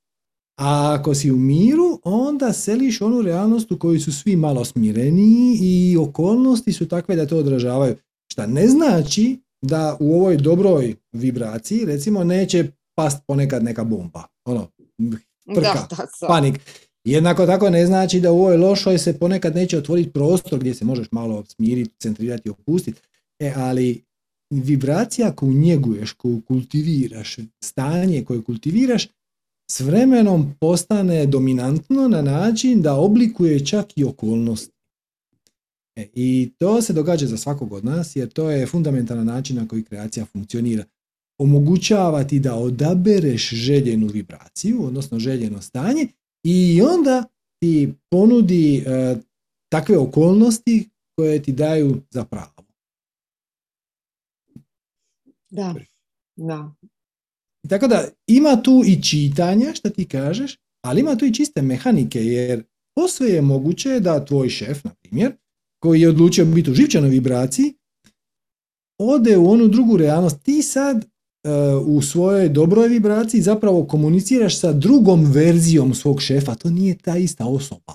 A 0.58 0.96
ako 0.98 1.14
si 1.14 1.30
u 1.30 1.36
miru, 1.36 2.00
onda 2.04 2.52
seliš 2.52 3.00
onu 3.00 3.22
realnost 3.22 3.72
u 3.72 3.78
kojoj 3.78 4.00
su 4.00 4.12
svi 4.12 4.36
malo 4.36 4.64
smireniji 4.64 5.58
i 5.60 5.96
okolnosti 5.96 6.72
su 6.72 6.88
takve 6.88 7.16
da 7.16 7.26
to 7.26 7.36
odražavaju. 7.36 7.96
Šta 8.32 8.46
ne 8.46 8.68
znači 8.68 9.40
da 9.62 9.96
u 10.00 10.14
ovoj 10.14 10.36
dobroj 10.36 10.94
vibraciji, 11.12 11.84
recimo, 11.84 12.24
neće 12.24 12.70
past 12.94 13.18
ponekad 13.26 13.64
neka 13.64 13.84
bomba. 13.84 14.24
Ono, 14.44 14.68
prka, 15.54 15.86
panik. 16.28 16.60
Jednako 17.04 17.46
tako 17.46 17.70
ne 17.70 17.86
znači 17.86 18.20
da 18.20 18.32
u 18.32 18.40
ovoj 18.40 18.56
lošoj 18.56 18.98
se 18.98 19.18
ponekad 19.18 19.54
neće 19.54 19.78
otvoriti 19.78 20.12
prostor 20.12 20.58
gdje 20.58 20.74
se 20.74 20.84
možeš 20.84 21.12
malo 21.12 21.44
smiriti, 21.44 21.94
centrirati, 21.98 22.50
opustiti. 22.50 23.00
E, 23.38 23.52
ali 23.56 24.04
vibracija 24.50 25.32
koju 25.32 25.52
njeguješ, 25.52 26.12
koju 26.12 26.42
kultiviraš, 26.46 27.36
stanje 27.64 28.24
koje 28.24 28.42
kultiviraš, 28.42 29.08
s 29.70 29.80
vremenom 29.80 30.54
postane 30.60 31.26
dominantno 31.26 32.08
na 32.08 32.22
način 32.22 32.82
da 32.82 32.94
oblikuje 32.94 33.66
čak 33.66 33.98
i 33.98 34.04
okolnost. 34.04 34.72
E, 35.96 36.08
I 36.14 36.52
to 36.58 36.82
se 36.82 36.92
događa 36.92 37.26
za 37.26 37.36
svakog 37.36 37.72
od 37.72 37.84
nas 37.84 38.16
jer 38.16 38.28
to 38.28 38.50
je 38.50 38.66
fundamentalan 38.66 39.26
način 39.26 39.56
na 39.56 39.68
koji 39.68 39.84
kreacija 39.84 40.26
funkcionira. 40.26 40.84
Omogućava 41.38 42.24
ti 42.24 42.40
da 42.40 42.54
odabereš 42.54 43.50
željenu 43.50 44.06
vibraciju, 44.06 44.84
odnosno 44.84 45.18
željeno 45.18 45.62
stanje 45.62 46.06
i 46.44 46.82
onda 46.82 47.24
ti 47.60 47.94
ponudi 48.10 48.78
e, 48.78 49.16
takve 49.72 49.98
okolnosti 49.98 50.88
koje 51.16 51.42
ti 51.42 51.52
daju 51.52 52.02
za 52.10 52.24
pravo. 52.24 52.64
Da, 55.50 55.74
da. 56.36 56.74
Tako 57.68 57.86
da 57.88 58.04
ima 58.26 58.62
tu 58.62 58.82
i 58.86 59.02
čitanja 59.02 59.74
što 59.74 59.90
ti 59.90 60.04
kažeš, 60.08 60.56
ali 60.84 61.00
ima 61.00 61.16
tu 61.16 61.24
i 61.24 61.34
čiste 61.34 61.62
mehanike 61.62 62.24
jer 62.24 62.62
posve 62.94 63.28
je 63.28 63.42
moguće 63.42 64.00
da 64.00 64.24
tvoj 64.24 64.48
šef, 64.48 64.84
na 64.84 64.90
primjer, 64.94 65.32
koji 65.82 66.00
je 66.00 66.08
odlučio 66.08 66.44
biti 66.44 66.70
u 66.70 66.74
živčanoj 66.74 67.10
vibraciji, 67.10 67.74
ode 69.00 69.36
u 69.36 69.50
onu 69.50 69.68
drugu 69.68 69.96
realnost. 69.96 70.42
Ti 70.42 70.62
sad 70.62 70.96
uh, 70.96 71.86
u 71.86 72.02
svojoj 72.02 72.48
dobroj 72.48 72.88
vibraciji 72.88 73.42
zapravo 73.42 73.84
komuniciraš 73.86 74.60
sa 74.60 74.72
drugom 74.72 75.24
verzijom 75.24 75.94
svog 75.94 76.22
šefa. 76.22 76.54
To 76.54 76.70
nije 76.70 76.98
ta 76.98 77.16
ista 77.16 77.46
osoba. 77.46 77.94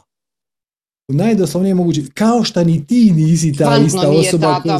Najdoslovnije 1.07 1.75
moguće, 1.75 2.01
kao 2.13 2.43
što 2.43 2.63
ni 2.63 2.87
ti 2.87 3.11
nisi 3.11 3.53
ta 3.53 3.65
Kvantno 3.65 3.85
ista 3.87 4.09
nije 4.09 4.29
osoba. 4.29 4.47
ta, 4.47 4.61
koja- 4.61 4.79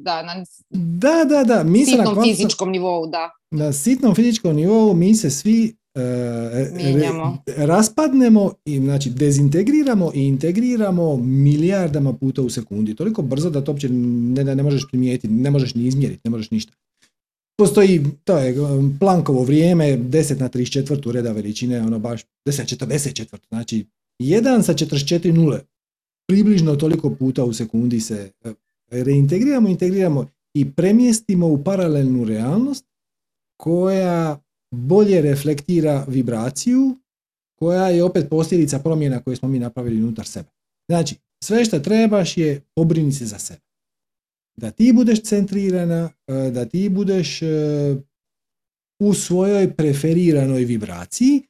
da, 0.00 0.12
da, 0.12 0.22
na 0.22 0.44
Da, 0.70 1.24
da, 1.24 1.44
da. 1.44 1.64
Mi 1.64 1.86
se 1.86 1.96
na 1.96 2.04
fizičkom 2.24 2.70
nivou, 2.70 3.06
da. 3.06 3.30
Na 3.52 3.72
sitnom 3.72 4.14
fizičkom 4.14 4.56
nivou 4.56 4.94
mi 4.94 5.14
se 5.14 5.30
svi 5.30 5.74
e, 5.94 6.00
raspadnemo 7.56 8.52
i 8.64 8.78
znači 8.78 9.10
dezintegriramo 9.10 10.12
i 10.14 10.22
integriramo 10.26 11.16
milijardama 11.16 12.12
puta 12.12 12.42
u 12.42 12.50
sekundi. 12.50 12.94
Toliko 12.94 13.22
brzo 13.22 13.50
da 13.50 13.64
to 13.64 13.72
uopće 13.72 13.88
ne, 13.88 14.44
ne 14.44 14.62
možeš 14.62 14.86
primijetiti, 14.88 15.34
ne 15.34 15.50
možeš 15.50 15.74
ni 15.74 15.86
izmjeriti, 15.86 16.20
ne 16.24 16.30
možeš 16.30 16.50
ništa. 16.50 16.72
Postoji, 17.58 18.04
to 18.24 18.38
je 18.38 18.60
um, 18.60 18.96
Plankovo 19.00 19.42
vrijeme, 19.42 19.98
10 19.98 20.40
na 20.40 20.48
34 20.48 21.10
reda 21.10 21.32
veličine, 21.32 21.82
ono 21.82 21.98
baš 21.98 22.22
10 22.48 22.86
44, 22.86 23.36
znači 23.48 23.86
1 24.20 24.62
sa 24.62 24.74
44 24.74 25.32
nule. 25.32 25.60
Približno 26.28 26.76
toliko 26.76 27.10
puta 27.10 27.44
u 27.44 27.52
sekundi 27.52 28.00
se 28.00 28.30
e, 28.44 28.52
reintegriramo, 28.90 29.68
integriramo 29.68 30.26
i 30.54 30.70
premjestimo 30.70 31.46
u 31.46 31.64
paralelnu 31.64 32.24
realnost 32.24 32.84
koja 33.62 34.40
bolje 34.74 35.20
reflektira 35.22 36.04
vibraciju, 36.08 36.96
koja 37.58 37.88
je 37.88 38.04
opet 38.04 38.28
posljedica 38.30 38.78
promjena 38.78 39.22
koje 39.22 39.36
smo 39.36 39.48
mi 39.48 39.58
napravili 39.58 40.02
unutar 40.02 40.26
sebe. 40.26 40.48
Znači, 40.88 41.16
sve 41.44 41.64
što 41.64 41.78
trebaš 41.78 42.36
je 42.36 42.60
pobrini 42.74 43.12
se 43.12 43.26
za 43.26 43.38
sebe. 43.38 43.60
Da 44.56 44.70
ti 44.70 44.92
budeš 44.92 45.22
centrirana, 45.22 46.10
e, 46.26 46.50
da 46.50 46.64
ti 46.64 46.88
budeš 46.88 47.42
e, 47.42 47.46
u 49.00 49.14
svojoj 49.14 49.76
preferiranoj 49.76 50.64
vibraciji 50.64 51.42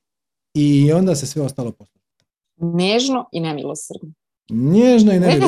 i 0.54 0.92
onda 0.92 1.14
se 1.14 1.26
sve 1.26 1.42
ostalo 1.42 1.72
posluša. 1.72 2.24
Nežno 2.56 3.28
i 3.32 3.40
nemilosrdno. 3.40 4.12
Nježno 4.50 5.12
i 5.12 5.20
ne 5.20 5.26
Ne. 5.26 5.46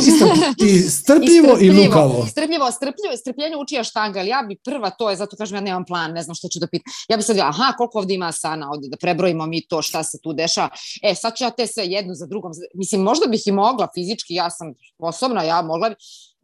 i 0.69 0.79
strpljivo 0.79 1.59
i 1.61 1.71
lukavo. 1.71 2.27
Strpljivo, 2.27 2.71
strpljivo, 2.71 3.17
strpljenje 3.17 3.57
uči 3.57 3.85
štanga, 3.85 4.21
ali 4.21 4.29
ja 4.29 4.45
bi 4.49 4.57
prva 4.65 4.91
to 4.91 5.11
je, 5.11 5.17
zato 5.17 5.37
kažem 5.37 5.57
ja 5.57 5.61
nemam 5.61 5.85
plan, 5.85 6.13
ne 6.13 6.23
znam 6.23 6.35
što 6.35 6.49
ću 6.49 6.59
da 6.59 6.67
pitam. 6.67 6.93
Ja 7.09 7.17
bi 7.17 7.23
sad, 7.23 7.37
vidjela, 7.37 7.49
aha, 7.49 7.73
koliko 7.77 7.99
ovdje 7.99 8.15
ima 8.15 8.33
sana, 8.33 8.71
ovdje 8.71 8.89
da 8.91 8.97
prebrojimo 8.97 9.47
mi 9.47 9.67
to 9.67 9.83
šta 9.83 10.03
se 10.03 10.19
tu 10.23 10.33
dešava. 10.33 10.69
E, 11.03 11.15
sad 11.15 11.37
ću 11.37 11.45
ja 11.45 11.51
te 11.51 11.67
sve 11.67 11.85
jednu 11.85 12.15
za 12.15 12.27
drugom. 12.27 12.53
Mislim, 12.75 13.01
možda 13.01 13.27
bih 13.27 13.43
i 13.47 13.53
mogla 13.53 13.89
fizički, 13.95 14.35
ja 14.35 14.51
sam 14.51 14.75
sposobna, 14.95 15.43
ja 15.43 15.63
mogla 15.63 15.89
bi. 15.89 15.97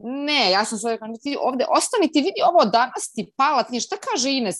Ne, 0.03 0.51
ja 0.51 0.65
sam 0.65 0.77
sad 0.77 0.91
rekla, 0.91 1.07
ti 1.23 1.37
ovde, 1.41 1.65
ostani 1.69 2.11
ti, 2.11 2.19
vidi 2.19 2.41
ovo 2.49 2.65
danas 2.65 3.11
ti 3.15 3.33
palac, 3.37 3.69
nije, 3.69 3.81
šta 3.81 3.95
kaže 3.97 4.31
Ines? 4.31 4.55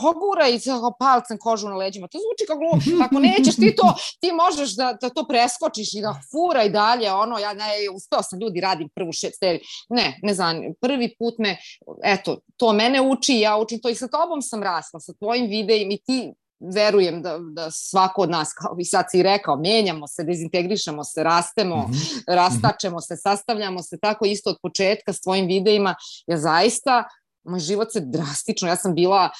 Poguraj 0.00 0.58
palcem 0.98 1.38
kožu 1.38 1.68
na 1.68 1.76
leđima, 1.76 2.08
to 2.08 2.18
zvuči 2.18 2.46
kao 2.46 2.56
glupo, 2.56 3.04
ako 3.04 3.18
nećeš 3.28 3.56
ti 3.56 3.74
to, 3.76 3.94
ti 4.20 4.32
možeš 4.32 4.76
da, 4.76 4.96
da 5.00 5.10
to 5.10 5.26
preskočiš 5.28 5.94
i 5.94 6.00
da 6.00 6.20
furaj 6.30 6.68
dalje, 6.68 7.12
ono, 7.12 7.38
ja 7.38 7.54
ne, 7.54 7.66
uspeo 7.94 8.22
sam 8.22 8.40
ljudi, 8.40 8.60
radim 8.60 8.88
prvu 8.94 9.12
šest 9.12 9.42
ne, 9.88 10.18
ne 10.22 10.34
znam, 10.34 10.56
prvi 10.80 11.14
put 11.18 11.34
me, 11.38 11.56
eto, 12.04 12.38
to 12.56 12.72
mene 12.72 13.00
uči, 13.00 13.40
ja 13.40 13.56
učim 13.56 13.80
to 13.82 13.88
i 13.88 13.94
sa 13.94 14.08
tobom 14.08 14.42
sam 14.42 14.62
rasla, 14.62 15.00
sa 15.00 15.12
tvojim 15.12 15.46
videima 15.46 15.92
i 15.92 16.02
ti 16.06 16.32
verujem 16.74 17.22
da, 17.22 17.38
da 17.38 17.70
svako 17.70 18.22
od 18.22 18.30
nas, 18.30 18.52
kao 18.52 18.76
i 18.78 18.84
sad 18.84 19.04
si 19.10 19.22
rekao, 19.22 19.56
menjamo 19.56 20.06
se, 20.06 20.24
dezintegrišemo 20.24 21.04
se, 21.04 21.22
rastemo, 21.22 21.76
Mhm. 21.76 21.96
rastačemo 22.28 23.00
se, 23.00 23.16
sastavljamo 23.16 23.82
se, 23.82 23.98
tako 24.02 24.24
isto 24.26 24.50
od 24.50 24.56
početka 24.62 25.12
s 25.12 25.20
tvojim 25.20 25.46
videima, 25.46 25.94
ja 26.26 26.38
zaista, 26.38 27.04
moj 27.44 27.60
život 27.60 27.92
se 27.92 28.00
drastično, 28.00 28.68
ja 28.68 28.76
sam 28.76 28.94
bila 28.94 29.30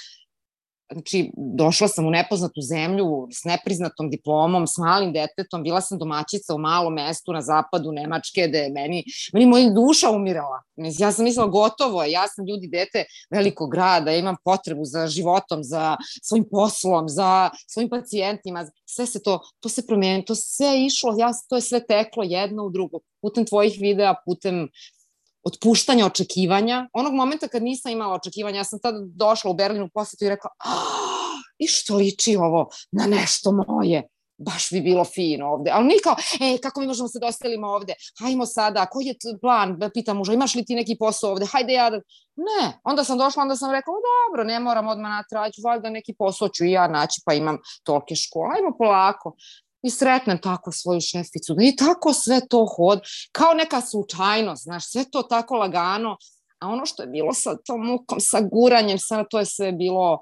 Znači, 0.93 1.31
došla 1.37 1.89
sam 1.89 2.07
u 2.07 2.11
nepoznatu 2.11 2.61
zemlju 2.61 3.29
s 3.33 3.45
nepriznatom 3.45 4.11
diplomom, 4.11 4.67
s 4.67 4.79
malim 4.79 5.13
detetom, 5.13 5.63
bila 5.63 5.81
sam 5.81 5.99
domaćica 5.99 6.55
u 6.55 6.59
malom 6.59 6.95
mestu 6.95 7.33
na 7.33 7.43
zapadu 7.43 7.93
Nemačke, 7.93 8.49
da 8.49 8.59
je 8.59 8.71
meni, 8.71 9.05
meni 9.33 9.47
moja 9.47 9.71
duša 9.71 10.11
umirala. 10.11 10.63
Ja 10.99 11.13
sam 11.13 11.25
mislila, 11.25 11.47
gotovo 11.47 12.05
ja 12.05 12.29
sam 12.29 12.47
ljudi 12.47 12.69
dete 12.69 13.05
velikog 13.31 13.71
grada, 13.71 14.11
ja 14.11 14.19
imam 14.19 14.37
potrebu 14.45 14.85
za 14.85 15.07
životom, 15.07 15.65
za 15.65 15.97
svojim 16.23 16.45
poslom, 16.51 17.09
za 17.09 17.51
svojim 17.67 17.91
pacijentima, 17.91 18.67
sve 18.85 19.07
se 19.07 19.23
to, 19.23 19.41
to 19.61 19.69
se 19.69 19.87
promijenilo, 19.87 20.25
to 20.25 20.35
sve 20.35 20.85
išlo, 20.85 21.15
ja, 21.19 21.31
to 21.49 21.57
je 21.57 21.63
sve 21.63 21.87
teklo 21.87 22.23
jedno 22.23 22.65
u 22.65 22.71
drugo, 22.71 22.99
putem 23.23 23.47
tvojih 23.47 23.79
videa, 23.81 24.15
putem 24.25 24.69
otpuštanja 25.47 26.07
očekivanja. 26.07 26.89
Onog 26.93 27.15
momenta 27.15 27.49
kad 27.49 27.63
nisam 27.63 27.93
imala 27.93 28.15
očekivanja, 28.15 28.57
ja 28.57 28.65
sam 28.65 28.79
tada 28.83 28.99
došla 29.15 29.51
u 29.51 29.55
Berlinu 29.55 29.89
posjetu 29.95 30.25
i 30.25 30.29
rekla, 30.29 30.51
"Ah, 30.59 31.41
i 31.59 31.67
što 31.67 31.97
liči 31.97 32.37
ovo 32.37 32.69
na 32.93 33.07
nešto 33.07 33.53
moje, 33.53 34.09
baš 34.39 34.71
bi 34.71 34.81
bilo 34.81 35.05
fino 35.05 35.47
ovde. 35.47 35.71
Ali 35.75 35.87
nije 35.87 36.01
kao, 36.05 36.17
e, 36.41 36.59
kako 36.59 36.81
mi 36.81 36.87
možemo 36.87 37.09
se 37.09 37.19
doselimo 37.19 37.67
ovde? 37.67 37.95
Hajmo 38.21 38.47
sada, 38.47 38.87
koji 38.87 39.07
je 39.07 39.15
plan? 39.41 39.79
Pitam 39.95 40.17
muža, 40.17 40.33
imaš 40.33 40.55
li 40.55 40.65
ti 40.65 40.75
neki 40.75 40.97
posao 40.99 41.31
ovde? 41.31 41.47
Hajde 41.47 41.73
ja. 41.73 41.91
Ne, 42.37 42.81
onda 42.85 43.05
sam 43.05 43.19
došla, 43.19 43.43
onda 43.43 43.57
sam 43.57 43.71
rekla, 43.71 43.93
"O, 43.93 44.01
dobro, 44.07 44.45
ne 44.45 44.61
moram 44.61 44.89
odmah 44.89 45.11
natraći, 45.11 45.61
valjda 45.65 45.91
neki 45.91 46.15
posao 46.19 46.49
ću 46.49 46.65
i 46.65 46.71
ja 46.71 46.89
naći, 46.89 47.21
pa 47.25 47.35
imam 47.35 47.59
tolke 47.83 48.15
škole, 48.15 48.49
ajmo 48.57 48.77
polako. 48.79 49.35
I 49.87 49.91
sretnem 49.91 50.39
tako 50.43 50.73
svoju 50.73 51.01
šeficu, 51.01 51.57
i 51.61 51.77
tako 51.77 52.13
sve 52.13 52.41
to 52.49 52.67
hod, 52.77 53.01
kao 53.33 53.55
neka 53.55 53.81
slučajnost, 53.81 54.63
znaš, 54.63 54.91
sve 54.91 55.05
to 55.11 55.23
tako 55.23 55.55
lagano, 55.55 56.17
a 56.59 56.69
ono 56.69 56.87
što 56.87 57.03
je 57.03 57.07
bilo 57.07 57.35
sa 57.35 57.57
tom 57.67 57.87
mukom, 57.87 58.21
sa 58.21 58.41
guranjem, 58.41 58.99
sa, 58.99 59.25
to 59.31 59.39
je 59.39 59.47
sve 59.47 59.73
bilo, 59.73 60.19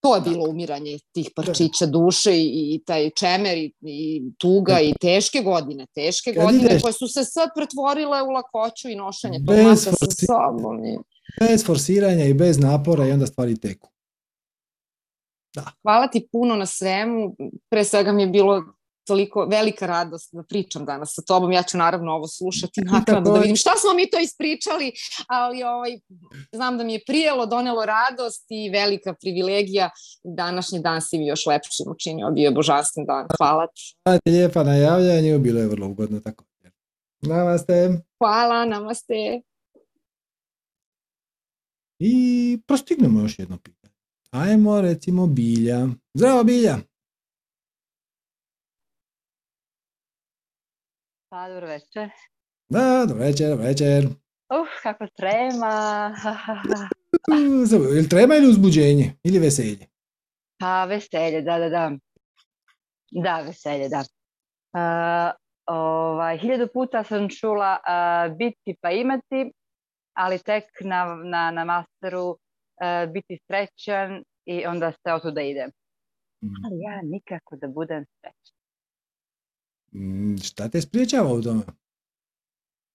to 0.00 0.14
je 0.14 0.20
bilo 0.20 0.44
umiranje 0.48 0.98
tih 1.12 1.30
parčića 1.36 1.86
duše 1.86 2.36
i, 2.36 2.74
i 2.74 2.82
taj 2.86 3.10
čemer 3.10 3.58
i, 3.58 3.72
i 3.80 4.22
tuga 4.38 4.80
i 4.80 4.94
teške 5.00 5.40
godine, 5.40 5.86
teške 5.94 6.34
Kad 6.34 6.44
godine 6.44 6.64
ideš- 6.64 6.82
koje 6.82 6.92
su 6.92 7.08
se 7.08 7.24
sad 7.24 7.48
pretvorile 7.56 8.22
u 8.22 8.30
lakoću 8.30 8.88
i 8.88 8.96
nošenje 8.96 9.38
Bez 9.38 9.56
tomata 9.56 9.76
sa 9.76 10.06
sobom. 10.26 10.84
I... 10.84 10.98
Bez 11.40 11.66
forsiranja 11.66 12.24
i 12.24 12.34
bez 12.34 12.58
napora 12.58 13.06
i 13.06 13.12
onda 13.12 13.26
stvari 13.26 13.60
teku. 13.60 13.89
Hvala 15.82 16.06
ti 16.06 16.28
puno 16.32 16.56
na 16.56 16.66
svemu, 16.66 17.36
pre 17.68 17.84
svega 17.84 18.12
mi 18.12 18.22
je 18.22 18.28
bilo 18.28 18.64
toliko 19.06 19.46
velika 19.50 19.86
radost 19.86 20.28
da 20.32 20.42
pričam 20.42 20.84
danas 20.84 21.14
sa 21.14 21.22
tobom. 21.22 21.52
Ja 21.52 21.62
ću 21.62 21.78
naravno 21.78 22.12
ovo 22.12 22.26
slušati 22.26 22.80
naknadno 22.92 23.32
da 23.32 23.40
vidim 23.40 23.56
šta 23.56 23.70
smo 23.82 23.94
mi 23.94 24.10
to 24.10 24.18
ispričali, 24.18 24.92
ali 25.28 25.62
ovaj, 25.62 25.90
znam 26.52 26.78
da 26.78 26.84
mi 26.84 26.92
je 26.92 27.02
prijelo, 27.06 27.46
donelo 27.46 27.86
radost 27.86 28.46
i 28.48 28.70
velika 28.70 29.14
privilegija. 29.20 29.90
Današnji 30.24 30.78
dan 30.80 31.02
si 31.02 31.18
mi 31.18 31.26
još 31.26 31.46
lepšim 31.46 31.86
učinio, 31.88 32.30
bio 32.30 32.44
je 32.44 32.50
božanstven 32.50 33.06
dan. 33.06 33.26
Hvala 33.38 33.66
ti. 33.66 33.94
Hvala 34.04 34.18
ti 34.24 34.30
lijepa 34.30 34.62
na 34.62 34.74
javljanju, 34.74 35.38
bilo 35.38 35.60
je 35.60 35.68
vrlo 35.68 35.86
ugodno 35.86 36.20
također. 36.20 36.70
Namaste. 37.22 38.00
Hvala, 38.18 38.64
namaste. 38.64 39.40
I 41.98 42.58
prostignemo 42.66 43.20
još 43.20 43.38
jedno 43.38 43.58
pitanje. 43.58 43.79
Ajmo 44.32 44.80
recimo 44.80 45.26
bilja. 45.26 45.78
Zdravo 46.14 46.44
bilja! 46.44 46.76
Pa, 51.28 51.48
dobro 51.48 51.66
večer. 51.66 52.10
Da, 52.68 53.04
dobro 53.08 53.24
večer, 53.24 53.48
dobro 53.48 53.64
večer. 53.64 54.04
Uf, 54.60 54.82
kako 54.82 55.06
trema. 55.16 56.14
Ili 57.96 58.08
trema 58.08 58.34
ili 58.34 58.48
uzbuđenje? 58.48 59.12
Ili 59.24 59.38
veselje? 59.38 59.86
Pa, 60.58 60.84
veselje, 60.84 61.42
da, 61.42 61.58
da, 61.58 61.68
da. 61.68 61.92
Da, 63.10 63.40
veselje, 63.40 63.88
da. 63.88 64.04
Uh, 64.72 65.32
ovaj, 65.66 66.38
hiljadu 66.38 66.68
puta 66.74 67.04
sam 67.04 67.28
čula 67.28 67.78
uh, 67.78 68.36
biti 68.36 68.76
pa 68.80 68.90
imati, 68.90 69.52
ali 70.16 70.38
tek 70.38 70.64
na, 70.80 71.14
na, 71.24 71.50
na 71.50 71.64
masteru 71.64 72.38
biti 73.12 73.38
srećan 73.46 74.24
i 74.44 74.66
onda 74.66 74.92
se 74.92 75.12
od 75.12 75.22
tuda 75.22 75.40
ide. 75.40 75.66
Mm. 76.40 76.64
Ali 76.64 76.80
ja 76.80 77.00
nikako 77.02 77.56
da 77.56 77.68
budem 77.68 78.04
srećan. 78.20 78.56
Mm, 79.92 80.36
Šta 80.38 80.68
te 80.68 80.80
spriječava 80.80 81.32
u 81.32 81.42
tome? 81.42 81.62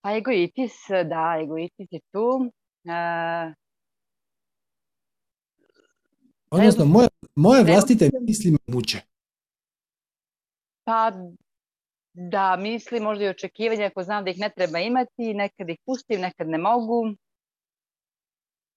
Pa 0.02 0.18
egoitis, 0.18 0.74
da, 0.90 1.40
egoitis 1.44 1.88
je 1.91 1.99
tu. 2.12 2.52
Uh, 2.84 3.53
Odnosno, 6.49 6.86
moje, 6.86 7.07
moje 7.36 7.64
vlastite 7.64 8.10
misli 8.22 8.52
me 8.52 8.57
muče. 8.68 9.02
Pa 10.84 11.12
da, 12.14 12.56
misli, 12.56 12.99
možda 12.99 13.24
i 13.24 13.30
očekivanja 13.30 13.86
ako 13.86 14.03
znam 14.03 14.24
da 14.24 14.32
ih 14.32 14.40
ne 14.40 14.49
treba 14.56 14.80
imati, 14.80 15.34
nekad 15.34 15.70
ih 15.70 15.78
pustim, 15.86 16.22
nekad 16.22 16.48
ne 16.48 16.57
mogu. 16.57 17.16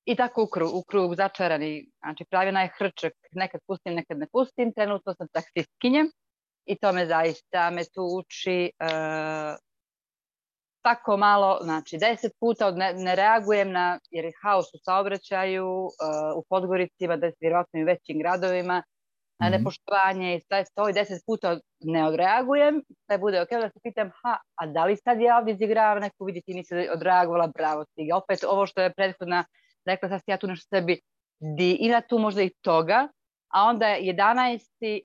I 0.08 0.16
tako 0.16 0.42
u 0.42 0.46
krug, 0.46 0.74
u 0.74 0.82
krug 0.82 1.14
začarani, 1.14 1.86
znači 1.98 2.24
pravi 2.30 2.48
onaj 2.48 2.68
hrčak, 2.78 3.12
nekad 3.32 3.60
pustim, 3.66 3.94
nekad 3.94 4.18
ne 4.18 4.26
pustim, 4.32 4.72
trenutno 4.72 5.14
sam 5.14 5.26
taksistkinja 5.32 6.04
i 6.66 6.76
to 6.76 6.92
me 6.92 7.06
zaista 7.06 7.70
me 7.70 7.82
tu 7.94 8.02
uči 8.18 8.64
e, 8.64 8.88
tako 10.82 11.16
malo, 11.16 11.58
znači 11.62 11.98
deset 11.98 12.32
puta 12.40 12.66
od 12.66 12.76
ne, 12.76 12.92
ne 12.94 13.14
reagujem 13.14 13.72
na, 13.72 13.98
jer 14.10 14.24
je 14.24 14.32
haos 14.42 14.66
u 14.74 14.78
saobraćaju, 14.84 15.66
e, 15.66 16.32
u 16.36 16.44
Podgoricima, 16.48 17.16
da 17.16 17.26
je 17.26 17.32
vjerojatno 17.40 17.80
i 17.80 17.82
u 17.82 17.86
većim 17.86 18.18
gradovima, 18.18 18.82
na 19.40 19.46
Mhm. 19.46 19.56
nepoštovanje 19.56 20.36
i 20.36 20.40
sve 20.40 20.64
stoji, 20.64 20.94
deset 20.94 21.22
puta 21.26 21.58
ne 21.80 22.06
odreagujem, 22.06 22.82
sve 23.06 23.18
bude 23.18 23.42
ok, 23.42 23.50
da 23.50 23.70
se 23.70 23.80
pitam, 23.82 24.10
ha, 24.22 24.36
a 24.54 24.66
da 24.66 24.84
li 24.84 24.96
sad 24.96 25.20
ja 25.20 25.38
ovdje 25.38 25.54
izigravam 25.54 26.00
neku, 26.00 26.24
vidi 26.24 26.42
ti 26.42 26.54
nisi 26.54 26.74
odreagovala, 26.94 27.46
bravo 27.46 27.84
ti. 27.94 28.10
Opet 28.14 28.44
ovo 28.44 28.66
što 28.66 28.80
je 28.82 28.94
prethodna 28.94 29.44
rekla, 29.86 30.08
sad 30.08 30.20
si 30.20 30.30
ja 30.30 30.36
tu 30.36 30.46
nešto 30.46 30.68
sebi 30.76 31.00
di, 31.40 31.76
ima 31.80 32.00
tu 32.00 32.18
možda 32.18 32.42
i 32.42 32.54
toga, 32.60 33.08
a 33.48 33.62
onda 33.64 33.86
je 33.86 34.14
11. 34.14 35.00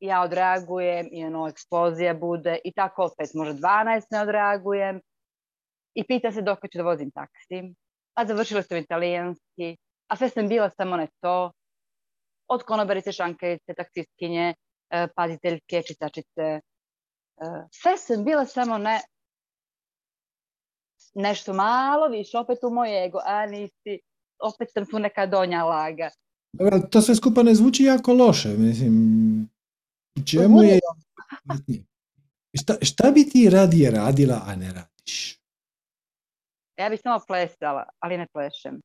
ja 0.00 0.22
odreagujem 0.22 1.08
i 1.12 1.24
ono 1.24 1.48
eksplozija 1.48 2.14
bude 2.14 2.58
i 2.64 2.72
tako 2.72 3.04
opet 3.04 3.30
možda 3.34 3.54
12 3.54 4.02
ne 4.10 4.20
odreagujem 4.20 5.00
i 5.94 6.04
pita 6.04 6.32
se 6.32 6.42
dok 6.42 6.58
ću 6.72 6.78
da 6.78 6.84
vozim 6.84 7.10
taksi, 7.10 7.74
a 8.14 8.26
završila 8.26 8.62
sam 8.62 8.76
italijanski, 8.76 9.76
a 10.08 10.16
sve 10.16 10.28
sam 10.28 10.48
bila 10.48 10.70
samo 10.70 10.96
ne 10.96 11.08
to, 11.20 11.52
od 12.48 12.62
konobarice, 12.62 13.12
šankerice, 13.12 13.74
taksistkinje, 13.74 14.54
e, 14.90 15.08
paziteljke, 15.16 15.82
čistačice. 15.86 16.42
E, 16.42 16.60
Sve 17.70 17.96
sam 17.96 18.24
bila 18.24 18.44
samo 18.46 18.78
ne 18.78 19.00
nešto 21.14 21.52
malo 21.52 22.08
više, 22.08 22.38
opet 22.38 22.58
u 22.62 22.70
moj 22.70 23.04
ego, 23.04 23.18
a 23.24 23.46
nisi, 23.46 24.00
opet 24.42 24.68
sam 24.72 24.86
tu 24.86 24.98
neka 24.98 25.26
donja 25.26 25.64
laga. 25.64 26.10
To 26.90 27.02
sve 27.02 27.14
skupa 27.14 27.42
ne 27.42 27.54
zvuči 27.54 27.84
jako 27.84 28.14
loše, 28.14 28.48
mislim, 28.48 29.48
čemu 30.24 30.62
je... 30.62 30.80
Šta, 32.60 32.74
šta 32.82 33.10
bi 33.10 33.24
ti 33.30 33.50
radije 33.50 33.90
radila, 33.90 34.42
a 34.46 34.56
ne 34.56 34.72
radiš? 34.72 35.38
Ja 36.78 36.88
bih 36.88 37.00
samo 37.02 37.20
plesala, 37.26 37.88
ali 37.98 38.18
ne 38.18 38.26
plešem. 38.32 38.80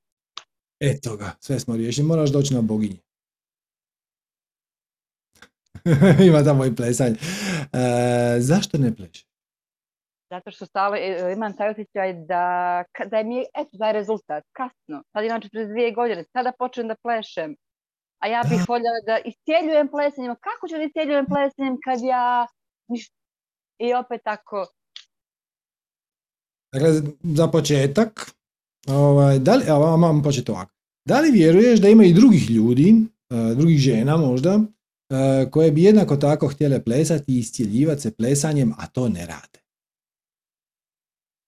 Eto 0.80 1.18
ga, 1.18 1.32
sve 1.40 1.60
smo 1.60 1.76
riješili, 1.76 2.08
moraš 2.08 2.30
doći 2.30 2.54
na 2.54 2.62
boginje. 2.62 2.98
Ima 6.28 6.44
tamo 6.44 6.66
i 6.66 6.76
plesanje. 6.76 7.16
E, 7.74 8.38
zašto 8.40 8.78
ne 8.78 8.96
pleš? 8.96 9.26
Zato 10.30 10.52
što 10.52 10.66
stalo 10.66 10.96
e, 10.96 11.34
imam 11.36 11.58
taj 11.58 11.70
osjećaj 11.70 12.14
da, 12.14 12.84
da 13.06 13.18
je 13.18 13.24
mi 13.24 13.40
eto, 13.40 13.70
da 13.72 13.88
je 13.88 13.94
rezultat, 13.94 14.44
kasno. 14.52 15.04
Sad 15.14 15.26
imam 15.26 15.42
42 15.42 15.96
godine, 15.96 16.24
sada 16.24 16.52
počnem 16.60 16.88
da 16.88 16.96
plešem. 16.96 17.56
A 18.20 18.28
ja 18.28 18.42
bih 18.50 18.60
voljela 18.68 19.00
da 19.06 19.18
iscijeljujem 19.26 19.88
plesanjem. 19.88 20.36
Kako 20.36 20.68
ću 20.68 20.76
da 20.76 20.84
iscijeljujem 20.84 21.26
plesanjem 21.26 21.78
kad 21.86 22.00
ja... 22.04 22.48
I 23.80 23.94
opet 23.94 24.22
tako, 24.24 24.66
Dakle, 26.74 27.02
za 27.24 27.48
početak, 27.48 28.32
ovaj, 28.88 29.40
da 29.40 29.56
li, 29.56 29.64
evo, 29.68 29.98
vam 29.98 30.24
početi 30.24 30.52
ovako. 30.52 30.72
Da 31.08 31.20
li 31.20 31.32
vjeruješ 31.32 31.80
da 31.80 31.90
ima 31.90 32.04
i 32.04 32.14
drugih 32.14 32.50
ljudi, 32.50 32.96
e, 33.30 33.56
drugih 33.56 33.78
žena 33.78 34.18
možda, 34.18 34.60
e, 35.10 35.50
koje 35.52 35.72
bi 35.72 35.84
jednako 35.84 36.16
tako 36.16 36.48
htjele 36.48 36.84
plesati 36.84 37.36
i 37.36 37.40
iscijeljivati 37.40 38.02
se 38.02 38.16
plesanjem, 38.16 38.74
a 38.78 38.88
to 38.88 39.10
ne 39.10 39.26
rade? 39.26 39.60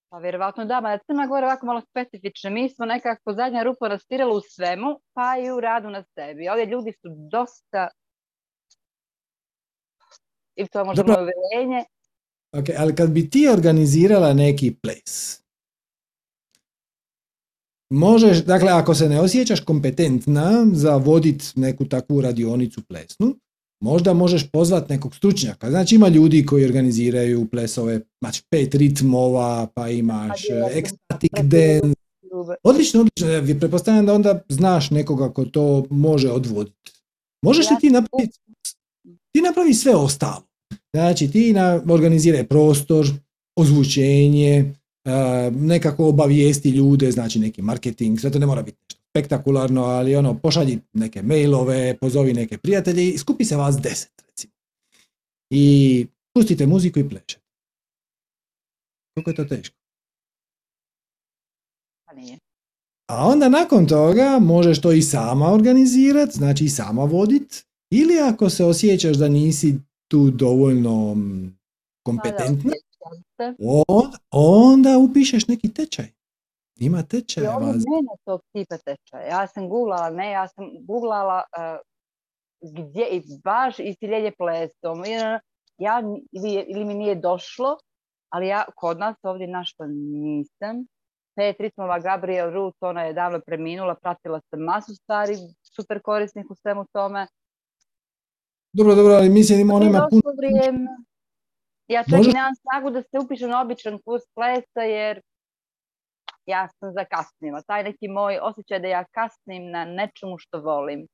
Pa 0.10 0.18
vjerovatno 0.18 0.66
da, 0.66 0.82
ma 0.82 0.98
Crna 1.06 1.28
Gora 1.28 1.48
ovako 1.48 1.66
malo 1.66 1.82
specifična. 1.82 2.50
Mi 2.50 2.70
smo 2.70 2.86
nekako 2.86 3.34
zadnja 3.34 3.64
rupa 3.64 3.88
rastirala 3.88 4.34
u 4.34 4.42
svemu, 4.42 5.00
pa 5.14 5.38
i 5.38 5.52
u 5.52 5.60
radu 5.60 5.90
na 5.90 6.04
sebi. 6.04 6.50
Ovdje 6.50 6.66
ljudi 6.66 6.92
su 6.92 7.08
dosta 7.32 7.88
i 10.56 10.68
to 10.68 10.80
je 10.80 10.86
možda 10.86 11.04
Dobro. 11.04 11.14
moje 11.14 11.34
uvjerenje. 11.34 11.84
Ok, 12.52 12.66
ali 12.78 12.96
kad 12.96 13.10
bi 13.12 13.30
ti 13.30 13.48
organizirala 13.48 14.34
neki 14.34 14.76
ples, 14.82 15.42
možeš, 17.90 18.38
dakle, 18.46 18.70
ako 18.72 18.96
se 18.96 19.10
ne 19.10 19.20
osjećaš 19.20 19.60
kompetentna 19.60 20.66
za 20.74 20.96
vodit 20.96 21.52
neku 21.56 21.86
takvu 21.86 22.22
radionicu 22.22 22.82
plesnu, 22.88 23.36
možda 23.80 24.14
možeš 24.14 24.50
pozvat 24.52 24.90
nekog 24.90 25.16
stručnjaka. 25.16 25.70
Znači 25.70 25.96
ima 25.96 26.08
ljudi 26.08 26.46
koji 26.46 26.66
organiziraju 26.66 27.48
plesove, 27.52 28.02
znači 28.22 28.44
pet 28.50 28.76
ritmova, 28.76 29.68
pa 29.74 29.90
imaš 29.90 30.42
eh, 30.50 30.78
ecstatic 30.78 31.32
dance. 31.34 32.00
Odlično, 32.64 33.00
odlično. 33.00 33.30
Ja 33.30 33.60
Pretpostavljam 33.60 34.06
da 34.06 34.14
onda 34.14 34.42
znaš 34.50 34.92
nekoga 34.92 35.34
ko 35.34 35.46
to 35.46 35.86
može 35.90 36.32
odvoditi. 36.32 36.92
Možeš 37.42 37.70
li 37.70 37.76
ti 37.82 37.90
napraviti? 37.90 38.40
Ti 39.32 39.42
napravi 39.42 39.74
sve 39.74 39.96
ostalo. 39.96 40.44
Znači 40.94 41.32
ti 41.32 41.54
na, 41.54 41.82
organiziraj 41.90 42.48
prostor, 42.48 43.08
ozvučenje, 43.56 44.74
a, 45.06 45.52
nekako 45.56 46.08
obavijesti 46.08 46.70
ljude, 46.70 47.12
znači 47.12 47.40
neki 47.40 47.62
marketing, 47.62 48.20
sve 48.20 48.32
to 48.32 48.40
ne 48.40 48.46
mora 48.46 48.62
biti 48.62 48.99
spektakularno, 49.12 49.84
ali 49.84 50.16
ono, 50.16 50.40
pošalji 50.40 50.80
neke 50.94 51.22
mailove, 51.22 51.98
pozovi 51.98 52.34
neke 52.34 52.58
prijatelje 52.58 53.10
i 53.10 53.18
skupi 53.18 53.46
se 53.46 53.56
vas 53.56 53.78
deset, 53.82 54.24
recimo. 54.28 54.54
I 55.50 56.08
pustite 56.34 56.68
muziku 56.68 57.00
i 57.00 57.10
plešete. 57.10 57.42
Koliko 59.14 59.30
je 59.30 59.36
to 59.36 59.46
teško? 59.46 59.76
Pa 62.06 62.14
nije. 62.14 62.38
A 63.10 63.28
onda 63.28 63.50
nakon 63.50 63.88
toga 63.88 64.40
možeš 64.42 64.82
to 64.82 64.92
i 64.92 65.02
sama 65.02 65.54
organizirati, 65.54 66.32
znači 66.38 66.66
i 66.66 66.70
sama 66.70 67.04
vodit, 67.04 67.66
ili 67.92 68.20
ako 68.20 68.50
se 68.50 68.66
osjećaš 68.66 69.18
da 69.18 69.28
nisi 69.30 69.76
tu 70.12 70.32
dovoljno 70.32 71.16
mm, 71.16 71.58
kompetentna, 72.06 72.72
se. 73.38 73.56
on- 73.88 74.12
onda 74.32 74.98
upišeš 74.98 75.48
neki 75.48 75.74
tečaj. 75.74 76.19
Ima 76.80 77.00
I 77.00 77.08
tečajeva. 77.08 77.56
ovo 77.56 77.66
nema 77.66 78.14
tog 78.26 78.42
tipa 78.54 78.78
tečaja. 78.78 79.28
Ja 79.28 79.48
sam 79.48 79.70
googlala, 79.70 80.10
ne, 80.10 80.32
ja 80.32 80.48
sam 80.48 80.66
googlala 80.86 81.44
uh, 81.58 81.80
gdje 82.74 83.08
i 83.10 83.22
baš 83.44 83.80
istiljenje 83.80 84.32
plesom. 84.38 85.06
I, 85.06 85.40
Ja, 85.80 86.02
ili, 86.32 86.66
ili 86.68 86.86
mi 86.86 86.94
nije 86.94 87.16
došlo, 87.16 87.78
ali 88.34 88.48
ja 88.48 88.66
kod 88.76 89.00
nas 89.00 89.16
ovdje 89.24 89.48
našla 89.48 89.86
nisam. 89.88 90.86
Pet 91.36 91.56
ritmova 91.60 92.00
Gabriel 92.00 92.52
Ruth, 92.52 92.78
ona 92.82 93.04
je 93.04 93.14
davno 93.14 93.40
preminula, 93.46 93.96
pratila 93.96 94.42
sam 94.50 94.60
masu 94.60 94.96
stvari, 94.96 95.36
super 95.76 96.02
korisnih 96.02 96.46
u 96.50 96.56
svemu 96.56 96.86
tome. 96.92 97.28
Dobro, 98.74 98.96
dobro, 98.96 99.14
ali 99.14 99.30
mislim 99.30 99.60
ima 99.60 100.08
puno... 100.10 100.22
vrijeme. 100.38 100.90
Ja 101.88 102.04
čak 102.04 102.18
Može- 102.18 102.30
i 102.30 102.34
nemam 102.34 102.56
snagu 102.56 102.90
da 102.90 103.02
se 103.02 103.20
upišem 103.26 103.50
na 103.50 103.62
običan 103.62 104.00
kurs 104.06 104.24
plesa 104.36 104.82
jer 104.82 105.22
ja 106.50 106.68
sam 106.80 106.94
zakasnila. 106.94 107.62
Taj 107.62 107.84
neki 107.84 108.08
moj 108.08 108.40
osjećaj 108.42 108.80
da 108.80 108.88
ja 108.88 109.06
kasnim 109.12 109.72
na 109.72 109.86
nečemu 109.86 110.38
što 110.38 110.62
volim. 110.62 111.08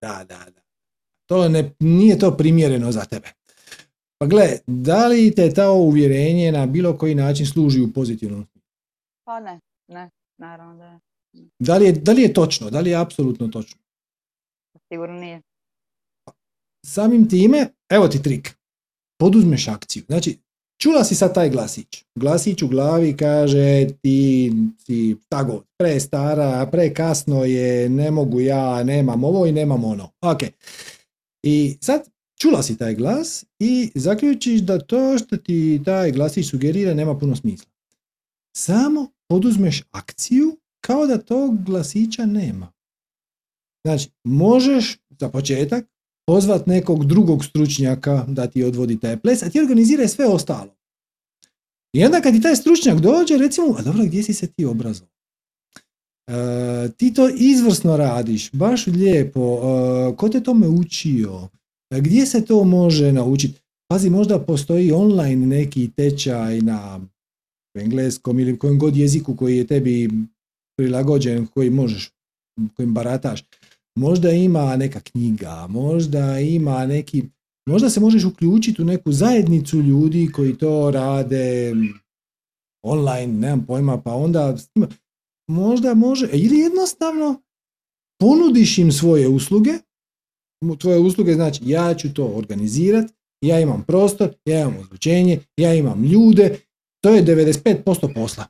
Da, 0.00 0.24
da, 0.24 0.44
da. 0.54 0.62
To 1.26 1.48
ne, 1.48 1.74
nije 1.80 2.18
to 2.18 2.36
primjereno 2.36 2.92
za 2.92 3.04
tebe. 3.04 3.28
Pa 4.18 4.26
gle, 4.26 4.46
da 4.66 5.06
li 5.06 5.34
te 5.34 5.54
ta 5.54 5.70
uvjerenje 5.70 6.52
na 6.52 6.66
bilo 6.66 6.98
koji 6.98 7.14
način 7.14 7.46
služi 7.46 7.80
u 7.80 7.92
pozitivnom 7.92 8.46
Pa 9.24 9.40
ne, 9.40 9.60
ne, 9.88 10.10
naravno 10.38 10.76
da. 10.76 11.00
Da 11.58 11.76
li 11.76 11.84
je, 11.84 11.92
da 11.92 12.12
li 12.12 12.22
je 12.22 12.32
točno? 12.32 12.70
Da 12.70 12.80
li 12.80 12.90
je 12.90 12.96
apsolutno 12.96 13.48
točno? 13.48 13.80
Sigurno 14.88 15.20
nije. 15.20 15.42
Samim 16.86 17.28
time, 17.28 17.66
evo 17.88 18.08
ti 18.08 18.22
trik. 18.22 18.58
Poduzmeš 19.18 19.68
akciju. 19.68 20.02
Znači, 20.06 20.38
čula 20.82 21.04
si 21.04 21.14
sad 21.14 21.34
taj 21.34 21.50
glasić. 21.50 22.04
Glasić 22.14 22.62
u 22.62 22.68
glavi 22.68 23.16
kaže 23.16 23.86
ti 24.02 24.52
si 24.86 25.16
tako 25.28 25.62
pre 25.78 26.00
stara, 26.00 26.66
pre 26.72 26.94
kasno 26.94 27.44
je, 27.44 27.88
ne 27.88 28.10
mogu 28.10 28.40
ja, 28.40 28.84
nemam 28.84 29.24
ovo 29.24 29.46
i 29.46 29.52
nemam 29.52 29.84
ono. 29.84 30.10
Ok. 30.20 30.42
I 31.42 31.76
sad 31.80 32.08
čula 32.40 32.62
si 32.62 32.78
taj 32.78 32.94
glas 32.94 33.44
i 33.58 33.90
zaključiš 33.94 34.60
da 34.60 34.78
to 34.78 35.18
što 35.18 35.36
ti 35.36 35.82
taj 35.84 36.12
glasić 36.12 36.50
sugerira 36.50 36.94
nema 36.94 37.18
puno 37.18 37.36
smisla. 37.36 37.70
Samo 38.56 39.06
poduzmeš 39.28 39.82
akciju 39.90 40.58
kao 40.80 41.06
da 41.06 41.18
tog 41.18 41.64
glasića 41.64 42.26
nema. 42.26 42.72
Znači, 43.86 44.10
možeš 44.24 44.98
za 45.20 45.28
početak 45.28 45.91
pozvat 46.26 46.66
nekog 46.66 47.04
drugog 47.06 47.44
stručnjaka 47.44 48.24
da 48.28 48.46
ti 48.46 48.64
odvodi 48.64 49.00
taj 49.00 49.16
ples, 49.16 49.42
a 49.42 49.50
ti 49.50 49.60
organiziraj 49.60 50.08
sve 50.08 50.26
ostalo. 50.26 50.74
I 51.92 52.04
onda 52.04 52.20
kad 52.20 52.34
ti 52.34 52.40
taj 52.40 52.56
stručnjak 52.56 53.00
dođe, 53.00 53.36
recimo, 53.38 53.76
a 53.78 53.82
dobro, 53.82 54.04
gdje 54.04 54.22
si 54.22 54.34
se 54.34 54.46
ti 54.46 54.64
obrazovao? 54.64 55.12
E, 56.28 56.88
ti 56.96 57.14
to 57.14 57.28
izvrsno 57.28 57.96
radiš, 57.96 58.52
baš 58.52 58.86
lijepo, 58.86 59.60
e, 59.62 60.16
ko 60.16 60.28
te 60.28 60.40
tome 60.40 60.68
učio, 60.68 61.48
e, 61.90 62.00
gdje 62.00 62.26
se 62.26 62.44
to 62.44 62.64
može 62.64 63.12
naučiti? 63.12 63.60
Pazi, 63.88 64.10
možda 64.10 64.38
postoji 64.38 64.92
online 64.92 65.46
neki 65.46 65.90
tečaj 65.96 66.60
na 66.60 67.00
engleskom 67.74 68.40
ili 68.40 68.58
kojem 68.58 68.78
god 68.78 68.96
jeziku 68.96 69.36
koji 69.36 69.56
je 69.56 69.66
tebi 69.66 70.10
prilagođen, 70.76 71.46
koji 71.46 71.70
možeš, 71.70 72.10
kojim 72.76 72.94
barataš. 72.94 73.44
Možda 73.98 74.30
ima 74.30 74.76
neka 74.76 75.00
knjiga, 75.00 75.66
možda 75.70 76.38
ima 76.38 76.86
neki, 76.86 77.24
možda 77.68 77.90
se 77.90 78.00
možeš 78.00 78.24
uključiti 78.24 78.82
u 78.82 78.84
neku 78.84 79.12
zajednicu 79.12 79.80
ljudi 79.80 80.30
koji 80.32 80.58
to 80.58 80.90
rade 80.90 81.72
online, 82.84 83.32
nemam 83.32 83.66
pojma, 83.66 84.00
pa 84.00 84.14
onda 84.14 84.56
možda 85.50 85.94
može, 85.94 86.28
ili 86.32 86.58
jednostavno 86.58 87.42
ponudiš 88.20 88.78
im 88.78 88.92
svoje 88.92 89.28
usluge, 89.28 89.72
tvoje 90.78 90.98
usluge 90.98 91.34
znači 91.34 91.60
ja 91.64 91.94
ću 91.94 92.14
to 92.14 92.24
organizirati, 92.24 93.12
ja 93.44 93.60
imam 93.60 93.84
prostor, 93.86 94.34
ja 94.44 94.60
imam 94.60 94.78
ozvučenje, 94.78 95.40
ja 95.56 95.74
imam 95.74 96.04
ljude, 96.04 96.58
to 97.04 97.10
je 97.10 97.24
95% 97.24 98.14
posla. 98.14 98.46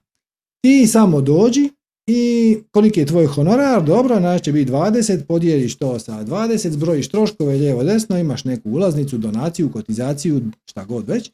Ti 0.65 0.87
samo 0.87 1.21
dođi, 1.21 1.71
i 2.07 2.59
koliki 2.71 3.01
je 3.01 3.07
tvoj 3.07 3.27
honorar, 3.27 3.85
dobro, 3.85 4.21
naš 4.21 4.43
će 4.43 4.53
biti 4.53 4.73
20, 4.73 5.25
podijeliš 5.25 5.77
to 5.77 5.99
sa 5.99 6.25
20, 6.25 6.69
zbrojiš 6.69 7.09
troškove 7.09 7.55
lijevo 7.55 7.85
desno, 7.85 8.19
imaš 8.19 8.45
neku 8.45 8.71
ulaznicu, 8.71 9.19
donaciju, 9.19 9.73
kotizaciju, 9.73 10.41
šta 10.65 10.85
god 10.85 11.09
već. 11.09 11.31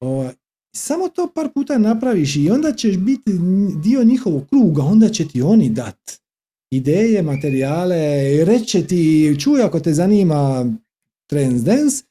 O, 0.00 0.30
samo 0.76 1.08
to 1.08 1.32
par 1.34 1.48
puta 1.54 1.78
napraviš 1.78 2.36
i 2.36 2.50
onda 2.50 2.72
ćeš 2.72 2.96
biti 2.96 3.32
dio 3.82 4.04
njihovog 4.04 4.48
kruga, 4.48 4.82
onda 4.82 5.08
će 5.08 5.28
ti 5.28 5.42
oni 5.42 5.70
dat 5.70 6.20
ideje, 6.70 7.22
materijale, 7.22 8.44
reće 8.44 8.86
ti, 8.86 9.36
čuj 9.40 9.62
ako 9.62 9.80
te 9.80 9.92
zanima 9.92 10.66
Trends 11.30 11.62
Dance, 11.62 12.04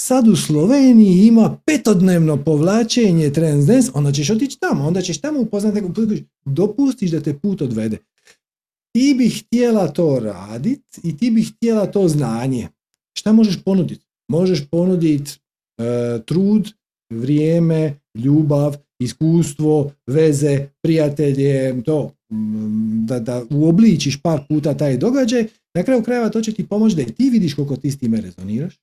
sad 0.00 0.28
u 0.28 0.36
Sloveniji 0.36 1.26
ima 1.26 1.56
petodnevno 1.66 2.44
povlačenje 2.44 3.30
Transdance, 3.30 3.90
onda 3.94 4.12
ćeš 4.12 4.30
otići 4.30 4.58
tamo, 4.60 4.86
onda 4.86 5.02
ćeš 5.02 5.20
tamo 5.20 5.40
upoznati 5.40 5.74
nekog 5.74 5.96
dopustiš 6.44 7.10
da 7.10 7.20
te 7.20 7.38
put 7.38 7.62
odvede. 7.62 7.98
Ti 8.92 9.14
bi 9.18 9.28
htjela 9.28 9.88
to 9.88 10.18
radit 10.20 10.82
i 11.02 11.16
ti 11.16 11.30
bi 11.30 11.42
htjela 11.42 11.86
to 11.86 12.08
znanje. 12.08 12.68
Šta 13.18 13.32
možeš 13.32 13.62
ponuditi? 13.64 14.04
Možeš 14.28 14.68
ponuditi 14.70 15.30
e, 15.78 16.18
trud, 16.26 16.68
vrijeme, 17.12 17.94
ljubav, 18.14 18.76
iskustvo, 18.98 19.92
veze, 20.06 20.66
prijatelje, 20.82 21.82
to, 21.82 22.12
da, 23.08 23.18
da 23.18 23.42
uobličiš 23.50 24.22
par 24.22 24.40
puta 24.48 24.74
taj 24.74 24.96
događaj, 24.96 25.46
na 25.74 25.82
kraju 25.82 26.02
krajeva 26.02 26.28
to 26.28 26.40
će 26.40 26.52
ti 26.52 26.66
pomoći 26.66 26.96
da 26.96 27.02
i 27.02 27.12
ti 27.12 27.30
vidiš 27.30 27.54
koliko 27.54 27.76
ti 27.76 27.90
s 27.90 27.98
time 27.98 28.20
rezoniraš, 28.20 28.74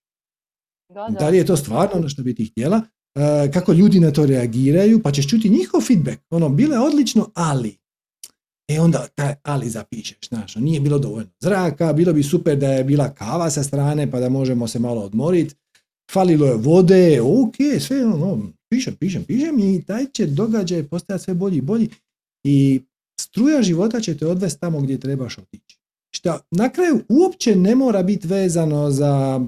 da, 1.19 1.29
li 1.29 1.37
je 1.37 1.45
to 1.45 1.57
stvarno 1.57 1.91
ono 1.93 2.09
što 2.09 2.23
bi 2.23 2.35
ti 2.35 2.45
htjela, 2.45 2.81
e, 3.15 3.51
kako 3.51 3.73
ljudi 3.73 3.99
na 3.99 4.11
to 4.11 4.25
reagiraju, 4.25 5.01
pa 5.03 5.11
ćeš 5.11 5.29
čuti 5.29 5.49
njihov 5.49 5.81
feedback. 5.81 6.21
Ono, 6.29 6.49
bilo 6.49 6.73
je 6.73 6.79
odlično, 6.79 7.31
ali. 7.35 7.77
E 8.69 8.79
onda 8.79 9.07
taj 9.15 9.35
ali 9.43 9.69
zapišeš, 9.69 10.29
znaš, 10.29 10.55
ono, 10.55 10.65
nije 10.65 10.79
bilo 10.79 10.99
dovoljno 10.99 11.29
zraka, 11.39 11.93
bilo 11.93 12.13
bi 12.13 12.23
super 12.23 12.57
da 12.57 12.67
je 12.67 12.83
bila 12.83 13.13
kava 13.13 13.49
sa 13.49 13.63
strane 13.63 14.11
pa 14.11 14.19
da 14.19 14.29
možemo 14.29 14.67
se 14.67 14.79
malo 14.79 15.01
odmoriti, 15.01 15.55
falilo 16.11 16.45
je 16.45 16.55
vode, 16.55 17.21
ok, 17.21 17.55
sve 17.79 18.05
ono, 18.05 18.51
pišem, 18.69 18.95
pišem, 18.95 19.23
pišem 19.23 19.59
i 19.59 19.83
taj 19.87 20.05
će 20.05 20.25
događaj 20.25 20.83
postajati 20.83 21.23
sve 21.23 21.33
bolji 21.33 21.57
i 21.57 21.61
bolji 21.61 21.89
i 22.43 22.81
struja 23.21 23.61
života 23.61 23.99
će 23.99 24.17
te 24.17 24.27
odvesti 24.27 24.59
tamo 24.59 24.81
gdje 24.81 24.99
trebaš 24.99 25.37
otići. 25.37 25.79
Šta 26.15 26.39
na 26.51 26.69
kraju 26.69 26.99
uopće 27.09 27.55
ne 27.55 27.75
mora 27.75 28.03
biti 28.03 28.27
vezano 28.27 28.91
za 28.91 29.41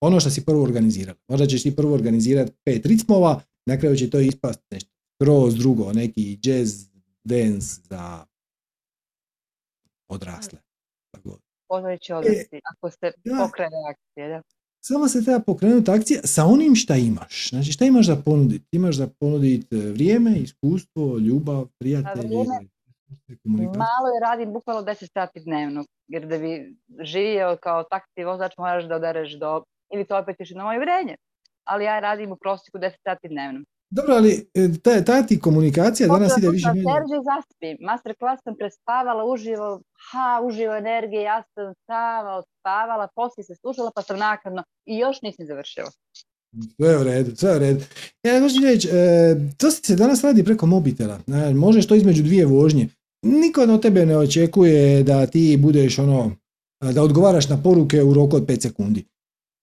ono 0.00 0.20
što 0.20 0.30
si 0.30 0.44
prvo 0.44 0.62
organizirao. 0.62 1.14
Možda 1.28 1.46
ćeš 1.46 1.62
ti 1.62 1.76
prvo 1.76 1.94
organizirati 1.94 2.52
pet 2.64 2.86
ritmova, 2.86 3.40
na 3.66 3.78
kraju 3.78 3.96
će 3.96 4.10
to 4.10 4.20
ispast 4.20 4.60
nešto 4.70 4.90
kroz 5.22 5.54
drugo, 5.54 5.92
neki 5.92 6.38
jazz 6.42 6.84
dance 7.24 7.80
za 7.90 8.26
odrasle. 10.08 10.58
Možda 11.70 11.96
će 11.98 12.14
odvesti, 12.14 12.60
ako 12.64 12.90
se 12.90 13.12
pokrene 13.38 13.76
akcije, 13.90 14.28
da? 14.28 14.42
Samo 14.82 15.08
se 15.08 15.24
treba 15.24 15.40
pokrenuti 15.40 15.90
akcija 15.90 16.20
sa 16.24 16.44
onim 16.44 16.74
šta 16.74 16.96
imaš. 16.96 17.48
Znači 17.48 17.72
šta 17.72 17.84
imaš 17.84 18.06
za 18.06 18.16
ponuditi? 18.16 18.64
Imaš 18.72 18.96
za 18.96 19.08
ponuditi 19.20 19.76
e, 19.76 19.78
vrijeme, 19.78 20.38
iskustvo, 20.38 21.18
ljubav, 21.18 21.66
prijatelje. 21.78 22.36
Malo 23.64 24.08
je 24.14 24.20
radim 24.20 24.52
bukvalno 24.52 24.82
10 24.82 25.12
sati 25.12 25.40
dnevno, 25.40 25.84
jer 26.08 26.26
da 26.26 26.38
bi 26.38 26.76
živio 27.00 27.56
kao 27.62 27.82
taksi 27.82 28.24
vozač 28.24 28.52
moraš 28.58 28.84
da 28.84 28.96
odereš 28.96 29.32
do 29.32 29.64
ili 29.92 30.04
to 30.04 30.18
opet 30.18 30.36
još 30.38 30.50
na 30.50 30.64
moje 30.64 30.78
vrenje. 30.78 31.16
Ali 31.64 31.84
ja 31.84 32.00
radim 32.00 32.32
u 32.32 32.36
prosjeku 32.36 32.78
10 32.78 32.92
sati 33.04 33.28
dnevno. 33.28 33.60
Dobro, 33.90 34.14
ali 34.14 34.46
e, 34.54 34.68
ta, 34.82 35.04
ta 35.04 35.22
ti 35.22 35.40
komunikacija 35.40 36.08
danas 36.08 36.38
ide 36.38 36.48
više. 36.48 36.66
Serđe 36.66 37.18
zaspim. 37.30 37.76
Master 37.80 38.14
sam 38.44 38.54
prespavala 38.58 39.32
uživo, 39.32 39.80
ha, 40.10 40.40
uživo 40.44 40.76
energije, 40.76 41.22
ja 41.22 41.42
sam 41.54 41.74
spavala, 42.60 43.08
poslije 43.14 43.44
se 43.44 43.54
slušala 43.54 43.90
pa 43.94 44.02
sam 44.02 44.18
nakadno 44.18 44.62
i 44.86 44.98
još 44.98 45.22
nisam 45.22 45.46
završila. 45.46 45.90
Sve 46.76 46.98
u 46.98 47.04
redu, 47.04 47.36
sve 47.36 47.56
u 47.56 47.58
redu. 47.58 47.84
Ja 48.22 48.40
hoću 48.40 48.60
reći, 48.64 48.88
e, 48.88 49.36
to 49.58 49.70
se 49.70 49.96
danas 49.96 50.24
radi 50.24 50.44
preko 50.44 50.66
mobitela. 50.66 51.18
E, 51.26 51.54
možeš 51.54 51.86
to 51.86 51.94
između 51.94 52.22
dvije 52.22 52.46
vožnje. 52.46 52.88
Niko 53.22 53.62
od 53.62 53.82
tebe 53.82 54.06
ne 54.06 54.16
očekuje 54.18 55.02
da 55.02 55.26
ti 55.26 55.56
budeš 55.60 55.98
ono, 55.98 56.32
da 56.94 57.02
odgovaraš 57.02 57.48
na 57.48 57.62
poruke 57.62 58.02
u 58.02 58.14
roku 58.14 58.36
od 58.36 58.46
5 58.46 58.62
sekundi 58.62 59.04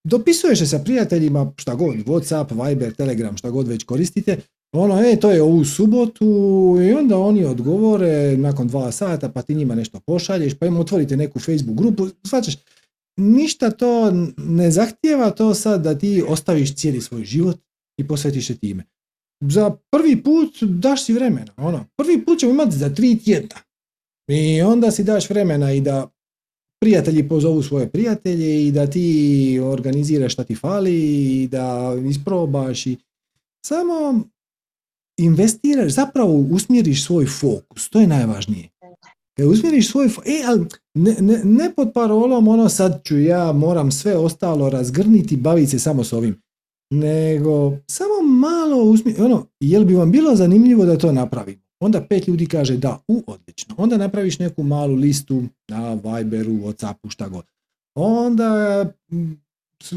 dopisuješ 0.08 0.60
se 0.60 0.68
sa 0.68 0.80
prijateljima, 0.80 1.52
šta 1.58 1.76
god, 1.76 1.96
Whatsapp, 1.96 2.68
Viber, 2.68 2.94
Telegram, 2.94 3.38
šta 3.38 3.50
god 3.50 3.68
već 3.68 3.84
koristite, 3.84 4.38
ono, 4.76 5.02
e, 5.02 5.20
to 5.20 5.32
je 5.32 5.42
ovu 5.42 5.66
subotu 5.66 6.26
i 6.82 6.94
onda 6.94 7.18
oni 7.18 7.46
odgovore 7.46 8.38
nakon 8.38 8.68
dva 8.68 8.92
sata, 8.92 9.30
pa 9.30 9.42
ti 9.42 9.56
njima 9.56 9.76
nešto 9.76 10.00
pošalješ, 10.00 10.54
pa 10.54 10.66
im 10.66 10.78
otvorite 10.78 11.18
neku 11.18 11.40
Facebook 11.40 11.78
grupu, 11.78 12.08
svačaš, 12.24 12.58
ništa 13.18 13.72
to 13.72 14.12
ne 14.38 14.72
zahtijeva 14.72 15.32
to 15.32 15.54
sad 15.54 15.84
da 15.84 15.98
ti 15.98 16.24
ostaviš 16.28 16.76
cijeli 16.76 17.02
svoj 17.02 17.24
život 17.24 17.60
i 18.00 18.08
posvetiš 18.08 18.48
se 18.48 18.58
time. 18.58 18.84
Za 19.42 19.76
prvi 19.92 20.24
put 20.24 20.64
daš 20.64 21.06
si 21.06 21.14
vremena, 21.14 21.54
ono, 21.58 21.86
prvi 21.98 22.26
put 22.26 22.40
ćemo 22.40 22.52
imati 22.52 22.78
za 22.78 22.90
tri 22.90 23.20
tjedna. 23.20 23.56
I 24.30 24.62
onda 24.62 24.92
si 24.92 25.04
daš 25.04 25.30
vremena 25.30 25.74
i 25.74 25.82
da 25.82 26.10
prijatelji 26.80 27.30
pozovu 27.30 27.64
svoje 27.64 27.90
prijatelje 27.90 28.68
i 28.68 28.72
da 28.72 28.88
ti 28.88 29.60
organiziraš 29.64 30.34
šta 30.34 30.44
ti 30.44 30.56
fali 30.56 30.96
i 31.44 31.48
da 31.48 31.96
isprobaš 32.10 32.86
i 32.86 32.98
samo 33.66 34.24
investiraš, 35.20 35.92
zapravo 35.92 36.34
usmjeriš 36.52 37.06
svoj 37.06 37.26
fokus, 37.26 37.90
to 37.90 38.00
je 38.00 38.08
najvažnije. 38.08 38.70
Kad 39.38 39.48
usmjeriš 39.48 39.92
svoj 39.92 40.10
fokus, 40.10 40.30
e, 40.30 40.44
ali 40.48 40.66
ne, 40.94 41.16
ne, 41.20 41.42
ne 41.44 41.74
pod 41.76 41.92
parolom 41.94 42.48
ono 42.48 42.70
sad 42.70 43.02
ću 43.04 43.20
ja 43.20 43.52
moram 43.52 43.92
sve 43.92 44.18
ostalo 44.18 44.70
razgrniti 44.70 45.38
baviti 45.38 45.70
se 45.70 45.80
samo 45.80 46.04
s 46.04 46.14
ovim, 46.14 46.42
nego 46.94 47.78
samo 47.88 48.28
malo 48.40 48.84
usmjeriti, 48.84 49.22
ono, 49.22 49.48
jel 49.60 49.86
bi 49.86 49.96
vam 49.96 50.12
bilo 50.12 50.36
zanimljivo 50.36 50.86
da 50.86 50.98
to 50.98 51.12
napravimo? 51.12 51.67
Onda 51.80 52.02
pet 52.10 52.28
ljudi 52.28 52.46
kaže 52.46 52.78
da, 52.78 53.00
u, 53.08 53.24
odlično. 53.28 53.76
Onda 53.78 53.98
napraviš 53.98 54.40
neku 54.40 54.64
malu 54.64 54.96
listu 54.96 55.44
na 55.68 55.94
Viberu, 55.94 56.52
Whatsappu, 56.52 57.10
šta 57.10 57.30
god. 57.30 57.46
Onda 57.96 58.86
mm, 59.12 59.34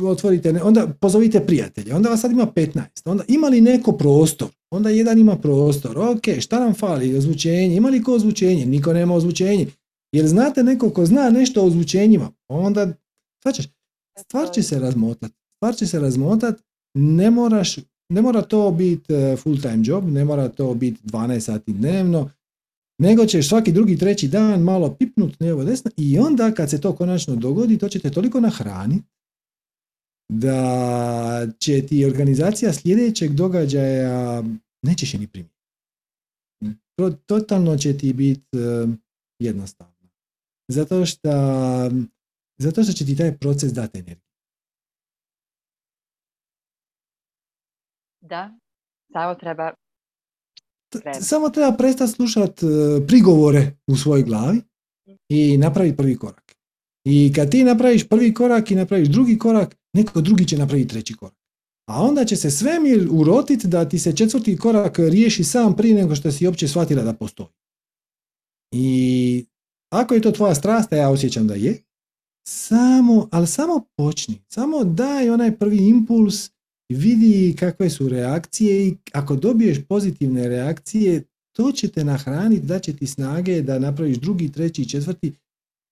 otvorite, 0.06 0.62
onda 0.62 0.86
pozovite 1.00 1.46
prijatelje, 1.46 1.94
onda 1.94 2.08
vas 2.08 2.20
sad 2.20 2.32
ima 2.32 2.46
15, 2.46 2.80
onda 3.04 3.24
ima 3.28 3.48
li 3.48 3.60
neko 3.60 3.92
prostor, 3.92 4.48
onda 4.70 4.90
jedan 4.90 5.18
ima 5.18 5.36
prostor, 5.36 5.98
ok, 5.98 6.40
šta 6.40 6.60
nam 6.60 6.74
fali, 6.74 7.16
ozvučenje, 7.16 7.76
ima 7.76 7.88
li 7.88 8.02
ko 8.02 8.14
ozvučenje, 8.14 8.66
niko 8.66 8.92
nema 8.92 9.14
ozvučenje, 9.14 9.66
jer 10.12 10.26
znate 10.26 10.62
neko 10.62 10.90
ko 10.90 11.06
zna 11.06 11.30
nešto 11.30 11.62
o 11.62 11.66
ozvučenjima, 11.66 12.30
onda, 12.48 12.92
stvar 14.18 14.50
će 14.52 14.62
se 14.62 14.78
razmotat, 14.78 15.32
stvar 15.56 15.76
će 15.76 15.86
se 15.86 16.00
razmotat, 16.00 16.62
ne 16.94 17.30
moraš 17.30 17.76
ne 18.10 18.22
mora 18.22 18.42
to 18.42 18.70
biti 18.70 19.14
e, 19.14 19.36
full 19.36 19.60
time 19.60 19.82
job, 19.84 20.04
ne 20.04 20.24
mora 20.24 20.48
to 20.48 20.74
biti 20.74 21.00
12 21.04 21.40
sati 21.40 21.72
dnevno, 21.72 22.30
nego 22.98 23.26
ćeš 23.26 23.48
svaki 23.48 23.72
drugi, 23.72 23.98
treći 23.98 24.28
dan 24.28 24.62
malo 24.62 24.94
pipnut 24.94 25.40
lijevo 25.40 25.64
desno 25.64 25.90
i 25.96 26.18
onda 26.18 26.52
kad 26.54 26.70
se 26.70 26.80
to 26.80 26.96
konačno 26.96 27.36
dogodi, 27.36 27.78
to 27.78 27.88
će 27.88 27.98
te 27.98 28.10
toliko 28.10 28.40
nahraniti 28.40 29.04
da 30.28 31.46
će 31.58 31.86
ti 31.86 32.04
organizacija 32.04 32.72
sljedećeg 32.72 33.32
događaja 33.32 34.42
nećeš 34.82 35.14
je 35.14 35.20
ni 35.20 35.26
primiti. 35.26 35.54
To, 36.96 37.10
totalno 37.10 37.76
će 37.76 37.98
ti 37.98 38.12
biti 38.12 38.58
uh, 38.58 38.90
jednostavno. 39.38 40.08
Zato 40.68 41.06
što, 41.06 41.30
zato 42.58 42.82
što 42.82 42.92
će 42.92 43.06
ti 43.06 43.16
taj 43.16 43.38
proces 43.38 43.72
dati 43.72 43.98
energiju. 43.98 44.29
Da, 48.20 48.58
samo 49.12 49.34
treba 49.34 49.72
samo 51.20 51.50
treba 51.50 51.76
prestati 51.76 52.12
slušati 52.12 52.66
e, 52.66 53.06
prigovore 53.06 53.76
u 53.86 53.96
svojoj 53.96 54.22
glavi 54.22 54.60
i 55.28 55.58
napraviti 55.58 55.96
prvi 55.96 56.18
korak. 56.18 56.56
I 57.04 57.32
kad 57.34 57.50
ti 57.50 57.64
napraviš 57.64 58.08
prvi 58.08 58.34
korak 58.34 58.70
i 58.70 58.74
napraviš 58.74 59.08
drugi 59.08 59.38
korak, 59.38 59.76
neko 59.96 60.20
drugi 60.20 60.44
će 60.44 60.58
napraviti 60.58 60.88
treći 60.88 61.14
korak. 61.14 61.34
A 61.88 62.02
onda 62.02 62.24
će 62.24 62.36
se 62.36 62.50
svemir 62.50 63.08
urotiti 63.10 63.68
da 63.68 63.88
ti 63.88 63.98
se 63.98 64.16
četvrti 64.16 64.56
korak 64.56 64.98
riješi 64.98 65.44
sam 65.44 65.76
prije 65.76 65.94
nego 65.94 66.14
što 66.14 66.32
si 66.32 66.46
uopće 66.46 66.68
shvatila 66.68 67.02
da 67.02 67.12
postoji. 67.12 67.48
I 68.74 69.46
ako 69.92 70.14
je 70.14 70.20
to 70.20 70.30
tvoja 70.30 70.54
strast, 70.54 70.92
a 70.92 70.96
ja 70.96 71.10
osjećam 71.10 71.46
da 71.46 71.54
je, 71.54 71.82
samo, 72.48 73.28
ali 73.32 73.46
samo 73.46 73.84
počni, 73.96 74.38
samo 74.48 74.84
daj 74.84 75.30
onaj 75.30 75.56
prvi 75.56 75.88
impuls 75.88 76.50
vidi 76.94 77.56
kakve 77.58 77.90
su 77.90 78.08
reakcije 78.08 78.86
i 78.86 78.96
ako 79.12 79.36
dobiješ 79.36 79.78
pozitivne 79.88 80.48
reakcije, 80.48 81.22
to 81.52 81.72
će 81.72 81.88
te 81.92 82.04
nahraniti, 82.04 82.66
da 82.66 82.78
će 82.78 82.96
ti 82.96 83.06
snage 83.06 83.62
da 83.62 83.78
napraviš 83.78 84.16
drugi, 84.16 84.52
treći, 84.52 84.88
četvrti. 84.88 85.32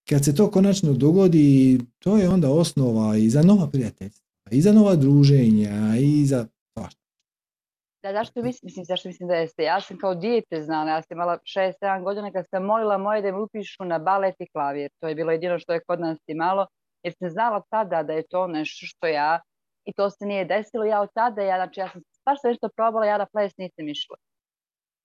Kad 0.09 0.25
se 0.25 0.35
to 0.35 0.51
konačno 0.51 0.93
dogodi, 0.93 1.81
to 1.99 2.17
je 2.17 2.29
onda 2.29 2.51
osnova 2.51 3.17
i 3.17 3.31
za 3.31 3.43
nova 3.43 3.67
prijateljstva, 3.71 4.27
i 4.51 4.61
za 4.61 4.73
nova 4.73 4.97
druženja, 4.97 5.97
i 6.01 6.25
za 6.27 6.47
svašta. 6.73 7.01
Da, 8.03 8.13
zašto 8.13 8.43
mislim, 8.43 8.85
zašto 8.85 9.09
mislim 9.09 9.29
da 9.29 9.35
jeste? 9.35 9.63
Ja 9.63 9.81
sam 9.81 9.99
kao 9.99 10.15
dijete 10.15 10.63
znala, 10.63 10.91
ja 10.91 11.03
sam 11.03 11.17
imala 11.17 11.39
6-7 11.39 12.05
godina 12.05 12.33
kad 12.33 12.45
sam 12.51 12.65
molila 12.65 12.99
moje 12.99 13.23
da 13.23 13.33
me 13.33 13.39
upišu 13.39 13.85
na 13.85 13.99
balet 13.99 14.35
i 14.39 14.51
klavir. 14.53 14.91
To 15.01 15.09
je 15.09 15.15
bilo 15.15 15.33
jedino 15.33 15.59
što 15.59 15.73
je 15.73 15.81
kod 15.87 16.01
nas 16.01 16.19
imalo, 16.27 16.67
jer 17.03 17.15
sam 17.19 17.31
znala 17.31 17.63
tada 17.71 18.03
da 18.03 18.13
je 18.13 18.23
to 18.31 18.47
nešto 18.47 18.87
što 18.87 19.07
ja 19.07 19.41
i 19.89 19.93
to 19.93 20.11
se 20.11 20.27
nije 20.27 20.45
desilo. 20.45 20.85
Ja 20.85 21.01
od 21.01 21.09
tada, 21.15 21.43
ja, 21.43 21.57
znači, 21.57 21.81
ja 21.81 21.89
sam 21.89 22.03
baš 22.25 22.39
nešto 22.45 22.69
probala, 22.77 23.07
ja 23.07 23.19
na 23.19 23.27
ples 23.27 23.57
nisam 23.57 23.89
išla. 23.89 24.17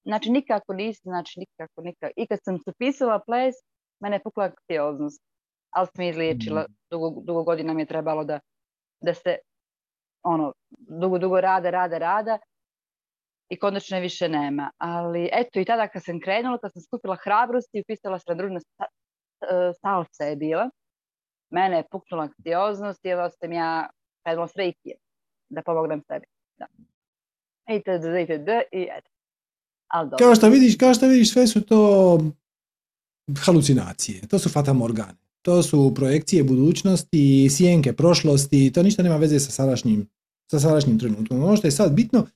Znači, 0.05 0.30
nikako 0.31 0.73
nisam, 0.73 1.10
znači, 1.11 1.39
nikako, 1.39 1.81
nikako. 1.81 2.14
I 2.18 2.27
kad 2.27 2.39
sam 2.43 2.57
se 2.60 2.72
pisala 2.77 3.19
ples, 3.19 3.55
mene 3.99 4.15
je 4.15 4.23
pukla 4.23 4.43
aktioznost. 4.43 5.23
Ali 5.69 5.88
sam 5.95 6.05
izliječila, 6.05 6.61
mm. 6.61 6.73
dugo, 6.89 7.22
dugo 7.22 7.43
godina 7.43 7.73
mi 7.73 7.81
je 7.81 7.85
trebalo 7.85 8.23
da, 8.23 8.39
da 9.01 9.14
se, 9.14 9.38
ono, 10.23 10.53
dugo, 10.69 11.18
dugo 11.18 11.41
rada, 11.41 11.69
rada, 11.69 11.97
rada 11.97 12.38
i 13.49 13.60
konačno 13.60 13.99
više 13.99 14.30
nema. 14.30 14.72
Ali 14.77 15.30
eto 15.34 15.60
i 15.60 15.65
tada 15.65 15.88
kad 15.88 16.03
sam 16.03 16.19
krenula, 16.19 16.57
kad 16.57 16.73
sam 16.73 16.81
skupila 16.81 17.18
hrabrost 17.23 17.69
i 17.73 17.81
upisala 17.81 18.19
sam 18.19 18.38
družna 18.38 18.60
salsa 19.81 20.23
je 20.23 20.35
bila, 20.35 20.69
mene 21.49 21.77
je 21.77 21.88
puknula 21.91 22.23
aktioznost 22.23 23.05
i 23.05 23.10
evo 23.10 23.30
sam 23.30 23.51
ja 23.51 23.89
krenula 24.23 24.47
s 24.47 24.55
reikije, 24.55 24.95
da 25.49 25.61
pomognem 25.61 26.01
sebi. 26.07 26.25
Da. 26.57 26.65
Itd, 27.75 28.05
itd, 28.23 28.49
i 28.71 28.87
eto. 28.97 29.09
Kao 30.17 30.35
što 30.35 30.49
vidiš, 30.49 30.77
kao 30.77 30.93
što 30.93 31.07
vidiš, 31.07 31.33
sve 31.33 31.47
su 31.47 31.61
to 31.61 32.19
halucinacije, 33.45 34.27
to 34.27 34.39
su 34.39 34.49
fatamorgane. 34.49 35.23
To 35.41 35.63
su 35.63 35.93
projekcije 35.95 36.43
budućnosti, 36.43 37.49
sjenke 37.49 37.93
prošlosti, 37.93 38.71
to 38.73 38.83
ništa 38.83 39.03
nema 39.03 39.17
veze 39.17 39.39
sa 39.39 39.51
sadašnjim, 39.51 40.07
sa 40.51 40.59
sadašnjim 40.59 40.99
trenutkom. 40.99 41.43
Ono 41.43 41.57
što 41.57 41.67
je 41.67 41.71
sad 41.71 41.93
bitno 41.93 42.27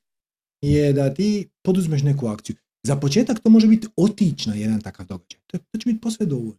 je 0.62 0.94
da 0.94 1.14
ti 1.14 1.50
poduzmeš 1.62 2.04
neku 2.04 2.28
akciju. 2.28 2.56
Za 2.84 2.96
početak 2.96 3.40
to 3.40 3.50
može 3.50 3.68
biti 3.68 3.88
otići 3.96 4.50
na 4.50 4.56
jedan 4.56 4.82
takav 4.82 5.06
događaj. 5.06 5.40
To, 5.48 5.58
to 5.58 5.78
će 5.80 5.90
biti 5.90 6.02
posve 6.02 6.26
dovoljno. 6.26 6.58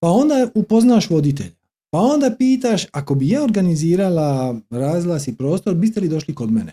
Pa 0.00 0.08
onda 0.08 0.50
upoznaš 0.54 1.10
voditelja. 1.10 1.63
Pa 1.94 2.00
onda 2.00 2.36
pitaš, 2.38 2.86
ako 2.92 3.14
bi 3.14 3.28
ja 3.28 3.42
organizirala 3.42 4.54
razglas 4.70 5.28
i 5.28 5.36
prostor, 5.36 5.74
biste 5.74 6.00
li 6.00 6.08
došli 6.08 6.34
kod 6.34 6.52
mene? 6.52 6.72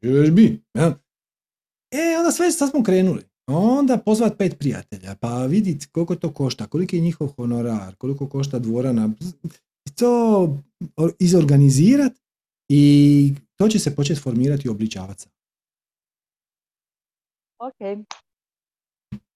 Još 0.00 0.30
bi. 0.30 0.62
Ja. 0.74 0.86
E, 1.90 2.18
onda 2.18 2.30
sve, 2.30 2.50
sad 2.50 2.70
smo 2.70 2.82
krenuli. 2.82 3.22
Onda 3.46 3.98
pozvat 3.98 4.38
pet 4.38 4.58
prijatelja, 4.58 5.14
pa 5.20 5.46
vidjeti 5.46 5.88
koliko 5.92 6.14
to 6.14 6.32
košta, 6.32 6.66
koliki 6.66 6.96
je 6.96 7.02
njihov 7.02 7.28
honorar, 7.28 7.96
koliko 7.96 8.28
košta 8.28 8.58
dvorana, 8.58 9.10
to 9.98 10.48
izorganizirat 11.18 12.12
i 12.68 13.34
to 13.56 13.68
će 13.68 13.78
se 13.78 13.96
početi 13.96 14.20
formirati 14.20 14.62
i 14.68 14.70
obličavati. 14.70 15.26
Ok. 17.58 18.06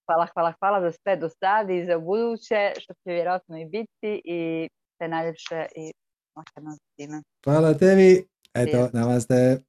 Hvala, 0.06 0.26
hvala, 0.34 0.52
hvala 0.58 0.90
za 0.90 0.92
sve 1.02 1.16
do 1.16 1.28
sada 1.28 1.72
i 1.72 1.84
za 1.84 1.98
buduće, 1.98 2.72
što 2.80 2.94
će 2.94 3.12
vjerojatno 3.12 3.58
i 3.60 3.64
biti 3.64 4.22
i 4.24 4.68
sve 5.02 5.08
najljepše 5.08 5.66
i 5.76 5.92
možemo 6.36 6.76
time. 6.96 7.22
Hvala 7.44 7.74
tebi. 7.74 8.24
Eto, 8.54 8.90
namaste. 8.92 9.62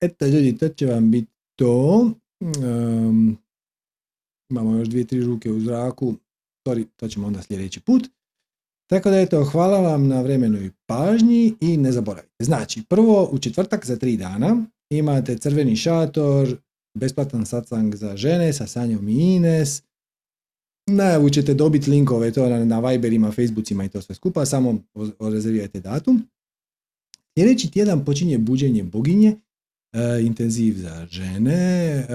Eto, 0.00 0.26
ljudi, 0.26 0.58
to 0.58 0.68
će 0.68 0.86
vam 0.86 1.10
biti 1.10 1.32
to. 1.58 2.10
Um, 2.40 3.38
imamo 4.50 4.76
još 4.76 4.88
dvije, 4.88 5.06
tri 5.06 5.24
ruke 5.24 5.50
u 5.50 5.60
zraku. 5.60 6.14
Sorry, 6.66 6.86
to 6.96 7.08
ćemo 7.08 7.26
onda 7.26 7.42
sljedeći 7.42 7.80
put. 7.80 8.08
Tako 8.90 9.10
da 9.10 9.20
eto, 9.20 9.44
hvala 9.44 9.80
vam 9.80 10.08
na 10.08 10.20
vremenoj 10.22 10.70
pažnji 10.86 11.54
i 11.60 11.76
ne 11.76 11.92
zaboravite. 11.92 12.44
Znači, 12.44 12.82
prvo 12.88 13.28
u 13.32 13.38
četvrtak 13.38 13.86
za 13.86 13.96
tri 13.96 14.16
dana 14.16 14.64
imate 14.90 15.38
crveni 15.38 15.76
šator, 15.76 16.56
besplatan 16.98 17.46
satsang 17.46 17.94
za 17.94 18.16
žene 18.16 18.52
sa 18.52 18.66
Sanjom 18.66 19.08
i 19.08 19.34
Ines. 19.34 19.82
Najavu 20.88 21.30
ćete 21.30 21.54
dobiti 21.54 21.90
linkove 21.90 22.32
to 22.32 22.64
na, 22.64 22.80
Viberima, 22.80 23.32
Facebookima 23.32 23.84
i 23.84 23.88
to 23.88 24.02
sve 24.02 24.14
skupa, 24.14 24.46
samo 24.46 24.78
rezervirajte 25.20 25.80
datum. 25.80 26.28
Sljedeći 27.38 27.70
tjedan 27.70 28.04
počinje 28.04 28.38
buđenje 28.38 28.82
boginje, 28.82 29.36
e, 29.92 30.20
intenziv 30.22 30.74
za 30.78 31.06
žene, 31.10 31.54
e, 31.54 32.06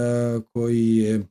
koji 0.54 0.98
je 0.98 1.28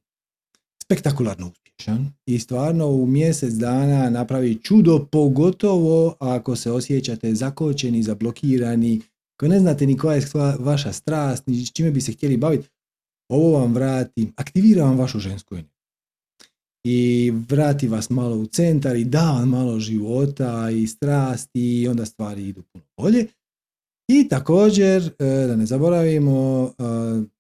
spektakularno 0.83 1.51
uspješan 1.51 2.13
i 2.27 2.39
stvarno 2.39 2.89
u 2.89 3.07
mjesec 3.07 3.55
dana 3.55 4.11
napravi 4.11 4.59
čudo, 4.63 5.07
pogotovo 5.13 6.17
ako 6.21 6.57
se 6.57 6.71
osjećate 6.71 7.35
zakočeni, 7.35 8.03
zablokirani, 8.03 9.01
ako 9.37 9.49
ne 9.49 9.61
znate 9.61 9.87
ni 9.87 9.97
koja 9.97 10.17
je 10.17 10.27
vaša 10.59 10.93
strast, 10.93 11.47
ni 11.47 11.67
čime 11.67 11.91
bi 11.91 12.01
se 12.01 12.13
htjeli 12.13 12.37
baviti, 12.37 12.69
ovo 13.29 13.59
vam 13.59 13.75
vrati, 13.75 14.33
aktivira 14.37 14.85
vam 14.85 14.99
vašu 14.99 15.19
žensku 15.19 15.55
energiju. 15.55 15.72
I 16.85 17.33
vrati 17.49 17.89
vas 17.89 18.11
malo 18.11 18.37
u 18.37 18.47
centar 18.47 18.97
i 18.97 19.05
da 19.05 19.31
vam 19.31 19.49
malo 19.49 19.81
života 19.81 20.71
i 20.71 20.87
strasti 20.87 21.81
i 21.83 21.89
onda 21.89 22.05
stvari 22.05 22.49
idu 22.49 22.63
puno 22.63 22.85
bolje. 22.97 23.27
I 24.09 24.29
također, 24.29 25.11
e, 25.19 25.25
da 25.47 25.57
ne 25.57 25.67
zaboravimo, 25.67 26.65
e, 26.67 26.83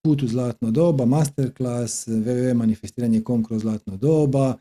put 0.04 0.22
u 0.22 0.26
zlatno 0.26 0.70
doba, 0.70 1.04
masterclass, 1.04 2.08
www.manifestiranje.com 2.08 3.44
kroz 3.44 3.62
zlatno 3.62 3.96
doba. 3.96 4.58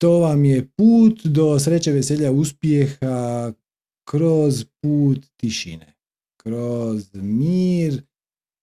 To 0.00 0.18
vam 0.18 0.44
je 0.44 0.68
put 0.76 1.26
do 1.26 1.58
sreće, 1.58 1.92
veselja, 1.92 2.32
uspjeha 2.32 3.52
kroz 4.10 4.64
put 4.82 5.26
tišine, 5.36 5.94
kroz 6.42 7.14
mir 7.14 8.02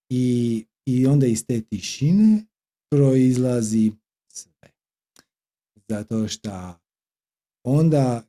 i 0.10 0.65
i 0.85 1.06
onda 1.06 1.27
iz 1.27 1.45
te 1.45 1.61
tišine 1.61 2.45
proizlazi. 2.91 3.91
Zato 5.89 6.27
što 6.27 6.73
onda 7.65 8.23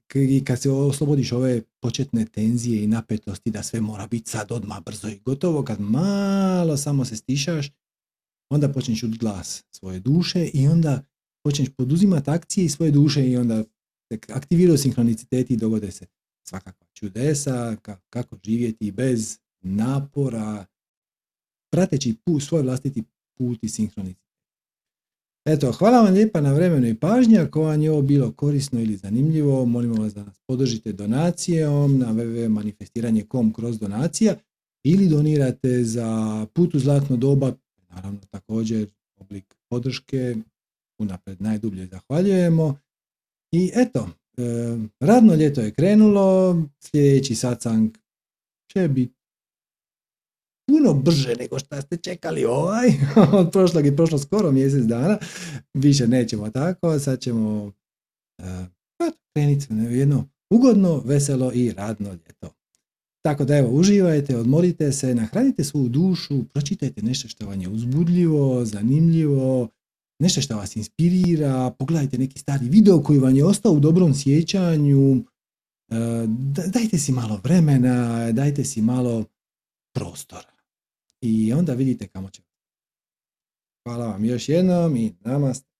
kad 0.44 0.62
se 0.62 0.70
oslobodiš 0.70 1.32
ove 1.32 1.62
početne 1.82 2.24
tenzije 2.24 2.84
i 2.84 2.86
napetosti 2.86 3.50
da 3.50 3.62
sve 3.62 3.80
mora 3.80 4.06
biti 4.06 4.30
sad 4.30 4.52
odmah 4.52 4.82
brzo 4.84 5.08
i 5.08 5.20
gotovo, 5.24 5.62
kad 5.62 5.80
malo 5.80 6.76
samo 6.76 7.04
se 7.04 7.16
stišaš, 7.16 7.70
onda 8.50 8.72
počneš 8.72 9.00
čuti 9.00 9.18
glas 9.18 9.64
svoje 9.70 10.00
duše 10.00 10.46
i 10.54 10.68
onda 10.68 11.02
počneš 11.44 11.68
poduzimati 11.76 12.30
akcije 12.30 12.64
iz 12.64 12.72
svoje 12.72 12.90
duše 12.90 13.30
i 13.30 13.36
onda 13.36 13.64
se 14.12 14.18
aktiviraju 14.28 14.78
sinhroniciteti 14.78 15.54
i 15.54 15.56
dogode 15.56 15.90
se 15.90 16.06
svakakva 16.48 16.86
čudesa, 16.94 17.76
kako 18.10 18.38
živjeti 18.44 18.92
bez 18.92 19.38
napora, 19.60 20.66
prateći 21.72 22.16
put, 22.24 22.42
svoj 22.42 22.62
vlastiti 22.62 23.02
put 23.38 23.58
i. 23.62 24.23
Eto, 25.46 25.72
hvala 25.72 26.00
vam 26.02 26.14
lijepa 26.14 26.40
na 26.40 26.52
vremenu 26.52 26.86
i 26.86 26.94
pažnji. 26.94 27.38
Ako 27.38 27.62
vam 27.62 27.82
je 27.82 27.90
ovo 27.90 28.02
bilo 28.02 28.32
korisno 28.32 28.80
ili 28.80 28.96
zanimljivo, 28.96 29.64
molimo 29.64 30.02
vas 30.02 30.14
da 30.14 30.24
nas 30.24 30.40
podržite 30.46 30.92
donacijom 30.92 31.98
na 31.98 32.12
www.manifestiranje.com 32.12 33.52
kroz 33.52 33.78
donacija. 33.78 34.36
ili 34.86 35.08
donirate 35.08 35.84
za 35.84 36.46
put 36.54 36.74
u 36.74 36.78
zlatno 36.78 37.16
doba, 37.16 37.52
naravno 37.88 38.20
također 38.30 38.90
oblik 39.16 39.54
podrške, 39.68 40.36
unapred 40.98 41.42
najdublje 41.42 41.86
zahvaljujemo. 41.86 42.78
I 43.52 43.70
eto, 43.74 44.08
e, 44.36 44.42
radno 45.00 45.34
ljeto 45.34 45.60
je 45.60 45.74
krenulo, 45.74 46.56
sljedeći 46.80 47.34
satsang 47.34 47.96
će 48.72 48.88
biti 48.88 49.13
puno 50.66 50.94
brže 50.94 51.34
nego 51.38 51.58
što 51.58 51.80
ste 51.82 51.96
čekali 51.96 52.44
ovaj, 52.44 52.88
od 53.40 53.50
prošlog 53.52 53.86
i 53.86 53.96
prošlo 53.96 54.18
skoro 54.18 54.52
mjesec 54.52 54.84
dana, 54.84 55.18
više 55.74 56.08
nećemo 56.08 56.50
tako, 56.50 56.98
sad 56.98 57.20
ćemo 57.20 57.72
uh, 58.42 58.66
krenuti 59.36 59.66
jedno 59.90 60.28
ugodno, 60.50 61.02
veselo 61.04 61.52
i 61.52 61.72
radno 61.72 62.10
ljeto. 62.10 62.50
Tako 63.24 63.44
da 63.44 63.56
evo, 63.56 63.68
uživajte, 63.70 64.36
odmorite 64.36 64.92
se, 64.92 65.14
nahranite 65.14 65.64
svoju 65.64 65.88
dušu, 65.88 66.44
pročitajte 66.44 67.02
nešto 67.02 67.28
što 67.28 67.46
vam 67.46 67.60
je 67.60 67.68
uzbudljivo, 67.68 68.64
zanimljivo, 68.64 69.68
nešto 70.22 70.40
što 70.40 70.56
vas 70.56 70.76
inspirira, 70.76 71.70
pogledajte 71.78 72.18
neki 72.18 72.38
stari 72.38 72.68
video 72.68 73.02
koji 73.02 73.18
vam 73.18 73.36
je 73.36 73.44
ostao 73.44 73.72
u 73.72 73.80
dobrom 73.80 74.14
sjećanju, 74.14 75.16
e, 75.16 75.24
dajte 76.66 76.98
si 76.98 77.12
malo 77.12 77.40
vremena, 77.44 78.32
dajte 78.32 78.64
si 78.64 78.82
malo 78.82 79.24
prostora. 79.94 80.53
I 81.26 81.52
onda 81.52 81.74
vidite 81.74 82.08
kamo 82.08 82.30
će. 82.30 82.42
Hvala 83.84 84.06
vam 84.06 84.24
još 84.24 84.48
jednom 84.48 84.96
i 84.96 85.14
namaste. 85.20 85.73